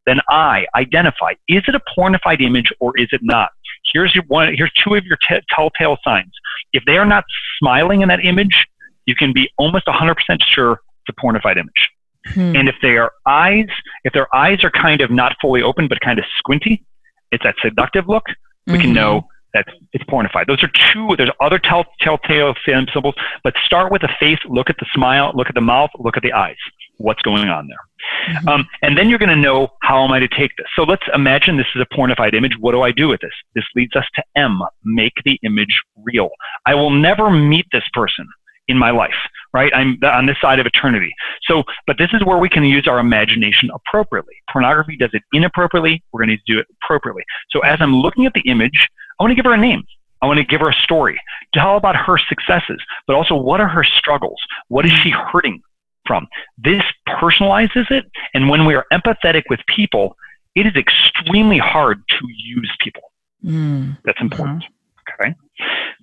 then 0.06 0.20
I 0.30 0.66
identify 0.76 1.34
is 1.48 1.64
it 1.68 1.76
a 1.76 1.82
pornified 1.98 2.42
image 2.42 2.72
or 2.80 2.98
is 2.98 3.08
it 3.12 3.22
not? 3.24 3.52
Here's 3.92 4.14
your 4.16 4.24
one. 4.28 4.54
Here's 4.56 4.72
two 4.84 4.96
of 4.96 5.06
your 5.06 5.18
t- 5.28 5.40
telltale 5.54 5.98
signs. 6.04 6.32
If 6.74 6.84
they 6.86 6.98
are 6.98 7.06
not 7.06 7.24
smiling 7.60 8.02
in 8.02 8.10
that 8.10 8.24
image, 8.24 8.68
you 9.06 9.16
can 9.16 9.34
be 9.34 9.50
almost 9.58 9.86
100% 9.86 10.16
sure 10.46 10.74
it's 10.74 11.18
a 11.18 11.22
pornified 11.22 11.58
image. 11.58 11.90
Hmm. 12.28 12.56
And 12.56 12.70
if 12.70 12.76
their 12.82 13.12
eyes, 13.26 13.68
if 14.06 14.14
their 14.14 14.34
eyes 14.34 14.64
are 14.64 14.72
kind 14.72 15.02
of 15.02 15.12
not 15.12 15.36
fully 15.42 15.62
open 15.62 15.88
but 15.88 16.00
kind 16.00 16.20
of 16.20 16.26
squinty, 16.38 16.86
it's 17.32 17.44
that 17.44 17.56
seductive 17.62 18.08
look. 18.08 18.26
We 18.66 18.74
mm-hmm. 18.74 18.82
can 18.82 18.94
know 18.94 19.28
that 19.54 19.66
it's 19.94 20.04
pornified. 20.06 20.48
Those 20.48 20.64
are 20.64 20.72
two. 20.94 21.16
There's 21.16 21.30
other 21.40 21.60
tell, 21.60 21.86
telltale 22.00 22.56
symbols, 22.66 23.16
but 23.44 23.54
start 23.66 23.92
with 23.92 24.02
the 24.02 24.10
face. 24.20 24.40
Look 24.46 24.70
at 24.70 24.78
the 24.78 24.86
smile. 24.94 25.32
Look 25.36 25.48
at 25.48 25.56
the 25.56 25.62
mouth. 25.62 25.92
Look 26.00 26.18
at 26.18 26.24
the 26.24 26.34
eyes. 26.34 26.58
What's 26.98 27.22
going 27.22 27.50
on 27.50 27.68
there? 27.68 28.36
Mm-hmm. 28.36 28.48
Um, 28.48 28.68
and 28.82 28.98
then 28.98 29.10
you're 29.10 29.20
going 29.20 29.30
to 29.30 29.36
know 29.36 29.70
how 29.82 30.04
am 30.04 30.12
I 30.12 30.20
to 30.20 30.28
take 30.28 30.52
this. 30.58 30.68
So 30.76 30.84
let's 30.84 31.04
imagine 31.14 31.58
this 31.58 31.68
is 31.76 31.82
a 31.82 31.96
pornified 31.96 32.34
image. 32.34 32.54
What 32.60 32.72
do 32.74 32.82
I 32.82 32.92
do 32.92 33.08
with 33.08 33.22
this? 33.22 33.34
This 33.56 33.66
leads 33.76 33.96
us 33.96 34.06
to 34.16 34.24
M, 34.36 34.62
make 34.84 35.14
the 35.26 35.40
image 35.44 35.82
real. 36.04 36.30
I 36.66 36.76
will 36.76 36.92
never 36.92 37.30
meet 37.30 37.66
this 37.72 37.84
person 37.94 38.28
in 38.68 38.78
my 38.78 38.92
life, 38.92 39.16
right? 39.54 39.72
I'm 39.76 40.00
on 40.04 40.26
this 40.26 40.38
side 40.42 40.60
of 40.60 40.66
eternity. 40.66 41.12
So, 41.44 41.64
but 41.86 41.98
this 41.98 42.10
is 42.14 42.24
where 42.24 42.38
we 42.38 42.48
can 42.48 42.64
use 42.64 42.88
our 42.88 43.00
imagination 43.00 43.70
appropriately. 43.74 44.36
Pornography 44.52 44.96
does 44.96 45.10
it 45.14 45.24
inappropriately. 45.34 46.02
We're 46.12 46.26
going 46.26 46.38
to 46.38 46.54
do 46.54 46.60
it 46.60 46.68
appropriately. 46.82 47.24
So 47.50 47.60
as 47.62 47.80
I'm 47.82 47.96
looking 47.96 48.26
at 48.26 48.34
the 48.34 48.42
image, 48.42 48.88
I 49.20 49.24
want 49.24 49.32
to 49.32 49.36
give 49.36 49.46
her 49.46 49.54
a 49.54 49.58
name. 49.58 49.84
I 50.22 50.26
want 50.26 50.38
to 50.38 50.46
give 50.46 50.62
her 50.62 50.70
a 50.70 50.82
story. 50.84 51.20
Tell 51.54 51.76
about 51.76 51.96
her 51.96 52.18
successes, 52.18 52.82
but 53.08 53.16
also 53.16 53.36
what 53.36 53.60
are 53.60 53.68
her 53.68 53.84
struggles? 53.84 54.40
What 54.70 54.86
is 54.86 54.92
she 54.92 55.10
hurting 55.10 55.62
from. 56.06 56.28
This 56.58 56.82
personalizes 57.08 57.90
it, 57.92 58.06
and 58.34 58.50
when 58.50 58.66
we 58.66 58.76
are 58.76 58.86
empathetic 58.92 59.44
with 59.50 59.60
people, 59.68 60.16
it 60.56 60.66
is 60.66 60.76
extremely 60.76 61.58
hard 61.58 62.02
to 62.10 62.28
use 62.30 62.72
people. 62.80 63.02
Mm. 63.44 63.98
That's 64.06 64.22
important. 64.22 64.64
Mm-hmm. 64.64 65.26
Okay. 65.26 65.36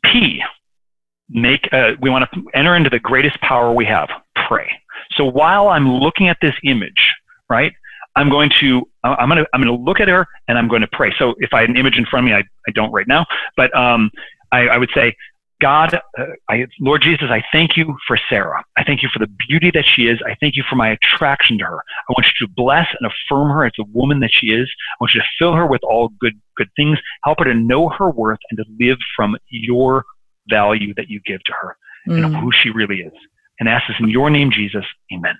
P, 0.05 0.43
make 1.29 1.69
uh, 1.73 1.93
we 2.01 2.11
want 2.11 2.29
to 2.33 2.43
enter 2.55 2.77
into 2.77 2.91
the 2.91 2.99
greatest 2.99 3.41
power 3.41 3.73
we 3.73 3.85
have. 3.87 4.09
Pray. 4.49 4.71
So 5.13 5.25
while 5.25 5.69
I'm 5.69 5.89
looking 5.89 6.29
at 6.29 6.39
this 6.43 6.55
image, 6.65 7.13
right, 7.49 7.73
I'm 8.17 8.29
going 8.29 8.51
to 8.61 8.89
I'm 9.05 9.29
going 9.29 9.43
to 9.43 9.49
I'm 9.53 9.63
going 9.63 9.77
to 9.77 9.83
look 9.83 10.01
at 10.01 10.09
her 10.09 10.27
and 10.49 10.59
I'm 10.59 10.69
going 10.69 10.83
to 10.83 10.89
pray. 10.93 11.13
So 11.19 11.35
if 11.39 11.53
I 11.53 11.61
had 11.61 11.71
an 11.71 11.77
image 11.77 11.97
in 11.97 12.07
front 12.07 12.27
of 12.27 12.31
me, 12.31 12.35
I, 12.35 12.41
I 12.69 12.73
don't 12.75 12.93
right 12.93 13.07
now, 13.09 13.27
but 13.57 13.75
um, 13.77 14.11
I, 14.53 14.69
I 14.69 14.79
would 14.79 14.91
say, 14.95 15.15
God, 15.61 15.95
uh, 16.19 16.25
I, 16.49 16.67
Lord 16.81 17.03
Jesus, 17.03 17.29
I 17.31 17.45
thank 17.53 17.77
you 17.77 17.97
for 18.07 18.19
Sarah. 18.31 18.65
I 18.77 18.85
thank 18.85 19.03
you 19.03 19.11
for 19.13 19.19
the 19.19 19.31
beauty 19.49 19.71
that 19.75 19.85
she 19.85 20.09
is. 20.09 20.19
I 20.27 20.35
thank 20.41 20.57
you 20.57 20.65
for 20.69 20.75
my 20.75 20.89
attraction 20.89 21.59
to 21.59 21.65
her. 21.65 21.83
I 22.09 22.13
want 22.13 22.27
you 22.27 22.47
to 22.47 22.53
bless 22.57 22.87
and 22.99 23.11
affirm 23.11 23.51
her 23.51 23.67
as 23.67 23.73
the 23.77 23.85
woman 23.93 24.21
that 24.21 24.31
she 24.33 24.49
is. 24.49 24.69
I 24.69 24.97
want 25.01 25.15
you 25.15 25.21
to 25.21 25.27
fill 25.39 25.53
her 25.55 25.67
with 25.67 25.83
all 25.85 26.09
good, 26.19 26.41
good 26.57 26.71
things. 26.77 26.99
Help 27.25 27.41
her 27.41 27.45
to 27.45 27.55
know 27.55 27.91
her 27.91 28.11
worth 28.11 28.39
and 28.51 28.57
to 28.59 28.65
live 28.81 28.99
from 29.15 29.37
your 29.51 30.05
value 30.49 30.95
that 30.95 31.09
you 31.09 31.21
give 31.27 31.45
to 31.45 31.53
her 31.61 31.77
mm. 32.09 32.25
and 32.25 32.35
who 32.37 32.51
she 32.53 32.71
really 32.71 33.03
is. 33.03 33.13
And 33.59 33.69
ask 33.69 33.87
this 33.87 33.97
in 34.01 34.09
your 34.09 34.31
name, 34.31 34.51
Jesus. 34.51 34.87
Amen. 35.13 35.39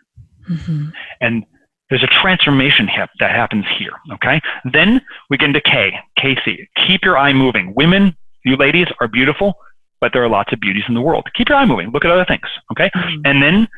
Mm-hmm. 0.51 0.89
And 1.23 1.47
there's 1.91 2.03
a 2.03 2.09
transformation 2.09 2.89
hip 2.89 3.11
that 3.19 3.33
happens 3.33 3.67
here. 3.77 3.93
Okay. 4.15 4.41
Then 4.73 5.01
we 5.29 5.37
get 5.37 5.49
into 5.49 5.61
K, 5.61 5.93
KC. 6.19 6.67
Keep 6.87 7.05
your 7.05 7.19
eye 7.19 7.33
moving. 7.33 7.75
Women, 7.75 8.17
you 8.45 8.57
ladies 8.57 8.87
are 9.01 9.09
beautiful 9.09 9.57
but 10.01 10.13
there 10.13 10.25
are 10.25 10.29
lots 10.29 10.53
of 10.53 10.61
beauties 10.61 10.85
in 10.89 10.95
the 10.95 11.01
world. 11.01 11.29
Keep 11.35 11.51
your 11.51 11.59
eye 11.59 11.67
moving. 11.67 11.91
Look 11.91 12.05
at 12.05 12.11
other 12.11 12.25
things. 12.25 12.47
Okay. 12.73 12.91
Mm-hmm. 12.95 13.21
And 13.25 13.43
then 13.43 13.69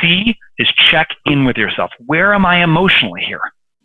C 0.00 0.34
is 0.58 0.68
check 0.72 1.08
in 1.26 1.44
with 1.44 1.56
yourself. 1.56 1.90
Where 2.06 2.34
am 2.34 2.46
I 2.46 2.64
emotionally 2.64 3.22
here? 3.22 3.40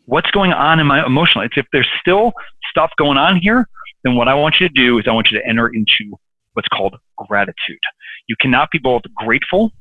What's 0.06 0.32
going 0.32 0.54
on 0.54 0.80
in 0.80 0.88
my 0.88 1.06
emotional? 1.06 1.46
It's 1.46 1.58
if 1.58 1.66
there's 1.72 1.90
still 2.00 2.34
stuff 2.70 2.92
going 2.98 3.18
on 3.18 3.38
here, 3.38 3.68
then 4.04 4.16
what 4.16 4.28
I 4.28 4.34
want 4.34 4.60
you 4.60 4.68
to 4.68 4.74
do 4.74 4.98
is 4.98 5.06
I 5.08 5.12
want 5.12 5.32
you 5.32 5.40
to 5.40 5.48
enter 5.48 5.68
into 5.68 6.18
what's 6.54 6.68
called 6.70 6.96
gratitude. 7.18 7.80
You 8.28 8.36
cannot 8.40 8.72
be 8.72 8.80
both 8.80 9.04
grateful 9.16 9.72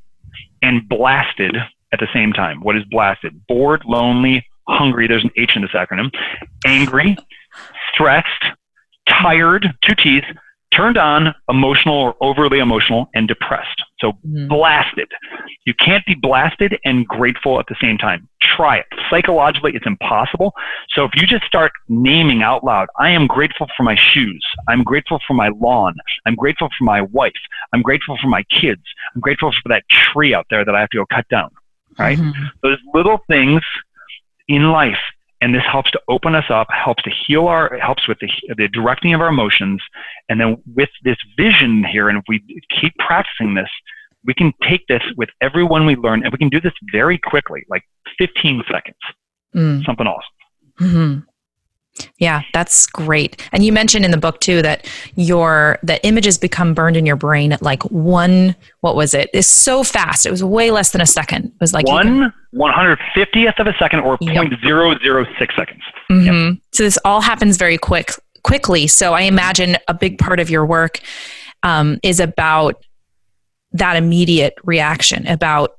and 0.62 0.88
blasted 0.88 1.56
at 1.92 2.00
the 2.00 2.08
same 2.12 2.32
time. 2.32 2.60
What 2.60 2.76
is 2.76 2.84
blasted? 2.90 3.46
Bored, 3.46 3.82
lonely, 3.84 4.46
hungry. 4.68 5.06
There's 5.06 5.24
an 5.24 5.30
H 5.36 5.56
in 5.56 5.62
this 5.62 5.72
acronym. 5.72 6.10
Angry, 6.64 7.16
stressed, 7.92 8.44
tired, 9.08 9.66
two 9.82 9.94
T's, 9.94 10.24
turned 10.72 10.96
on, 10.96 11.34
emotional 11.48 11.96
or 11.96 12.14
overly 12.20 12.58
emotional, 12.58 13.10
and 13.14 13.26
depressed. 13.26 13.82
So 13.98 14.12
mm. 14.26 14.48
blasted. 14.48 15.08
You 15.66 15.74
can't 15.74 16.04
be 16.06 16.14
blasted 16.14 16.78
and 16.84 17.06
grateful 17.06 17.58
at 17.58 17.66
the 17.66 17.76
same 17.80 17.98
time. 17.98 18.28
Try 18.40 18.78
it. 18.78 18.86
Psychologically, 19.10 19.72
it's 19.74 19.86
impossible. 19.86 20.52
So 20.90 21.04
if 21.04 21.10
you 21.16 21.26
just 21.26 21.44
start 21.44 21.72
naming 21.88 22.42
out 22.42 22.64
loud, 22.64 22.88
I 22.98 23.10
am 23.10 23.26
grateful 23.26 23.66
for 23.76 23.82
my 23.82 23.96
shoes. 23.96 24.44
I'm 24.68 24.82
grateful 24.84 25.20
for 25.26 25.34
my 25.34 25.50
lawn. 25.60 25.94
I'm 26.24 26.34
grateful 26.34 26.68
for 26.78 26.84
my 26.84 27.02
wife. 27.02 27.32
I'm 27.72 27.82
grateful 27.82 28.16
for 28.20 28.28
my 28.28 28.44
kids. 28.44 28.82
I'm 29.14 29.20
grateful 29.20 29.52
for 29.52 29.68
that 29.68 29.84
tree 29.90 30.34
out 30.34 30.46
there 30.50 30.64
that 30.64 30.74
I 30.74 30.80
have 30.80 30.90
to 30.90 30.98
go 30.98 31.06
cut 31.06 31.28
down. 31.28 31.50
Right? 32.00 32.18
Mm-hmm. 32.18 32.44
Those 32.62 32.78
little 32.94 33.18
things 33.28 33.62
in 34.48 34.70
life 34.70 34.98
and 35.40 35.54
this 35.54 35.62
helps 35.70 35.90
to 35.92 36.00
open 36.08 36.34
us 36.34 36.44
up 36.50 36.68
helps 36.70 37.02
to 37.02 37.10
heal 37.10 37.46
our 37.46 37.76
helps 37.78 38.06
with 38.08 38.18
the, 38.20 38.28
the 38.56 38.68
directing 38.68 39.14
of 39.14 39.20
our 39.20 39.28
emotions 39.28 39.82
and 40.28 40.40
then 40.40 40.56
with 40.74 40.88
this 41.04 41.16
vision 41.36 41.84
here 41.84 42.08
and 42.08 42.18
if 42.18 42.24
we 42.28 42.42
keep 42.80 42.94
practicing 42.98 43.54
this 43.54 43.68
we 44.24 44.34
can 44.34 44.52
take 44.68 44.86
this 44.88 45.02
with 45.16 45.28
everyone 45.40 45.86
we 45.86 45.96
learn 45.96 46.22
and 46.22 46.32
we 46.32 46.38
can 46.38 46.48
do 46.48 46.60
this 46.60 46.72
very 46.92 47.18
quickly 47.18 47.64
like 47.68 47.82
15 48.18 48.62
seconds 48.70 48.96
mm. 49.54 49.84
something 49.84 50.06
awesome 50.06 50.22
mm-hmm. 50.80 51.18
Yeah, 52.18 52.42
that's 52.52 52.86
great. 52.86 53.48
And 53.52 53.64
you 53.64 53.72
mentioned 53.72 54.04
in 54.04 54.10
the 54.10 54.16
book 54.16 54.40
too 54.40 54.62
that 54.62 54.86
your 55.16 55.78
the 55.82 56.04
images 56.06 56.38
become 56.38 56.74
burned 56.74 56.96
in 56.96 57.04
your 57.04 57.16
brain 57.16 57.52
at 57.52 57.62
like 57.62 57.82
one 57.84 58.54
what 58.80 58.96
was 58.96 59.12
it? 59.12 59.28
It's 59.34 59.48
so 59.48 59.84
fast. 59.84 60.24
It 60.24 60.30
was 60.30 60.42
way 60.42 60.70
less 60.70 60.92
than 60.92 61.00
a 61.00 61.06
second. 61.06 61.46
It 61.46 61.60
was 61.60 61.72
like 61.72 61.86
one 61.86 62.32
one 62.52 62.72
hundred 62.72 62.98
fiftieth 63.14 63.58
of 63.58 63.66
a 63.66 63.74
second 63.78 64.00
or 64.00 64.16
yep. 64.20 64.46
0.006 64.46 65.56
seconds. 65.56 65.82
Mm-hmm. 66.10 66.48
Yep. 66.48 66.58
So 66.72 66.82
this 66.84 66.98
all 67.04 67.20
happens 67.20 67.56
very 67.56 67.78
quick 67.78 68.12
quickly. 68.42 68.86
So 68.86 69.12
I 69.12 69.22
imagine 69.22 69.76
a 69.88 69.94
big 69.94 70.18
part 70.18 70.40
of 70.40 70.48
your 70.48 70.64
work 70.64 71.00
um, 71.62 71.98
is 72.02 72.20
about 72.20 72.84
that 73.72 73.96
immediate 73.96 74.54
reaction, 74.64 75.26
about 75.26 75.76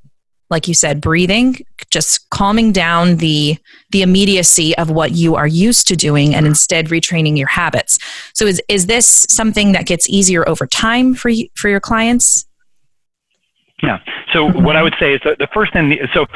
like 0.51 0.67
you 0.67 0.73
said 0.73 1.01
breathing 1.01 1.55
just 1.89 2.29
calming 2.29 2.71
down 2.71 3.17
the 3.17 3.57
the 3.89 4.01
immediacy 4.01 4.77
of 4.77 4.91
what 4.91 5.11
you 5.11 5.35
are 5.35 5.47
used 5.47 5.87
to 5.87 5.95
doing 5.95 6.35
and 6.35 6.45
instead 6.45 6.87
retraining 6.87 7.37
your 7.37 7.47
habits 7.47 7.97
so 8.33 8.45
is 8.45 8.61
is 8.67 8.85
this 8.85 9.25
something 9.29 9.71
that 9.71 9.85
gets 9.87 10.07
easier 10.09 10.47
over 10.47 10.67
time 10.67 11.15
for 11.15 11.29
you, 11.29 11.47
for 11.55 11.69
your 11.69 11.79
clients 11.79 12.45
Yeah. 13.83 13.99
So 14.33 14.45
what 14.45 14.75
I 14.75 14.83
would 14.83 14.95
say 14.99 15.15
is 15.15 15.21
the 15.23 15.47
first 15.53 15.73
thing. 15.73 15.97
So 16.13 16.27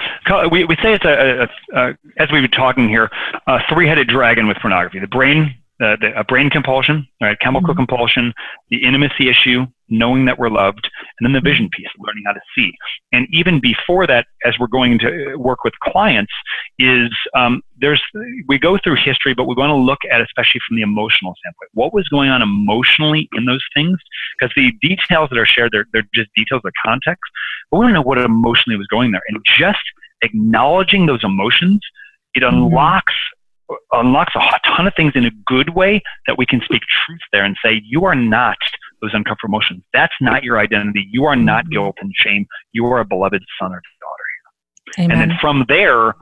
we, 0.50 0.66
we 0.66 0.76
say 0.78 0.94
it's 0.94 1.06
a, 1.06 1.48
a, 1.74 1.80
a 1.80 1.98
as 2.18 2.32
we 2.32 2.42
were 2.42 2.48
talking 2.48 2.90
here, 2.90 3.10
a 3.48 3.60
three-headed 3.70 4.08
dragon 4.08 4.48
with 4.48 4.58
pornography. 4.58 5.00
The 5.00 5.08
brain, 5.08 5.56
uh, 5.82 5.98
the, 6.00 6.18
a 6.18 6.24
brain 6.24 6.50
compulsion, 6.50 7.08
right? 7.22 7.38
Chemical 7.40 7.70
mm-hmm. 7.70 7.80
compulsion, 7.80 8.34
the 8.70 8.84
intimacy 8.84 9.30
issue, 9.30 9.66
knowing 9.90 10.26
that 10.26 10.40
we're 10.40 10.50
loved, 10.50 10.90
and 11.20 11.26
then 11.26 11.34
the 11.34 11.42
vision 11.42 11.70
piece, 11.70 11.88
learning 12.00 12.24
how 12.26 12.32
to 12.32 12.40
see. 12.58 12.72
And 13.12 13.28
even 13.32 13.60
before 13.60 14.08
that, 14.08 14.26
as 14.46 14.58
we're 14.58 14.68
going 14.68 15.00
to 15.00 15.36
work 15.36 15.64
with 15.64 15.74
clients, 15.84 16.32
is 16.80 17.10
um, 17.36 17.62
there's 17.80 18.02
we 18.48 18.58
go 18.58 18.78
through 18.78 18.96
history, 18.96 19.34
but 19.34 19.46
we 19.46 19.56
want 19.56 19.70
to 19.70 19.76
look 19.76 20.00
at 20.12 20.22
especially 20.22 20.62
from 20.68 20.78
the 20.78 20.82
emotional 20.82 21.36
standpoint. 21.40 21.70
What 21.74 21.94
was 21.94 22.08
going 22.08 22.30
on 22.30 22.42
emotionally 22.42 23.28
in 23.34 23.46
those 23.46 23.64
things? 23.76 24.00
Because 24.40 24.54
the 24.56 24.72
details 24.82 25.30
that 25.30 25.38
are 25.38 25.46
shared, 25.46 25.72
they're, 25.74 25.86
they're 25.94 26.08
just 26.14 26.30
details 26.36 26.62
of 26.66 26.72
context, 26.84 27.24
but 27.70 27.80
we 27.80 27.86
don't 27.86 27.94
know 27.94 28.02
what 28.02 28.18
emotionally 28.18 28.78
was 28.78 28.88
going 28.88 29.12
there. 29.12 29.22
And 29.28 29.38
just 29.58 29.84
acknowledging 30.22 31.06
those 31.06 31.24
emotions, 31.24 31.80
it 32.34 32.44
mm-hmm. 32.44 32.56
unlocks 32.56 33.14
unlocks 33.92 34.34
a 34.36 34.60
ton 34.76 34.88
of 34.88 34.94
things 34.96 35.14
in 35.16 35.26
a 35.26 35.32
good 35.46 35.76
way 35.76 36.02
that 36.28 36.38
we 36.38 36.46
can 36.46 36.62
speak 36.62 36.82
truth 37.06 37.22
there 37.32 37.44
and 37.44 37.56
say, 37.64 37.82
you 37.86 38.06
are 38.06 38.16
not 38.16 38.58
those 39.02 39.12
uncomfortable 39.14 39.56
emotions. 39.56 39.84
That's 39.94 40.14
not 40.22 40.44
your 40.44 40.60
identity. 40.60 41.08
You 41.10 41.26
are 41.26 41.36
not 41.36 41.70
guilt 41.70 41.96
and 42.00 42.12
shame. 42.16 42.46
You 42.74 42.86
are 42.88 43.00
a 43.00 43.06
beloved 43.06 43.44
son 43.60 43.72
or 43.72 43.82
daughter. 44.00 44.24
Amen. 45.00 45.12
And 45.12 45.32
then 45.32 45.38
from 45.40 45.66
there, 45.68 46.14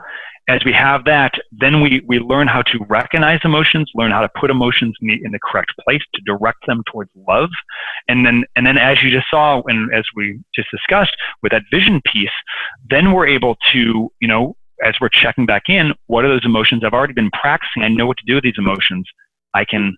as 0.49 0.63
we 0.65 0.73
have 0.73 1.05
that, 1.05 1.33
then 1.51 1.81
we, 1.81 2.01
we 2.05 2.19
learn 2.19 2.47
how 2.47 2.61
to 2.63 2.79
recognize 2.89 3.39
emotions, 3.43 3.89
learn 3.95 4.11
how 4.11 4.21
to 4.21 4.29
put 4.39 4.49
emotions 4.49 4.95
in 5.01 5.07
the, 5.07 5.21
in 5.23 5.31
the 5.31 5.39
correct 5.39 5.71
place 5.85 6.01
to 6.13 6.21
direct 6.25 6.65
them 6.67 6.83
towards 6.91 7.11
love. 7.27 7.49
And 8.07 8.25
then, 8.25 8.43
and 8.55 8.65
then 8.65 8.77
as 8.77 9.01
you 9.01 9.09
just 9.09 9.27
saw, 9.29 9.61
and 9.67 9.93
as 9.93 10.03
we 10.15 10.39
just 10.53 10.69
discussed 10.71 11.15
with 11.41 11.51
that 11.51 11.63
vision 11.71 12.01
piece, 12.11 12.29
then 12.89 13.13
we're 13.13 13.27
able 13.27 13.57
to, 13.71 14.11
you 14.19 14.27
know, 14.27 14.55
as 14.84 14.95
we're 14.99 15.09
checking 15.09 15.45
back 15.45 15.63
in, 15.69 15.93
what 16.07 16.25
are 16.25 16.29
those 16.29 16.45
emotions? 16.45 16.84
I've 16.84 16.93
already 16.93 17.13
been 17.13 17.31
practicing. 17.31 17.84
I 17.84 17.88
know 17.88 18.05
what 18.05 18.17
to 18.17 18.25
do 18.25 18.36
with 18.36 18.43
these 18.43 18.57
emotions. 18.57 19.07
I 19.53 19.65
can, 19.65 19.95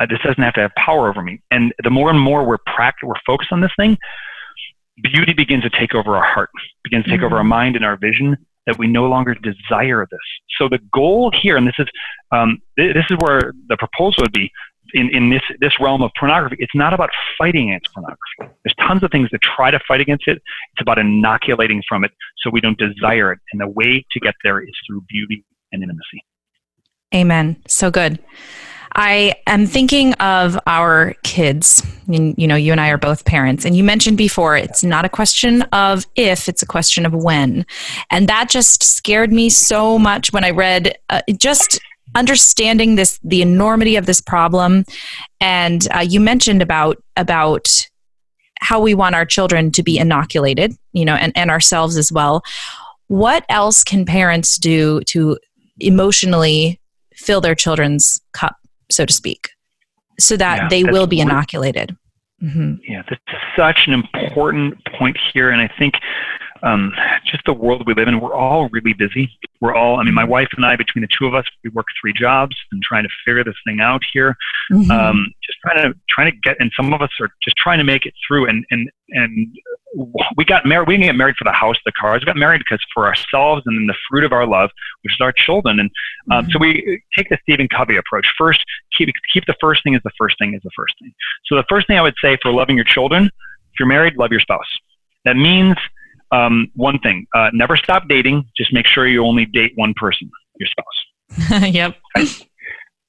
uh, 0.00 0.06
this 0.06 0.18
doesn't 0.24 0.42
have 0.42 0.54
to 0.54 0.60
have 0.60 0.72
power 0.76 1.08
over 1.08 1.22
me. 1.22 1.40
And 1.50 1.72
the 1.82 1.90
more 1.90 2.10
and 2.10 2.20
more 2.20 2.44
we're 2.44 2.58
practice, 2.58 3.06
we're 3.06 3.14
focused 3.26 3.52
on 3.52 3.60
this 3.60 3.72
thing, 3.76 3.96
beauty 5.02 5.32
begins 5.32 5.62
to 5.62 5.70
take 5.70 5.94
over 5.94 6.16
our 6.16 6.24
heart, 6.24 6.50
begins 6.82 7.04
to 7.04 7.10
take 7.10 7.18
mm-hmm. 7.18 7.26
over 7.26 7.36
our 7.36 7.44
mind 7.44 7.76
and 7.76 7.84
our 7.84 7.96
vision 7.96 8.36
that 8.66 8.78
we 8.78 8.86
no 8.86 9.06
longer 9.06 9.34
desire 9.34 10.06
this. 10.10 10.20
So 10.58 10.68
the 10.68 10.78
goal 10.92 11.30
here, 11.42 11.56
and 11.56 11.66
this 11.66 11.74
is, 11.78 11.86
um, 12.32 12.58
this 12.76 13.04
is 13.10 13.16
where 13.18 13.52
the 13.68 13.76
proposal 13.76 14.22
would 14.22 14.32
be, 14.32 14.50
in, 14.94 15.14
in 15.14 15.30
this, 15.30 15.42
this 15.60 15.72
realm 15.80 16.02
of 16.02 16.10
pornography, 16.18 16.56
it's 16.58 16.74
not 16.74 16.94
about 16.94 17.10
fighting 17.36 17.70
against 17.70 17.92
pornography. 17.92 18.56
There's 18.64 18.74
tons 18.86 19.02
of 19.02 19.10
things 19.10 19.28
that 19.32 19.42
try 19.42 19.70
to 19.70 19.80
fight 19.86 20.00
against 20.00 20.26
it. 20.26 20.36
It's 20.38 20.80
about 20.80 20.98
inoculating 20.98 21.82
from 21.88 22.04
it 22.04 22.12
so 22.38 22.50
we 22.50 22.60
don't 22.60 22.78
desire 22.78 23.32
it. 23.32 23.40
And 23.52 23.60
the 23.60 23.68
way 23.68 24.06
to 24.12 24.20
get 24.20 24.34
there 24.42 24.60
is 24.60 24.74
through 24.86 25.02
beauty 25.08 25.44
and 25.72 25.82
intimacy. 25.82 26.24
Amen. 27.14 27.56
So 27.68 27.90
good. 27.90 28.18
I 28.96 29.34
am 29.48 29.66
thinking 29.66 30.14
of 30.14 30.58
our 30.66 31.14
kids. 31.24 31.84
You 32.06 32.46
know, 32.46 32.54
you 32.54 32.70
and 32.70 32.80
I 32.80 32.90
are 32.90 32.98
both 32.98 33.24
parents, 33.24 33.64
and 33.64 33.76
you 33.76 33.82
mentioned 33.82 34.16
before 34.16 34.56
it's 34.56 34.84
not 34.84 35.04
a 35.04 35.08
question 35.08 35.62
of 35.72 36.06
if, 36.14 36.48
it's 36.48 36.62
a 36.62 36.66
question 36.66 37.04
of 37.04 37.12
when. 37.12 37.66
And 38.10 38.28
that 38.28 38.48
just 38.50 38.84
scared 38.84 39.32
me 39.32 39.48
so 39.50 39.98
much 39.98 40.32
when 40.32 40.44
I 40.44 40.50
read 40.50 40.96
uh, 41.10 41.22
just 41.36 41.80
understanding 42.14 42.96
this 42.96 43.18
the 43.22 43.42
enormity 43.42 43.96
of 43.96 44.06
this 44.06 44.20
problem. 44.20 44.84
And 45.40 45.86
uh, 45.94 46.00
you 46.00 46.20
mentioned 46.20 46.62
about 46.62 47.02
about 47.16 47.88
how 48.60 48.80
we 48.80 48.94
want 48.94 49.14
our 49.14 49.26
children 49.26 49.70
to 49.72 49.82
be 49.82 49.98
inoculated 49.98 50.72
you 50.92 51.04
know 51.04 51.14
and, 51.14 51.32
and 51.36 51.50
ourselves 51.50 51.96
as 51.96 52.12
well. 52.12 52.42
What 53.08 53.44
else 53.48 53.84
can 53.84 54.04
parents 54.04 54.56
do 54.58 55.00
to 55.08 55.38
emotionally 55.78 56.80
fill 57.14 57.40
their 57.40 57.54
children's 57.54 58.20
cup 58.32 58.56
so 58.90 59.04
to 59.04 59.12
speak 59.12 59.50
so 60.18 60.36
that 60.36 60.56
yeah, 60.56 60.68
they 60.68 60.84
will 60.84 61.06
be 61.06 61.20
inoculated? 61.20 61.96
Mm-hmm. 62.42 62.74
yeah 62.86 63.02
that's 63.08 63.22
such 63.56 63.86
an 63.86 63.94
important 63.94 64.76
point 64.98 65.16
here 65.32 65.50
and 65.50 65.62
i 65.62 65.70
think 65.78 65.94
um, 66.64 66.92
just 67.26 67.44
the 67.44 67.52
world 67.52 67.86
we 67.86 67.94
live 67.94 68.08
in. 68.08 68.20
We're 68.20 68.34
all 68.34 68.68
really 68.70 68.94
busy. 68.94 69.30
We're 69.60 69.74
all, 69.74 69.98
I 69.98 70.02
mean, 70.02 70.14
my 70.14 70.24
wife 70.24 70.48
and 70.56 70.64
I, 70.64 70.76
between 70.76 71.02
the 71.02 71.08
two 71.16 71.26
of 71.26 71.34
us, 71.34 71.44
we 71.62 71.70
work 71.70 71.86
three 72.00 72.12
jobs 72.12 72.56
and 72.72 72.82
trying 72.82 73.04
to 73.04 73.10
figure 73.24 73.44
this 73.44 73.54
thing 73.66 73.80
out 73.80 74.02
here. 74.12 74.34
Mm-hmm. 74.72 74.90
Um, 74.90 75.32
just 75.42 75.58
trying 75.62 75.82
to, 75.82 75.98
trying 76.08 76.32
to 76.32 76.38
get, 76.38 76.56
and 76.60 76.72
some 76.76 76.92
of 76.92 77.02
us 77.02 77.10
are 77.20 77.28
just 77.42 77.56
trying 77.56 77.78
to 77.78 77.84
make 77.84 78.06
it 78.06 78.14
through. 78.26 78.48
And, 78.48 78.64
and, 78.70 78.90
and 79.10 79.54
we 80.36 80.44
got 80.44 80.64
married, 80.64 80.88
we 80.88 80.94
didn't 80.94 81.06
get 81.06 81.16
married 81.16 81.36
for 81.36 81.44
the 81.44 81.52
house, 81.52 81.76
the 81.84 81.92
cars. 81.92 82.22
We 82.22 82.26
got 82.26 82.36
married 82.36 82.60
because 82.60 82.80
for 82.94 83.06
ourselves 83.06 83.62
and 83.66 83.78
then 83.78 83.86
the 83.86 83.96
fruit 84.08 84.24
of 84.24 84.32
our 84.32 84.46
love, 84.46 84.70
which 85.02 85.12
is 85.12 85.20
our 85.20 85.32
children. 85.32 85.80
And 85.80 85.90
um, 86.32 86.44
mm-hmm. 86.44 86.50
so 86.52 86.58
we 86.58 87.02
take 87.16 87.28
the 87.28 87.38
Stephen 87.42 87.68
Covey 87.68 87.96
approach. 87.96 88.26
First, 88.38 88.64
keep, 88.96 89.10
keep 89.32 89.44
the 89.46 89.56
first 89.60 89.82
thing 89.84 89.94
as 89.94 90.02
the 90.02 90.12
first 90.18 90.36
thing 90.38 90.54
is 90.54 90.62
the 90.64 90.70
first 90.74 90.94
thing. 91.00 91.12
So 91.44 91.56
the 91.56 91.64
first 91.68 91.86
thing 91.86 91.98
I 91.98 92.02
would 92.02 92.14
say 92.22 92.38
for 92.40 92.52
loving 92.52 92.76
your 92.76 92.86
children, 92.86 93.26
if 93.26 93.78
you're 93.78 93.88
married, 93.88 94.16
love 94.16 94.30
your 94.30 94.40
spouse. 94.40 94.66
That 95.24 95.36
means 95.36 95.76
um, 96.34 96.70
one 96.74 96.98
thing 97.00 97.26
uh, 97.34 97.50
never 97.52 97.76
stop 97.76 98.08
dating. 98.08 98.44
Just 98.56 98.72
make 98.72 98.86
sure 98.86 99.06
you 99.06 99.24
only 99.24 99.46
date 99.46 99.72
one 99.76 99.94
person 99.94 100.30
your 100.58 100.68
spouse. 100.68 101.62
Yep. 101.72 101.96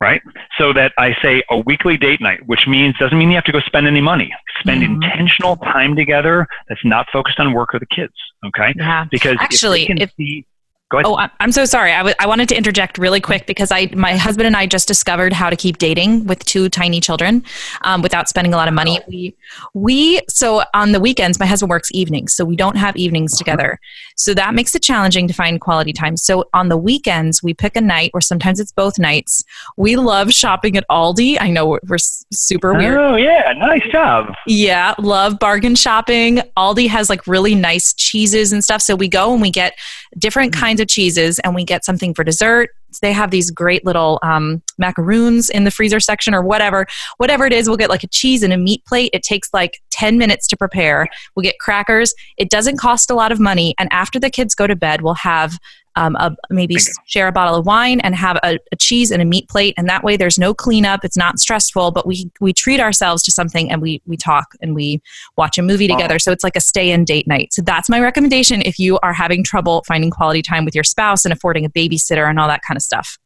Right? 0.02 0.22
So 0.58 0.74
that 0.74 0.92
i 0.98 1.16
say 1.22 1.42
a 1.50 1.58
weekly 1.60 1.96
date 1.96 2.20
night 2.20 2.46
which 2.46 2.68
means 2.68 2.96
doesn't 3.00 3.18
mean 3.18 3.30
you 3.30 3.36
have 3.36 3.46
to 3.46 3.52
go 3.52 3.62
spend 3.62 3.88
any 3.88 4.02
money. 4.02 4.30
Spend 4.60 4.82
mm-hmm. 4.82 5.02
intentional 5.02 5.56
time 5.58 5.96
together 5.96 6.48
that's 6.68 6.84
not 6.84 7.08
focused 7.14 7.40
on 7.40 7.54
work 7.54 7.74
or 7.74 7.80
the 7.80 7.86
kids 7.88 8.14
okay? 8.46 8.74
Yeah. 8.76 9.06
Because 9.10 9.38
actually 9.40 9.84
if, 9.84 10.02
if 10.02 10.12
see, 10.18 10.46
Oh, 10.94 11.28
I'm 11.40 11.52
so 11.52 11.66
sorry. 11.66 11.92
I, 11.92 11.98
w- 11.98 12.16
I 12.20 12.28
wanted 12.28 12.48
to 12.50 12.56
interject 12.56 13.00
really 13.00 13.20
quick 13.20 13.48
because 13.48 13.72
I, 13.72 13.90
my 13.96 14.16
husband 14.16 14.46
and 14.46 14.56
I 14.56 14.68
just 14.68 14.88
discovered 14.88 15.34
how 15.34 15.50
to 15.50 15.56
keep 15.56 15.80
dating 15.80 16.26
with 16.26 16.46
two 16.46 16.70
tiny 16.70 17.02
children 17.02 17.44
um, 17.82 18.04
without 18.04 18.30
spending 18.30 18.54
a 18.54 18.58
lot 18.58 18.68
of 18.68 18.76
money. 18.76 19.00
We, 19.08 19.36
we, 19.74 20.22
so 20.30 20.64
on 20.76 20.92
the 20.92 21.00
weekends, 21.00 21.40
my 21.40 21.48
husband 21.48 21.72
works 21.72 21.90
evenings, 21.92 22.36
so 22.36 22.46
we 22.46 22.56
don't 22.56 22.78
have 22.78 22.96
evenings 22.98 23.34
uh-huh. 23.34 23.40
together. 23.40 23.80
So 24.16 24.36
that 24.36 24.54
makes 24.54 24.76
it 24.76 24.84
challenging 24.84 25.28
to 25.28 25.34
find 25.34 25.60
quality 25.60 25.92
time. 25.92 26.18
So 26.18 26.46
on 26.54 26.70
the 26.70 26.78
weekends, 26.78 27.42
we 27.42 27.56
pick 27.56 27.76
a 27.76 27.82
night, 27.82 28.12
or 28.14 28.22
sometimes 28.22 28.60
it's 28.60 28.72
both 28.72 29.00
nights. 29.00 29.44
We 29.78 29.96
love 29.96 30.32
shopping 30.32 30.78
at 30.78 30.86
Aldi. 30.92 31.38
I 31.42 31.50
know 31.50 31.66
we're, 31.66 31.80
we're 31.88 31.98
super 31.98 32.74
weird. 32.74 32.98
Oh 32.98 33.16
yeah, 33.16 33.54
nice 33.58 33.86
job. 33.92 34.34
Yeah, 34.46 34.94
love 35.00 35.40
bargain 35.40 35.74
shopping. 35.74 36.42
Aldi 36.56 36.88
has 36.90 37.10
like 37.10 37.26
really 37.26 37.56
nice 37.56 37.92
cheeses 37.94 38.54
and 38.54 38.64
stuff. 38.64 38.84
So 38.84 38.96
we 38.96 39.08
go 39.08 39.34
and 39.34 39.42
we 39.42 39.50
get 39.50 39.74
different 40.18 40.54
mm. 40.54 40.60
kinds 40.60 40.75
of 40.80 40.88
cheeses 40.88 41.40
and 41.40 41.56
we 41.56 41.64
get 41.64 41.86
something 41.86 42.14
for 42.14 42.24
dessert. 42.24 42.70
They 43.02 43.12
have 43.12 43.32
these 43.32 43.52
great 43.52 43.86
little 43.86 44.20
um, 44.24 44.62
macaroons 44.78 45.50
in 45.50 45.66
the 45.66 45.72
freezer 45.72 46.00
section 46.00 46.34
or 46.34 46.42
whatever. 46.42 46.86
Whatever 47.18 47.46
it 47.46 47.54
is, 47.54 47.68
we'll 47.68 47.78
get 47.78 47.90
like 47.90 48.04
a 48.04 48.08
cheese 48.08 48.42
and 48.42 48.54
a 48.54 48.58
meat 48.58 48.86
plate. 48.86 49.10
It 49.14 49.24
takes 49.24 49.54
like 49.54 49.82
10 49.92 50.18
minutes 50.18 50.48
to 50.48 50.58
prepare. 50.58 51.08
We'll 51.36 51.44
get 51.44 51.60
crackers. 51.60 52.14
It 52.38 52.50
doesn't 52.50 52.78
cost 52.78 53.12
a 53.12 53.16
lot 53.16 53.32
of 53.32 53.40
money. 53.40 53.76
And 53.78 53.90
after 53.92 54.20
the 54.20 54.30
kids 54.30 54.56
go 54.56 54.68
to 54.68 54.76
bed, 54.76 55.02
we'll 55.02 55.16
have 55.16 55.60
um, 55.96 56.16
a, 56.18 56.36
maybe 56.50 56.76
share 57.06 57.28
a 57.28 57.32
bottle 57.32 57.56
of 57.56 57.66
wine 57.66 58.00
and 58.02 58.16
have 58.16 58.38
a, 58.44 58.60
a, 58.72 58.76
cheese 58.76 59.12
and 59.12 59.22
a 59.22 59.26
meat 59.26 59.48
plate. 59.50 59.74
And 59.78 59.88
that 59.88 60.04
way 60.04 60.18
there's 60.18 60.38
no 60.38 60.54
cleanup. 60.54 61.06
It's 61.06 61.18
not 61.18 61.40
stressful 61.40 61.92
but 61.92 62.06
we 62.06 62.32
we 62.40 62.54
treat 62.54 62.80
ourselves 62.80 63.24
to 63.24 63.32
something 63.32 63.72
and 63.72 63.82
we 63.82 64.02
we 64.06 64.18
talk 64.18 64.48
and 64.62 64.76
we 64.76 65.02
watch 65.38 65.58
a 65.58 65.62
movie 65.62 65.88
together. 65.88 66.20
So 66.20 66.32
it's 66.32 66.44
like 66.44 66.56
a 66.56 66.62
stay 66.62 66.92
in 66.92 67.06
date 67.06 67.28
night. 67.28 67.54
So 67.54 67.62
that's 67.62 67.90
my 67.90 68.00
recommendation 68.00 68.62
if 68.62 68.80
you 68.80 69.00
are 69.00 69.14
having 69.14 69.44
trouble 69.44 69.84
finding 69.88 70.12
quality 70.12 70.42
time 70.42 70.66
with 70.66 70.76
your 70.76 70.84
spouse 70.84 71.26
and 71.26 71.34
affording 71.34 71.66
a 71.66 71.70
babysitter 71.70 72.30
and 72.30 72.40
all 72.40 72.48
that 72.48 72.62
kind 72.68 72.78
of 72.78 72.82
stuff. 72.82 73.18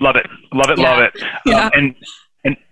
Love 0.00 0.16
it. 0.16 0.26
Love 0.52 0.70
it. 0.70 0.78
Yeah. 0.78 0.90
love 0.90 1.02
it 1.02 1.22
yeah. 1.46 1.66
Um, 1.66 1.70
and 1.74 1.94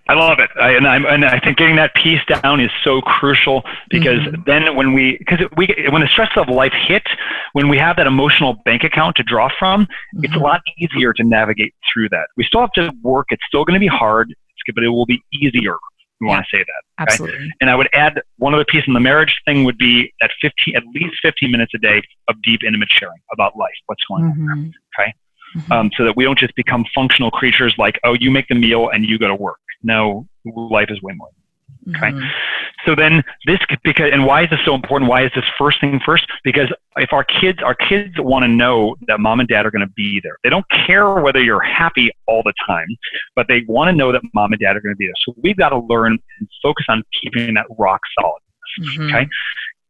I 0.09 0.15
love 0.15 0.41
it, 0.41 0.51
I, 0.61 0.73
and, 0.73 0.87
I'm, 0.87 1.07
and 1.07 1.25
I 1.25 1.39
think 1.39 1.57
getting 1.57 1.77
that 1.77 1.95
piece 1.95 2.21
down 2.27 2.61
is 2.61 2.71
so 2.83 3.01
crucial 3.01 3.63
because 3.89 4.19
mm-hmm. 4.19 4.43
then 4.47 4.75
when 4.75 4.93
we, 4.93 5.17
because 5.17 5.39
we, 5.57 5.69
when 5.91 6.03
the 6.03 6.09
stress 6.09 6.31
of 6.37 6.49
life 6.49 6.73
hit, 6.73 7.05
when 7.53 7.69
we 7.69 7.79
have 7.79 7.97
that 7.97 8.07
emotional 8.07 8.57
bank 8.65 8.83
account 8.83 9.17
to 9.17 9.23
draw 9.23 9.49
from, 9.59 9.85
mm-hmm. 9.85 10.25
it's 10.25 10.35
a 10.35 10.37
mm-hmm. 10.37 10.45
lot 10.45 10.61
easier 10.79 11.13
to 11.15 11.23
navigate 11.23 11.73
through 11.93 12.09
that. 12.09 12.27
We 12.37 12.45
still 12.45 12.61
have 12.61 12.73
to 12.73 12.93
work; 13.03 13.29
it's 13.31 13.45
still 13.47 13.65
going 13.65 13.75
to 13.75 13.81
be 13.81 13.87
hard, 13.87 14.35
but 14.75 14.83
it 14.83 14.89
will 14.89 15.07
be 15.07 15.23
easier. 15.33 15.77
We 16.21 16.27
yeah, 16.27 16.35
want 16.35 16.47
to 16.51 16.57
say 16.57 16.65
that. 16.65 17.03
Okay? 17.03 17.13
Absolutely. 17.13 17.51
And 17.61 17.71
I 17.71 17.75
would 17.75 17.89
add 17.95 18.21
one 18.39 18.55
other 18.55 18.65
piece 18.65 18.85
in 18.87 18.93
the 18.93 19.01
marriage 19.01 19.41
thing 19.45 19.65
would 19.65 19.79
be 19.79 20.13
that 20.21 20.31
15, 20.41 20.77
at 20.77 20.83
least 20.95 21.17
15 21.23 21.51
minutes 21.51 21.73
a 21.75 21.79
day 21.79 22.03
of 22.29 22.41
deep, 22.43 22.61
intimate 22.65 22.89
sharing 22.91 23.19
about 23.33 23.57
life, 23.57 23.71
what's 23.87 24.05
going 24.05 24.25
mm-hmm. 24.25 24.51
on. 24.51 24.75
Okay. 24.99 25.15
Mm-hmm. 25.57 25.73
Um, 25.73 25.91
so 25.97 26.05
that 26.05 26.17
we 26.17 26.25
don't 26.25 26.39
just 26.39 26.55
become 26.55 26.87
functional 26.95 27.31
creatures 27.31 27.75
like, 27.77 28.01
oh, 28.05 28.15
you 28.15 28.31
make 28.31 28.49
the 28.49 28.55
meal 28.55 28.89
and 28.89 29.05
you 29.05 29.19
go 29.19 29.29
to 29.29 29.35
work. 29.35 29.59
No, 29.83 30.27
life 30.45 30.89
is 30.91 31.03
way 31.03 31.13
more. 31.15 31.29
Okay. 31.91 32.13
Mm-hmm. 32.13 32.27
So 32.87 32.95
then 32.95 33.23
this 33.47 33.59
because 33.85 34.11
and 34.13 34.25
why 34.25 34.45
is 34.45 34.51
this 34.51 34.61
so 34.65 34.75
important? 34.75 35.09
Why 35.11 35.25
is 35.25 35.33
this 35.35 35.45
first 35.59 35.81
thing 35.81 36.01
first? 36.05 36.27
Because 36.45 36.73
if 36.97 37.13
our 37.13 37.25
kids 37.25 37.59
our 37.63 37.75
kids 37.75 38.15
want 38.19 38.45
to 38.45 38.49
know 38.49 38.97
that 39.09 39.19
mom 39.21 39.41
and 39.41 39.49
dad 39.49 39.67
are 39.67 39.71
going 39.71 39.87
to 39.87 39.93
be 39.95 40.21
there. 40.23 40.37
They 40.43 40.51
don't 40.51 40.67
care 40.87 41.15
whether 41.15 41.43
you're 41.43 41.61
happy 41.63 42.11
all 42.27 42.43
the 42.45 42.55
time, 42.67 42.89
but 43.35 43.47
they 43.49 43.63
want 43.67 43.89
to 43.89 43.97
know 43.97 44.13
that 44.13 44.23
mom 44.35 44.53
and 44.53 44.61
dad 44.61 44.77
are 44.77 44.81
going 44.81 44.95
to 44.95 44.99
be 44.99 45.07
there. 45.07 45.15
So 45.27 45.35
we've 45.43 45.57
got 45.57 45.71
to 45.71 45.79
learn 45.79 46.19
and 46.39 46.49
focus 46.63 46.87
on 46.89 47.03
keeping 47.21 47.55
that 47.55 47.67
rock 47.79 48.01
solid. 48.21 48.41
Mm-hmm. 48.81 49.15
Okay. 49.15 49.29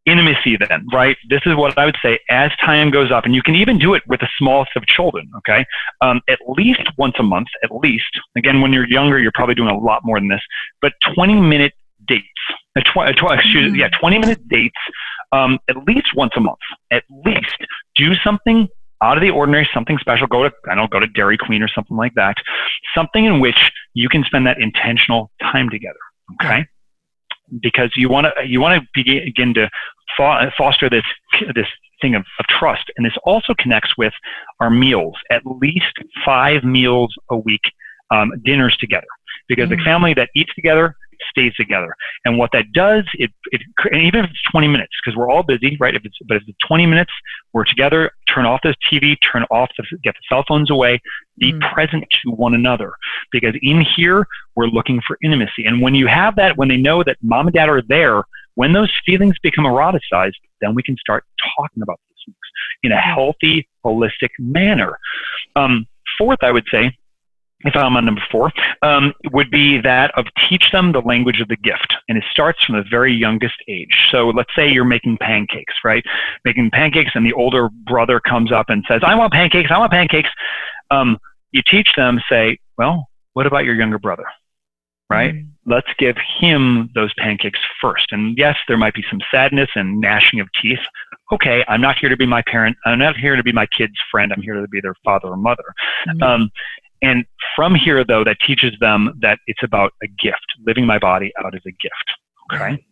Intimacy 0.07 0.57
then, 0.57 0.87
right? 0.93 1.17
This 1.29 1.41
is 1.47 1.55
what 1.55 1.77
I 1.79 1.85
would 1.85 1.97
say 2.03 2.19
as 2.29 2.51
time 2.65 2.91
goes 2.91 3.11
up, 3.13 3.25
and 3.25 3.35
you 3.35 3.43
can 3.43 3.55
even 3.55 3.79
do 3.79 3.95
it 3.95 4.03
with 4.07 4.21
the 4.21 4.29
smallest 4.39 4.73
of 4.77 4.87
children, 4.87 5.31
okay? 5.39 5.65
Um, 6.01 6.21
at 6.29 6.39
least 6.49 6.83
once 6.99 7.15
a 7.19 7.23
month, 7.23 7.49
at 7.63 7.71
least. 7.73 8.19
Again, 8.37 8.61
when 8.61 8.73
you're 8.73 8.89
younger, 8.89 9.19
you're 9.19 9.33
probably 9.35 9.55
doing 9.55 9.71
a 9.71 9.79
lot 9.79 10.03
more 10.05 10.19
than 10.19 10.29
this, 10.29 10.43
but 10.81 10.93
20 11.15 11.41
minute 11.41 11.73
dates. 12.07 12.27
Uh, 12.77 12.81
tw- 12.81 13.09
uh, 13.09 13.13
tw- 13.13 13.33
excuse, 13.33 13.75
yeah, 13.77 13.89
20 14.01 14.19
minute 14.19 14.49
dates 14.49 14.79
um, 15.33 15.59
at 15.69 15.77
least 15.87 16.09
once 16.17 16.33
a 16.37 16.41
month. 16.41 16.59
At 16.91 17.05
least 17.25 17.57
do 17.95 18.15
something 18.25 18.69
out 19.03 19.17
of 19.17 19.23
the 19.23 19.31
ordinary, 19.31 19.69
something 19.75 19.99
special. 19.99 20.27
Go 20.27 20.45
to, 20.45 20.53
I 20.71 20.75
don't 20.75 20.91
go 20.91 21.01
to 21.01 21.07
Dairy 21.07 21.37
Queen 21.37 21.63
or 21.63 21.69
something 21.69 21.97
like 21.97 22.15
that. 22.15 22.37
Something 22.95 23.25
in 23.25 23.41
which 23.41 23.71
you 23.95 24.09
can 24.09 24.25
spend 24.25 24.47
that 24.47 24.61
intentional 24.61 25.31
time 25.41 25.71
together. 25.71 25.99
Okay 26.43 26.67
because 27.61 27.91
you 27.97 28.09
want 28.09 28.27
to 28.27 28.47
you 28.47 28.61
want 28.61 28.81
to 28.81 28.89
begin 28.95 29.55
to 29.55 29.69
foster 30.57 30.89
this 30.89 31.05
this 31.55 31.67
thing 32.01 32.15
of, 32.15 32.25
of 32.39 32.47
trust, 32.47 32.91
and 32.97 33.07
this 33.07 33.17
also 33.25 33.55
connects 33.55 33.97
with 33.97 34.13
our 34.61 34.71
meals. 34.71 35.15
At 35.31 35.43
least 35.45 35.95
five 36.25 36.65
meals 36.65 37.15
a 37.31 37.37
week, 37.37 37.63
um, 38.11 38.33
dinners 38.45 38.77
together, 38.79 39.07
because 39.49 39.65
mm-hmm. 39.65 39.77
the 39.77 39.83
mm. 39.83 39.85
family 39.85 40.15
that 40.15 40.31
eats 40.35 40.55
together 40.55 40.97
stays 41.31 41.55
together. 41.55 41.95
And 42.25 42.39
what 42.39 42.51
that 42.53 42.73
does, 42.73 43.05
it, 43.15 43.31
it 43.47 43.63
even 43.93 44.25
if 44.25 44.31
it's 44.31 44.43
20 44.51 44.69
minutes, 44.69 44.93
because 45.03 45.17
we're 45.17 45.31
all 45.31 45.43
busy, 45.43 45.77
right? 45.81 45.95
If 45.95 46.05
it's, 46.05 46.17
but 46.27 46.37
if 46.37 46.43
it's 46.47 46.59
20 46.67 46.87
minutes, 46.87 47.13
we're 47.53 47.65
together, 47.65 48.13
turn 48.33 48.47
off 48.47 48.61
the 48.63 48.75
TV, 48.91 49.17
turn 49.33 49.45
off 49.51 49.71
the, 49.77 49.85
get 50.03 50.15
the 50.15 50.21
cell 50.29 50.45
phones 50.47 50.71
away, 50.71 51.01
be 51.39 51.53
mm. 51.53 51.73
present 51.73 52.05
to 52.23 52.31
one 52.31 52.55
another. 52.55 52.93
Because 53.31 53.55
in 53.63 53.81
here, 53.97 54.27
we're 54.57 54.67
looking 54.67 55.01
for 55.07 55.19
intimacy. 55.23 55.65
And 55.65 55.81
when 55.81 55.95
you 55.95 56.07
have 56.07 56.37
that, 56.37 56.57
when 56.57 56.69
they 56.69 56.77
know 56.77 57.03
that 57.03 57.17
mom 57.23 57.47
and 57.47 57.55
dad 57.55 57.69
are 57.69 57.83
there, 57.83 58.23
when 58.55 58.73
those 58.73 58.93
feelings 59.07 59.37
become 59.43 59.65
eroticized, 59.65 60.33
then 60.61 60.75
we 60.75 60.83
can 60.83 60.97
start 60.99 61.25
talking 61.57 61.83
about 61.83 61.99
these 62.09 62.25
things 62.27 62.37
in 62.83 62.93
a 62.93 62.97
mm. 62.97 63.03
healthy, 63.03 63.69
holistic 63.85 64.31
manner. 64.39 64.99
Um, 65.57 65.87
fourth, 66.19 66.39
I 66.43 66.53
would 66.53 66.67
say, 66.71 66.97
if 67.65 67.77
I'm 67.77 67.97
on 67.97 68.05
number 68.05 68.23
four, 68.31 68.53
um, 68.83 69.13
would 69.33 69.51
be 69.51 69.81
that 69.81 70.11
of 70.17 70.27
teach 70.49 70.71
them 70.73 70.93
the 70.93 71.01
language 71.01 71.41
of 71.41 71.49
the 71.49 71.57
gift. 71.57 71.95
And 72.09 72.19
it 72.19 72.25
starts 72.31 72.63
from 72.65 72.77
the 72.77 72.85
very 72.91 73.15
youngest 73.15 73.55
age. 73.69 74.09
So 74.11 74.29
let's 74.29 74.51
say 74.55 74.71
you're 74.71 74.85
making 74.85 75.19
pancakes, 75.19 75.75
right? 75.85 76.05
Making 76.45 76.71
pancakes, 76.71 77.13
and 77.15 77.25
the 77.25 77.33
older 77.33 77.69
brother 77.87 78.21
comes 78.21 78.53
up 78.53 78.69
and 78.69 78.85
says, 78.89 79.01
I 79.05 79.15
want 79.15 79.33
pancakes, 79.33 79.71
I 79.71 79.79
want 79.79 79.93
pancakes. 79.93 80.31
Um, 80.91 81.19
you 81.53 81.63
teach 81.71 81.89
them, 81.97 82.21
say, 82.29 82.59
well, 82.79 83.09
what 83.35 83.47
about 83.47 83.65
your 83.65 83.75
younger 83.75 83.99
brother? 83.99 84.25
Right? 85.11 85.35
Mm. 85.35 85.49
Let's 85.67 85.89
give 85.99 86.17
him 86.41 86.91
those 86.95 87.13
pancakes 87.19 87.61
first. 87.81 88.07
And 88.13 88.37
yes, 88.39 88.57
there 88.67 88.79
might 88.79 88.95
be 88.95 89.05
some 89.11 89.21
sadness 89.31 89.69
and 89.75 90.01
gnashing 90.01 90.41
of 90.41 90.49
teeth. 90.61 90.79
Okay, 91.33 91.65
I'm 91.69 91.81
not 91.81 91.99
here 91.99 92.09
to 92.09 92.17
be 92.17 92.27
my 92.27 92.43
parent. 92.47 92.77
I'm 92.87 92.99
not 92.99 93.17
here 93.17 93.37
to 93.37 93.43
be 93.43 93.53
my 93.53 93.67
kid's 93.67 93.97
friend. 94.11 94.33
I'm 94.33 94.43
here 94.43 94.55
to 94.55 94.67
be 94.69 94.81
their 94.81 94.95
father 95.05 95.29
or 95.29 95.37
mother. 95.37 95.65
Mm. 96.09 96.23
Um, 96.23 96.51
and 97.03 97.25
from 97.57 97.75
here, 97.75 98.05
though, 98.05 98.25
that 98.25 98.39
teaches 98.47 98.73
them 98.81 99.19
that 99.21 99.39
it's 99.47 99.63
about 99.63 99.93
a 100.03 100.07
gift, 100.07 100.47
living 100.65 100.87
my 100.87 100.99
body 100.99 101.33
out 101.45 101.55
as 101.55 101.63
a 101.67 101.73
gift. 101.73 102.55
Okay. 102.55 102.73
Mm-hmm. 102.73 102.83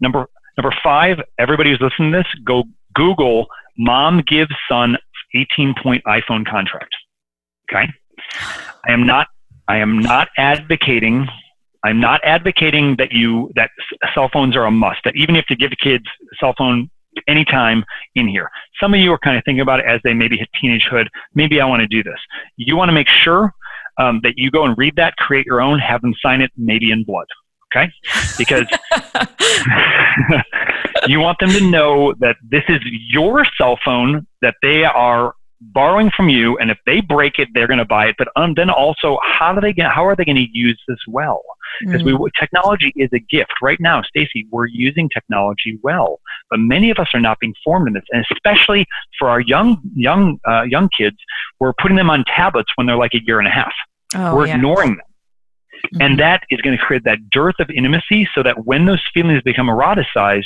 Number 0.00 0.26
number 0.56 0.74
five, 0.82 1.18
everybody 1.38 1.70
who's 1.70 1.80
listening 1.80 2.12
to 2.12 2.18
this, 2.18 2.26
go 2.44 2.64
Google 2.94 3.46
mom 3.78 4.22
gives 4.26 4.52
son 4.68 4.96
18 5.34 5.74
point 5.82 6.02
iPhone 6.06 6.46
contract. 6.46 6.94
Okay. 7.70 7.90
I 8.86 8.92
am 8.92 9.06
not 9.06 9.28
I 9.66 9.78
am 9.78 9.98
not 9.98 10.28
advocating 10.36 11.26
I'm 11.84 12.00
not 12.00 12.20
advocating 12.24 12.96
that 12.96 13.12
you 13.12 13.50
that 13.56 13.70
cell 14.14 14.30
phones 14.32 14.56
are 14.56 14.64
a 14.64 14.70
must. 14.70 15.00
That 15.04 15.14
even 15.16 15.36
if 15.36 15.44
you 15.50 15.56
give 15.56 15.70
the 15.70 15.76
kids 15.76 16.04
cell 16.40 16.54
phone 16.56 16.90
anytime 17.28 17.84
in 18.14 18.28
here. 18.28 18.50
Some 18.80 18.94
of 18.94 19.00
you 19.00 19.12
are 19.12 19.18
kind 19.18 19.36
of 19.36 19.44
thinking 19.44 19.60
about 19.60 19.80
it 19.80 19.86
as 19.86 20.00
they 20.04 20.14
maybe 20.14 20.36
hit 20.36 20.48
teenagehood. 20.62 21.08
Maybe 21.34 21.60
I 21.60 21.66
want 21.66 21.80
to 21.80 21.86
do 21.86 22.02
this. 22.02 22.18
You 22.56 22.76
want 22.76 22.88
to 22.88 22.92
make 22.92 23.08
sure 23.08 23.52
um, 23.98 24.20
that 24.22 24.34
you 24.36 24.50
go 24.50 24.64
and 24.64 24.76
read 24.76 24.96
that, 24.96 25.16
create 25.16 25.46
your 25.46 25.60
own, 25.60 25.78
have 25.78 26.02
them 26.02 26.14
sign 26.20 26.40
it, 26.40 26.50
maybe 26.56 26.90
in 26.90 27.04
blood. 27.04 27.26
Okay? 27.74 27.90
Because 28.38 28.66
you 31.06 31.20
want 31.20 31.38
them 31.40 31.50
to 31.50 31.70
know 31.70 32.14
that 32.20 32.36
this 32.48 32.62
is 32.68 32.80
your 32.84 33.44
cell 33.58 33.78
phone 33.84 34.26
that 34.42 34.54
they 34.62 34.84
are 34.84 35.34
borrowing 35.72 36.10
from 36.10 36.28
you, 36.28 36.58
and 36.58 36.70
if 36.70 36.78
they 36.86 37.00
break 37.00 37.38
it, 37.38 37.48
they're 37.54 37.66
going 37.66 37.78
to 37.78 37.84
buy 37.84 38.06
it. 38.06 38.16
But 38.18 38.28
um, 38.36 38.54
then 38.54 38.70
also, 38.70 39.18
how 39.22 39.54
do 39.54 39.60
they 39.60 39.72
get? 39.72 39.90
How 39.90 40.06
are 40.06 40.14
they 40.14 40.24
going 40.24 40.36
to 40.36 40.48
use 40.52 40.80
this 40.86 40.98
well? 41.08 41.42
Because 41.80 42.02
mm. 42.02 42.18
we 42.18 42.30
technology 42.38 42.92
is 42.96 43.10
a 43.12 43.18
gift. 43.18 43.52
Right 43.62 43.80
now, 43.80 44.02
Stacy, 44.02 44.46
we're 44.50 44.66
using 44.66 45.08
technology 45.08 45.78
well, 45.82 46.20
but 46.50 46.60
many 46.60 46.90
of 46.90 46.98
us 46.98 47.08
are 47.14 47.20
not 47.20 47.38
being 47.40 47.54
formed 47.64 47.88
in 47.88 47.94
this, 47.94 48.04
and 48.10 48.24
especially 48.30 48.86
for 49.18 49.28
our 49.28 49.40
young 49.40 49.80
young 49.94 50.38
uh, 50.48 50.62
young 50.62 50.88
kids, 50.96 51.16
we're 51.60 51.72
putting 51.80 51.96
them 51.96 52.10
on 52.10 52.24
tablets 52.24 52.70
when 52.76 52.86
they're 52.86 52.96
like 52.96 53.14
a 53.14 53.20
year 53.24 53.38
and 53.38 53.48
a 53.48 53.50
half. 53.50 53.72
Oh, 54.14 54.36
we're 54.36 54.46
yeah. 54.46 54.56
ignoring 54.56 54.90
them. 54.90 55.06
Mm-hmm. 55.86 56.02
And 56.02 56.20
that 56.20 56.44
is 56.50 56.60
going 56.60 56.76
to 56.76 56.82
create 56.82 57.04
that 57.04 57.18
dearth 57.30 57.56
of 57.58 57.68
intimacy 57.70 58.28
so 58.34 58.42
that 58.42 58.64
when 58.64 58.86
those 58.86 59.02
feelings 59.12 59.42
become 59.42 59.66
eroticized, 59.66 60.44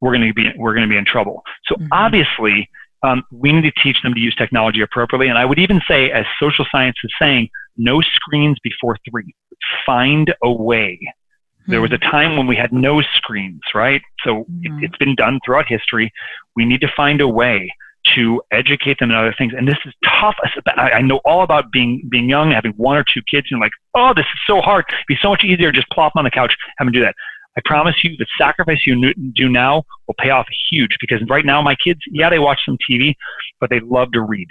we're 0.00 0.14
going 0.14 0.28
to 0.28 0.34
be 0.34 0.50
we're 0.56 0.74
going 0.74 0.86
to 0.86 0.92
be 0.92 0.98
in 0.98 1.04
trouble. 1.04 1.42
So 1.66 1.76
mm-hmm. 1.76 1.86
obviously, 1.92 2.68
um, 3.02 3.22
we 3.30 3.52
need 3.52 3.62
to 3.62 3.82
teach 3.82 4.02
them 4.02 4.14
to 4.14 4.20
use 4.20 4.34
technology 4.34 4.80
appropriately. 4.80 5.28
And 5.28 5.38
I 5.38 5.44
would 5.44 5.58
even 5.58 5.80
say, 5.88 6.10
as 6.10 6.26
social 6.40 6.66
science 6.70 6.96
is 7.04 7.12
saying, 7.20 7.48
no 7.76 8.00
screens 8.00 8.58
before 8.62 8.96
three. 9.08 9.34
Find 9.86 10.34
a 10.42 10.50
way. 10.50 10.98
There 11.68 11.80
was 11.80 11.92
a 11.92 11.98
hmm. 11.98 12.10
time 12.10 12.36
when 12.36 12.46
we 12.46 12.56
had 12.56 12.72
no 12.72 13.02
screens, 13.14 13.60
right? 13.74 14.02
So 14.24 14.44
mm-hmm. 14.44 14.84
it, 14.84 14.90
has 14.90 14.98
been 14.98 15.14
done 15.14 15.38
throughout 15.44 15.66
history. 15.68 16.12
We 16.56 16.64
need 16.64 16.80
to 16.80 16.88
find 16.96 17.20
a 17.20 17.28
way 17.28 17.70
to 18.14 18.40
educate 18.52 18.98
them 18.98 19.10
in 19.10 19.16
other 19.16 19.34
things. 19.36 19.52
And 19.56 19.68
this 19.68 19.76
is 19.84 19.92
tough. 20.04 20.36
I 20.76 21.02
know 21.02 21.20
all 21.24 21.42
about 21.42 21.70
being 21.70 22.02
being 22.10 22.28
young, 22.28 22.52
having 22.52 22.72
one 22.72 22.96
or 22.96 23.04
two 23.12 23.20
kids, 23.30 23.48
and 23.50 23.60
like, 23.60 23.72
oh, 23.94 24.14
this 24.14 24.24
is 24.24 24.40
so 24.46 24.60
hard. 24.60 24.84
It'd 24.88 25.04
be 25.08 25.18
so 25.20 25.28
much 25.28 25.44
easier 25.44 25.70
to 25.70 25.76
just 25.76 25.90
plop 25.90 26.12
on 26.16 26.24
the 26.24 26.30
couch, 26.30 26.54
have 26.78 26.86
them 26.86 26.92
do 26.92 27.00
that. 27.00 27.14
I 27.56 27.60
promise 27.64 27.96
you, 28.04 28.16
the 28.16 28.26
sacrifice 28.38 28.86
you 28.86 29.12
do 29.34 29.48
now 29.48 29.82
will 30.06 30.14
pay 30.18 30.30
off 30.30 30.46
huge 30.70 30.96
because 31.00 31.20
right 31.28 31.44
now 31.44 31.60
my 31.60 31.74
kids, 31.74 32.00
yeah, 32.10 32.30
they 32.30 32.38
watch 32.38 32.60
some 32.64 32.78
TV, 32.88 33.14
but 33.60 33.68
they 33.68 33.80
love 33.80 34.12
to 34.12 34.22
read. 34.22 34.46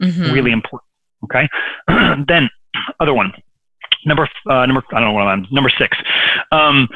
Mm-hmm. 0.00 0.32
Really 0.32 0.50
important. 0.50 0.88
Okay. 1.24 1.48
then, 2.26 2.48
other 2.98 3.12
one, 3.12 3.32
number 4.06 4.28
uh, 4.48 4.66
number 4.66 4.82
I 4.92 5.00
don't 5.00 5.08
know 5.08 5.12
what 5.12 5.26
I'm 5.26 5.46
number 5.50 5.70
six. 5.70 5.96
Um, 6.50 6.88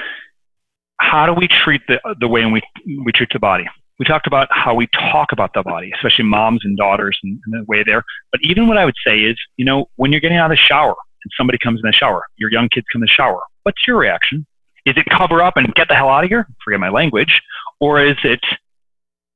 how 0.98 1.26
do 1.26 1.32
we 1.32 1.48
treat 1.48 1.82
the 1.88 2.00
the 2.20 2.28
way 2.28 2.42
and 2.42 2.52
we 2.52 2.62
we 3.04 3.12
treat 3.12 3.30
the 3.32 3.38
body? 3.38 3.66
We 3.98 4.04
talked 4.04 4.26
about 4.26 4.48
how 4.50 4.74
we 4.74 4.88
talk 4.88 5.32
about 5.32 5.52
the 5.54 5.62
body, 5.62 5.90
especially 5.94 6.26
moms 6.26 6.64
and 6.64 6.76
daughters 6.76 7.18
and, 7.22 7.40
and 7.46 7.54
the 7.54 7.64
way 7.64 7.82
there. 7.82 8.04
But 8.30 8.40
even 8.42 8.68
what 8.68 8.76
I 8.76 8.84
would 8.84 8.94
say 9.06 9.18
is, 9.20 9.38
you 9.56 9.64
know, 9.64 9.86
when 9.96 10.12
you're 10.12 10.20
getting 10.20 10.36
out 10.36 10.50
of 10.50 10.56
the 10.56 10.62
shower 10.62 10.94
and 11.24 11.32
somebody 11.36 11.58
comes 11.58 11.80
in 11.82 11.88
the 11.88 11.92
shower, 11.92 12.22
your 12.36 12.50
young 12.50 12.68
kids 12.68 12.86
come 12.92 13.02
in 13.02 13.06
the 13.06 13.10
shower, 13.10 13.40
what's 13.62 13.86
your 13.86 13.96
reaction? 13.96 14.46
Is 14.84 14.96
it 14.96 15.06
cover 15.06 15.42
up 15.42 15.56
and 15.56 15.74
get 15.74 15.88
the 15.88 15.94
hell 15.94 16.10
out 16.10 16.24
of 16.24 16.30
here? 16.30 16.46
Forget 16.62 16.78
my 16.78 16.90
language. 16.90 17.40
Or 17.80 18.04
is 18.04 18.16
it, 18.22 18.40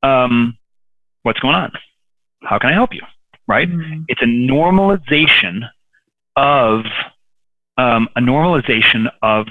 um, 0.02 0.56
what's 1.22 1.40
going 1.40 1.54
on? 1.54 1.72
How 2.42 2.58
can 2.58 2.70
I 2.70 2.74
help 2.74 2.94
you? 2.94 3.02
Right? 3.48 3.68
Mm-hmm. 3.68 4.02
It's 4.08 4.22
a 4.22 4.26
normalization 4.26 5.68
of 6.36 6.84
um, 7.80 8.08
a 8.14 8.20
normalization 8.20 9.10
of, 9.22 9.46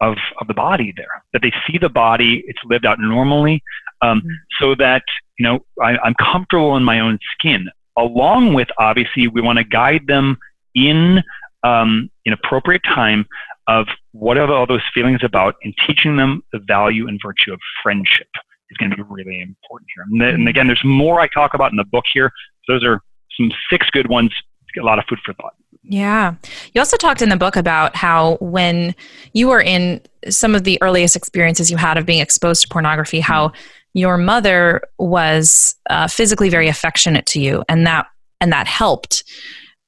of 0.00 0.16
of 0.40 0.46
the 0.46 0.54
body 0.54 0.94
there. 0.96 1.24
That 1.32 1.42
they 1.42 1.52
see 1.66 1.78
the 1.78 1.88
body, 1.88 2.44
it's 2.46 2.60
lived 2.64 2.86
out 2.86 2.98
normally, 3.00 3.62
um, 4.00 4.20
mm-hmm. 4.20 4.28
so 4.60 4.74
that 4.76 5.02
you 5.38 5.44
know 5.44 5.58
I, 5.82 5.98
I'm 5.98 6.14
comfortable 6.14 6.76
in 6.76 6.84
my 6.84 7.00
own 7.00 7.18
skin. 7.32 7.68
Along 7.96 8.54
with 8.54 8.68
obviously, 8.78 9.28
we 9.28 9.40
want 9.40 9.58
to 9.58 9.64
guide 9.64 10.06
them 10.06 10.38
in 10.74 11.22
um, 11.64 12.10
in 12.24 12.32
appropriate 12.32 12.82
time 12.84 13.26
of 13.66 13.86
what 14.12 14.36
are 14.36 14.52
all 14.52 14.66
those 14.66 14.82
feelings 14.92 15.20
about 15.22 15.54
and 15.64 15.74
teaching 15.86 16.16
them 16.16 16.42
the 16.52 16.60
value 16.60 17.08
and 17.08 17.18
virtue 17.24 17.52
of 17.52 17.58
friendship 17.82 18.28
is 18.70 18.76
going 18.76 18.90
to 18.90 18.96
be 18.96 19.02
really 19.02 19.40
important 19.40 19.88
here. 19.94 20.04
And, 20.04 20.22
and 20.22 20.48
again, 20.48 20.66
there's 20.66 20.84
more 20.84 21.18
I 21.18 21.28
talk 21.28 21.54
about 21.54 21.70
in 21.70 21.76
the 21.76 21.84
book 21.84 22.04
here. 22.12 22.30
Those 22.68 22.84
are 22.84 23.00
some 23.38 23.50
six 23.70 23.88
good 23.90 24.08
ones. 24.08 24.30
A 24.76 24.82
lot 24.82 24.98
of 24.98 25.04
food 25.08 25.20
for 25.24 25.32
thought. 25.34 25.54
Yeah. 25.86 26.34
You 26.72 26.80
also 26.80 26.96
talked 26.96 27.20
in 27.20 27.28
the 27.28 27.36
book 27.36 27.56
about 27.56 27.94
how 27.94 28.36
when 28.40 28.94
you 29.32 29.48
were 29.48 29.60
in 29.60 30.00
some 30.30 30.54
of 30.54 30.64
the 30.64 30.78
earliest 30.80 31.14
experiences 31.14 31.70
you 31.70 31.76
had 31.76 31.98
of 31.98 32.06
being 32.06 32.20
exposed 32.20 32.62
to 32.62 32.68
pornography, 32.68 33.20
how 33.20 33.52
your 33.92 34.16
mother 34.16 34.82
was 34.98 35.76
uh, 35.90 36.08
physically 36.08 36.48
very 36.48 36.68
affectionate 36.68 37.26
to 37.26 37.40
you, 37.40 37.64
and 37.68 37.86
that 37.86 38.06
and 38.40 38.52
that 38.52 38.66
helped. 38.66 39.24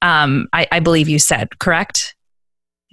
Um, 0.02 0.48
I, 0.52 0.66
I 0.70 0.80
believe 0.80 1.08
you 1.08 1.18
said 1.18 1.58
correct. 1.58 2.15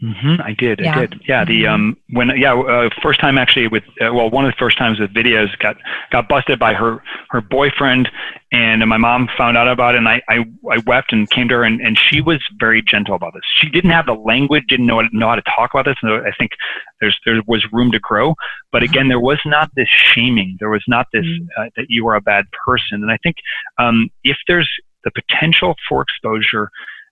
Mm-hmm, 0.04 0.42
I 0.42 0.54
did. 0.54 0.82
Yeah. 0.82 0.98
I 0.98 1.06
did. 1.06 1.22
Yeah. 1.26 1.46
The 1.46 1.64
mm-hmm. 1.64 1.74
um 1.74 1.98
when 2.10 2.30
yeah 2.38 2.54
uh, 2.54 2.90
first 3.02 3.22
time 3.22 3.38
actually 3.38 3.68
with 3.70 3.84
uh, 4.02 4.14
well 4.14 4.30
one 4.30 4.44
of 4.44 4.52
the 4.52 4.58
first 4.58 4.78
times 4.78 5.00
with 5.00 5.14
videos 5.14 5.58
got 5.60 5.78
got 6.12 6.28
busted 6.28 6.60
by 6.60 6.74
her 6.74 7.02
her 7.30 7.40
boyfriend 7.40 8.10
and 8.52 8.88
my 8.90 8.98
mom 8.98 9.30
found 9.38 9.56
out 9.56 9.70
about 9.70 9.96
it 9.96 10.00
and 10.00 10.10
I 10.10 10.22
I, 10.28 10.46
I 10.70 10.80
wept 10.86 11.14
and 11.14 11.30
came 11.30 11.48
to 11.48 11.56
her 11.56 11.64
and, 11.64 11.80
and 11.80 11.98
she 11.98 12.20
was 12.20 12.44
very 12.60 12.82
gentle 12.82 13.16
about 13.16 13.34
this. 13.34 13.44
She 13.60 13.70
didn't 13.70 13.92
have 13.92 14.06
the 14.06 14.14
language, 14.14 14.66
didn't 14.68 14.88
know 14.88 15.02
know 15.14 15.30
how 15.30 15.36
to 15.36 15.44
talk 15.44 15.74
about 15.74 15.86
this. 15.86 15.96
And 16.02 16.12
I 16.12 16.34
think 16.38 16.52
there's 17.00 17.18
there 17.26 17.42
was 17.48 17.64
room 17.72 17.90
to 17.94 18.00
grow, 18.00 18.36
but 18.74 18.84
mm-hmm. 18.84 18.92
again 18.92 19.08
there 19.08 19.22
was 19.22 19.40
not 19.46 19.72
this 19.78 19.88
shaming. 19.88 20.58
There 20.60 20.70
was 20.70 20.84
not 20.86 21.08
this 21.14 21.26
mm-hmm. 21.26 21.46
uh, 21.62 21.70
that 21.78 21.86
you 21.88 22.06
are 22.10 22.16
a 22.16 22.22
bad 22.22 22.44
person. 22.66 23.04
And 23.04 23.12
I 23.12 23.18
think 23.24 23.38
um 23.78 24.10
if 24.26 24.36
there's 24.50 24.70
the 25.06 25.12
potential 25.12 25.76
for 25.88 26.02
exposure 26.02 26.70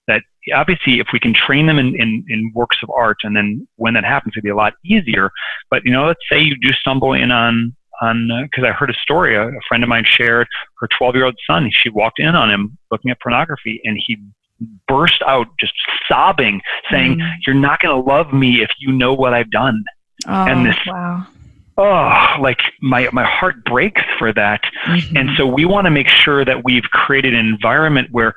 that 0.08 0.24
obviously 0.54 1.00
if 1.00 1.08
we 1.14 1.20
can 1.20 1.34
train 1.34 1.68
them 1.68 1.78
in, 1.80 1.96
in, 2.00 2.26
in 2.30 2.52
works 2.56 2.78
of 2.84 2.90
art 2.90 3.18
and 3.24 3.36
then 3.36 3.68
when 3.76 3.94
that 3.94 4.04
happens 4.04 4.34
it'd 4.34 4.44
be 4.44 4.50
a 4.50 4.56
lot 4.56 4.74
easier. 4.84 5.32
But 5.70 5.84
you 5.86 5.92
know 5.92 6.08
let's 6.08 6.22
say 6.32 6.42
you 6.42 6.56
do 6.58 6.74
stumble 6.74 7.14
in 7.14 7.32
on 7.32 7.76
on 8.02 8.28
because 8.44 8.64
uh, 8.64 8.68
i 8.68 8.72
heard 8.72 8.90
a 8.90 8.96
story 8.96 9.36
a, 9.36 9.48
a 9.48 9.62
friend 9.68 9.84
of 9.84 9.90
mine 9.90 10.04
shared 10.06 10.48
her 10.80 10.88
12 10.98 11.16
year 11.16 11.26
old 11.26 11.36
son. 11.48 11.70
She 11.72 11.90
walked 11.90 12.20
in 12.20 12.36
on 12.36 12.50
him 12.50 12.78
looking 12.90 13.12
at 13.12 13.20
pornography 13.22 13.82
and 13.84 14.02
he 14.06 14.18
burst 14.88 15.22
out 15.26 15.48
just 15.60 15.74
sobbing 16.08 16.62
saying 16.92 17.18
mm. 17.18 17.36
you're 17.46 17.56
not 17.56 17.80
going 17.80 17.96
to 17.96 18.10
love 18.10 18.32
me 18.32 18.62
if 18.62 18.70
you 18.80 18.92
know 18.92 19.14
what 19.14 19.34
i've 19.34 19.50
done. 19.50 19.84
Oh, 20.28 20.46
and 20.48 20.66
this 20.66 20.76
wow. 20.86 21.26
Oh 21.78 22.36
like 22.42 22.60
my 22.82 23.10
my 23.12 23.24
heart 23.24 23.64
breaks 23.66 24.02
for 24.20 24.34
that. 24.34 24.62
Mm-hmm. 24.86 25.18
and 25.18 25.30
so 25.38 25.46
we 25.46 25.66
want 25.66 25.86
to 25.86 25.92
make 25.92 26.08
sure 26.08 26.44
that 26.46 26.64
we've 26.64 26.84
created 26.84 27.34
an 27.34 27.46
environment 27.46 28.10
where 28.12 28.34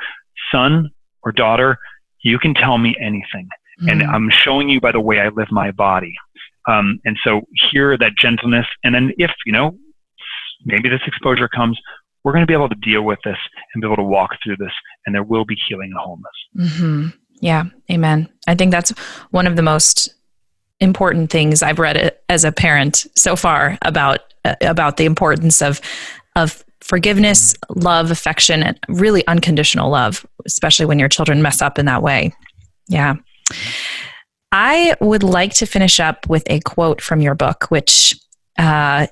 son 0.50 0.90
or 1.24 1.32
daughter, 1.32 1.78
you 2.22 2.38
can 2.38 2.54
tell 2.54 2.78
me 2.78 2.94
anything. 3.00 3.48
Mm-hmm. 3.80 3.88
And 3.88 4.02
I'm 4.02 4.30
showing 4.30 4.68
you 4.68 4.80
by 4.80 4.92
the 4.92 5.00
way 5.00 5.20
I 5.20 5.28
live 5.28 5.50
my 5.50 5.70
body. 5.70 6.14
Um, 6.66 7.00
and 7.04 7.16
so 7.24 7.42
here, 7.70 7.98
that 7.98 8.16
gentleness. 8.16 8.66
And 8.84 8.94
then 8.94 9.12
if, 9.18 9.30
you 9.44 9.52
know, 9.52 9.76
maybe 10.64 10.88
this 10.88 11.02
exposure 11.06 11.48
comes, 11.48 11.78
we're 12.22 12.32
going 12.32 12.42
to 12.42 12.46
be 12.46 12.54
able 12.54 12.70
to 12.70 12.76
deal 12.76 13.02
with 13.02 13.18
this 13.24 13.36
and 13.74 13.82
be 13.82 13.86
able 13.86 13.96
to 13.96 14.02
walk 14.02 14.30
through 14.42 14.56
this, 14.56 14.72
and 15.04 15.14
there 15.14 15.22
will 15.22 15.44
be 15.44 15.56
healing 15.68 15.90
and 15.92 16.00
wholeness. 16.00 16.72
Mm-hmm. 16.72 17.08
Yeah, 17.40 17.64
amen. 17.90 18.30
I 18.46 18.54
think 18.54 18.70
that's 18.70 18.90
one 19.30 19.46
of 19.46 19.56
the 19.56 19.62
most 19.62 20.14
important 20.80 21.30
things 21.30 21.62
I've 21.62 21.78
read 21.78 22.16
as 22.30 22.44
a 22.44 22.52
parent 22.52 23.06
so 23.14 23.36
far 23.36 23.78
about 23.82 24.20
uh, 24.44 24.54
about 24.62 24.96
the 24.96 25.04
importance 25.04 25.60
of 25.60 25.80
of 26.34 26.63
forgiveness, 26.84 27.54
love, 27.74 28.10
affection, 28.10 28.62
and 28.62 28.78
really 28.88 29.26
unconditional 29.26 29.90
love, 29.90 30.24
especially 30.44 30.84
when 30.84 30.98
your 30.98 31.08
children 31.08 31.40
mess 31.40 31.62
up 31.62 31.78
in 31.78 31.86
that 31.86 32.02
way. 32.02 32.34
Yeah. 32.88 33.14
I 34.52 34.94
would 35.00 35.22
like 35.22 35.54
to 35.54 35.66
finish 35.66 35.98
up 35.98 36.28
with 36.28 36.44
a 36.46 36.60
quote 36.60 37.00
from 37.00 37.22
your 37.22 37.34
book, 37.34 37.70
which 37.70 38.14
uh, 38.58 39.06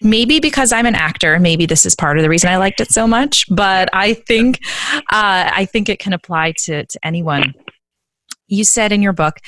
maybe 0.00 0.38
because 0.38 0.72
I'm 0.72 0.86
an 0.86 0.94
actor, 0.94 1.38
maybe 1.40 1.66
this 1.66 1.84
is 1.84 1.96
part 1.96 2.16
of 2.16 2.22
the 2.22 2.28
reason 2.28 2.48
I 2.48 2.56
liked 2.56 2.80
it 2.80 2.92
so 2.92 3.06
much. 3.06 3.44
But 3.50 3.90
I 3.92 4.14
think 4.14 4.60
uh, 4.94 5.50
I 5.52 5.66
think 5.66 5.88
it 5.88 5.98
can 5.98 6.12
apply 6.12 6.54
to 6.64 6.86
to 6.86 6.98
anyone. 7.02 7.54
You 8.46 8.64
said 8.64 8.92
in 8.92 9.02
your 9.02 9.12
book, 9.12 9.38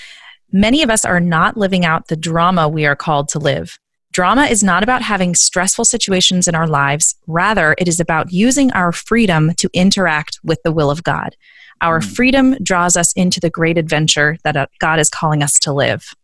many 0.53 0.83
of 0.83 0.91
us 0.91 1.05
are 1.05 1.21
not 1.21 1.57
living 1.57 1.85
out 1.85 2.09
the 2.09 2.17
drama 2.17 2.69
we 2.69 2.87
are 2.87 2.97
called 2.97 3.29
to 3.31 3.39
live. 3.39 3.79
Drama 4.13 4.47
is 4.47 4.63
not 4.63 4.83
about 4.83 5.03
having 5.03 5.35
stressful 5.35 5.85
situations 5.85 6.49
in 6.49 6.55
our 6.55 6.67
lives. 6.67 7.15
Rather, 7.27 7.77
it 7.79 7.87
is 7.87 8.01
about 8.01 8.33
using 8.33 8.73
our 8.73 8.91
freedom 8.91 9.55
to 9.55 9.71
interact 9.73 10.41
with 10.43 10.61
the 10.65 10.73
will 10.73 10.91
of 10.91 11.05
God. 11.05 11.37
Our 11.81 12.01
mm. 12.01 12.15
freedom 12.17 12.57
draws 12.63 12.97
us 12.97 13.13
into 13.15 13.39
the 13.39 13.51
great 13.51 13.79
adventure 13.79 14.37
that 14.43 14.57
uh, 14.57 14.67
God 14.81 14.99
is 14.99 15.09
calling 15.09 15.43
us 15.43 15.55
to 15.61 15.73
live. 15.73 16.15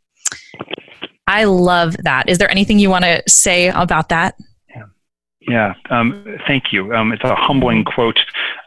I 1.29 1.45
love 1.45 1.97
that. 2.03 2.29
Is 2.29 2.39
there 2.39 2.51
anything 2.51 2.79
you 2.79 2.91
want 2.91 3.05
to 3.05 3.23
say 3.29 3.69
about 3.69 4.09
that? 4.11 4.37
Yeah, 4.69 4.85
yeah. 5.49 5.75
Um, 5.91 6.39
thank 6.47 6.73
you. 6.73 6.95
Um, 6.95 7.13
it's 7.13 7.25
a 7.25 7.35
humbling 7.35 7.85
quote. 7.85 8.19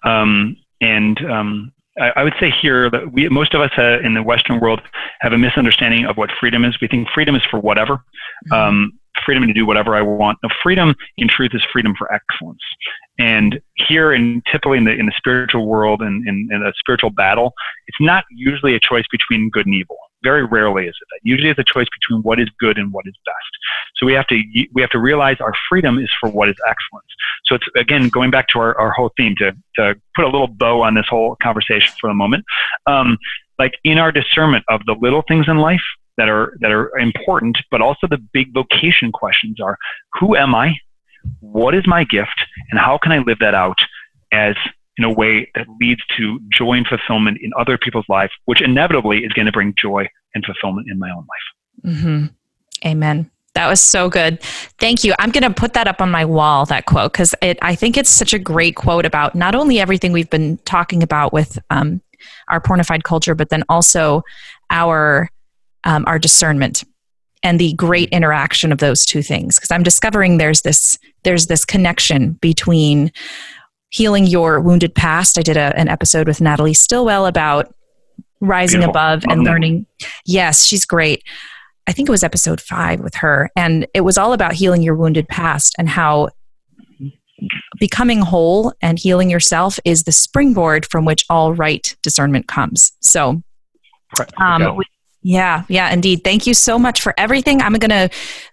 Um, 0.04 0.58
and 0.82 1.20
um, 1.30 1.72
I, 2.00 2.12
I, 2.18 2.24
would 2.24 2.36
say 2.40 2.50
here 2.50 2.90
that 2.90 3.12
we, 3.12 3.28
most 3.30 3.54
of 3.54 3.62
us 3.62 3.72
uh, 3.78 4.00
in 4.00 4.14
the 4.14 4.24
Western 4.24 4.60
world 4.60 4.82
have 5.20 5.34
a 5.34 5.38
misunderstanding 5.38 6.06
of 6.06 6.18
what 6.18 6.30
freedom 6.40 6.66
is. 6.66 6.80
We 6.82 6.88
think 6.88 7.10
freedom 7.10 7.36
is 7.36 7.44
for 7.50 7.60
whatever. 7.60 8.04
Mm-hmm. 8.48 8.54
Um, 8.54 8.99
freedom 9.26 9.48
to 9.48 9.54
do 9.54 9.66
whatever 9.66 9.96
I 9.96 10.02
want. 10.02 10.40
Freedom 10.62 10.96
in 11.18 11.28
truth 11.28 11.52
is 11.54 11.62
freedom 11.72 11.94
for 11.98 12.12
excellence. 12.14 12.62
And 13.18 13.60
here, 13.76 14.14
in 14.14 14.42
typically 14.50 14.78
in 14.78 14.86
the 14.86 14.92
in 14.92 15.06
the 15.06 15.14
spiritual 15.18 15.68
world 15.68 16.02
and 16.02 16.28
in, 16.28 16.48
in 16.52 16.66
a 16.66 16.72
spiritual 16.80 17.10
battle, 17.10 17.54
it's 17.88 18.00
not 18.00 18.24
usually 18.32 18.76
a 18.76 18.80
choice 18.80 19.06
between 19.12 19.50
good 19.50 19.66
and 19.66 19.76
evil. 19.76 19.98
Very 20.24 20.46
rarely 20.46 20.84
is 20.84 20.96
it 21.02 21.08
that. 21.12 21.20
Usually, 21.24 21.50
it's 21.50 21.60
a 21.60 21.64
choice 21.64 21.88
between 22.00 22.24
what 22.24 22.40
is 22.40 22.48
good 22.60 22.78
and 22.78 22.92
what 22.92 23.06
is 23.08 23.14
best. 23.26 23.38
So 23.96 24.06
we 24.06 24.14
have 24.14 24.28
to 24.28 24.42
we 24.74 24.82
have 24.82 24.92
to 24.92 25.00
realize 25.00 25.38
our 25.42 25.54
freedom 25.68 26.00
is 26.00 26.10
for 26.20 26.30
what 26.30 26.50
is 26.50 26.56
excellence. 26.68 27.08
So 27.46 27.56
it's 27.56 27.66
again 27.76 28.10
going 28.10 28.32
back 28.32 28.48
to 28.50 28.60
our, 28.60 28.78
our 28.80 28.92
whole 28.92 29.12
theme 29.18 29.36
to 29.38 29.52
to 29.76 29.96
put 30.16 30.26
a 30.26 30.30
little 30.30 30.48
bow 30.48 30.82
on 30.82 30.96
this 30.96 31.08
whole 31.10 31.36
conversation 31.42 31.94
for 32.00 32.10
a 32.10 32.14
moment. 32.14 32.46
Um, 32.86 33.18
like 33.58 33.74
in 33.84 33.98
our 33.98 34.12
discernment 34.12 34.64
of 34.70 34.82
the 34.86 34.96
little 35.00 35.24
things 35.28 35.48
in 35.50 35.58
life 35.58 35.82
that 36.20 36.30
are 36.30 36.54
that 36.60 36.72
are 36.72 36.96
important, 37.00 37.58
but 37.72 37.82
also 37.82 38.06
the 38.08 38.20
big 38.34 38.54
vocation 38.54 39.12
questions 39.12 39.60
are: 39.60 39.78
Who 40.20 40.36
am 40.36 40.54
I? 40.54 40.76
What 41.40 41.74
is 41.74 41.88
my 41.88 42.04
gift, 42.04 42.46
and 42.70 42.80
how 42.80 43.00
can 43.02 43.12
I 43.12 43.20
live 43.20 43.40
that 43.40 43.56
out 43.56 43.78
as 44.32 44.56
in 44.98 45.06
a 45.06 45.12
way 45.12 45.50
that 45.56 45.66
leads 45.80 46.02
to 46.18 46.40
joy 46.54 46.74
and 46.74 46.86
fulfillment 46.86 47.38
in 47.42 47.52
other 47.58 47.78
people's 47.78 48.06
lives, 48.10 48.34
which 48.46 48.62
inevitably 48.62 49.20
is 49.20 49.32
going 49.32 49.46
to 49.46 49.52
bring 49.52 49.74
joy 49.82 50.06
and 50.36 50.46
fulfillment 50.46 50.88
in 50.92 51.00
my 51.00 51.10
own 51.10 51.26
life. 51.26 51.96
Mm-hmm. 51.96 52.26
Amen. 52.86 53.32
That 53.56 53.68
was 53.68 53.82
so 53.82 54.10
good. 54.10 54.42
Thank 54.78 55.04
you. 55.04 55.14
I'm 55.18 55.32
going 55.32 55.44
to 55.44 55.54
put 55.54 55.74
that 55.74 55.88
up 55.88 56.02
on 56.02 56.12
my 56.12 56.26
wall, 56.26 56.66
that 56.66 56.86
quote, 56.86 57.14
because 57.14 57.34
I 57.42 57.76
think 57.76 57.98
it's 57.98 58.10
such 58.10 58.34
a 58.34 58.40
great 58.40 58.76
quote 58.76 59.06
about 59.06 59.36
not 59.36 59.56
only 59.56 59.80
everything 59.80 60.12
we've 60.12 60.30
been 60.30 60.58
talking 60.66 61.02
about 61.02 61.34
with 61.34 61.58
um, 61.70 62.02
our 62.50 62.62
pornified 62.62 63.04
culture, 63.04 63.36
but 63.36 63.50
then 63.50 63.64
also 63.70 64.24
our 64.70 65.30
um, 65.84 66.04
our 66.08 66.20
discernment 66.20 66.84
and 67.44 67.60
the 67.60 67.74
great 67.74 68.10
interaction 68.10 68.72
of 68.72 68.80
those 68.80 69.06
two 69.06 69.22
things. 69.22 69.56
Because 69.56 69.72
i'm 69.72 69.84
discovering 69.84 70.38
there's 70.38 70.62
this 70.62 70.98
there's 71.24 71.48
this 71.48 71.66
connection 71.66 72.34
between 72.34 73.12
healing 73.92 74.28
your 74.28 74.60
wounded 74.60 74.94
past. 74.94 75.38
I 75.38 75.42
did 75.42 75.58
a, 75.58 75.78
an 75.78 75.88
episode 75.88 76.28
with 76.28 76.42
natalie 76.42 76.74
stillwell 76.74 77.26
about 77.26 77.74
rising 78.42 78.80
Beautiful. 78.80 78.92
above 78.92 79.24
and 79.30 79.44
learning. 79.44 79.86
Yes 80.26 80.66
she's 80.66 80.86
great. 80.86 81.24
I 81.88 81.92
think 81.92 82.08
it 82.08 82.12
was 82.12 82.24
episode 82.24 82.62
five 82.62 83.00
with 83.00 83.16
her 83.16 83.50
and 83.56 83.88
it 83.94 84.02
was 84.02 84.18
all 84.18 84.34
about 84.34 84.54
healing 84.54 84.82
your 84.82 84.96
wounded 84.96 85.28
past 85.28 85.76
and 85.78 85.90
how 85.90 86.30
becoming 87.80 88.20
whole 88.20 88.74
and 88.82 89.00
healing 89.00 89.30
yourself 89.30 89.80
is 89.86 90.04
the 90.04 90.12
springboard 90.12 90.86
from 90.86 91.06
which 91.06 91.26
all 91.30 91.54
right 91.54 91.96
discernment 92.02 92.48
comes. 92.48 92.92
So 93.00 93.42
um, 94.38 94.80
yeah, 95.22 95.64
yeah, 95.68 95.92
indeed. 95.92 96.24
Thank 96.24 96.48
you 96.48 96.54
so 96.54 96.80
much 96.80 97.02
for 97.02 97.14
everything. 97.18 97.62
I'm 97.62 97.74
going 97.74 97.90
to 97.90 98.10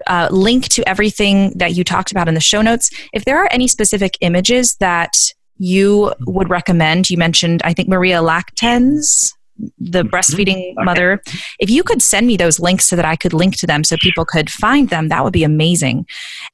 uh, 0.07 0.29
link 0.31 0.69
to 0.71 0.89
everything 0.89 1.53
that 1.57 1.75
you 1.75 1.85
talked 1.85 2.11
about 2.11 2.29
in 2.29 2.35
the 2.35 2.41
show 2.41 2.61
notes. 2.61 2.91
If 3.13 3.25
there 3.25 3.39
are 3.43 3.49
any 3.53 3.69
specific 3.69 4.19
images 4.21 4.75
that 4.77 5.13
you 5.59 6.13
would 6.27 6.51
recommend, 6.51 7.09
you 7.09 7.19
mentioned, 7.19 7.63
I 7.65 7.73
think, 7.73 7.89
Maria 7.89 8.19
Lactans, 8.19 9.33
the 9.79 10.03
mm-hmm. 10.03 10.15
breastfeeding 10.15 10.73
okay. 10.73 10.75
mother. 10.79 11.23
If 11.59 11.71
you 11.71 11.83
could 11.83 12.03
send 12.03 12.27
me 12.27 12.37
those 12.37 12.61
links 12.61 12.89
so 12.89 12.97
that 12.97 13.05
I 13.05 13.17
could 13.17 13.33
link 13.33 13.57
to 13.59 13.67
them 13.67 13.85
so 13.85 13.97
people 14.01 14.25
could 14.25 14.51
find 14.51 14.91
them, 14.91 15.09
that 15.09 15.25
would 15.25 15.33
be 15.33 15.45
amazing. 15.45 16.07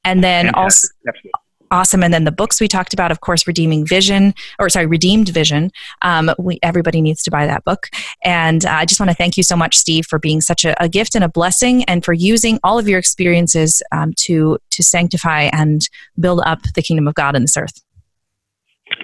And 0.04 0.22
then 0.22 0.46
Fantastic. 0.46 0.90
also 1.04 1.41
awesome. 1.72 2.02
And 2.04 2.14
then 2.14 2.24
the 2.24 2.30
books 2.30 2.60
we 2.60 2.68
talked 2.68 2.94
about, 2.94 3.10
of 3.10 3.20
course, 3.20 3.46
Redeeming 3.46 3.84
Vision, 3.84 4.34
or 4.60 4.68
sorry, 4.68 4.86
Redeemed 4.86 5.30
Vision. 5.30 5.72
Um, 6.02 6.30
we, 6.38 6.60
everybody 6.62 7.00
needs 7.00 7.22
to 7.24 7.30
buy 7.30 7.46
that 7.46 7.64
book. 7.64 7.88
And 8.22 8.64
uh, 8.64 8.70
I 8.70 8.84
just 8.84 9.00
want 9.00 9.10
to 9.10 9.16
thank 9.16 9.36
you 9.36 9.42
so 9.42 9.56
much, 9.56 9.76
Steve, 9.76 10.06
for 10.06 10.18
being 10.18 10.40
such 10.40 10.64
a, 10.64 10.80
a, 10.80 10.88
gift 10.88 11.14
and 11.14 11.24
a 11.24 11.28
blessing, 11.28 11.84
and 11.84 12.04
for 12.04 12.12
using 12.12 12.60
all 12.62 12.78
of 12.78 12.86
your 12.86 12.98
experiences 12.98 13.82
um, 13.92 14.12
to 14.18 14.58
to 14.70 14.82
sanctify 14.82 15.48
and 15.52 15.88
build 16.20 16.42
up 16.44 16.60
the 16.74 16.82
kingdom 16.82 17.08
of 17.08 17.14
God 17.14 17.34
in 17.34 17.42
this 17.42 17.56
earth. 17.56 17.82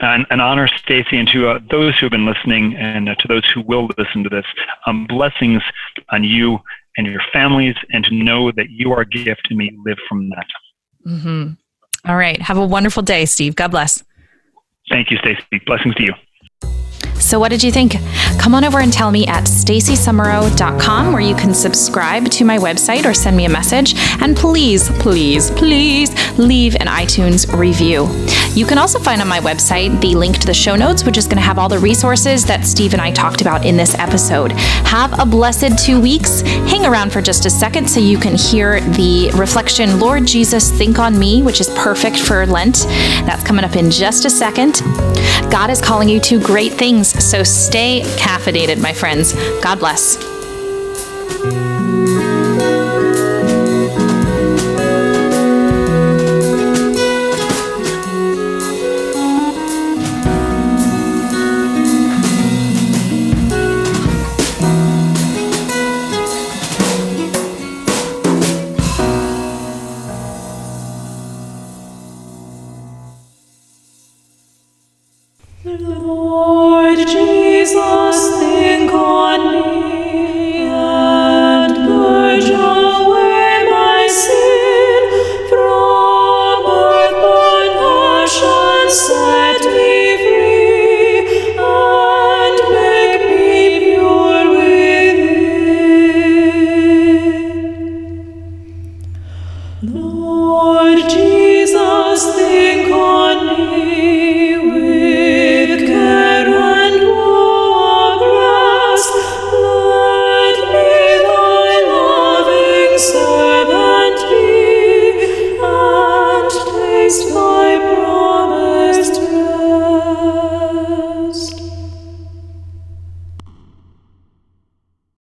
And, 0.03 0.27
and 0.29 0.43
honor 0.43 0.69
Stacy 0.69 1.17
and 1.17 1.27
to 1.29 1.49
uh, 1.49 1.61
those 1.71 1.99
who 1.99 2.07
have 2.07 2.11
been 2.11 2.27
listening 2.27 2.77
and 2.77 3.09
uh, 3.09 3.15
to 3.15 3.29
those 3.29 3.49
who 3.55 3.63
will 3.63 3.89
listen 3.97 4.23
to 4.23 4.29
this. 4.29 4.45
Um, 4.87 5.07
blessings 5.07 5.63
on 6.11 6.25
you 6.25 6.59
and 6.99 7.07
your 7.07 7.23
families, 7.33 7.77
and 7.91 8.05
to 8.05 8.15
know 8.15 8.53
that 8.53 8.69
you 8.69 8.93
are 8.93 9.01
a 9.01 9.07
gift 9.07 9.47
and 9.49 9.57
may 9.59 9.71
live 9.87 9.99
from 10.09 10.29
that. 10.31 10.47
Mm-hmm. 11.07 11.53
All 12.05 12.17
right. 12.17 12.41
Have 12.41 12.59
a 12.59 12.67
wonderful 12.67 13.03
day, 13.03 13.25
Steve. 13.25 13.57
God 13.57 13.69
bless. 13.69 14.03
Thank 14.91 15.11
you, 15.11 15.19
Stacy. 15.19 15.43
Blessings 15.67 15.95
to 15.97 16.03
you. 16.05 16.15
So, 17.29 17.39
what 17.39 17.51
did 17.51 17.63
you 17.63 17.71
think? 17.71 17.97
Come 18.41 18.55
on 18.55 18.65
over 18.65 18.81
and 18.81 18.91
tell 18.91 19.11
me 19.11 19.27
at 19.27 19.45
stacysumereau.com 19.45 21.13
where 21.13 21.21
you 21.21 21.35
can 21.35 21.53
subscribe 21.53 22.31
to 22.31 22.43
my 22.43 22.57
website 22.57 23.05
or 23.05 23.13
send 23.13 23.37
me 23.37 23.45
a 23.45 23.51
message. 23.51 23.95
And 24.23 24.35
please, 24.35 24.89
please, 24.93 25.51
please 25.51 26.09
leave 26.39 26.75
an 26.77 26.87
iTunes 26.87 27.47
review. 27.55 28.09
You 28.55 28.65
can 28.65 28.79
also 28.79 28.99
find 28.99 29.21
on 29.21 29.29
my 29.29 29.41
website 29.41 30.01
the 30.01 30.15
link 30.15 30.39
to 30.39 30.47
the 30.47 30.55
show 30.55 30.75
notes, 30.75 31.05
which 31.05 31.19
is 31.19 31.27
going 31.27 31.37
to 31.37 31.43
have 31.43 31.59
all 31.59 31.69
the 31.69 31.79
resources 31.79 32.47
that 32.47 32.65
Steve 32.65 32.95
and 32.95 33.03
I 33.03 33.11
talked 33.11 33.43
about 33.43 33.67
in 33.67 33.77
this 33.77 33.95
episode. 33.99 34.53
Have 34.53 35.19
a 35.21 35.27
blessed 35.27 35.79
two 35.85 36.01
weeks. 36.01 36.41
Hang 36.41 36.87
around 36.87 37.13
for 37.13 37.21
just 37.21 37.45
a 37.45 37.51
second 37.51 37.91
so 37.91 38.01
you 38.01 38.17
can 38.17 38.37
hear 38.37 38.81
the 38.81 39.31
reflection, 39.35 40.01
Lord 40.01 40.27
Jesus, 40.27 40.71
think 40.71 40.99
on 40.99 41.19
me, 41.19 41.43
which 41.43 41.61
is 41.61 41.69
perfect 41.77 42.19
for 42.19 42.47
Lent. 42.47 42.85
That's 43.27 43.45
coming 43.45 43.67
up 43.67 43.77
in 43.77 43.91
just 43.91 44.25
a 44.25 44.31
second. 44.31 44.81
God 45.51 45.71
is 45.71 45.81
calling 45.81 46.09
you 46.09 46.21
to 46.21 46.41
great 46.41 46.73
things, 46.73 47.18
so 47.21 47.43
stay 47.43 48.03
caffeinated, 48.17 48.81
my 48.81 48.93
friends. 48.93 49.35
God 49.63 49.79
bless. 49.79 50.17